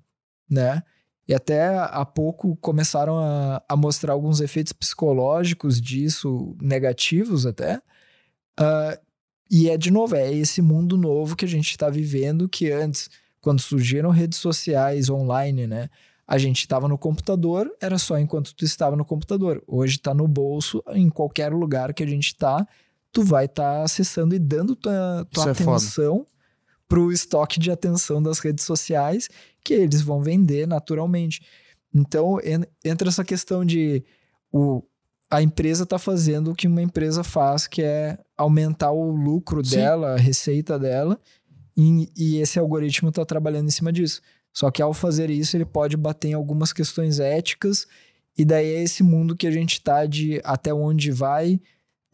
né? 0.49 0.83
E 1.27 1.33
até 1.33 1.75
há 1.75 2.05
pouco 2.05 2.55
começaram 2.57 3.17
a, 3.17 3.63
a 3.67 3.75
mostrar 3.75 4.13
alguns 4.13 4.41
efeitos 4.41 4.71
psicológicos 4.73 5.81
disso, 5.81 6.55
negativos 6.61 7.47
até. 7.47 7.77
Uh, 8.59 9.05
e 9.49 9.69
é, 9.69 9.77
de 9.77 9.89
novo, 9.89 10.15
é 10.15 10.31
esse 10.31 10.61
mundo 10.61 10.97
novo 10.97 11.35
que 11.35 11.45
a 11.45 11.47
gente 11.47 11.71
está 11.71 11.89
vivendo, 11.89 12.47
que 12.47 12.71
antes, 12.71 13.09
quando 13.41 13.59
surgiram 13.59 14.11
redes 14.11 14.37
sociais 14.37 15.09
online, 15.09 15.65
né? 15.65 15.89
A 16.27 16.37
gente 16.37 16.59
estava 16.59 16.87
no 16.87 16.97
computador, 16.97 17.71
era 17.79 17.97
só 17.99 18.17
enquanto 18.17 18.53
tu 18.55 18.65
estava 18.65 18.95
no 18.95 19.05
computador. 19.05 19.63
Hoje 19.67 19.97
está 19.97 20.13
no 20.13 20.27
bolso, 20.27 20.83
em 20.89 21.09
qualquer 21.09 21.53
lugar 21.53 21.93
que 21.93 22.03
a 22.03 22.07
gente 22.07 22.27
está, 22.27 22.67
tu 23.15 23.23
vai 23.23 23.45
estar 23.45 23.77
tá 23.77 23.83
acessando 23.83 24.35
e 24.35 24.39
dando 24.39 24.75
tua, 24.75 25.25
tua 25.31 25.47
é 25.47 25.51
atenção 25.51 26.27
é 26.29 26.35
para 26.85 26.99
o 26.99 27.13
estoque 27.13 27.61
de 27.61 27.71
atenção 27.71 28.21
das 28.21 28.39
redes 28.39 28.65
sociais 28.65 29.29
que 29.63 29.73
eles 29.73 30.01
vão 30.01 30.21
vender 30.21 30.67
naturalmente. 30.67 31.41
Então 31.93 32.37
entra 32.83 33.07
essa 33.07 33.23
questão 33.23 33.63
de 33.63 34.03
o, 34.51 34.83
a 35.31 35.41
empresa 35.41 35.83
está 35.83 35.97
fazendo 35.97 36.51
o 36.51 36.55
que 36.55 36.67
uma 36.67 36.81
empresa 36.81 37.23
faz, 37.23 37.67
que 37.67 37.81
é 37.81 38.17
aumentar 38.37 38.91
o 38.91 39.09
lucro 39.11 39.63
Sim. 39.63 39.77
dela, 39.77 40.15
a 40.15 40.17
receita 40.17 40.77
dela, 40.77 41.17
e, 41.75 42.11
e 42.17 42.37
esse 42.41 42.59
algoritmo 42.59 43.09
está 43.09 43.25
trabalhando 43.25 43.69
em 43.69 43.71
cima 43.71 43.93
disso. 43.93 44.21
Só 44.53 44.69
que 44.69 44.81
ao 44.81 44.93
fazer 44.93 45.29
isso, 45.29 45.55
ele 45.55 45.65
pode 45.65 45.95
bater 45.95 46.29
em 46.29 46.33
algumas 46.33 46.73
questões 46.73 47.21
éticas, 47.21 47.87
e 48.37 48.43
daí 48.43 48.67
é 48.75 48.83
esse 48.83 49.03
mundo 49.03 49.37
que 49.37 49.47
a 49.47 49.51
gente 49.51 49.73
está 49.75 50.05
de 50.05 50.41
até 50.43 50.73
onde 50.73 51.11
vai 51.11 51.61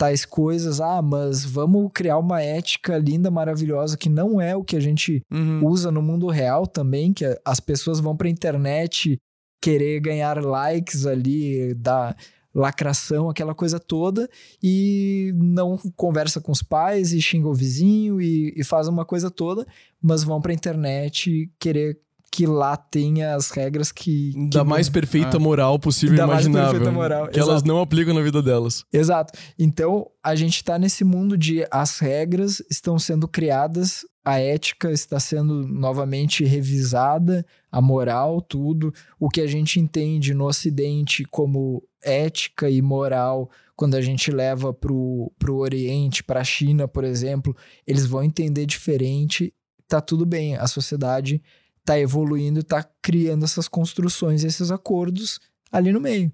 tais 0.01 0.25
coisas. 0.25 0.81
Ah, 0.81 0.99
mas 0.99 1.45
vamos 1.45 1.91
criar 1.93 2.17
uma 2.17 2.41
ética 2.41 2.97
linda, 2.97 3.29
maravilhosa, 3.29 3.95
que 3.95 4.09
não 4.09 4.41
é 4.41 4.55
o 4.55 4.63
que 4.63 4.75
a 4.75 4.79
gente 4.79 5.21
uhum. 5.31 5.63
usa 5.63 5.91
no 5.91 6.01
mundo 6.01 6.25
real 6.27 6.65
também, 6.65 7.13
que 7.13 7.23
as 7.45 7.59
pessoas 7.59 7.99
vão 7.99 8.17
para 8.17 8.27
a 8.27 8.31
internet 8.31 9.19
querer 9.61 9.99
ganhar 9.99 10.43
likes 10.43 11.05
ali, 11.05 11.75
dar 11.75 12.17
lacração, 12.51 13.29
aquela 13.29 13.53
coisa 13.53 13.79
toda, 13.79 14.27
e 14.61 15.31
não 15.35 15.77
conversa 15.95 16.41
com 16.41 16.51
os 16.51 16.63
pais 16.63 17.13
e 17.13 17.21
xinga 17.21 17.47
o 17.47 17.53
vizinho 17.53 18.19
e, 18.19 18.55
e 18.57 18.63
faz 18.63 18.87
uma 18.87 19.05
coisa 19.05 19.29
toda, 19.29 19.67
mas 20.01 20.23
vão 20.23 20.41
pra 20.41 20.51
internet 20.51 21.47
querer 21.59 21.99
que 22.31 22.47
lá 22.47 22.77
tenha 22.77 23.35
as 23.35 23.51
regras 23.51 23.91
que. 23.91 24.31
que 24.31 24.49
da 24.49 24.63
mais 24.63 24.87
perfeita 24.87 25.35
ah. 25.35 25.39
moral 25.39 25.77
possível 25.77 26.15
da 26.15 26.23
imaginável. 26.23 26.61
Mais 26.61 26.71
perfeita 26.71 26.91
moral. 26.91 27.27
Que 27.27 27.39
Exato. 27.39 27.51
elas 27.51 27.63
não 27.63 27.81
aplicam 27.81 28.13
na 28.13 28.21
vida 28.21 28.41
delas. 28.41 28.85
Exato. 28.91 29.37
Então, 29.59 30.09
a 30.23 30.33
gente 30.33 30.63
tá 30.63 30.79
nesse 30.79 31.03
mundo 31.03 31.37
de 31.37 31.65
as 31.69 31.99
regras 31.99 32.63
estão 32.71 32.97
sendo 32.97 33.27
criadas, 33.27 34.05
a 34.23 34.39
ética 34.39 34.91
está 34.91 35.19
sendo 35.19 35.67
novamente 35.67 36.45
revisada, 36.45 37.45
a 37.69 37.81
moral, 37.81 38.41
tudo. 38.41 38.93
O 39.19 39.29
que 39.29 39.41
a 39.41 39.47
gente 39.47 39.77
entende 39.77 40.33
no 40.33 40.45
Ocidente 40.45 41.25
como 41.25 41.83
ética 42.01 42.69
e 42.69 42.81
moral, 42.81 43.49
quando 43.75 43.95
a 43.95 44.01
gente 44.01 44.31
leva 44.31 44.73
pro, 44.73 45.29
pro 45.37 45.57
Oriente, 45.57 46.23
pra 46.23 46.45
China, 46.45 46.87
por 46.87 47.03
exemplo, 47.03 47.53
eles 47.85 48.05
vão 48.05 48.23
entender 48.23 48.65
diferente. 48.65 49.53
Tá 49.85 49.99
tudo 49.99 50.25
bem, 50.25 50.55
a 50.55 50.65
sociedade 50.67 51.41
tá 51.85 51.99
evoluindo, 51.99 52.63
tá 52.63 52.87
criando 53.01 53.45
essas 53.45 53.67
construções, 53.67 54.43
esses 54.43 54.71
acordos 54.71 55.39
ali 55.71 55.91
no 55.91 55.99
meio. 55.99 56.31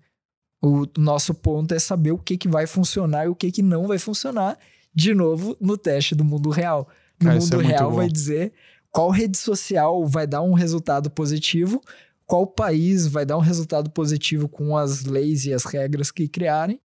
O 0.62 0.86
nosso 0.98 1.34
ponto 1.34 1.74
é 1.74 1.80
saber 1.80 2.12
o 2.12 2.18
que, 2.18 2.38
que 2.38 2.48
vai 2.48 2.66
funcionar 2.66 3.26
e 3.26 3.30
o 3.30 3.36
que, 3.36 3.52
que 3.52 3.62
não 3.62 3.88
vai 3.88 4.00
funcionar, 4.00 4.58
de 4.94 5.14
novo, 5.14 5.56
no 5.62 5.78
teste 5.78 6.16
do 6.16 6.24
mundo 6.24 6.50
real. 6.50 6.88
No 7.20 7.28
Cara, 7.28 7.40
mundo 7.40 7.62
é 7.62 7.66
real 7.66 7.92
vai 7.92 8.10
dizer 8.10 8.54
qual 8.92 9.12
rede 9.12 9.38
social 9.38 10.06
vai 10.08 10.26
dar 10.26 10.42
um 10.42 10.54
resultado 10.54 11.10
positivo, 11.10 11.82
qual 12.26 12.48
país 12.48 13.08
vai 13.08 13.26
dar 13.26 13.38
um 13.38 13.42
resultado 13.42 13.90
positivo 13.92 14.50
com 14.50 14.76
as 14.76 15.04
leis 15.04 15.46
e 15.46 15.54
as 15.54 15.64
regras 15.66 16.12
que 16.12 16.28
criarem, 16.28 16.82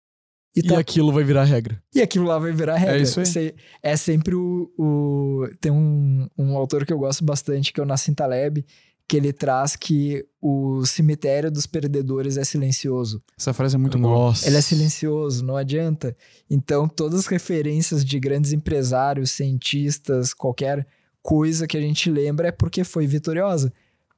e, 0.56 0.62
tá... 0.62 0.74
e, 0.74 0.76
aquilo 0.78 1.12
vai 1.12 1.22
virar 1.22 1.44
regra. 1.44 1.82
E 1.94 2.00
aquilo 2.00 2.24
lá 2.24 2.38
vai 2.38 2.50
virar 2.50 2.76
regra. 2.76 2.98
É 2.98 3.02
isso 3.02 3.20
aí. 3.20 3.54
É 3.82 3.96
sempre 3.96 4.34
o. 4.34 4.72
o... 4.78 5.48
Tem 5.60 5.70
um, 5.70 6.26
um 6.38 6.56
autor 6.56 6.86
que 6.86 6.92
eu 6.92 6.98
gosto 6.98 7.24
bastante, 7.24 7.72
que 7.72 7.80
é 7.80 7.82
o 7.82 7.86
Nassim 7.86 8.14
Taleb, 8.14 8.64
que 9.06 9.16
ele 9.16 9.32
traz 9.32 9.76
que 9.76 10.24
o 10.40 10.84
cemitério 10.86 11.50
dos 11.50 11.66
perdedores 11.66 12.36
é 12.36 12.44
silencioso. 12.44 13.22
Essa 13.38 13.52
frase 13.52 13.76
é 13.76 13.78
muito 13.78 13.98
boa. 13.98 14.32
Ele 14.44 14.56
é 14.56 14.60
silencioso, 14.60 15.44
não 15.44 15.56
adianta. 15.56 16.16
Então, 16.48 16.88
todas 16.88 17.20
as 17.20 17.26
referências 17.26 18.04
de 18.04 18.18
grandes 18.18 18.52
empresários, 18.52 19.30
cientistas, 19.30 20.32
qualquer 20.32 20.86
coisa 21.22 21.66
que 21.66 21.76
a 21.76 21.80
gente 21.80 22.10
lembra 22.10 22.48
é 22.48 22.52
porque 22.52 22.82
foi 22.82 23.06
vitoriosa. 23.06 23.72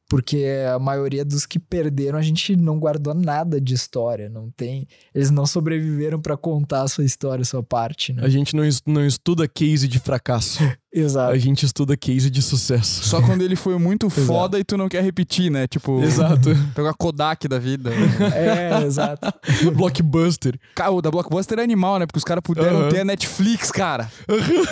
Porque 0.09 0.47
a 0.75 0.79
maioria 0.79 1.23
dos 1.23 1.45
que 1.45 1.59
perderam, 1.59 2.19
a 2.19 2.23
gente 2.23 2.57
não 2.57 2.79
guardou 2.79 3.13
nada 3.13 3.61
de 3.61 3.75
história. 3.75 4.31
Não 4.31 4.51
tem. 4.51 4.89
Eles 5.15 5.31
não 5.31 5.47
sobreviveram 5.47 6.19
para 6.21 6.37
contar 6.37 6.83
a 6.83 6.89
sua 6.89 7.05
história, 7.05 7.43
a 7.43 7.45
sua 7.45 7.63
parte, 7.63 8.15
né? 8.15 8.25
A 8.25 8.29
gente 8.29 8.57
não, 8.57 8.65
não 8.87 9.05
estuda 9.05 9.47
case 9.47 9.87
de 9.87 9.99
fracasso. 9.99 10.61
Exato. 10.93 11.33
A 11.33 11.39
gente 11.39 11.67
estuda 11.67 11.97
case 11.97 12.31
de 12.31 12.41
sucesso. 12.41 13.05
Só 13.05 13.21
quando 13.21 13.43
ele 13.43 13.57
foi 13.57 13.79
muito 13.79 14.09
foda 14.11 14.59
e 14.59 14.65
tu 14.65 14.77
não 14.77 14.89
quer 14.89 15.03
repetir, 15.03 15.51
né? 15.51 15.67
Tipo. 15.67 16.03
Exato. 16.03 16.51
Pegar 16.75 16.95
Kodak 16.95 17.47
da 17.47 17.59
vida. 17.59 17.91
é, 18.35 18.85
exato. 18.85 19.33
Blockbuster. 19.75 20.59
Cara, 20.75 20.91
o 20.91 21.03
da 21.03 21.11
Blockbuster 21.11 21.59
é 21.59 21.63
animal, 21.63 21.99
né? 21.99 22.07
Porque 22.07 22.19
os 22.19 22.25
caras 22.25 22.43
puderam 22.43 22.85
uhum. 22.85 22.89
ter 22.89 23.01
a 23.01 23.05
Netflix, 23.05 23.71
cara. 23.71 24.11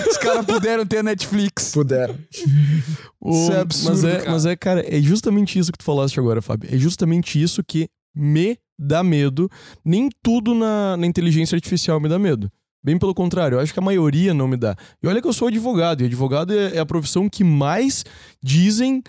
Os 0.09 0.17
caras 0.17 0.45
puderam 0.47 0.87
ter 0.87 0.99
a 0.99 1.03
Netflix. 1.03 1.73
Puderam. 1.73 2.17
isso 2.33 3.53
é 3.53 3.61
absurdo. 3.61 3.91
Mas 3.91 4.05
é, 4.05 4.17
cara. 4.17 4.31
mas 4.31 4.47
é, 4.47 4.57
cara, 4.57 4.97
é 4.97 5.01
justamente 5.01 5.59
isso 5.59 5.71
que 5.71 5.79
tu 5.79 5.85
falaste 5.85 6.19
agora, 6.19 6.41
Fábio. 6.41 6.75
É 6.75 6.79
justamente 6.79 7.41
isso 7.41 7.63
que 7.63 7.89
me 8.15 8.59
dá 8.79 9.03
medo. 9.03 9.51
Nem 9.85 10.09
tudo 10.23 10.55
na, 10.55 10.97
na 10.97 11.07
inteligência 11.07 11.55
artificial 11.57 12.01
me 12.01 12.09
dá 12.09 12.19
medo. 12.19 12.51
Bem 12.87 12.97
pelo 12.97 13.13
contrário, 13.13 13.57
eu 13.57 13.61
acho 13.61 13.73
que 13.73 13.81
a 13.81 13.83
maioria 13.83 14.33
não 14.33 14.47
me 14.47 14.57
dá. 14.57 14.77
E 15.03 15.09
olha 15.09 15.21
que 15.21 15.27
eu 15.27 15.33
sou 15.33 15.49
advogado, 15.49 16.03
e 16.03 16.07
advogado 16.07 16.55
é, 16.55 16.77
é 16.77 16.79
a 16.79 16.87
profissão 16.87 17.29
que 17.29 17.43
mais 17.43 18.05
dizem 18.41 19.03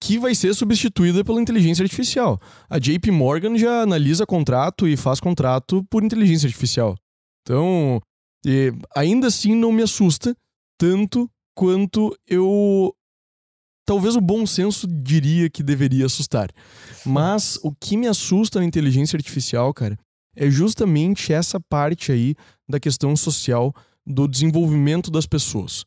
que 0.00 0.20
vai 0.20 0.36
ser 0.36 0.54
substituída 0.54 1.24
pela 1.24 1.42
inteligência 1.42 1.82
artificial. 1.82 2.38
A 2.70 2.78
JP 2.78 3.10
Morgan 3.10 3.58
já 3.58 3.82
analisa 3.82 4.24
contrato 4.24 4.86
e 4.86 4.96
faz 4.96 5.18
contrato 5.18 5.82
por 5.90 6.04
inteligência 6.04 6.46
artificial. 6.46 6.96
Então, 7.42 8.00
ainda 8.94 9.26
assim 9.26 9.52
não 9.52 9.72
me 9.72 9.82
assusta 9.82 10.36
tanto 10.78 11.28
quanto 11.56 12.16
eu. 12.28 12.94
Talvez 13.84 14.14
o 14.14 14.20
bom 14.20 14.46
senso 14.46 14.86
diria 14.86 15.50
que 15.50 15.60
deveria 15.62 16.06
assustar. 16.06 16.52
Mas 17.04 17.58
o 17.64 17.74
que 17.74 17.96
me 17.96 18.06
assusta 18.06 18.60
na 18.60 18.64
inteligência 18.64 19.16
artificial, 19.16 19.74
cara, 19.74 19.98
é 20.36 20.48
justamente 20.48 21.32
essa 21.32 21.58
parte 21.58 22.12
aí 22.12 22.34
da 22.68 22.80
questão 22.80 23.16
social 23.16 23.74
do 24.06 24.28
desenvolvimento 24.28 25.10
das 25.10 25.26
pessoas. 25.26 25.84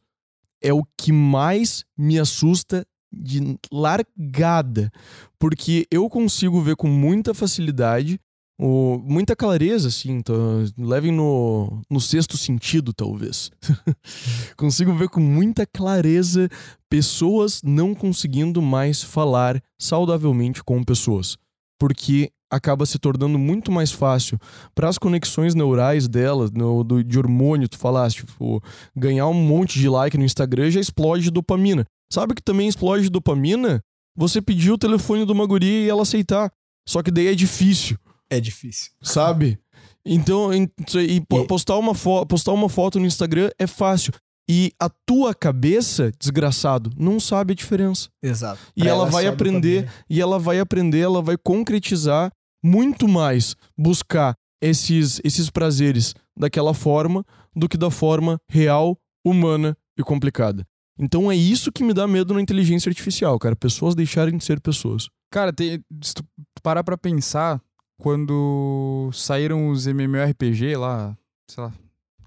É 0.62 0.74
o 0.74 0.84
que 0.98 1.12
mais 1.12 1.86
me 1.98 2.20
assusta 2.20 2.86
de 3.12 3.58
largada, 3.72 4.92
porque 5.40 5.88
eu 5.90 6.10
consigo 6.10 6.62
ver 6.62 6.76
com 6.76 6.88
muita 6.88 7.34
facilidade, 7.34 8.20
o, 8.60 8.98
muita 8.98 9.36
clareza, 9.36 9.88
assim, 9.88 10.14
então, 10.14 10.66
levem 10.78 11.12
no, 11.12 11.82
no 11.90 12.02
sexto 12.02 12.36
sentido, 12.36 12.92
talvez. 12.92 13.52
consigo 14.58 14.94
ver 14.96 15.10
com 15.10 15.22
muita 15.22 15.66
clareza 15.66 16.50
pessoas 16.90 17.62
não 17.64 17.94
conseguindo 17.94 18.62
mais 18.62 19.04
falar 19.04 19.62
saudavelmente 19.80 20.64
com 20.64 20.84
pessoas, 20.84 21.38
porque 21.80 22.32
acaba 22.50 22.86
se 22.86 22.98
tornando 22.98 23.38
muito 23.38 23.72
mais 23.72 23.92
fácil 23.92 24.40
para 24.74 24.90
as 24.90 24.98
conexões 24.98 25.54
neurais 25.54 26.08
dela, 26.08 26.50
no, 26.54 26.84
do, 26.84 27.04
de 27.04 27.18
hormônio, 27.18 27.68
tu 27.68 27.78
falaste, 27.78 28.26
tipo, 28.26 28.62
ganhar 28.96 29.28
um 29.28 29.34
monte 29.34 29.80
de 29.80 29.90
like 29.90 30.18
no 30.18 30.24
Instagram 30.24 30.72
já 30.72 30.80
explode 30.80 31.30
dopamina. 31.30 31.86
Sabe 32.12 32.34
que 32.34 32.42
também 32.42 32.68
explode 32.68 33.10
dopamina? 33.10 33.82
Você 34.16 34.42
pedir 34.42 34.72
o 34.72 34.78
telefone 34.78 35.26
de 35.26 35.32
uma 35.32 35.46
guria 35.46 35.86
e 35.86 35.90
ela 35.90 36.02
aceitar. 36.02 36.52
Só 36.88 37.04
que 37.04 37.12
daí 37.12 37.28
é 37.28 37.36
difícil. 37.36 37.98
É 38.30 38.40
difícil. 38.40 38.92
Sabe? 39.02 39.60
Então, 40.06 40.54
e, 40.54 40.70
e 41.16 41.22
postar, 41.46 41.78
uma 41.78 41.94
postar 42.26 42.54
uma 42.54 42.70
foto 42.70 43.00
no 43.00 43.06
Instagram 43.06 43.50
é 43.60 43.68
fácil. 43.68 44.14
E 44.50 44.72
a 44.80 44.90
tua 44.90 45.36
cabeça, 45.36 46.12
desgraçado, 46.18 46.90
não 46.98 47.20
sabe 47.20 47.52
a 47.52 47.56
diferença. 47.56 48.10
Exato. 48.24 48.60
E 48.76 48.88
ela, 48.88 49.04
ela 49.04 49.06
vai 49.10 49.28
aprender, 49.28 49.92
e 50.10 50.22
ela 50.22 50.40
vai 50.40 50.60
aprender, 50.60 51.00
ela 51.00 51.22
vai 51.22 51.38
concretizar 51.38 52.32
muito 52.64 53.08
mais 53.08 53.56
buscar 53.78 54.36
esses, 54.62 55.20
esses 55.24 55.50
prazeres 55.50 56.14
daquela 56.36 56.74
forma 56.74 57.26
do 57.56 57.68
que 57.68 57.78
da 57.78 57.92
forma 57.92 58.40
real, 58.50 58.98
humana 59.26 59.78
e 59.98 60.04
complicada. 60.04 60.66
Então 61.00 61.32
é 61.32 61.36
isso 61.36 61.72
que 61.72 61.84
me 61.84 61.94
dá 61.94 62.08
medo 62.08 62.34
na 62.34 62.42
inteligência 62.42 62.90
artificial, 62.90 63.38
cara. 63.38 63.56
Pessoas 63.56 63.96
deixarem 63.96 64.38
de 64.38 64.44
ser 64.44 64.60
pessoas. 64.62 65.10
Cara, 65.32 65.52
tem, 65.52 65.84
se 66.02 66.16
tu 66.16 66.26
parar 66.64 66.84
pra 66.84 66.98
pensar, 66.98 67.62
quando 68.00 69.10
saíram 69.14 69.70
os 69.70 69.86
MMORPG 69.88 70.76
lá, 70.78 71.18
sei 71.50 71.64
lá, 71.64 71.74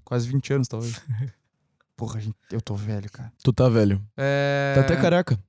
quase 0.03 0.27
20 0.27 0.53
anos 0.53 0.67
talvez. 0.67 1.01
Porra, 2.01 2.19
gente, 2.19 2.35
eu 2.51 2.59
tô 2.59 2.73
velho, 2.73 3.11
cara. 3.11 3.31
Tu 3.43 3.53
tá 3.53 3.69
velho. 3.69 4.03
É... 4.17 4.73
Tá 4.73 4.81
até 4.81 4.95
careca. 4.95 5.39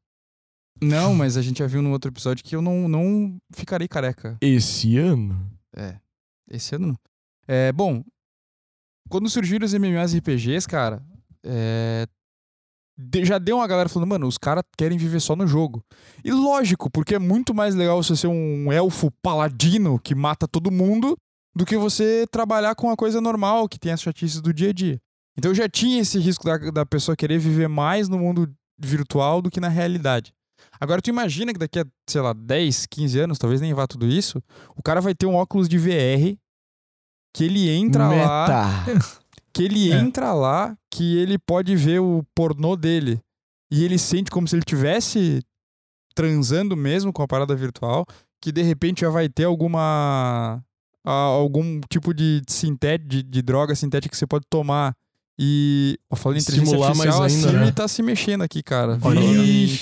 Não, 0.82 1.14
mas 1.14 1.38
a 1.38 1.40
gente 1.40 1.60
já 1.60 1.66
viu 1.66 1.80
no 1.80 1.90
outro 1.90 2.10
episódio 2.10 2.44
que 2.44 2.54
eu 2.54 2.60
não, 2.60 2.86
não 2.90 3.38
ficarei 3.54 3.88
careca. 3.88 4.36
Esse 4.38 4.98
ano? 4.98 5.50
É. 5.74 5.96
Esse 6.50 6.74
ano 6.74 6.88
não. 6.88 6.96
É, 7.48 7.72
bom, 7.72 8.04
quando 9.08 9.30
surgiram 9.30 9.64
os 9.64 9.72
MMORPGs, 9.72 10.68
cara, 10.68 11.02
é, 11.42 12.06
já 13.22 13.38
deu 13.38 13.56
uma 13.56 13.66
galera 13.66 13.88
falando, 13.88 14.10
mano, 14.10 14.26
os 14.26 14.36
caras 14.36 14.62
querem 14.76 14.98
viver 14.98 15.20
só 15.20 15.34
no 15.34 15.46
jogo. 15.46 15.82
E 16.22 16.30
lógico, 16.32 16.90
porque 16.90 17.14
é 17.14 17.18
muito 17.18 17.54
mais 17.54 17.74
legal 17.74 18.02
você 18.02 18.14
ser 18.14 18.26
um 18.26 18.70
elfo 18.70 19.10
paladino 19.22 19.98
que 19.98 20.14
mata 20.14 20.46
todo 20.46 20.70
mundo 20.70 21.16
do 21.56 21.64
que 21.64 21.78
você 21.78 22.26
trabalhar 22.30 22.74
com 22.74 22.88
uma 22.88 22.96
coisa 22.96 23.22
normal, 23.22 23.66
que 23.70 23.78
tem 23.78 23.90
as 23.90 24.02
chatices 24.02 24.42
do 24.42 24.52
dia 24.52 24.68
a 24.68 24.72
dia. 24.74 25.00
Então 25.36 25.54
já 25.54 25.68
tinha 25.68 26.00
esse 26.00 26.18
risco 26.18 26.44
da, 26.44 26.56
da 26.59 26.86
pessoa 26.86 27.16
querer 27.16 27.38
viver 27.38 27.68
mais 27.68 28.09
no 28.09 28.18
mundo 28.18 28.52
virtual 28.78 29.40
do 29.40 29.50
que 29.50 29.60
na 29.60 29.68
realidade. 29.68 30.32
Agora 30.80 31.00
tu 31.00 31.09
imagina 31.10 31.52
que 31.52 31.59
daqui 31.59 31.78
a, 31.78 31.86
sei 32.09 32.20
lá, 32.20 32.32
10, 32.32 32.86
15 32.86 33.18
anos, 33.20 33.38
talvez 33.38 33.60
nem 33.60 33.72
vá 33.74 33.86
tudo 33.86 34.06
isso, 34.06 34.42
o 34.76 34.82
cara 34.82 35.00
vai 35.00 35.14
ter 35.14 35.26
um 35.26 35.34
óculos 35.34 35.68
de 35.68 35.78
VR 35.78 36.36
que 37.34 37.44
ele 37.44 37.70
entra 37.70 38.09
lá 38.09 38.84
Meta. 38.86 39.02
que 39.52 39.62
ele 39.62 39.90
É. 39.92 39.96
entra 39.98 40.32
lá, 40.34 40.76
que 40.90 41.16
ele 41.16 41.38
pode 41.38 41.74
ver 41.76 42.00
o 42.00 42.22
pornô 42.34 42.76
dele 42.76 43.20
e 43.70 43.84
ele 43.84 43.98
sente 43.98 44.30
como 44.30 44.46
se 44.46 44.54
ele 44.56 44.64
tivesse 44.64 45.40
transando 46.14 46.76
mesmo 46.76 47.12
com 47.12 47.22
a 47.22 47.28
parada 47.28 47.54
virtual, 47.56 48.04
que 48.40 48.52
de 48.52 48.62
repente 48.62 49.00
já 49.00 49.09
vai 49.10 49.28
ter 49.28 49.44
alguma 49.44 50.62
a- 51.04 51.10
algum 51.10 51.80
tipo 51.88 52.12
de 52.12 52.42
sintético 52.48 53.09
de, 53.09 53.22
de 53.22 53.42
droga 53.42 53.74
sintética 53.74 54.10
que 54.12 54.16
você 54.16 54.26
pode 54.26 54.44
tomar 54.50 54.94
e 55.38 55.98
ó, 56.10 56.16
falando 56.16 56.38
em 56.38 56.40
inteligência 56.42 56.70
Simular 56.72 56.96
mais 56.96 57.10
artificial, 57.10 57.22
ainda, 57.24 57.48
a 57.48 57.50
Siri 57.60 57.64
né? 57.66 57.72
tá 57.72 57.88
se 57.88 58.02
mexendo 58.02 58.42
aqui, 58.42 58.62
cara. 58.62 58.98
Olha 59.02 59.20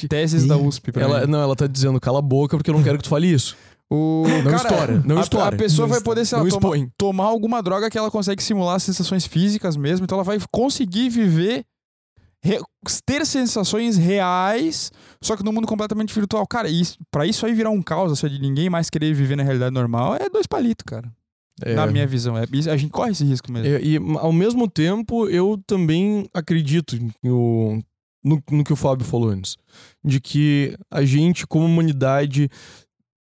teses 0.09 0.47
da. 0.47 0.57
USP 0.57 0.93
pra 0.93 1.03
Ela, 1.03 1.21
mim. 1.23 1.27
não, 1.33 1.41
ela 1.43 1.57
tá 1.57 1.67
dizendo, 1.67 2.01
cala 2.01 2.19
a 2.21 2.23
boca 2.23 2.57
porque 2.57 2.71
eu 2.71 2.75
não 2.75 2.83
quero 2.83 2.99
que 2.99 3.05
tu 3.05 3.11
fale 3.11 3.27
isso. 3.33 3.57
O 3.93 4.23
Não 4.45 4.53
cara, 4.53 4.57
estoura, 4.57 5.03
não 5.05 5.19
a, 5.19 5.21
estoura. 5.21 5.49
A 5.49 5.59
pessoa 5.59 5.89
Não 5.89 5.93
vai 5.93 6.01
poder, 6.01 6.25
sei 6.25 6.39
lá, 6.39 6.45
não 6.45 6.89
tomar, 6.97 7.25
alguma 7.25 7.61
droga 7.61 7.91
que 7.91 7.99
ela 7.99 8.09
consegue 8.09 8.41
simular 8.41 8.79
sensações 8.79 9.27
físicas 9.27 9.77
mesmo, 9.77 10.05
então 10.05 10.15
ela 10.17 10.23
vai 10.23 10.39
conseguir 10.53 11.09
viver, 11.09 11.65
re- 12.41 12.61
ter 13.05 13.27
sensações 13.27 13.97
reais, 13.97 14.93
só 15.21 15.37
que 15.37 15.43
no 15.43 15.53
mundo 15.53 15.67
completamente 15.67 16.15
virtual. 16.15 16.47
Cara, 16.47 16.69
isso, 16.69 16.99
pra 17.11 17.27
isso 17.27 17.45
aí 17.45 17.53
virar 17.53 17.71
um 17.71 17.83
caos, 17.83 18.13
assim, 18.13 18.29
de 18.29 18.41
ninguém 18.41 18.71
mais 18.71 18.89
querer 18.89 19.13
viver 19.13 19.35
na 19.35 19.43
realidade 19.43 19.75
normal, 19.75 20.15
é 20.15 20.31
dois 20.31 20.47
palitos, 20.47 20.85
cara. 20.87 21.11
É. 21.63 21.75
Na 21.75 21.87
minha 21.87 22.07
visão. 22.07 22.37
É, 22.39 22.43
a 22.43 22.77
gente 22.77 22.91
corre 22.91 23.13
esse 23.13 23.25
risco 23.25 23.53
mesmo. 23.53 23.69
É, 23.69 23.83
e 23.83 23.97
ao 24.19 24.33
mesmo 24.33 24.69
tempo, 24.69 25.29
eu 25.29 25.61
também 25.67 26.27
acredito 26.33 26.97
no, 27.23 27.83
no, 28.25 28.43
no 28.51 28.65
que 28.65 28.73
o 28.73 28.77
Fábio 28.77 29.05
falou 29.05 29.29
antes. 29.29 29.57
De 30.03 30.21
que 30.21 30.77
a 30.91 31.05
gente, 31.05 31.47
como 31.47 31.67
humanidade, 31.67 32.49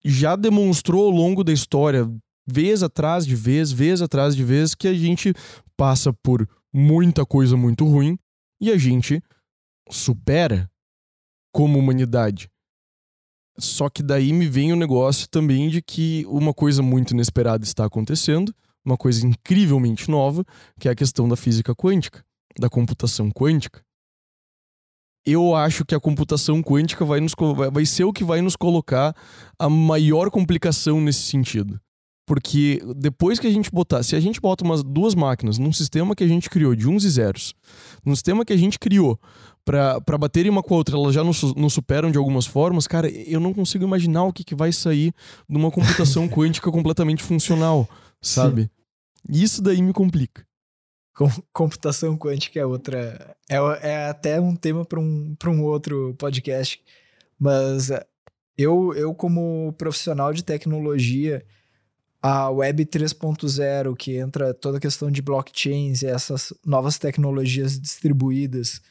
já 0.04 0.36
demonstrou 0.36 1.06
ao 1.06 1.12
longo 1.12 1.44
da 1.44 1.54
história, 1.54 2.10
vez 2.46 2.84
atrás 2.84 3.26
de 3.26 3.36
vez, 3.36 3.72
vez 3.72 4.02
atrás 4.02 4.36
de 4.36 4.44
vez, 4.44 4.76
que 4.76 4.88
a 4.88 4.94
gente 4.94 5.34
passa 5.78 6.14
por 6.14 6.48
muita 6.74 7.26
coisa 7.26 7.56
muito 7.56 7.86
ruim 7.86 8.18
e 8.62 8.72
a 8.72 8.78
gente 8.78 9.22
supera 9.90 10.70
como 11.54 11.80
humanidade. 11.80 12.50
Só 13.58 13.90
que 13.90 14.04
daí 14.04 14.34
me 14.34 14.48
vem 14.48 14.74
o 14.74 14.76
negócio 14.76 15.28
também 15.30 15.70
de 15.70 15.82
que 15.82 16.26
uma 16.28 16.54
coisa 16.54 16.82
muito 16.82 17.12
inesperada 17.12 17.64
está 17.64 17.86
acontecendo, 17.86 18.54
uma 18.84 18.98
coisa 18.98 19.26
incrivelmente 19.26 20.10
nova, 20.12 20.44
que 20.80 20.88
é 20.88 20.92
a 20.92 20.96
questão 20.96 21.28
da 21.28 21.36
física 21.36 21.74
quântica, 21.74 22.24
da 22.60 22.70
computação 22.70 23.32
quântica. 23.32 23.82
Eu 25.26 25.56
acho 25.56 25.84
que 25.84 25.96
a 25.96 26.00
computação 26.00 26.62
quântica 26.62 27.04
vai, 27.04 27.20
nos, 27.20 27.34
vai 27.72 27.86
ser 27.86 28.04
o 28.04 28.14
que 28.14 28.24
vai 28.24 28.42
nos 28.42 28.56
colocar 28.56 29.16
a 29.58 29.70
maior 29.70 30.30
complicação 30.30 31.02
nesse 31.02 31.22
sentido. 31.22 31.80
Porque 32.26 32.82
depois 32.96 33.40
que 33.40 33.46
a 33.46 33.52
gente 33.52 33.70
botar, 33.72 34.02
se 34.02 34.16
a 34.16 34.20
gente 34.20 34.42
bota 34.42 34.64
umas 34.64 34.84
duas 34.84 35.14
máquinas 35.14 35.60
num 35.60 35.72
sistema 35.72 36.16
que 36.16 36.24
a 36.24 36.28
gente 36.28 36.50
criou 36.50 36.76
de 36.76 36.88
uns 36.88 37.04
e 37.04 37.10
zeros, 37.10 37.54
num 38.04 38.16
sistema 38.16 38.44
que 38.44 38.52
a 38.52 38.58
gente 38.58 38.80
criou 38.80 39.20
para 39.64 40.18
baterem 40.18 40.52
uma 40.52 40.64
com 40.64 40.74
a 40.74 40.78
outra, 40.78 40.96
elas 40.96 41.14
já 41.14 41.24
nos, 41.24 41.42
nos 41.56 41.74
superam 41.74 42.12
de 42.12 42.18
algumas 42.18 42.46
formas, 42.46 42.88
cara, 42.88 43.10
eu 43.10 43.40
não 43.40 43.54
consigo 43.54 43.84
imaginar 43.84 44.24
o 44.24 44.34
que, 44.34 44.44
que 44.44 44.56
vai 44.56 44.72
sair 44.72 45.14
de 45.50 45.58
uma 45.58 45.72
computação 45.72 46.28
quântica 46.30 46.72
completamente 46.72 47.24
funcional, 47.24 47.88
sabe? 48.22 48.70
Isso 49.30 49.62
daí 49.62 49.82
me 49.82 49.94
complica. 49.94 50.46
Com- 51.16 51.32
computação 51.54 52.18
quântica 52.18 52.60
é 52.60 52.66
outra. 52.66 53.36
É, 53.50 53.56
é 53.82 54.08
até 54.08 54.40
um 54.40 54.56
tema 54.56 54.84
para 54.84 55.00
um, 55.00 55.36
pra 55.38 55.50
um 55.50 55.64
outro 55.64 56.14
podcast. 56.18 56.80
Mas 57.40 57.90
eh, 57.90 58.06
eu, 58.58 58.94
eu, 58.94 59.16
como 59.16 59.74
profissional 59.78 60.34
de 60.34 60.44
tecnologia, 60.44 61.44
a 62.28 62.50
Web 62.50 62.86
3.0, 62.88 63.96
que 63.96 64.18
entra 64.18 64.52
toda 64.52 64.80
a 64.80 64.82
questão 64.82 65.12
de 65.12 65.22
blockchains 65.22 66.02
e 66.02 66.08
essas 66.08 66.52
novas 66.66 66.98
tecnologias 66.98 67.80
distribuídas, 67.80 68.82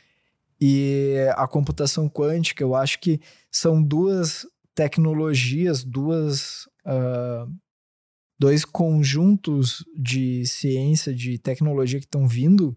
e 0.61 1.17
a 1.37 1.49
computação 1.49 2.09
quântica, 2.09 2.63
eu 2.63 2.77
acho 2.77 3.01
que 3.01 3.21
são 3.51 3.83
duas 3.83 4.47
tecnologias, 4.73 5.83
duas. 5.83 6.69
ah, 6.87 7.47
dois 8.39 8.65
conjuntos 8.65 9.85
de 9.97 10.45
ciência, 10.47 11.15
de 11.15 11.39
tecnologia 11.39 11.99
que 11.99 12.07
estão 12.07 12.29
vindo, 12.29 12.77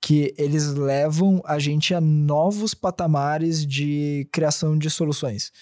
que 0.00 0.34
eles 0.38 0.68
levam 0.68 1.42
a 1.44 1.58
gente 1.58 1.94
a 1.94 2.00
novos 2.00 2.74
patamares 2.74 3.66
de 3.66 4.26
criação 4.32 4.78
de 4.78 4.88
soluções. 4.88 5.52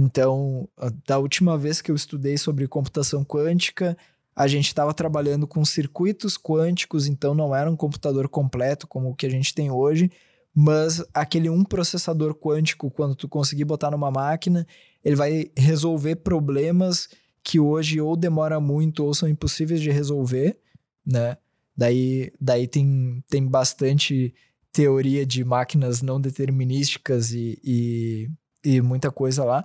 Então, 0.00 0.68
da 1.04 1.18
última 1.18 1.58
vez 1.58 1.82
que 1.82 1.90
eu 1.90 1.96
estudei 1.96 2.38
sobre 2.38 2.68
computação 2.68 3.24
quântica, 3.24 3.98
a 4.34 4.46
gente 4.46 4.68
estava 4.68 4.94
trabalhando 4.94 5.44
com 5.44 5.64
circuitos 5.64 6.38
quânticos, 6.38 7.08
então 7.08 7.34
não 7.34 7.52
era 7.52 7.68
um 7.68 7.74
computador 7.74 8.28
completo 8.28 8.86
como 8.86 9.10
o 9.10 9.14
que 9.16 9.26
a 9.26 9.28
gente 9.28 9.52
tem 9.52 9.72
hoje, 9.72 10.08
mas 10.54 11.04
aquele 11.12 11.50
um 11.50 11.64
processador 11.64 12.32
quântico, 12.32 12.88
quando 12.92 13.16
tu 13.16 13.28
conseguir 13.28 13.64
botar 13.64 13.90
numa 13.90 14.08
máquina, 14.08 14.64
ele 15.04 15.16
vai 15.16 15.50
resolver 15.56 16.14
problemas 16.16 17.08
que 17.42 17.58
hoje 17.58 18.00
ou 18.00 18.16
demora 18.16 18.60
muito 18.60 19.04
ou 19.04 19.12
são 19.12 19.28
impossíveis 19.28 19.80
de 19.80 19.90
resolver, 19.90 20.60
né? 21.04 21.36
Daí, 21.76 22.30
daí 22.40 22.68
tem, 22.68 23.20
tem 23.28 23.44
bastante 23.44 24.32
teoria 24.72 25.26
de 25.26 25.44
máquinas 25.44 26.02
não 26.02 26.20
determinísticas 26.20 27.32
e, 27.32 27.58
e, 27.64 28.30
e 28.64 28.80
muita 28.80 29.10
coisa 29.10 29.44
lá, 29.44 29.64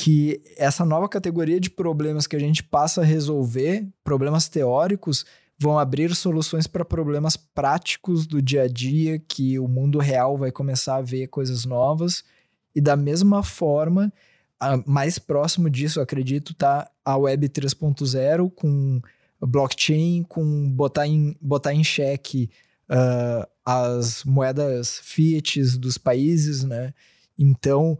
que 0.00 0.40
essa 0.56 0.82
nova 0.82 1.06
categoria 1.10 1.60
de 1.60 1.68
problemas 1.68 2.26
que 2.26 2.34
a 2.34 2.38
gente 2.38 2.62
passa 2.62 3.02
a 3.02 3.04
resolver, 3.04 3.86
problemas 4.02 4.48
teóricos, 4.48 5.26
vão 5.58 5.78
abrir 5.78 6.14
soluções 6.14 6.66
para 6.66 6.86
problemas 6.86 7.36
práticos 7.36 8.26
do 8.26 8.40
dia 8.40 8.62
a 8.62 8.66
dia, 8.66 9.18
que 9.18 9.58
o 9.58 9.68
mundo 9.68 9.98
real 9.98 10.38
vai 10.38 10.50
começar 10.50 10.96
a 10.96 11.02
ver 11.02 11.26
coisas 11.26 11.66
novas, 11.66 12.24
e 12.74 12.80
da 12.80 12.96
mesma 12.96 13.42
forma, 13.42 14.10
mais 14.86 15.18
próximo 15.18 15.68
disso, 15.68 16.00
acredito, 16.00 16.54
tá 16.54 16.90
a 17.04 17.18
Web 17.18 17.50
3.0 17.50 18.50
com 18.54 19.02
blockchain, 19.38 20.22
com 20.22 20.72
botar 20.72 21.06
em, 21.06 21.36
botar 21.42 21.74
em 21.74 21.84
xeque 21.84 22.48
ah, 22.88 23.46
as 23.66 24.24
moedas 24.24 24.98
fiat 25.02 25.60
dos 25.76 25.98
países, 25.98 26.64
né? 26.64 26.94
Então, 27.38 27.98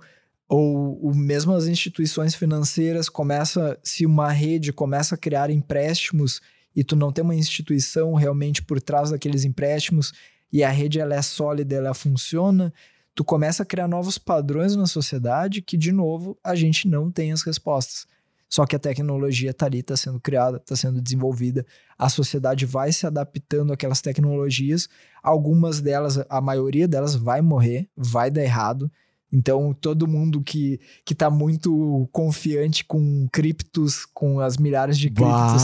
ou, 0.51 0.99
ou 1.01 1.15
mesmo 1.15 1.55
as 1.55 1.69
instituições 1.69 2.35
financeiras 2.35 3.09
começa, 3.09 3.79
se 3.85 4.05
uma 4.05 4.33
rede 4.33 4.73
começa 4.73 5.15
a 5.15 5.19
criar 5.19 5.49
empréstimos 5.49 6.41
e 6.75 6.83
tu 6.83 6.97
não 6.97 7.13
tem 7.13 7.23
uma 7.23 7.37
instituição 7.37 8.15
realmente 8.15 8.61
por 8.61 8.81
trás 8.83 9.11
daqueles 9.11 9.45
empréstimos 9.45 10.13
e 10.53 10.65
a 10.65 10.69
rede 10.69 10.99
ela 10.99 11.15
é 11.15 11.23
sólida, 11.23 11.77
ela 11.77 11.95
funciona, 11.95 12.75
tu 13.15 13.23
começa 13.23 13.63
a 13.63 13.67
criar 13.67 13.87
novos 13.87 14.19
padrões 14.19 14.75
na 14.75 14.89
sociedade 14.89 15.63
que, 15.63 15.77
de 15.77 15.93
novo, 15.93 16.37
a 16.43 16.57
gente 16.57 16.89
não 16.89 17.13
tem 17.13 17.31
as 17.31 17.43
respostas. 17.43 18.05
Só 18.49 18.67
que 18.67 18.75
a 18.75 18.81
tecnologia 18.81 19.51
está 19.51 19.67
ali, 19.67 19.79
está 19.79 19.97
sendo 19.97 20.19
criada, 20.19 20.57
está 20.57 20.75
sendo 20.75 21.01
desenvolvida, 21.01 21.65
a 21.97 22.09
sociedade 22.09 22.67
vai 22.67 22.91
se 22.91 23.07
adaptando 23.07 23.73
àquelas 23.73 24.01
tecnologias, 24.01 24.89
algumas 25.23 25.81
delas, 25.81 26.19
a 26.29 26.41
maioria 26.41 26.89
delas 26.89 27.15
vai 27.15 27.41
morrer, 27.41 27.89
vai 27.97 28.33
dar 28.33 28.43
errado. 28.43 28.91
Então, 29.33 29.73
todo 29.73 30.09
mundo 30.09 30.43
que, 30.43 30.81
que 31.05 31.15
tá 31.15 31.31
muito 31.31 32.09
confiante 32.13 32.85
com 32.85 33.29
criptos, 33.33 34.05
com 34.05 34.41
as 34.41 34.57
milhares 34.57 34.99
de 34.99 35.09
criptos 35.09 35.63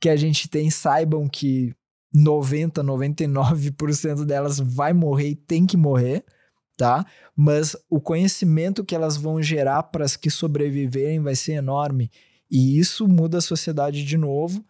que 0.00 0.08
a 0.08 0.16
gente 0.16 0.48
tem, 0.48 0.70
saibam 0.70 1.28
que 1.28 1.74
90, 2.12 2.82
99% 2.82 4.24
delas 4.24 4.58
vai 4.58 4.92
morrer 4.92 5.30
e 5.30 5.36
tem 5.36 5.66
que 5.66 5.76
morrer, 5.76 6.24
tá? 6.76 7.04
Mas 7.34 7.76
o 7.88 8.00
conhecimento 8.00 8.84
que 8.84 8.94
elas 8.94 9.16
vão 9.16 9.42
gerar 9.42 9.84
para 9.84 10.04
as 10.04 10.16
que 10.16 10.30
sobreviverem 10.30 11.20
vai 11.20 11.34
ser 11.34 11.52
enorme. 11.52 12.10
E 12.50 12.78
isso 12.78 13.08
muda 13.08 13.38
a 13.38 13.42
sociedade 13.42 14.04
de 14.04 14.16
novo. 14.16 14.64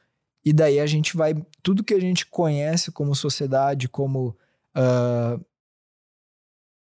E 0.44 0.52
daí 0.52 0.81
a 0.81 0.86
gente 0.86 1.16
vai. 1.16 1.35
Tudo 1.62 1.85
que 1.85 1.94
a 1.94 2.01
gente 2.01 2.27
conhece 2.27 2.90
como 2.90 3.15
sociedade, 3.15 3.89
como 3.89 4.36
ah, 4.74 5.39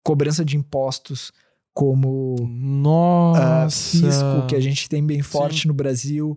cobrança 0.02 0.44
de 0.44 0.56
impostos, 0.56 1.32
como 1.76 2.36
uh, 2.40 3.70
fisco, 3.70 4.46
que 4.48 4.56
a 4.56 4.60
gente 4.60 4.88
tem 4.88 5.04
bem 5.04 5.20
forte 5.20 5.60
Sim. 5.60 5.68
no 5.68 5.74
Brasil. 5.74 6.34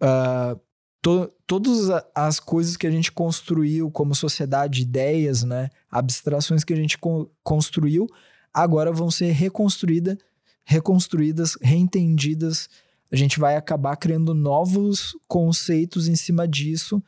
Uh, 0.00 0.58
to, 1.02 1.30
todas 1.46 1.90
as 2.14 2.40
coisas 2.40 2.74
que 2.74 2.86
a 2.86 2.90
gente 2.90 3.12
construiu 3.12 3.90
como 3.90 4.14
sociedade, 4.14 4.80
ideias, 4.80 5.42
né? 5.42 5.68
Abstrações 5.90 6.64
que 6.64 6.72
a 6.72 6.76
gente 6.76 6.96
con- 6.96 7.28
construiu, 7.44 8.06
agora 8.50 8.90
vão 8.90 9.10
ser 9.10 9.30
reconstruída, 9.32 10.16
reconstruídas, 10.64 11.58
reentendidas. 11.60 12.70
A 13.12 13.16
gente 13.16 13.38
vai 13.38 13.56
acabar 13.56 13.94
criando 13.94 14.32
novos 14.32 15.14
conceitos 15.28 16.08
em 16.08 16.16
cima 16.16 16.48
disso. 16.48 17.02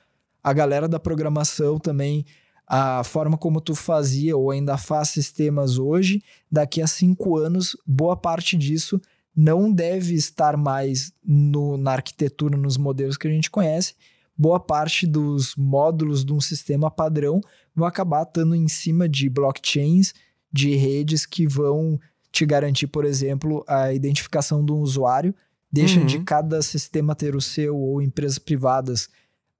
A 0.44 0.52
galera 0.52 0.86
da 0.86 1.00
programação 1.00 1.78
também, 1.78 2.26
a 2.72 3.02
forma 3.02 3.36
como 3.36 3.60
tu 3.60 3.74
fazia 3.74 4.36
ou 4.36 4.50
ainda 4.52 4.76
faz 4.78 5.08
sistemas 5.08 5.76
hoje, 5.76 6.22
daqui 6.50 6.80
a 6.80 6.86
cinco 6.86 7.36
anos, 7.36 7.76
boa 7.84 8.16
parte 8.16 8.56
disso 8.56 9.00
não 9.34 9.72
deve 9.72 10.14
estar 10.14 10.56
mais 10.56 11.12
no- 11.24 11.76
na 11.76 11.92
arquitetura, 11.92 12.56
nos 12.56 12.76
modelos 12.76 13.16
que 13.16 13.26
a 13.26 13.30
gente 13.30 13.50
conhece. 13.50 13.94
Boa 14.38 14.60
parte 14.60 15.04
dos 15.06 15.54
módulos 15.56 16.24
de 16.24 16.32
um 16.32 16.40
sistema 16.40 16.90
padrão 16.90 17.40
vão 17.74 17.86
acabar 17.88 18.22
estando 18.22 18.54
em 18.54 18.68
cima 18.68 19.08
de 19.08 19.28
blockchains, 19.28 20.12
de 20.52 20.74
redes 20.76 21.26
que 21.26 21.46
vão 21.48 21.98
te 22.30 22.46
garantir, 22.46 22.86
por 22.86 23.04
exemplo, 23.04 23.64
a 23.66 23.92
identificação 23.92 24.64
de 24.64 24.70
um 24.72 24.80
usuário. 24.80 25.34
Deixa 25.72 25.98
Uhum. 26.00 26.06
de 26.06 26.20
cada 26.20 26.62
sistema 26.62 27.14
ter 27.16 27.34
o 27.34 27.40
seu 27.40 27.76
ou 27.76 28.00
empresas 28.00 28.38
privadas 28.38 29.08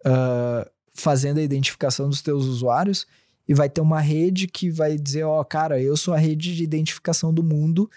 ah, 0.05 0.69
fazendo 1.01 1.39
a 1.39 1.43
identificação 1.43 2.09
dos 2.09 2.23
teus 2.23 2.45
usuários 2.45 3.07
e 3.49 3.55
vai 3.55 3.69
ter 3.69 3.81
uma 3.81 4.01
rede 4.01 4.47
que 4.47 4.71
vai 4.71 4.97
dizer, 4.97 5.25
ó, 5.25 5.43
cara, 5.43 5.81
eu 5.83 5.97
sou 5.97 6.15
a 6.15 6.19
rede 6.19 6.55
de 6.55 6.63
identificação 6.63 7.35
do 7.35 7.43
mundo. 7.43 7.91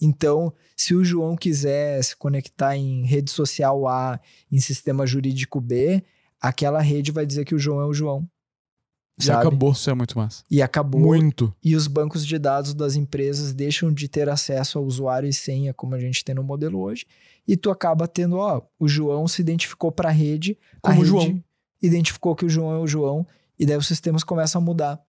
Então, 0.00 0.52
se 0.76 0.94
o 0.94 1.04
João 1.04 1.36
quiser 1.36 2.02
se 2.02 2.16
conectar 2.16 2.76
em 2.76 3.04
rede 3.04 3.30
social 3.30 3.86
A, 3.86 4.20
em 4.50 4.58
sistema 4.58 5.06
jurídico 5.06 5.60
B, 5.60 6.02
aquela 6.40 6.80
rede 6.80 7.12
vai 7.12 7.24
dizer 7.24 7.44
que 7.44 7.54
o 7.54 7.58
João 7.58 7.80
é 7.80 7.86
o 7.86 7.94
João. 7.94 8.28
E 9.18 9.24
sabe? 9.24 9.46
acabou. 9.46 9.72
Isso 9.72 9.88
é 9.88 9.94
muito 9.94 10.18
massa. 10.18 10.44
E 10.50 10.60
acabou. 10.60 11.00
Muito. 11.00 11.54
E 11.62 11.74
os 11.74 11.86
bancos 11.86 12.26
de 12.26 12.38
dados 12.38 12.74
das 12.74 12.96
empresas 12.96 13.54
deixam 13.54 13.92
de 13.92 14.08
ter 14.08 14.28
acesso 14.28 14.78
ao 14.78 14.84
usuário 14.84 15.28
e 15.28 15.32
senha, 15.32 15.72
como 15.72 15.94
a 15.94 15.98
gente 15.98 16.22
tem 16.22 16.34
no 16.34 16.42
modelo 16.42 16.80
hoje. 16.80 17.06
E 17.48 17.56
tu 17.56 17.70
acaba 17.70 18.06
tendo, 18.06 18.36
ó, 18.36 18.60
o 18.78 18.86
João 18.86 19.26
se 19.26 19.40
identificou 19.40 19.90
para 19.90 20.10
a 20.10 20.12
rede, 20.12 20.58
a 20.82 20.88
Como 20.88 20.96
rede 20.96 21.08
João. 21.08 21.44
Identificou 21.82 22.34
que 22.34 22.44
o 22.44 22.48
João 22.48 22.72
é 22.72 22.78
o 22.78 22.86
João, 22.86 23.26
e 23.58 23.66
daí 23.66 23.76
os 23.76 23.86
sistemas 23.86 24.22
começam 24.22 24.60
a 24.60 24.64
mudar, 24.64 25.00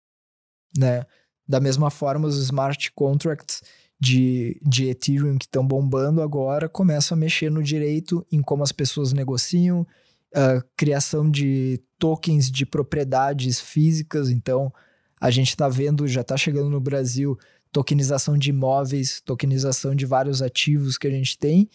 né? 0.77 1.05
Da 1.47 1.59
mesma 1.59 1.89
forma, 1.89 2.27
os 2.27 2.37
smart 2.37 2.91
contracts 2.91 3.61
de, 3.99 4.59
de 4.61 4.89
Ethereum 4.89 5.37
que 5.37 5.45
estão 5.45 5.65
bombando 5.65 6.21
agora 6.21 6.69
começam 6.69 7.15
a 7.15 7.19
mexer 7.19 7.49
no 7.49 7.63
direito 7.63 8.25
em 8.31 8.41
como 8.41 8.63
as 8.63 8.71
pessoas 8.71 9.13
negociam, 9.13 9.87
a 10.35 10.61
criação 10.75 11.29
de 11.29 11.81
tokens 11.97 12.51
de 12.51 12.65
propriedades 12.65 13.59
físicas. 13.59 14.29
Então, 14.29 14.71
a 15.19 15.31
gente 15.31 15.49
está 15.49 15.67
vendo, 15.67 16.07
já 16.07 16.21
está 16.21 16.37
chegando 16.37 16.69
no 16.69 16.79
Brasil, 16.79 17.37
tokenização 17.71 18.37
de 18.37 18.49
imóveis, 18.49 19.21
tokenização 19.21 19.95
de 19.95 20.05
vários 20.05 20.41
ativos 20.41 20.97
que 20.97 21.07
a 21.07 21.11
gente 21.11 21.37
tem. 21.37 21.69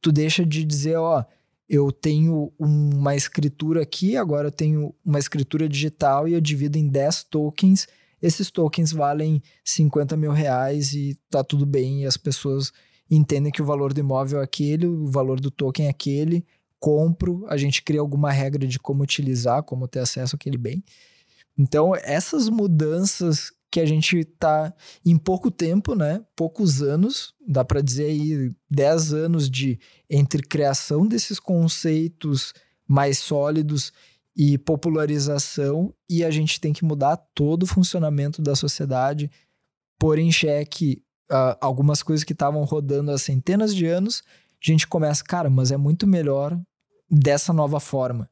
Tu 0.00 0.12
deixa 0.12 0.46
de 0.46 0.64
dizer, 0.64 0.96
ó, 0.96 1.24
eu 1.68 1.90
tenho 1.90 2.52
uma 2.58 3.16
escritura 3.16 3.82
aqui, 3.82 4.16
agora 4.16 4.48
eu 4.48 4.52
tenho 4.52 4.94
uma 5.04 5.18
escritura 5.18 5.68
digital 5.68 6.28
e 6.28 6.32
eu 6.32 6.40
divido 6.40 6.78
em 6.78 6.86
10 6.88 7.24
tokens. 7.24 7.88
Esses 8.22 8.50
tokens 8.50 8.92
valem 8.92 9.42
50 9.64 10.16
mil 10.16 10.32
reais 10.32 10.94
e 10.94 11.18
tá 11.28 11.42
tudo 11.42 11.66
bem, 11.66 12.02
e 12.02 12.06
as 12.06 12.16
pessoas 12.16 12.72
entendem 13.10 13.52
que 13.52 13.62
o 13.62 13.66
valor 13.66 13.92
do 13.92 14.00
imóvel 14.00 14.40
é 14.40 14.44
aquele, 14.44 14.86
o 14.86 15.10
valor 15.10 15.40
do 15.40 15.50
token 15.50 15.86
é 15.86 15.90
aquele, 15.90 16.44
compro, 16.78 17.44
a 17.48 17.56
gente 17.56 17.82
cria 17.82 18.00
alguma 18.00 18.30
regra 18.30 18.66
de 18.66 18.78
como 18.78 19.02
utilizar, 19.02 19.62
como 19.62 19.88
ter 19.88 20.00
acesso 20.00 20.36
àquele 20.36 20.58
bem. 20.58 20.82
Então, 21.58 21.94
essas 21.96 22.48
mudanças 22.48 23.50
que 23.76 23.80
a 23.80 23.84
gente 23.84 24.24
tá 24.24 24.72
em 25.04 25.18
pouco 25.18 25.50
tempo, 25.50 25.94
né? 25.94 26.24
Poucos 26.34 26.80
anos, 26.80 27.34
dá 27.46 27.62
para 27.62 27.82
dizer 27.82 28.06
aí 28.06 28.50
10 28.70 29.12
anos 29.12 29.50
de 29.50 29.78
entre 30.08 30.40
criação 30.40 31.06
desses 31.06 31.38
conceitos 31.38 32.54
mais 32.88 33.18
sólidos 33.18 33.92
e 34.34 34.56
popularização, 34.56 35.92
e 36.08 36.24
a 36.24 36.30
gente 36.30 36.58
tem 36.58 36.72
que 36.72 36.86
mudar 36.86 37.18
todo 37.34 37.64
o 37.64 37.66
funcionamento 37.66 38.40
da 38.40 38.56
sociedade, 38.56 39.30
pôr 39.98 40.18
em 40.18 40.32
xeque 40.32 41.02
ah, 41.30 41.58
algumas 41.60 42.02
coisas 42.02 42.24
que 42.24 42.32
estavam 42.32 42.64
rodando 42.64 43.10
há 43.10 43.18
centenas 43.18 43.74
de 43.74 43.84
anos. 43.84 44.22
A 44.52 44.70
gente 44.72 44.86
começa, 44.86 45.22
cara, 45.22 45.50
mas 45.50 45.70
é 45.70 45.76
muito 45.76 46.06
melhor 46.06 46.58
dessa 47.10 47.52
nova 47.52 47.78
forma, 47.78 48.30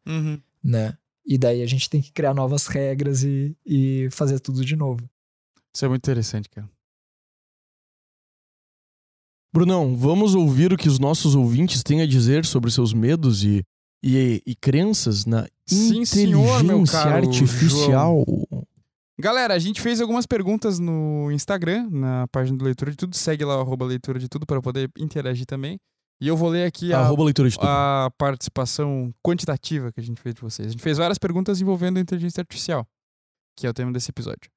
né? 0.62 0.96
E 1.26 1.36
daí 1.36 1.60
a 1.60 1.66
gente 1.66 1.90
tem 1.90 2.00
que 2.00 2.12
criar 2.12 2.32
novas 2.32 2.66
regras 2.66 3.22
e, 3.22 3.54
e 3.66 4.08
fazer 4.10 4.40
tudo 4.40 4.64
de 4.64 4.74
novo. 4.74 5.06
Isso 5.74 5.84
é 5.84 5.88
muito 5.88 6.04
interessante, 6.04 6.48
cara. 6.48 6.68
Brunão, 9.52 9.96
vamos 9.96 10.34
ouvir 10.34 10.72
o 10.72 10.76
que 10.76 10.88
os 10.88 10.98
nossos 10.98 11.34
ouvintes 11.34 11.82
têm 11.82 12.00
a 12.00 12.06
dizer 12.06 12.44
sobre 12.44 12.70
seus 12.70 12.92
medos 12.92 13.44
e, 13.44 13.62
e, 14.02 14.42
e 14.44 14.54
crenças 14.56 15.24
na 15.24 15.46
Sim, 15.64 16.02
inteligência 16.02 16.18
senhor, 16.18 16.90
caro 16.90 17.26
artificial. 17.26 18.24
Galera, 19.18 19.54
a 19.54 19.58
gente 19.58 19.80
fez 19.80 20.00
algumas 20.00 20.26
perguntas 20.26 20.80
no 20.80 21.30
Instagram, 21.30 21.88
na 21.88 22.26
página 22.32 22.58
do 22.58 22.64
Leitura 22.64 22.90
de 22.90 22.96
Tudo. 22.96 23.14
Segue 23.16 23.44
lá, 23.44 23.54
arroba 23.54 23.84
Leitura 23.84 24.18
de 24.18 24.28
Tudo, 24.28 24.44
para 24.44 24.60
poder 24.60 24.90
interagir 24.98 25.46
também. 25.46 25.78
E 26.20 26.26
eu 26.26 26.36
vou 26.36 26.48
ler 26.48 26.66
aqui 26.66 26.92
a, 26.92 27.08
a 28.06 28.10
participação 28.10 29.12
quantitativa 29.22 29.92
que 29.92 30.00
a 30.00 30.02
gente 30.02 30.20
fez 30.20 30.34
de 30.34 30.40
vocês. 30.40 30.68
A 30.68 30.70
gente 30.72 30.82
fez 30.82 30.98
várias 30.98 31.18
perguntas 31.18 31.60
envolvendo 31.60 31.98
a 31.98 32.00
inteligência 32.00 32.40
artificial, 32.40 32.84
que 33.56 33.66
é 33.66 33.70
o 33.70 33.74
tema 33.74 33.92
desse 33.92 34.10
episódio. 34.10 34.50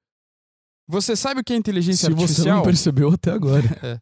Você 0.87 1.15
sabe 1.15 1.41
o 1.41 1.43
que 1.43 1.53
é 1.53 1.55
inteligência 1.55 2.07
Se 2.07 2.13
você 2.13 2.21
artificial? 2.23 2.55
não 2.57 2.63
percebeu 2.63 3.09
até 3.11 3.31
agora. 3.31 3.67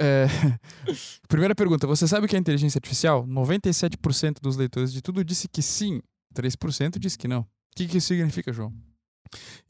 É, 0.00 0.26
Primeira 1.28 1.54
pergunta: 1.54 1.86
você 1.86 2.08
sabe 2.08 2.26
o 2.26 2.28
que 2.28 2.34
é 2.34 2.38
inteligência 2.40 2.76
artificial? 2.78 3.24
97% 3.24 4.38
dos 4.42 4.56
leitores 4.56 4.92
de 4.92 5.00
tudo 5.00 5.24
disse 5.24 5.46
que 5.46 5.62
sim, 5.62 6.00
3% 6.34 6.98
disse 6.98 7.16
que 7.16 7.28
não. 7.28 7.42
O 7.42 7.46
que, 7.76 7.86
que 7.86 7.98
isso 7.98 8.08
significa, 8.08 8.52
João? 8.52 8.72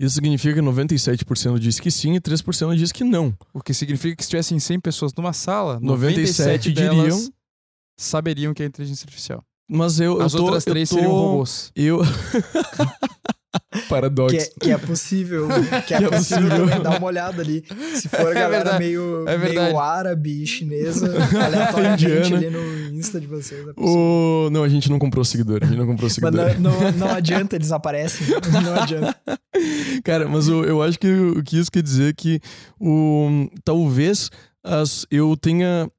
Isso 0.01 0.15
significa 0.15 0.55
que 0.55 0.61
97% 0.63 1.59
diz 1.59 1.79
que 1.79 1.91
sim 1.91 2.15
e 2.15 2.21
3% 2.21 2.75
diz 2.77 2.93
que 2.93 3.05
não. 3.05 3.37
O 3.53 3.61
que 3.61 3.75
significa 3.75 4.17
que 4.17 4.23
se 4.25 4.31
tivessem 4.31 4.59
100 4.59 4.81
pessoas 4.81 5.13
numa 5.15 5.35
sala, 5.35 5.79
97 5.81 6.71
97 6.71 6.73
delas 6.73 6.97
diriam- 7.15 7.33
saberiam 7.99 8.55
que 8.55 8.63
é 8.63 8.67
inteligência 8.67 9.05
artificial. 9.05 9.45
Mas 9.69 10.01
eu, 10.01 10.19
As 10.23 10.33
eu 10.33 10.39
tô, 10.39 10.45
outras 10.47 10.67
eu 10.67 10.73
três 10.73 10.89
tô- 10.89 10.95
seriam 10.95 11.13
robôs. 11.13 11.71
Eu. 11.77 11.99
Paradoxo. 13.89 14.37
Que 14.37 14.43
é, 14.43 14.51
que 14.61 14.71
é 14.73 14.79
possível, 14.79 15.49
que 15.87 15.95
é, 15.95 15.99
Que 15.99 16.05
é 16.05 16.09
possível 16.09 16.49
possível. 16.49 16.67
também 16.67 16.83
dar 16.83 16.99
uma 16.99 17.07
olhada 17.07 17.43
ali. 17.43 17.65
Se 17.95 18.09
for 18.09 18.29
a 18.29 18.31
É 18.37 18.41
galera 18.41 18.79
meio, 18.79 19.25
é 19.29 19.37
verdade. 19.39 19.67
meio 19.67 19.79
árabe, 19.81 20.47
chinesa, 20.47 21.07
aleatoriamente 21.45 22.35
ali 22.35 22.51
no 22.51 22.95
Insta 22.97 23.21
de 23.21 23.27
vocês. 23.27 23.61
é 23.61 23.73
possível. 23.73 23.97
O... 24.47 24.51
Não, 24.51 24.63
a 24.63 24.69
gente 24.69 24.89
não 24.91 24.99
comprou 24.99 25.25
seguidor. 25.25 25.61
A 25.63 25.67
gente 25.67 25.79
não 25.79 25.87
comprou 25.87 26.07
Mas 26.07 26.15
seguidor. 26.15 26.61
não, 26.61 26.81
não, 26.81 26.93
não 26.93 27.11
adianta, 27.11 27.57
eles 27.57 27.73
aparecem. 27.73 28.27
Não 28.63 28.83
adianta. 28.83 29.17
Cara, 30.05 30.29
mas 30.29 30.49
eu, 30.49 30.65
eu 30.65 30.83
acho 30.83 30.99
que 30.99 31.09
o 31.11 31.43
que 31.43 31.59
isso 31.59 31.71
quer 31.71 31.83
dizer 31.83 32.11
é 32.11 32.13
que 32.13 32.41
o, 32.81 33.49
talvez 33.65 34.31
as, 34.65 35.07
eu 35.11 35.37
tenha 35.37 35.91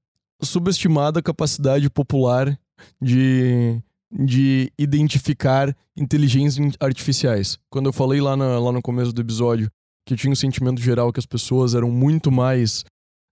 subestimado 0.41 1.17
a 1.19 1.23
capacidade 1.23 1.89
popular 1.89 2.57
de, 3.01 3.79
de 4.19 4.71
identificar 4.79 5.75
inteligências 5.95 6.73
artificiais. 6.79 7.57
Quando 7.69 7.85
eu 7.87 7.93
falei 7.93 8.19
lá, 8.19 8.35
na- 8.35 8.59
lá 8.59 8.71
no 8.71 8.81
começo 8.81 9.13
do 9.13 9.21
episódio 9.21 9.69
que 10.05 10.13
eu 10.13 10.17
tinha 10.17 10.31
um 10.31 10.35
sentimento 10.35 10.81
geral 10.81 11.11
que 11.11 11.19
as 11.19 11.25
pessoas 11.25 11.75
eram 11.75 11.91
muito 11.91 12.31
mais. 12.31 12.83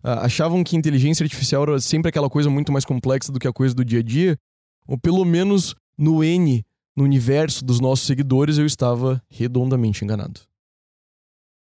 ah, 0.03 0.25
achavam 0.25 0.63
que 0.63 0.75
inteligência 0.75 1.23
artificial 1.23 1.63
era 1.63 1.79
sempre 1.79 2.09
aquela 2.09 2.29
coisa 2.29 2.47
muito 2.49 2.71
mais 2.71 2.85
complexa 2.85 3.31
do 3.31 3.39
que 3.39 3.47
a 3.47 3.53
coisa 3.53 3.73
do 3.73 3.83
dia 3.83 3.99
a 3.99 4.03
dia, 4.03 4.37
ou 4.87 4.99
pelo 4.99 5.25
menos 5.25 5.73
no 5.97 6.23
N, 6.23 6.63
no 6.95 7.03
universo 7.03 7.65
dos 7.65 7.79
nossos 7.79 8.05
seguidores, 8.05 8.59
eu 8.59 8.67
estava 8.67 9.19
redondamente 9.31 10.03
enganado. 10.03 10.41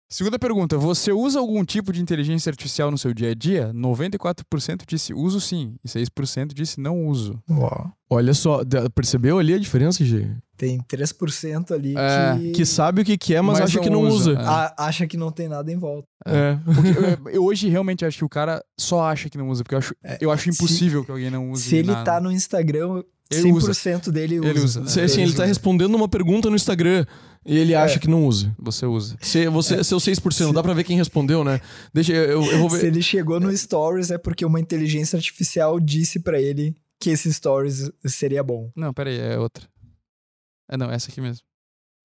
Segunda 0.07 0.37
pergunta: 0.37 0.77
você 0.77 1.11
usa 1.11 1.39
algum 1.39 1.63
tipo 1.65 1.91
de 1.91 2.01
inteligência 2.01 2.49
artificial 2.49 2.91
no 2.91 2.97
seu 2.97 3.13
dia 3.13 3.31
a 3.31 3.33
dia? 3.33 3.71
94% 3.73 4.83
disse 4.87 5.13
uso 5.13 5.41
sim, 5.41 5.75
e 5.83 5.87
6% 5.87 6.53
disse 6.53 6.79
não 6.79 7.07
uso. 7.07 7.41
Olha 8.09 8.33
só, 8.33 8.61
percebeu 8.93 9.39
ali 9.39 9.53
a 9.53 9.57
diferença, 9.57 10.05
G? 10.05 10.27
Tem 10.55 10.77
3% 10.79 11.71
ali 11.73 11.95
É, 11.97 12.37
que, 12.37 12.51
Que 12.51 12.65
sabe 12.65 13.01
o 13.01 13.05
que, 13.05 13.17
que 13.17 13.33
é, 13.35 13.41
mas, 13.41 13.59
Mas 13.59 13.69
acha 13.69 13.77
não 13.77 13.83
que 13.83 13.89
não 13.89 14.01
usa. 14.03 14.31
usa. 14.31 14.39
É. 14.39 14.45
a- 14.45 14.75
acha 14.77 15.05
que 15.07 15.17
não 15.17 15.29
tem 15.31 15.49
nada 15.49 15.69
em 15.71 15.75
volta. 15.75 16.07
É. 16.25 16.57
Porque 16.63 16.89
eu, 17.29 17.31
eu 17.33 17.43
hoje 17.43 17.67
realmente 17.67 18.05
acho 18.05 18.19
que 18.19 18.23
o 18.25 18.29
cara 18.29 18.63
só 18.79 19.03
acha 19.03 19.29
que 19.29 19.37
não 19.37 19.49
usa, 19.49 19.63
porque 19.63 19.75
eu 19.75 19.79
acho, 19.79 19.93
É, 20.03 20.17
eu 20.21 20.31
acho 20.31 20.43
se- 20.43 20.49
impossível 20.51 21.03
que 21.03 21.11
alguém 21.11 21.29
não 21.29 21.51
use. 21.51 21.63
Se 21.63 21.75
ele 21.75 21.91
nada. 21.91 22.03
tá 22.05 22.21
no 22.21 22.31
Instagram, 22.31 23.03
Ele 23.29 23.51
100% 23.51 24.11
dele 24.11 24.39
usa. 24.39 24.49
Ele 24.49 24.59
usa. 24.59 24.81
né? 24.81 24.87
Se, 24.87 25.01
assim, 25.01 25.21
ele 25.23 25.31
tá 25.31 25.39
usa. 25.39 25.45
respondendo 25.47 25.95
uma 25.95 26.07
pergunta 26.07 26.49
no 26.49 26.55
Instagram. 26.55 27.05
E 27.45 27.55
ele 27.57 27.75
acha 27.75 27.95
É. 27.95 27.99
que 27.99 28.07
não 28.09 28.25
usa. 28.25 28.55
Você 28.57 28.85
usa. 28.87 29.15
Se, 29.21 29.47
você, 29.49 29.83
Seu 29.83 29.99
6%, 29.99 30.51
dá 30.51 30.63
pra 30.63 30.73
ver 30.73 30.83
quem 30.83 30.97
respondeu, 30.97 31.43
né? 31.43 31.61
Deixa 31.93 32.11
eu, 32.11 32.43
eu 32.43 32.57
vou 32.59 32.69
Se 32.71 32.77
ver. 32.81 32.87
ele 32.87 33.01
chegou 33.03 33.39
no 33.39 33.55
Stories 33.55 34.09
é 34.11 34.17
porque 34.17 34.43
uma 34.43 34.59
inteligência 34.59 35.15
artificial 35.17 35.79
disse 35.79 36.19
pra 36.19 36.41
ele 36.41 36.75
que 36.99 37.11
esse 37.11 37.31
Stories 37.31 37.91
seria 38.05 38.41
bom. 38.43 38.71
Não, 38.75 38.91
pera 38.93 39.09
aí, 39.11 39.19
é 39.19 39.37
outra. 39.37 39.63
É, 40.69 40.75
não, 40.75 40.89
essa 40.89 41.11
aqui 41.11 41.21
mesmo. 41.21 41.43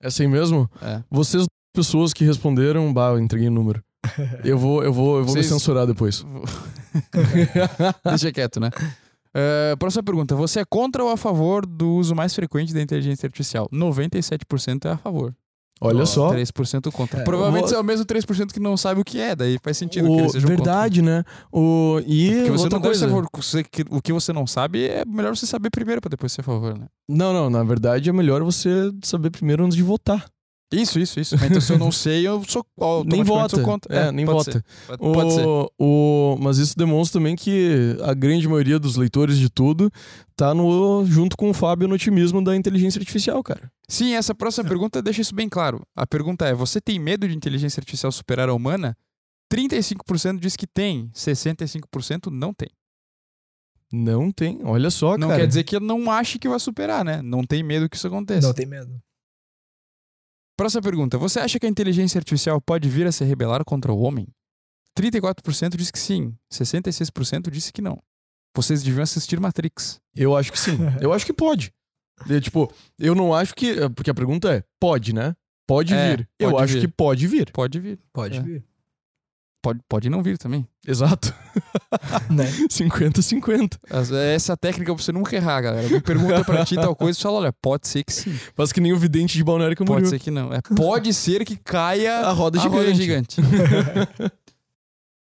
Essa 0.02 0.22
aí 0.22 0.28
mesmo? 0.28 0.70
É. 0.82 1.02
Vocês, 1.10 1.46
pessoas 1.74 2.12
que 2.12 2.24
responderam, 2.24 2.92
bah, 2.92 3.10
eu 3.10 3.18
entreguei 3.20 3.48
o 3.48 3.52
número. 3.52 3.82
Eu 4.44 4.58
vou, 4.58 4.82
eu 4.82 4.92
vou, 4.92 5.18
eu 5.18 5.24
vou 5.24 5.34
Vocês- 5.34 5.46
me 5.46 5.52
censurar 5.52 5.86
depois. 5.86 6.24
Deixa 8.04 8.32
quieto, 8.32 8.58
né? 8.60 8.70
É, 9.34 9.76
próxima 9.76 10.02
pergunta. 10.02 10.34
Você 10.34 10.60
é 10.60 10.64
contra 10.64 11.04
ou 11.04 11.10
a 11.10 11.16
favor 11.16 11.64
do 11.64 11.94
uso 11.94 12.14
mais 12.14 12.34
frequente 12.34 12.74
da 12.74 12.80
inteligência 12.82 13.26
artificial? 13.26 13.68
97% 13.72 14.86
é 14.86 14.90
a 14.92 14.96
favor. 14.96 15.34
Olha 15.82 16.04
só. 16.04 16.30
3% 16.30 16.90
contra. 16.92 17.20
É, 17.20 17.24
Provavelmente 17.24 17.68
vou- 17.70 17.78
é 17.78 17.80
o 17.80 17.84
mesmo 17.84 18.04
3% 18.04 18.52
que 18.52 18.60
não 18.60 18.76
sabe 18.76 19.00
o 19.00 19.04
que 19.04 19.18
é, 19.18 19.34
daí 19.34 19.56
faz 19.62 19.78
sentido 19.78 20.04
que 20.08 20.12
O, 20.12 20.18
eles 20.20 20.32
sejam 20.32 20.48
verdade, 20.48 21.00
né? 21.00 21.24
O, 21.50 22.02
e 22.06 22.26
contra. 22.28 22.36
Porque 22.36 22.50
você 22.50 22.64
outra 22.64 22.78
não 22.78 22.84
coisa. 22.84 23.08
favor. 23.08 23.26
Você- 23.32 23.64
que- 23.64 23.84
O 23.90 24.02
que 24.02 24.12
você 24.12 24.30
não 24.30 24.46
sabe 24.46 24.86
é 24.88 25.04
melhor 25.06 25.34
você 25.34 25.46
saber 25.46 25.70
primeiro 25.70 26.02
pra 26.02 26.10
depois 26.10 26.32
ser 26.32 26.42
a 26.42 26.44
favor, 26.44 26.76
né? 26.78 26.86
Não, 27.08 27.32
não, 27.32 27.48
na 27.48 27.62
verdade 27.64 28.10
é 28.10 28.12
melhor 28.12 28.42
você 28.42 28.90
saber 29.02 29.30
primeiro 29.30 29.64
antes 29.64 29.74
de 29.74 29.82
votar. 29.82 30.26
Isso, 30.72 31.00
isso, 31.00 31.18
isso. 31.18 31.34
Então 31.34 31.60
se 31.60 31.72
eu 31.72 31.78
não 31.78 31.90
sei, 31.92 32.26
eu 32.26 32.42
sou 32.46 32.64
Nem 33.04 33.24
vota. 33.24 33.56
sou 33.56 33.64
contra. 33.64 33.94
É, 33.94 34.12
nem 34.12 34.24
pode 34.24 34.38
vota. 34.38 34.52
ser. 34.52 34.64
Pode, 34.86 34.98
pode 34.98 35.32
ser. 35.34 35.46
O, 35.46 35.70
o, 35.78 36.38
mas 36.40 36.58
isso 36.58 36.78
demonstra 36.78 37.20
também 37.20 37.34
que 37.34 37.96
a 38.02 38.14
grande 38.14 38.46
maioria 38.46 38.78
dos 38.78 38.96
leitores 38.96 39.36
de 39.36 39.50
tudo 39.50 39.90
tá 40.36 40.54
no, 40.54 41.04
junto 41.06 41.36
com 41.36 41.50
o 41.50 41.54
Fábio 41.54 41.88
no 41.88 41.94
otimismo 41.94 42.42
da 42.42 42.54
inteligência 42.54 43.00
artificial, 43.00 43.42
cara. 43.42 43.70
Sim, 43.88 44.14
essa 44.14 44.34
próxima 44.34 44.68
pergunta 44.68 45.02
deixa 45.02 45.20
isso 45.20 45.34
bem 45.34 45.48
claro. 45.48 45.82
A 45.96 46.06
pergunta 46.06 46.46
é: 46.46 46.54
você 46.54 46.80
tem 46.80 46.98
medo 46.98 47.28
de 47.28 47.36
inteligência 47.36 47.80
artificial 47.80 48.12
superar 48.12 48.48
a 48.48 48.54
humana? 48.54 48.96
35% 49.52 50.38
diz 50.38 50.54
que 50.54 50.66
tem, 50.66 51.10
65% 51.12 52.30
não 52.30 52.54
tem. 52.54 52.68
Não 53.92 54.30
tem, 54.30 54.60
olha 54.62 54.88
só, 54.88 55.18
não 55.18 55.26
cara. 55.28 55.40
quer 55.40 55.46
dizer 55.48 55.64
que 55.64 55.74
eu 55.74 55.80
não 55.80 56.08
ache 56.12 56.38
que 56.38 56.48
vai 56.48 56.60
superar, 56.60 57.04
né? 57.04 57.20
Não 57.22 57.42
tem 57.42 57.60
medo 57.60 57.88
que 57.88 57.96
isso 57.96 58.06
aconteça. 58.06 58.46
Não 58.46 58.54
tem 58.54 58.66
medo. 58.66 59.02
Próxima 60.60 60.82
pergunta: 60.82 61.16
você 61.16 61.40
acha 61.40 61.58
que 61.58 61.64
a 61.64 61.68
inteligência 61.70 62.18
artificial 62.18 62.60
pode 62.60 62.86
vir 62.86 63.06
a 63.06 63.12
se 63.12 63.24
rebelar 63.24 63.64
contra 63.64 63.90
o 63.90 64.00
homem? 64.02 64.28
34% 64.94 65.74
diz 65.74 65.90
que 65.90 65.98
sim, 65.98 66.34
66% 66.52 67.48
disse 67.50 67.72
que 67.72 67.80
não. 67.80 67.98
Vocês 68.54 68.82
deviam 68.82 69.02
assistir 69.02 69.40
Matrix. 69.40 69.98
Eu 70.14 70.36
acho 70.36 70.52
que 70.52 70.58
sim. 70.60 70.76
Eu 71.00 71.14
acho 71.14 71.24
que 71.24 71.32
pode. 71.32 71.72
E, 72.28 72.38
tipo, 72.42 72.70
eu 72.98 73.14
não 73.14 73.32
acho 73.34 73.54
que. 73.54 73.74
Porque 73.96 74.10
a 74.10 74.14
pergunta 74.14 74.52
é: 74.54 74.62
pode, 74.78 75.14
né? 75.14 75.34
Pode 75.66 75.94
É, 75.94 76.16
vir. 76.18 76.28
eu 76.38 76.50
pode 76.50 76.64
acho 76.64 76.74
vir. 76.74 76.80
que 76.82 76.88
pode 76.88 77.26
vir. 77.26 77.50
Pode 77.52 77.80
vir. 77.80 77.98
Pode 78.12 78.36
É. 78.36 78.42
vir. 78.42 78.64
Pode, 79.62 79.80
pode 79.88 80.08
não 80.08 80.22
vir 80.22 80.38
também. 80.38 80.66
Exato. 80.86 81.34
Né? 82.30 82.44
50-50. 82.70 83.76
As- 83.90 84.12
Essa 84.12 84.56
técnica 84.56 84.94
pra 84.94 85.02
você 85.02 85.10
nunca 85.12 85.34
errar, 85.34 85.60
galera. 85.60 85.88
Me 85.88 86.00
pergunta 86.00 86.44
pra 86.44 86.64
ti 86.64 86.76
tal 86.76 86.94
coisa 86.94 87.18
e 87.18 87.22
fala: 87.22 87.38
olha, 87.38 87.52
pode 87.52 87.88
ser 87.88 88.04
que 88.04 88.12
sim. 88.12 88.32
Faz 88.54 88.72
que 88.72 88.80
nem 88.80 88.92
o 88.92 88.96
vidente 88.98 89.36
de 89.36 89.42
Balneário 89.44 89.76
Pode 89.76 89.88
Camboriú. 89.88 90.08
ser 90.08 90.18
que 90.20 90.30
não. 90.30 90.52
É, 90.52 90.60
pode 90.76 91.12
ser 91.12 91.44
que 91.44 91.56
caia 91.56 92.20
A 92.20 92.30
roda 92.32 92.58
a 92.58 92.62
gigante. 92.62 92.78
roda 92.86 92.94
gigante. 92.94 93.36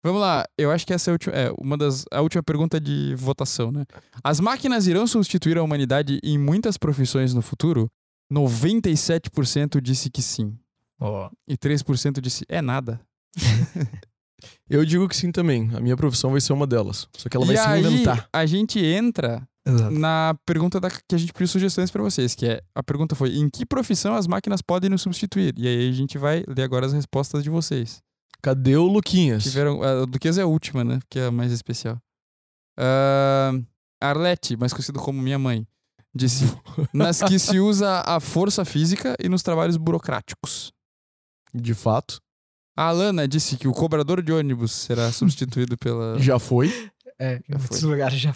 Vamos 0.04 0.22
lá, 0.22 0.46
eu 0.58 0.72
acho 0.72 0.86
que 0.88 0.94
essa 0.94 1.10
é, 1.10 1.12
a 1.12 1.14
última, 1.14 1.34
é 1.36 1.52
uma 1.60 1.76
das 1.78 2.06
a 2.12 2.22
última 2.22 2.42
pergunta 2.42 2.80
de 2.80 3.14
votação, 3.16 3.70
né? 3.72 3.84
As 4.24 4.40
máquinas 4.40 4.88
irão 4.88 5.06
substituir 5.06 5.58
a 5.58 5.64
humanidade 5.64 6.20
em 6.24 6.38
muitas 6.38 6.78
profissões 6.78 7.34
no 7.34 7.42
futuro? 7.42 7.92
97% 8.32 9.82
disse 9.82 10.10
que 10.10 10.22
sim. 10.22 10.56
Ó, 11.02 11.30
E 11.48 11.58
3% 11.58 12.22
disse 12.22 12.46
é 12.48 12.62
nada. 12.62 13.02
Eu 14.70 14.86
digo 14.86 15.08
que 15.08 15.16
sim 15.16 15.32
também. 15.32 15.70
A 15.74 15.80
minha 15.80 15.98
profissão 15.98 16.32
vai 16.32 16.42
ser 16.42 16.54
uma 16.54 16.68
delas. 16.68 17.08
Só 17.16 17.30
que 17.30 17.36
ela 17.36 17.46
vai 17.46 17.56
e 17.56 17.58
se 17.58 17.68
aí, 17.68 17.86
inventar. 17.86 18.28
a 18.32 18.46
gente 18.46 18.80
entra 18.80 19.48
exato. 19.66 19.92
na 19.92 20.36
pergunta 20.46 20.80
da, 20.80 20.90
que 20.90 21.16
a 21.16 21.18
gente 21.18 21.34
pediu 21.34 21.48
sugestões 21.48 21.92
pra 21.92 22.02
vocês, 22.04 22.36
que 22.36 22.46
é 22.46 22.62
a 22.74 22.84
pergunta 22.84 23.16
foi: 23.16 23.36
em 23.36 23.50
que 23.50 23.66
profissão 23.66 24.16
as 24.16 24.28
máquinas 24.28 24.62
podem 24.62 24.90
nos 24.90 25.02
substituir? 25.02 25.54
E 25.58 25.68
aí 25.68 25.90
a 25.90 25.94
gente 25.94 26.18
vai 26.18 26.44
ler 26.48 26.64
agora 26.64 26.86
as 26.86 26.94
respostas 26.94 27.44
de 27.44 27.50
vocês. 27.50 28.02
Cadê 28.42 28.76
o 28.78 28.86
Luquinhas? 28.86 29.44
Tiveram, 29.44 29.84
a 29.84 30.06
Duquesa 30.06 30.42
é 30.42 30.44
a 30.44 30.48
última, 30.48 30.84
né? 30.84 31.00
Que 31.10 31.20
é 31.20 31.26
a 31.26 31.32
mais 31.32 31.52
especial. 31.52 32.00
Ah, 32.78 33.52
Arlete, 34.02 34.56
mais 34.56 34.72
conhecido 34.72 35.00
como 35.00 35.22
minha 35.22 35.38
mãe, 35.38 35.68
disse: 36.16 36.46
nas 36.94 37.22
que 37.22 37.38
se 37.38 37.60
usa 37.60 38.02
a 38.06 38.20
força 38.20 38.64
física 38.64 39.16
e 39.20 39.28
nos 39.28 39.44
trabalhos 39.44 39.78
burocráticos. 39.78 40.72
De 41.54 41.74
fato. 41.74 42.22
A 42.78 42.84
Alana 42.88 43.28
disse 43.28 43.58
que 43.58 43.68
o 43.68 43.74
cobrador 43.74 44.22
de 44.22 44.32
ônibus 44.32 44.72
será 44.72 45.12
substituído 45.14 45.78
pela. 45.78 46.18
Já 46.20 46.40
foi. 46.40 46.68
É, 47.20 47.36
em 47.38 47.42
Já 47.50 47.58
muitos 47.58 47.80
foi. 47.82 47.90
lugares 47.90 48.20
já. 48.20 48.34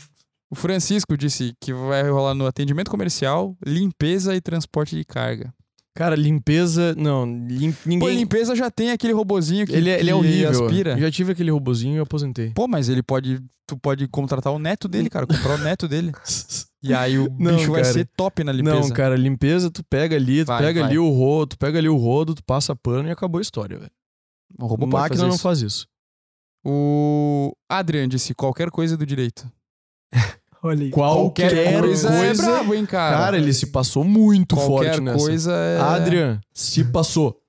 O 0.51 0.55
Francisco 0.55 1.17
disse 1.17 1.53
que 1.59 1.73
vai 1.73 2.07
rolar 2.09 2.33
no 2.35 2.45
atendimento 2.45 2.91
comercial, 2.91 3.57
limpeza 3.65 4.35
e 4.35 4.41
transporte 4.41 4.95
de 4.95 5.03
carga. 5.03 5.51
Cara, 5.95 6.15
limpeza. 6.15 6.93
Não, 6.95 7.23
lim- 7.47 7.71
Pô, 7.71 7.77
ninguém. 7.85 8.17
limpeza 8.17 8.55
já 8.55 8.69
tem 8.69 8.91
aquele 8.91 9.13
robozinho 9.13 9.65
que, 9.65 9.73
ele, 9.73 9.89
é- 9.89 9.99
ele 9.99 10.09
é 10.09 10.13
que 10.13 10.19
horrível. 10.19 10.65
aspira. 10.65 10.91
Eu 10.93 10.99
já 11.01 11.11
tive 11.11 11.31
aquele 11.31 11.51
robozinho 11.51 11.93
e 11.93 11.97
eu 11.97 12.03
aposentei. 12.03 12.51
Pô, 12.51 12.67
mas 12.67 12.89
ele 12.89 13.01
pode. 13.03 13.39
Tu 13.65 13.77
pode 13.77 14.07
contratar 14.09 14.51
o 14.51 14.59
neto 14.59 14.87
dele, 14.89 15.09
cara. 15.09 15.25
Comprar 15.25 15.55
o 15.55 15.63
neto 15.63 15.87
dele. 15.87 16.11
E 16.85 16.93
aí 16.93 17.17
o 17.17 17.29
Não, 17.39 17.55
bicho 17.55 17.71
vai 17.71 17.81
cara. 17.81 17.93
ser 17.93 18.09
top 18.17 18.43
na 18.43 18.51
limpeza. 18.51 18.77
Não, 18.77 18.89
cara, 18.89 19.15
limpeza, 19.15 19.71
tu 19.71 19.81
pega 19.89 20.17
ali, 20.17 20.43
tu 20.43 20.47
Vai, 20.47 20.61
pega 20.63 20.81
vai. 20.81 20.89
ali 20.89 20.99
o 20.99 21.07
rodo, 21.09 21.51
tu 21.51 21.57
pega 21.57 21.79
ali 21.79 21.87
o 21.87 21.95
rodo, 21.95 22.35
tu 22.35 22.43
passa 22.43 22.75
pano 22.75 23.07
e 23.07 23.11
acabou 23.11 23.39
a 23.39 23.41
história, 23.41 23.77
velho. 23.79 23.89
O 24.59 24.65
robô 24.65 24.85
Máquina 24.87 25.09
fazer 25.17 25.21
não 25.27 25.35
isso. 25.35 25.43
faz 25.43 25.61
isso. 25.61 25.87
O 26.65 27.53
Adrian 27.69 28.07
disse 28.07 28.33
qualquer 28.33 28.69
coisa 28.71 28.95
do 28.95 29.05
direito. 29.05 29.49
Olha 30.63 30.83
aí. 30.85 30.89
Qualquer 30.91 31.49
coisa, 31.81 32.07
coisa- 32.07 32.09
é 32.09 32.33
brabo, 32.33 32.73
hein, 32.73 32.85
cara. 32.85 33.17
Cara, 33.17 33.37
ele 33.37 33.53
se 33.53 33.67
passou 33.67 34.03
muito 34.03 34.55
qualquer 34.55 34.91
forte 34.95 35.01
nessa. 35.01 35.17
coisa 35.17 35.51
é... 35.53 35.79
Adrian, 35.81 36.39
se 36.53 36.85
passou. 36.85 37.41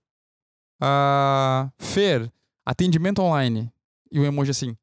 Ah, 0.82 1.70
Fer, 1.78 2.30
atendimento 2.66 3.20
online. 3.22 3.70
E 4.10 4.18
o 4.18 4.24
emoji 4.24 4.50
assim. 4.50 4.76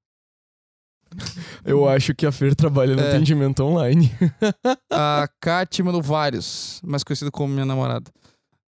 Eu 1.65 1.87
acho 1.89 2.15
que 2.15 2.25
a 2.25 2.31
Fer 2.31 2.55
trabalha 2.55 2.95
no 2.95 3.01
É. 3.01 3.09
atendimento 3.09 3.61
online. 3.63 4.09
A 4.89 5.27
Kat 5.41 5.83
mandou 5.83 6.01
vários, 6.01 6.79
mais 6.85 7.03
conhecido 7.03 7.31
como 7.31 7.53
minha 7.53 7.65
namorada. 7.65 8.09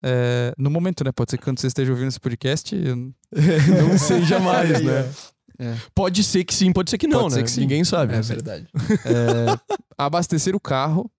É, 0.09 0.53
no 0.57 0.69
momento, 0.69 1.03
né? 1.03 1.11
Pode 1.11 1.31
ser 1.31 1.38
que 1.38 1.43
quando 1.43 1.59
você 1.59 1.67
esteja 1.67 1.91
ouvindo 1.91 2.07
esse 2.07 2.19
podcast. 2.19 2.73
eu- 2.73 2.95
não 3.91 3.97
sei 3.97 4.21
jamais, 4.23 4.69
Olha 4.69 4.77
aí, 4.77 4.85
né? 4.85 5.13
É. 5.59 5.75
Pode 5.95 6.23
ser 6.23 6.43
que 6.43 6.53
sim, 6.53 6.71
pode 6.71 6.88
ser 6.91 6.99
que 6.99 7.07
não, 7.07 7.21
Pode 7.21 7.34
né? 7.34 7.39
ser 7.39 7.43
que 7.45 7.49
sim. 7.49 7.61
Ninguém 7.61 7.84
sabe. 7.84 8.13
É 8.13 8.21
verdade. 8.21 8.67
É, 9.03 9.59
abastecer 9.97 10.55
o 10.55 10.59
carro. 10.59 11.09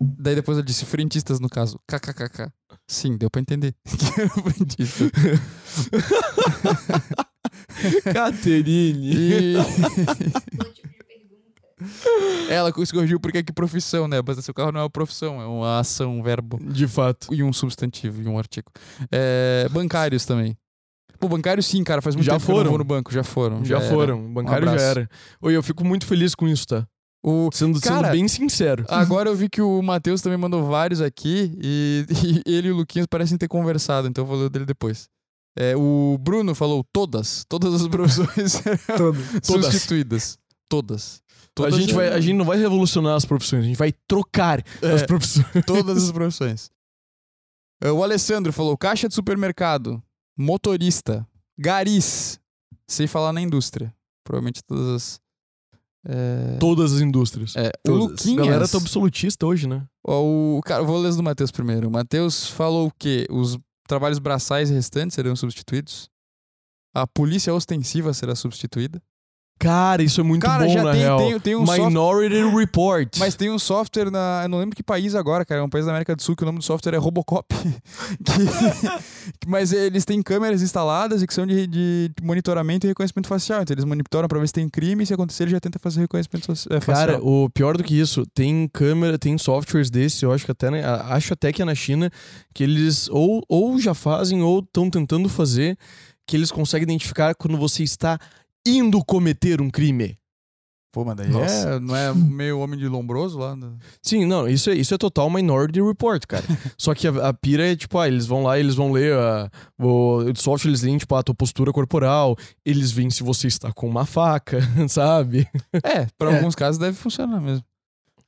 Daí 0.00 0.34
depois 0.34 0.58
eu 0.58 0.64
disse 0.64 0.84
frentistas 0.84 1.38
no 1.38 1.48
caso. 1.48 1.78
KKKK. 1.86 2.50
Sim, 2.88 3.16
deu 3.16 3.30
pra 3.30 3.40
entender. 3.40 3.72
que 3.86 4.20
era 4.20 4.28
frentista. 4.30 5.04
Caterine. 8.12 9.14
E... 9.14 9.54
Ela 12.48 12.72
corrigiu 12.72 13.18
porque 13.18 13.38
é 13.38 13.42
que 13.42 13.52
profissão, 13.52 14.06
né? 14.06 14.18
Abastecer 14.18 14.50
o 14.50 14.54
carro 14.54 14.72
não 14.72 14.80
é 14.80 14.82
uma 14.82 14.90
profissão, 14.90 15.40
é 15.40 15.46
uma 15.46 15.78
ação, 15.78 16.18
um 16.18 16.22
verbo. 16.22 16.58
De 16.62 16.86
fato. 16.86 17.32
E 17.32 17.42
um 17.42 17.52
substantivo 17.52 18.22
e 18.22 18.26
um 18.28 18.38
artigo. 18.38 18.70
É, 19.10 19.68
bancários 19.70 20.24
também. 20.24 20.56
Pô, 21.18 21.28
bancários 21.28 21.66
sim, 21.66 21.82
cara. 21.82 22.02
Faz 22.02 22.14
muito 22.14 22.26
Já 22.26 22.32
tempo 22.32 22.44
que 22.44 22.50
eu 22.50 22.54
não 22.54 22.58
foram. 22.60 22.70
vou 22.70 22.78
no 22.78 22.84
banco. 22.84 23.12
Já 23.12 23.22
foram. 23.22 23.64
Já, 23.64 23.78
era. 23.78 23.88
foram. 23.88 24.26
O 24.26 24.28
bancário 24.28 24.66
já 24.66 24.72
abraço. 24.72 24.98
era. 24.98 25.10
Oi, 25.40 25.56
eu 25.56 25.62
fico 25.62 25.84
muito 25.84 26.06
feliz 26.06 26.34
com 26.34 26.46
isso, 26.46 26.66
tá? 26.66 26.86
O... 27.24 27.50
Sendo, 27.52 27.80
sendo 27.80 27.94
Cara, 27.94 28.10
bem 28.10 28.28
sincero. 28.28 28.84
Agora 28.88 29.28
eu 29.28 29.34
vi 29.34 29.48
que 29.48 29.60
o 29.60 29.82
Matheus 29.82 30.22
também 30.22 30.38
mandou 30.38 30.64
vários 30.64 31.00
aqui 31.00 31.52
e, 31.60 32.06
e 32.46 32.54
ele 32.54 32.68
e 32.68 32.70
o 32.70 32.76
Luquinhas 32.76 33.06
parecem 33.06 33.36
ter 33.36 33.48
conversado, 33.48 34.06
então 34.06 34.22
eu 34.22 34.28
vou 34.28 34.36
ler 34.38 34.50
dele 34.50 34.64
depois. 34.64 35.08
É, 35.58 35.74
o 35.74 36.18
Bruno 36.20 36.54
falou 36.54 36.84
todas, 36.92 37.44
todas 37.48 37.74
as 37.74 37.88
profissões. 37.88 38.62
Todas. 38.96 39.46
substituídas. 39.46 40.38
Todas. 40.68 41.22
A, 41.64 41.68
Todas 41.70 41.74
gente 41.80 41.92
vai, 41.94 42.08
a 42.08 42.20
gente 42.20 42.34
não 42.36 42.44
vai 42.44 42.58
revolucionar 42.58 43.14
as 43.16 43.24
profissões, 43.24 43.62
a 43.64 43.66
gente 43.66 43.76
vai 43.78 43.92
trocar 44.06 44.62
É. 44.82 44.92
as 44.92 45.02
profissões. 45.04 45.46
Todas 45.66 46.02
as 46.04 46.12
profissões. 46.12 46.70
É, 47.82 47.90
O 47.90 48.02
Alessandro 48.02 48.52
falou 48.52 48.76
caixa 48.76 49.08
de 49.08 49.14
supermercado, 49.14 50.02
motorista, 50.36 51.26
garis, 51.58 52.38
sem 52.88 53.06
falar 53.06 53.32
na 53.32 53.40
indústria. 53.40 53.92
Provavelmente 54.24 54.62
todas 54.64 54.86
as... 54.88 55.20
É, 56.08 56.56
Todas 56.58 56.92
as 56.92 57.00
indústrias. 57.00 57.54
é, 57.56 57.70
o. 57.88 57.90
A 57.90 57.94
Luquinhas... 57.96 58.46
galera 58.46 58.68
tá 58.68 58.78
absolutista 58.78 59.44
hoje, 59.44 59.66
né? 59.66 59.84
O, 60.06 60.60
cara, 60.64 60.82
eu 60.82 60.86
vou 60.86 60.98
ler 61.00 61.12
do 61.12 61.22
Matheus 61.22 61.50
primeiro. 61.50 61.88
O 61.88 61.90
Matheus 61.90 62.46
falou 62.48 62.92
que 62.96 63.26
os 63.28 63.58
trabalhos 63.88 64.20
braçais 64.20 64.70
restantes 64.70 65.14
serão 65.16 65.34
substituídos. 65.34 66.08
A 66.94 67.08
polícia 67.08 67.52
ostensiva 67.52 68.14
será 68.14 68.36
substituída. 68.36 69.02
Cara, 69.58 70.02
isso 70.02 70.20
é 70.20 70.22
muito 70.24 70.42
Cara, 70.44 70.66
bom, 70.66 70.72
já 70.72 70.82
na 70.84 70.92
tem- 70.92 71.00
real. 71.00 71.18
tem- 71.18 71.40
tem 71.40 71.56
um 71.56 71.64
soft- 71.64 71.80
Minority 71.80 72.44
Report. 72.56 73.08
Mas 73.18 73.34
tem 73.34 73.50
um 73.50 73.58
software 73.58 74.10
na. 74.10 74.42
Eu 74.44 74.48
não 74.50 74.58
lembro 74.58 74.76
que 74.76 74.82
país 74.82 75.14
agora, 75.14 75.46
cara. 75.46 75.62
É 75.62 75.64
um 75.64 75.68
país 75.68 75.86
da 75.86 75.92
América 75.92 76.14
do 76.14 76.20
Sul 76.22 76.36
que 76.36 76.42
o 76.42 76.46
nome 76.46 76.58
do 76.58 76.64
software 76.64 76.92
é 76.94 76.98
Robocop. 76.98 77.46
Que- 79.40 79.48
mas 79.48 79.72
eles 79.72 80.04
têm 80.04 80.22
câmeras 80.22 80.62
instaladas 80.62 81.22
e 81.22 81.26
que 81.26 81.34
são 81.34 81.46
de, 81.46 81.66
de 81.66 82.10
monitoramento 82.22 82.86
e 82.86 82.88
reconhecimento 82.88 83.26
facial. 83.28 83.62
Então 83.62 83.74
eles 83.74 83.84
monitoram 83.84 84.28
pra 84.28 84.38
ver 84.38 84.46
se 84.46 84.52
tem 84.52 84.68
crime 84.68 85.02
e 85.02 85.06
se 85.06 85.14
acontecer, 85.14 85.44
ele 85.44 85.50
já 85.52 85.60
tenta 85.60 85.78
fazer 85.78 86.00
reconhecimento 86.00 86.52
é, 86.70 86.80
facial. 86.80 87.06
Cara, 87.06 87.20
o 87.24 87.48
pior 87.50 87.76
do 87.76 87.82
que 87.84 87.98
isso, 87.98 88.24
tem 88.34 88.68
câmera, 88.72 89.18
tem 89.18 89.36
softwares 89.38 89.90
desse, 89.90 90.24
eu 90.24 90.32
acho 90.32 90.44
que 90.44 90.52
até, 90.52 90.70
na- 90.70 91.06
acho 91.14 91.32
até 91.32 91.52
que 91.52 91.62
é 91.62 91.64
na 91.64 91.74
China, 91.74 92.10
que 92.54 92.62
eles 92.62 93.08
ou, 93.10 93.42
ou 93.48 93.78
já 93.80 93.94
fazem 93.94 94.42
ou 94.42 94.60
estão 94.60 94.88
tentando 94.90 95.28
fazer, 95.28 95.76
que 96.26 96.36
eles 96.36 96.50
conseguem 96.50 96.84
identificar 96.84 97.34
quando 97.34 97.56
você 97.56 97.82
está 97.82 98.18
indo 98.66 99.02
cometer 99.04 99.60
um 99.60 99.70
crime. 99.70 100.18
Pô, 100.92 101.04
mas 101.04 101.14
daí 101.16 101.26
é, 101.28 101.78
não 101.78 101.94
é 101.94 102.14
meio 102.14 102.58
homem 102.58 102.78
de 102.78 102.88
lombroso 102.88 103.38
lá? 103.38 103.54
né? 103.54 103.70
Sim, 104.02 104.24
não, 104.24 104.48
isso 104.48 104.70
é, 104.70 104.74
isso 104.74 104.94
é 104.94 104.96
total 104.98 105.28
Minority 105.28 105.82
Report, 105.82 106.24
cara. 106.26 106.42
Só 106.78 106.94
que 106.94 107.06
a, 107.06 107.28
a 107.28 107.34
pira 107.34 107.70
é 107.70 107.76
tipo, 107.76 107.98
ah, 107.98 108.08
eles 108.08 108.24
vão 108.24 108.42
lá, 108.44 108.58
eles 108.58 108.74
vão 108.74 108.90
ler 108.92 109.12
a, 109.12 109.50
o, 109.78 110.20
o 110.22 110.36
software, 110.36 110.70
eles 110.70 110.80
leem, 110.80 110.96
tipo, 110.96 111.14
a 111.14 111.22
tua 111.22 111.34
postura 111.34 111.70
corporal, 111.70 112.34
eles 112.64 112.90
veem 112.92 113.10
se 113.10 113.22
você 113.22 113.46
está 113.46 113.70
com 113.74 113.86
uma 113.86 114.06
faca, 114.06 114.58
sabe? 114.88 115.46
É, 115.84 116.06
pra 116.16 116.32
É. 116.32 116.36
alguns 116.38 116.54
casos 116.54 116.78
deve 116.78 116.96
funcionar 116.96 117.42
mesmo. 117.42 117.62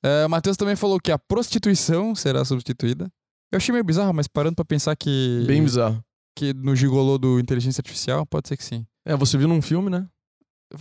É, 0.03 0.27
o 0.27 0.29
Matheus 0.29 0.59
também 0.59 0.77
falou 0.77 1.01
que 1.01 1.11
a 1.11 1.19
prostituição 1.19 2.15
será 2.15 2.45
substituída. 2.45 3.11
Eu 3.51 3.57
achei 3.57 3.73
meio 3.73 3.83
bizarro, 3.85 4.13
mas 4.13 4.29
parando 4.29 4.57
pra 4.57 4.65
pensar 4.67 4.95
que, 4.95 5.43
Bem 5.47 5.63
bizarro. 5.65 6.05
que 6.37 6.53
no 6.53 6.77
gigolô 6.77 7.17
do 7.17 7.41
inteligência 7.41 7.81
artificial, 7.81 8.27
pode 8.27 8.47
ser 8.47 8.59
que 8.59 8.65
sim. 8.65 8.85
É, 9.07 9.17
você 9.17 9.39
viu 9.39 9.49
num 9.49 9.63
filme, 9.63 9.89
né? 9.89 10.07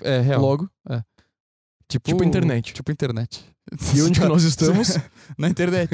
É 0.01 0.19
real. 0.22 0.41
Logo. 0.41 0.69
Tipo, 1.89 2.09
Tipo 2.09 2.23
internet. 2.23 2.73
Tipo 2.73 2.91
internet. 2.91 3.45
E 3.95 4.01
onde 4.01 4.19
nós 4.22 4.43
estamos? 4.43 4.97
Na 5.38 5.47
internet. 5.49 5.89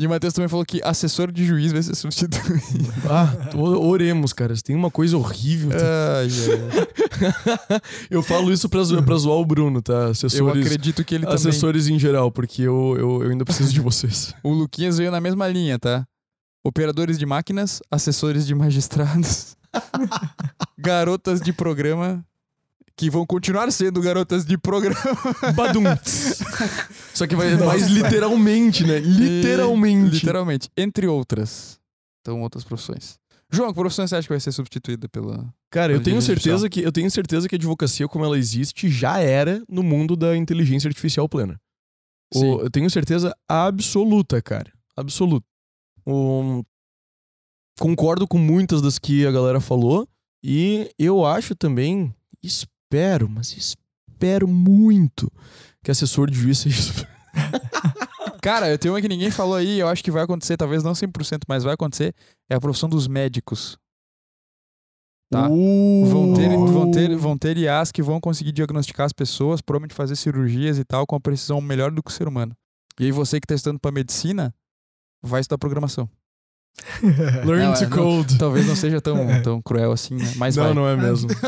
E 0.00 0.06
o 0.06 0.10
Matheus 0.10 0.32
também 0.32 0.48
falou 0.48 0.64
que 0.64 0.80
assessor 0.84 1.32
de 1.32 1.44
juiz 1.44 1.72
vai 1.72 1.82
ser 1.82 1.96
substituído. 1.96 2.62
ah, 3.10 3.32
oremos, 3.56 4.32
cara. 4.32 4.54
Tem 4.62 4.76
uma 4.76 4.90
coisa 4.92 5.16
horrível. 5.16 5.70
Ai. 5.72 6.28
eu 8.08 8.22
falo 8.22 8.52
isso 8.52 8.68
pra, 8.68 8.82
zo- 8.84 9.02
pra 9.02 9.16
zoar 9.16 9.38
o 9.38 9.44
Bruno, 9.44 9.82
tá? 9.82 9.92
Eu 9.92 10.10
Assessores, 10.10 10.64
acredito 10.66 11.04
que 11.04 11.14
ele 11.16 11.24
também. 11.24 11.34
assessores 11.36 11.88
em 11.88 11.98
geral, 11.98 12.30
porque 12.30 12.62
eu, 12.62 12.94
eu, 12.98 13.22
eu 13.24 13.30
ainda 13.32 13.44
preciso 13.44 13.72
de 13.72 13.80
vocês. 13.80 14.32
O 14.44 14.52
Luquinhas 14.52 14.98
veio 14.98 15.10
na 15.10 15.20
mesma 15.20 15.48
linha, 15.48 15.78
tá? 15.80 16.06
Operadores 16.64 17.18
de 17.18 17.26
máquinas, 17.26 17.80
assessores 17.90 18.46
de 18.46 18.54
magistrados, 18.54 19.56
garotas 20.78 21.40
de 21.40 21.52
programa, 21.52 22.24
que 22.98 23.08
vão 23.08 23.24
continuar 23.24 23.70
sendo 23.70 24.00
garotas 24.02 24.44
de 24.44 24.58
programa. 24.58 24.98
Badum. 25.54 25.84
Só 27.14 27.26
que 27.28 27.36
vai 27.36 27.54
mais 27.56 27.86
literalmente, 27.86 28.84
né? 28.84 28.98
Literalmente. 28.98 30.16
Literalmente. 30.16 30.68
Entre 30.76 31.06
outras. 31.06 31.78
Então, 32.20 32.42
outras 32.42 32.64
profissões. 32.64 33.16
João, 33.50 33.68
que 33.72 33.80
profissão 33.80 34.06
você 34.06 34.16
acha 34.16 34.26
que 34.26 34.32
vai 34.34 34.40
ser 34.40 34.52
substituída 34.52 35.08
pela. 35.08 35.48
Cara, 35.70 35.92
eu 35.92 36.02
tenho 36.02 36.20
certeza 36.20 36.68
que 36.68 36.80
eu 36.82 36.92
tenho 36.92 37.10
certeza 37.10 37.48
que 37.48 37.54
a 37.54 37.56
advocacia 37.56 38.06
como 38.08 38.24
ela 38.24 38.36
existe 38.36 38.90
já 38.90 39.18
era 39.20 39.62
no 39.68 39.82
mundo 39.82 40.16
da 40.16 40.36
inteligência 40.36 40.88
artificial 40.88 41.28
plena. 41.28 41.58
O- 42.34 42.38
Sim. 42.38 42.58
eu 42.58 42.70
tenho 42.70 42.90
certeza 42.90 43.34
absoluta, 43.48 44.42
cara. 44.42 44.70
Absoluta. 44.96 45.46
O- 46.04 46.62
concordo 47.78 48.26
com 48.26 48.38
muitas 48.38 48.82
das 48.82 48.98
que 48.98 49.24
a 49.24 49.30
galera 49.30 49.60
falou 49.60 50.06
e 50.42 50.90
eu 50.98 51.24
acho 51.24 51.54
também, 51.54 52.12
espero, 52.88 53.28
mas 53.28 53.54
espero 53.54 54.48
muito 54.48 55.30
que 55.84 55.90
assessor 55.90 56.30
de 56.30 56.38
juiz 56.38 56.58
seja 56.58 56.92
Cara, 58.40 58.70
eu 58.70 58.78
tenho 58.78 58.94
uma 58.94 59.00
que 59.02 59.08
ninguém 59.08 59.30
falou 59.30 59.56
aí, 59.56 59.78
eu 59.78 59.88
acho 59.88 60.02
que 60.02 60.10
vai 60.10 60.22
acontecer, 60.22 60.56
talvez 60.56 60.82
não 60.82 60.92
100%, 60.92 61.40
mas 61.46 61.64
vai 61.64 61.74
acontecer. 61.74 62.14
É 62.48 62.54
a 62.54 62.60
profissão 62.60 62.88
dos 62.88 63.06
médicos. 63.06 63.76
Tá. 65.30 65.48
Vão 65.48 66.32
ter, 66.34 66.48
vão, 66.48 66.90
ter, 66.90 67.16
vão 67.16 67.38
ter 67.38 67.58
IAs 67.58 67.92
que 67.92 68.02
vão 68.02 68.20
conseguir 68.20 68.52
diagnosticar 68.52 69.04
as 69.04 69.12
pessoas, 69.12 69.60
provavelmente 69.60 69.94
fazer 69.94 70.16
cirurgias 70.16 70.78
e 70.78 70.84
tal, 70.84 71.06
com 71.06 71.16
uma 71.16 71.20
precisão 71.20 71.60
melhor 71.60 71.90
do 71.90 72.02
que 72.02 72.10
o 72.10 72.14
ser 72.14 72.26
humano. 72.26 72.56
E 72.98 73.04
aí 73.04 73.12
você 73.12 73.38
que 73.40 73.46
tá 73.46 73.54
estudando 73.54 73.80
pra 73.80 73.92
medicina, 73.92 74.54
vai 75.22 75.40
estudar 75.40 75.58
programação. 75.58 76.08
Learn 77.44 77.64
Não, 77.64 77.74
to 77.74 77.84
é, 77.84 77.86
não- 77.88 77.96
code. 77.96 78.38
Talvez 78.38 78.66
não 78.66 78.76
seja 78.76 79.00
tão, 79.00 79.16
tão 79.42 79.62
cruel 79.62 79.92
assim, 79.92 80.14
né? 80.14 80.32
Mas 80.36 80.56
não, 80.56 80.64
vai. 80.64 80.74
não 80.74 80.88
é 80.88 80.96
mesmo. 80.96 81.28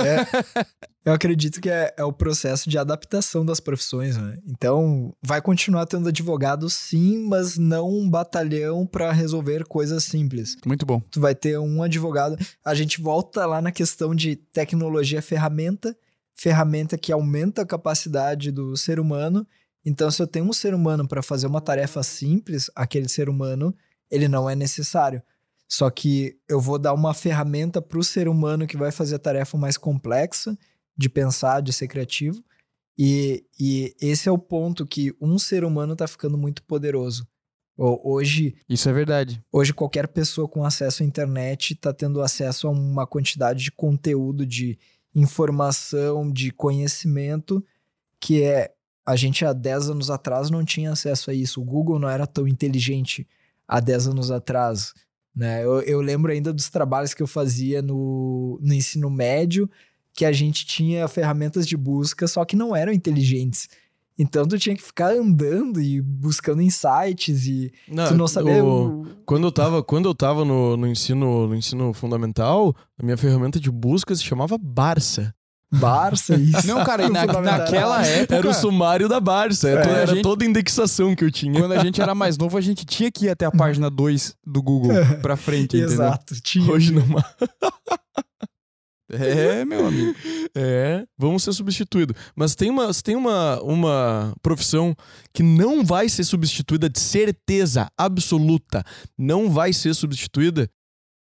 É, 1.02 1.11
eu 1.11 1.12
acredito 1.15 1.61
que 1.61 1.70
é, 1.70 1.94
é 1.97 2.05
o 2.05 2.12
processo 2.12 2.69
de 2.69 2.77
adaptação 2.77 3.44
das 3.44 3.59
profissões, 3.59 4.16
né? 4.16 4.36
Então, 4.47 5.15
vai 5.23 5.40
continuar 5.40 5.86
tendo 5.86 6.09
advogado 6.09 6.69
sim, 6.69 7.24
mas 7.27 7.57
não 7.57 7.89
um 7.89 8.09
batalhão 8.09 8.86
para 8.86 9.11
resolver 9.12 9.65
coisas 9.65 10.05
simples. 10.05 10.57
Muito 10.66 10.85
bom. 10.85 11.01
Tu 11.11 11.20
vai 11.20 11.35
ter 11.35 11.59
um 11.59 11.82
advogado. 11.82 12.36
A 12.65 12.74
gente 12.74 13.01
volta 13.01 13.47
lá 13.47 13.62
na 13.62 13.73
questão 13.73 14.15
de 14.15 14.36
tecnologia 14.36 15.23
ferramenta, 15.23 15.97
ferramenta 16.35 16.98
que 16.98 17.12
aumenta 17.12 17.62
a 17.62 17.66
capacidade 17.66 18.51
do 18.51 18.77
ser 18.77 19.01
humano. 19.01 19.47
Então, 19.85 20.11
se 20.11 20.20
eu 20.23 20.27
tenho 20.27 20.44
um 20.44 20.52
ser 20.52 20.74
humano 20.74 21.09
para 21.09 21.23
fazer 21.23 21.47
uma 21.47 21.61
tarefa 21.61 22.02
simples, 22.02 22.70
aquele 22.77 23.09
ser 23.09 23.28
humano, 23.31 23.74
ele 24.11 24.28
não 24.28 24.49
é 24.49 24.55
necessário. 24.55 25.23
Só 25.69 25.89
que 25.91 26.37
eu 26.49 26.61
vou 26.61 26.78
dar 26.78 26.93
uma 26.93 27.15
ferramenta 27.15 27.81
para 27.81 27.99
o 27.99 28.03
ser 28.05 28.28
humano 28.28 28.66
que 28.66 28.77
vai 28.77 28.91
fazer 28.91 29.15
a 29.15 29.19
tarefa 29.20 29.57
mais 29.57 29.77
complexa 29.77 30.59
de 30.97 31.09
pensar, 31.09 31.61
de 31.62 31.73
ser 31.73 31.87
criativo. 31.87 32.43
E, 32.99 33.45
e 33.59 33.95
esse 34.01 34.28
é 34.28 34.32
o 34.32 34.37
ponto 34.39 34.85
que 34.87 35.15
um 35.20 35.39
ser 35.39 35.65
humano 35.65 35.93
está 35.93 36.07
ficando 36.09 36.37
muito 36.37 36.62
poderoso. 36.65 37.27
Ho- 37.78 38.01
Hoje, 38.12 38.57
Isso 38.69 38.89
é 38.89 38.93
verdade. 38.93 39.43
Hoje, 39.51 39.73
qualquer 39.73 40.09
pessoa 40.09 40.47
com 40.49 40.65
acesso 40.65 41.03
à 41.03 41.07
internet 41.07 41.73
está 41.73 41.95
tendo 41.95 42.20
acesso 42.20 42.66
a 42.66 42.70
uma 42.70 43.07
quantidade 43.07 43.62
de 43.65 43.70
conteúdo, 43.73 44.45
de 44.45 44.77
informação, 45.15 46.31
de 46.31 46.51
conhecimento, 46.51 47.65
que 48.20 48.43
é. 48.43 48.73
A 49.07 49.16
gente 49.16 49.45
há 49.45 49.53
10 49.53 49.91
anos 49.91 50.11
atrás 50.11 50.51
não 50.51 50.65
tinha 50.65 50.93
acesso 50.93 51.31
a 51.31 51.35
isso. 51.35 51.61
O 51.61 51.65
Google 51.65 51.99
não 51.99 52.09
era 52.09 52.27
tão 52.27 52.47
inteligente 52.47 53.27
há 53.70 53.78
10 53.80 54.09
anos 54.09 54.30
atrás. 54.30 54.92
Né? 55.34 55.64
Eu, 55.64 55.80
eu 55.82 56.01
lembro 56.01 56.32
ainda 56.32 56.52
dos 56.52 56.68
trabalhos 56.68 57.14
que 57.14 57.22
eu 57.22 57.26
fazia 57.26 57.80
no, 57.80 58.59
no 58.60 58.74
ensino 58.74 59.09
médio, 59.09 59.70
que 60.12 60.24
a 60.24 60.32
gente 60.32 60.66
tinha 60.66 61.06
ferramentas 61.06 61.66
de 61.66 61.76
busca, 61.76 62.26
só 62.26 62.44
que 62.44 62.56
não 62.56 62.74
eram 62.74 62.92
inteligentes. 62.92 63.68
Então 64.18 64.44
tu 64.47 64.59
tinha 64.59 64.76
que 64.76 64.82
ficar 64.82 65.12
andando 65.14 65.80
e 65.80 66.02
buscando 66.02 66.60
insights 66.60 67.47
e 67.47 67.72
tu 68.09 68.14
não 68.16 68.26
sabia. 68.28 68.62
o- 68.64 69.06
Quando 69.24 69.47
eu 69.47 69.52
tava, 69.52 69.82
quando 69.82 70.06
eu 70.09 70.14
tava 70.14 70.44
no, 70.44 70.76
no 70.76 70.86
ensino, 70.88 71.47
no 71.47 71.55
ensino 71.55 71.94
fundamental, 71.94 72.74
a 72.98 73.02
minha 73.05 73.16
ferramenta 73.16 73.59
de 73.60 73.70
busca 73.70 74.14
se 74.14 74.22
chamava 74.24 74.59
Barça. 74.59 75.32
Barça, 75.72 76.34
isso. 76.34 76.66
Não, 76.66 76.84
cara, 76.84 77.05
e 77.05 77.09
na- 77.10 77.26
naquela 77.26 78.05
época. 78.05 78.34
Era 78.36 78.48
o 78.48 78.55
sumário 78.55 79.09
da 79.09 79.20
Barça. 79.20 79.68
Era, 79.68 79.80
É, 79.80 79.84
toda, 79.84 79.97
a 79.97 80.01
era 80.02 80.14
gente- 80.14 80.22
toda 80.22 80.44
a 80.44 80.48
indexação 80.48 81.14
que 81.14 81.24
eu 81.24 81.30
tinha. 81.30 81.60
Quando 81.60 81.72
a 81.72 81.82
gente 81.84 82.01
era 82.02 82.14
mais 82.14 82.36
novo, 82.36 82.59
a 82.59 82.60
gente 82.60 82.84
tinha 82.84 83.10
que 83.10 83.26
ir 83.26 83.30
até 83.30 83.47
a 83.47 83.52
página 83.52 83.88
2 83.88 84.34
do 84.44 84.60
Google 84.62 84.90
pra 85.22 85.36
frente, 85.36 85.76
entendeu? 85.76 85.90
Exato. 85.92 86.34
Tinha. 86.40 86.70
Hoje 86.72 86.92
não. 86.92 87.05
É, 89.12 89.64
meu 89.64 89.86
amigo. 89.86 90.14
É, 90.56 91.05
vamos 91.18 91.42
ser 91.42 91.52
substituídos. 91.52 92.16
Mas 92.34 92.55
tem 92.55 92.70
uma, 92.70 92.92
tem 92.94 93.16
uma, 93.16 93.60
uma 93.62 94.34
profissão 94.40 94.94
que 95.32 95.42
não 95.42 95.84
vai 95.84 96.09
ser 96.09 96.24
substituída 96.24 96.88
de 96.88 97.01
certeza 97.01 97.88
absoluta. 97.98 98.84
Não 99.18 99.51
vai 99.51 99.72
ser 99.72 99.94
substituída. 99.94 100.68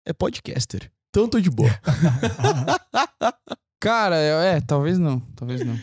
É 0.06 0.12
podcaster. 0.12 0.90
Então 1.10 1.28
tô 1.28 1.40
de 1.40 1.50
boa. 1.50 1.70
Cara, 3.80 4.16
é, 4.16 4.56
é, 4.56 4.60
talvez 4.60 4.98
não. 4.98 5.20
Talvez 5.34 5.64
não. 5.64 5.76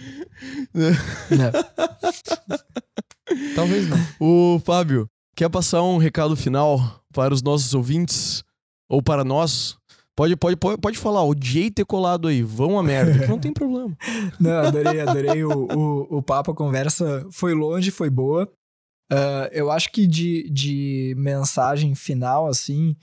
Talvez 3.56 3.90
não. 3.90 3.98
Ô, 4.20 4.60
Fábio, 4.60 5.10
quer 5.36 5.50
passar 5.50 5.82
um 5.82 5.98
recado 5.98 6.36
final 6.36 7.04
para 7.12 7.34
os 7.34 7.42
nossos 7.42 7.74
ouvintes? 7.74 8.44
Ou 8.88 9.02
para 9.02 9.24
nós? 9.24 9.76
Pode, 10.16 10.36
pode, 10.36 10.56
pode, 10.56 10.80
pode 10.80 10.98
falar, 10.98 11.24
odiei 11.24 11.70
ter 11.70 11.86
colado 11.86 12.28
aí, 12.28 12.42
vão 12.42 12.80
a 12.80 12.84
merda, 12.84 13.20
que 13.20 13.28
não 13.28 13.40
tem 13.40 13.54
problema. 13.54 13.96
Não, 14.40 14.60
adorei, 14.60 15.00
adorei 15.00 15.44
o, 15.44 15.68
o, 15.72 16.18
o 16.18 16.24
papo, 16.24 16.52
a 16.52 16.56
conversa 16.56 17.28
foi 17.32 17.54
longe, 17.54 17.92
foi 17.92 18.10
boa. 18.10 18.52
Ah, 19.12 19.48
eu 19.52 19.72
acho 19.72 19.92
que 19.92 20.08
de, 20.08 20.50
de 20.50 21.14
mensagem 21.18 21.94
final, 21.94 22.48
assim, 22.48 22.96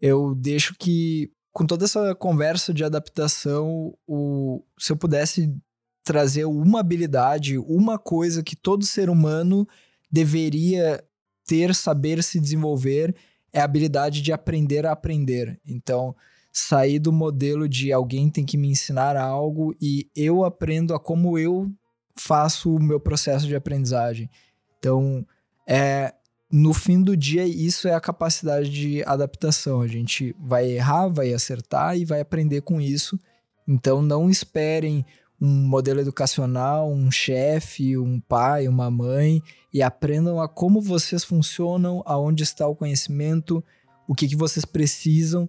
eu 0.00 0.34
deixo 0.34 0.74
que 0.78 1.30
com 1.54 1.64
toda 1.64 1.84
essa 1.84 2.16
conversa 2.16 2.74
de 2.74 2.82
adaptação, 2.82 3.96
o, 4.08 4.60
se 4.76 4.90
eu 4.90 4.96
pudesse 4.96 5.56
trazer 6.02 6.44
uma 6.46 6.80
habilidade, 6.80 7.56
uma 7.58 7.96
coisa 7.96 8.42
que 8.42 8.56
todo 8.56 8.84
ser 8.84 9.08
humano 9.08 9.66
deveria 10.10 11.02
ter, 11.46 11.72
saber 11.72 12.24
se 12.24 12.40
desenvolver, 12.40 13.14
é 13.52 13.60
a 13.60 13.64
habilidade 13.64 14.20
de 14.20 14.32
aprender 14.32 14.84
a 14.84 14.90
aprender. 14.90 15.60
Então, 15.64 16.14
sair 16.52 16.98
do 16.98 17.12
modelo 17.12 17.68
de 17.68 17.92
alguém 17.92 18.28
tem 18.28 18.44
que 18.44 18.58
me 18.58 18.68
ensinar 18.68 19.16
algo 19.16 19.76
e 19.80 20.10
eu 20.14 20.44
aprendo 20.44 20.92
a 20.92 20.98
como 20.98 21.38
eu 21.38 21.70
faço 22.16 22.74
o 22.74 22.82
meu 22.82 22.98
processo 22.98 23.46
de 23.46 23.54
aprendizagem. 23.54 24.28
Então, 24.76 25.24
é, 25.68 26.12
no 26.50 26.72
fim 26.72 27.02
do 27.02 27.16
dia, 27.16 27.46
isso 27.46 27.88
é 27.88 27.94
a 27.94 28.00
capacidade 28.00 28.70
de 28.70 29.02
adaptação. 29.04 29.80
A 29.80 29.88
gente 29.88 30.34
vai 30.38 30.70
errar, 30.70 31.08
vai 31.08 31.32
acertar 31.32 31.96
e 31.96 32.04
vai 32.04 32.20
aprender 32.20 32.60
com 32.60 32.80
isso. 32.80 33.18
Então, 33.66 34.02
não 34.02 34.30
esperem 34.30 35.04
um 35.40 35.66
modelo 35.66 36.00
educacional, 36.00 36.90
um 36.90 37.10
chefe, 37.10 37.98
um 37.98 38.20
pai, 38.20 38.68
uma 38.68 38.90
mãe 38.90 39.42
e 39.72 39.82
aprendam 39.82 40.40
a 40.40 40.48
como 40.48 40.80
vocês 40.80 41.24
funcionam, 41.24 42.02
aonde 42.06 42.42
está 42.42 42.66
o 42.66 42.76
conhecimento, 42.76 43.62
o 44.06 44.14
que, 44.14 44.28
que 44.28 44.36
vocês 44.36 44.64
precisam 44.64 45.48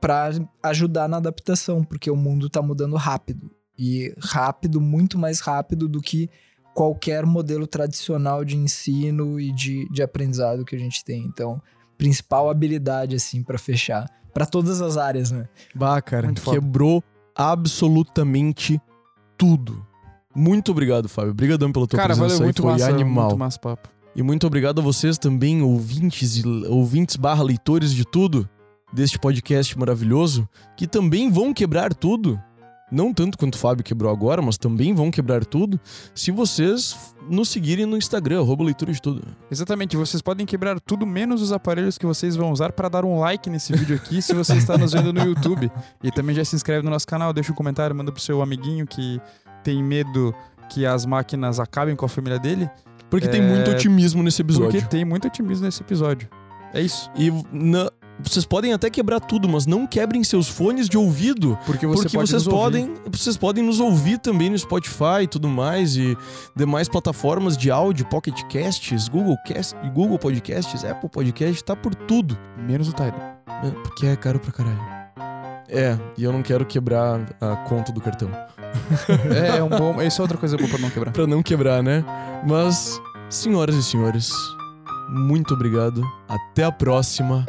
para 0.00 0.30
ajudar 0.62 1.08
na 1.08 1.18
adaptação, 1.18 1.84
porque 1.84 2.10
o 2.10 2.16
mundo 2.16 2.46
está 2.46 2.62
mudando 2.62 2.96
rápido 2.96 3.50
e 3.78 4.14
rápido, 4.18 4.80
muito 4.80 5.18
mais 5.18 5.40
rápido 5.40 5.88
do 5.88 6.00
que 6.00 6.30
qualquer 6.76 7.24
modelo 7.24 7.66
tradicional 7.66 8.44
de 8.44 8.54
ensino 8.54 9.40
e 9.40 9.50
de, 9.50 9.88
de 9.88 10.02
aprendizado 10.02 10.62
que 10.62 10.76
a 10.76 10.78
gente 10.78 11.02
tem. 11.02 11.22
Então, 11.24 11.58
principal 11.96 12.50
habilidade, 12.50 13.16
assim, 13.16 13.42
para 13.42 13.56
fechar. 13.56 14.06
para 14.34 14.44
todas 14.44 14.82
as 14.82 14.98
áreas, 14.98 15.30
né? 15.30 15.48
Bah, 15.74 16.02
cara, 16.02 16.30
quebrou 16.34 17.02
absolutamente 17.34 18.78
tudo. 19.38 19.86
Muito 20.34 20.70
obrigado, 20.70 21.08
Fábio. 21.08 21.30
Obrigadão 21.30 21.72
pela 21.72 21.86
tua 21.86 21.96
cara, 21.96 22.08
presença 22.14 22.34
valeu, 22.34 22.44
muito 22.44 22.60
foi 22.60 22.72
massa, 22.72 22.90
animal. 22.90 23.24
Muito 23.28 23.38
massa 23.38 23.58
papo. 23.58 23.88
E 24.14 24.22
muito 24.22 24.46
obrigado 24.46 24.78
a 24.78 24.84
vocês 24.84 25.16
também, 25.16 25.62
ouvintes 25.62 26.36
e 26.36 26.46
ouvintes 26.68 27.16
barra 27.16 27.42
leitores 27.42 27.90
de 27.90 28.04
tudo 28.04 28.46
deste 28.92 29.18
podcast 29.18 29.78
maravilhoso, 29.78 30.46
que 30.76 30.86
também 30.86 31.30
vão 31.30 31.54
quebrar 31.54 31.94
tudo 31.94 32.38
não 32.90 33.12
tanto 33.12 33.36
quanto 33.36 33.54
o 33.54 33.58
Fábio 33.58 33.84
quebrou 33.84 34.12
agora, 34.12 34.40
mas 34.40 34.56
também 34.56 34.94
vão 34.94 35.10
quebrar 35.10 35.44
tudo, 35.44 35.78
se 36.14 36.30
vocês 36.30 37.14
nos 37.28 37.48
seguirem 37.48 37.86
no 37.86 37.96
Instagram, 37.96 38.40
arroba 38.40 38.64
leitura 38.64 38.92
de 38.92 39.02
tudo. 39.02 39.22
Exatamente, 39.50 39.96
vocês 39.96 40.22
podem 40.22 40.46
quebrar 40.46 40.78
tudo 40.80 41.04
menos 41.04 41.42
os 41.42 41.52
aparelhos 41.52 41.98
que 41.98 42.06
vocês 42.06 42.36
vão 42.36 42.52
usar 42.52 42.72
para 42.72 42.88
dar 42.88 43.04
um 43.04 43.18
like 43.18 43.50
nesse 43.50 43.72
vídeo 43.72 43.96
aqui, 43.96 44.22
se 44.22 44.32
você 44.32 44.54
está 44.54 44.78
nos 44.78 44.92
vendo 44.92 45.12
no 45.12 45.24
YouTube. 45.24 45.70
E 46.02 46.10
também 46.10 46.36
já 46.36 46.44
se 46.44 46.54
inscreve 46.54 46.84
no 46.84 46.90
nosso 46.90 47.06
canal, 47.06 47.32
deixa 47.32 47.50
um 47.52 47.54
comentário, 47.54 47.94
manda 47.94 48.12
pro 48.12 48.22
seu 48.22 48.40
amiguinho 48.40 48.86
que 48.86 49.20
tem 49.64 49.82
medo 49.82 50.34
que 50.68 50.86
as 50.86 51.04
máquinas 51.04 51.58
acabem 51.58 51.96
com 51.96 52.06
a 52.06 52.08
família 52.08 52.38
dele. 52.38 52.70
Porque 53.10 53.26
é... 53.26 53.30
tem 53.30 53.42
muito 53.42 53.70
otimismo 53.70 54.22
nesse 54.22 54.42
episódio. 54.42 54.80
Porque 54.80 54.88
tem 54.88 55.04
muito 55.04 55.26
otimismo 55.26 55.64
nesse 55.64 55.82
episódio. 55.82 56.28
É 56.72 56.80
isso. 56.80 57.10
E 57.16 57.30
na, 57.52 57.90
vocês 58.18 58.44
podem 58.44 58.72
até 58.72 58.88
quebrar 58.88 59.20
tudo, 59.20 59.48
mas 59.48 59.66
não 59.66 59.86
quebrem 59.86 60.24
seus 60.24 60.48
fones 60.48 60.88
de 60.88 60.96
ouvido. 60.96 61.58
Porque, 61.66 61.86
você 61.86 62.04
porque 62.04 62.16
pode 62.16 62.30
vocês 62.30 62.44
podem, 62.44 62.94
vocês 63.10 63.36
podem 63.36 63.62
nos 63.62 63.78
ouvir 63.80 64.18
também 64.18 64.50
no 64.50 64.58
Spotify 64.58 65.22
e 65.22 65.26
tudo 65.26 65.48
mais 65.48 65.96
e 65.96 66.16
demais 66.54 66.88
plataformas 66.88 67.56
de 67.56 67.70
áudio, 67.70 68.06
Pocket 68.06 68.40
Casts, 68.50 69.08
Google 69.08 69.36
Cast, 69.46 69.76
Google 69.94 70.18
Podcasts, 70.18 70.84
Apple 70.84 71.08
Podcast, 71.08 71.62
tá 71.62 71.76
por 71.76 71.94
tudo. 71.94 72.38
Menos 72.56 72.88
o 72.88 72.92
Tidal. 72.92 73.36
É, 73.62 73.70
porque 73.82 74.06
é 74.06 74.16
caro 74.16 74.38
pra 74.38 74.52
caralho. 74.52 74.96
É, 75.68 75.98
e 76.16 76.24
eu 76.24 76.32
não 76.32 76.42
quero 76.42 76.64
quebrar 76.64 77.20
a 77.40 77.56
conta 77.68 77.92
do 77.92 78.00
cartão. 78.00 78.30
é, 79.34 79.58
é 79.58 79.62
um 79.62 79.68
bom. 79.68 80.00
Isso 80.00 80.20
é 80.20 80.22
outra 80.22 80.38
coisa 80.38 80.56
boa 80.56 80.68
pra 80.68 80.78
não 80.78 80.90
quebrar. 80.90 81.12
pra 81.12 81.26
não 81.26 81.42
quebrar, 81.42 81.82
né? 81.82 82.04
Mas, 82.46 83.00
senhoras 83.28 83.74
e 83.74 83.82
senhores, 83.82 84.30
muito 85.08 85.54
obrigado. 85.54 86.02
Até 86.28 86.64
a 86.64 86.72
próxima. 86.72 87.44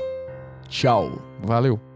Tchau. 0.69 1.11
Valeu. 1.43 1.86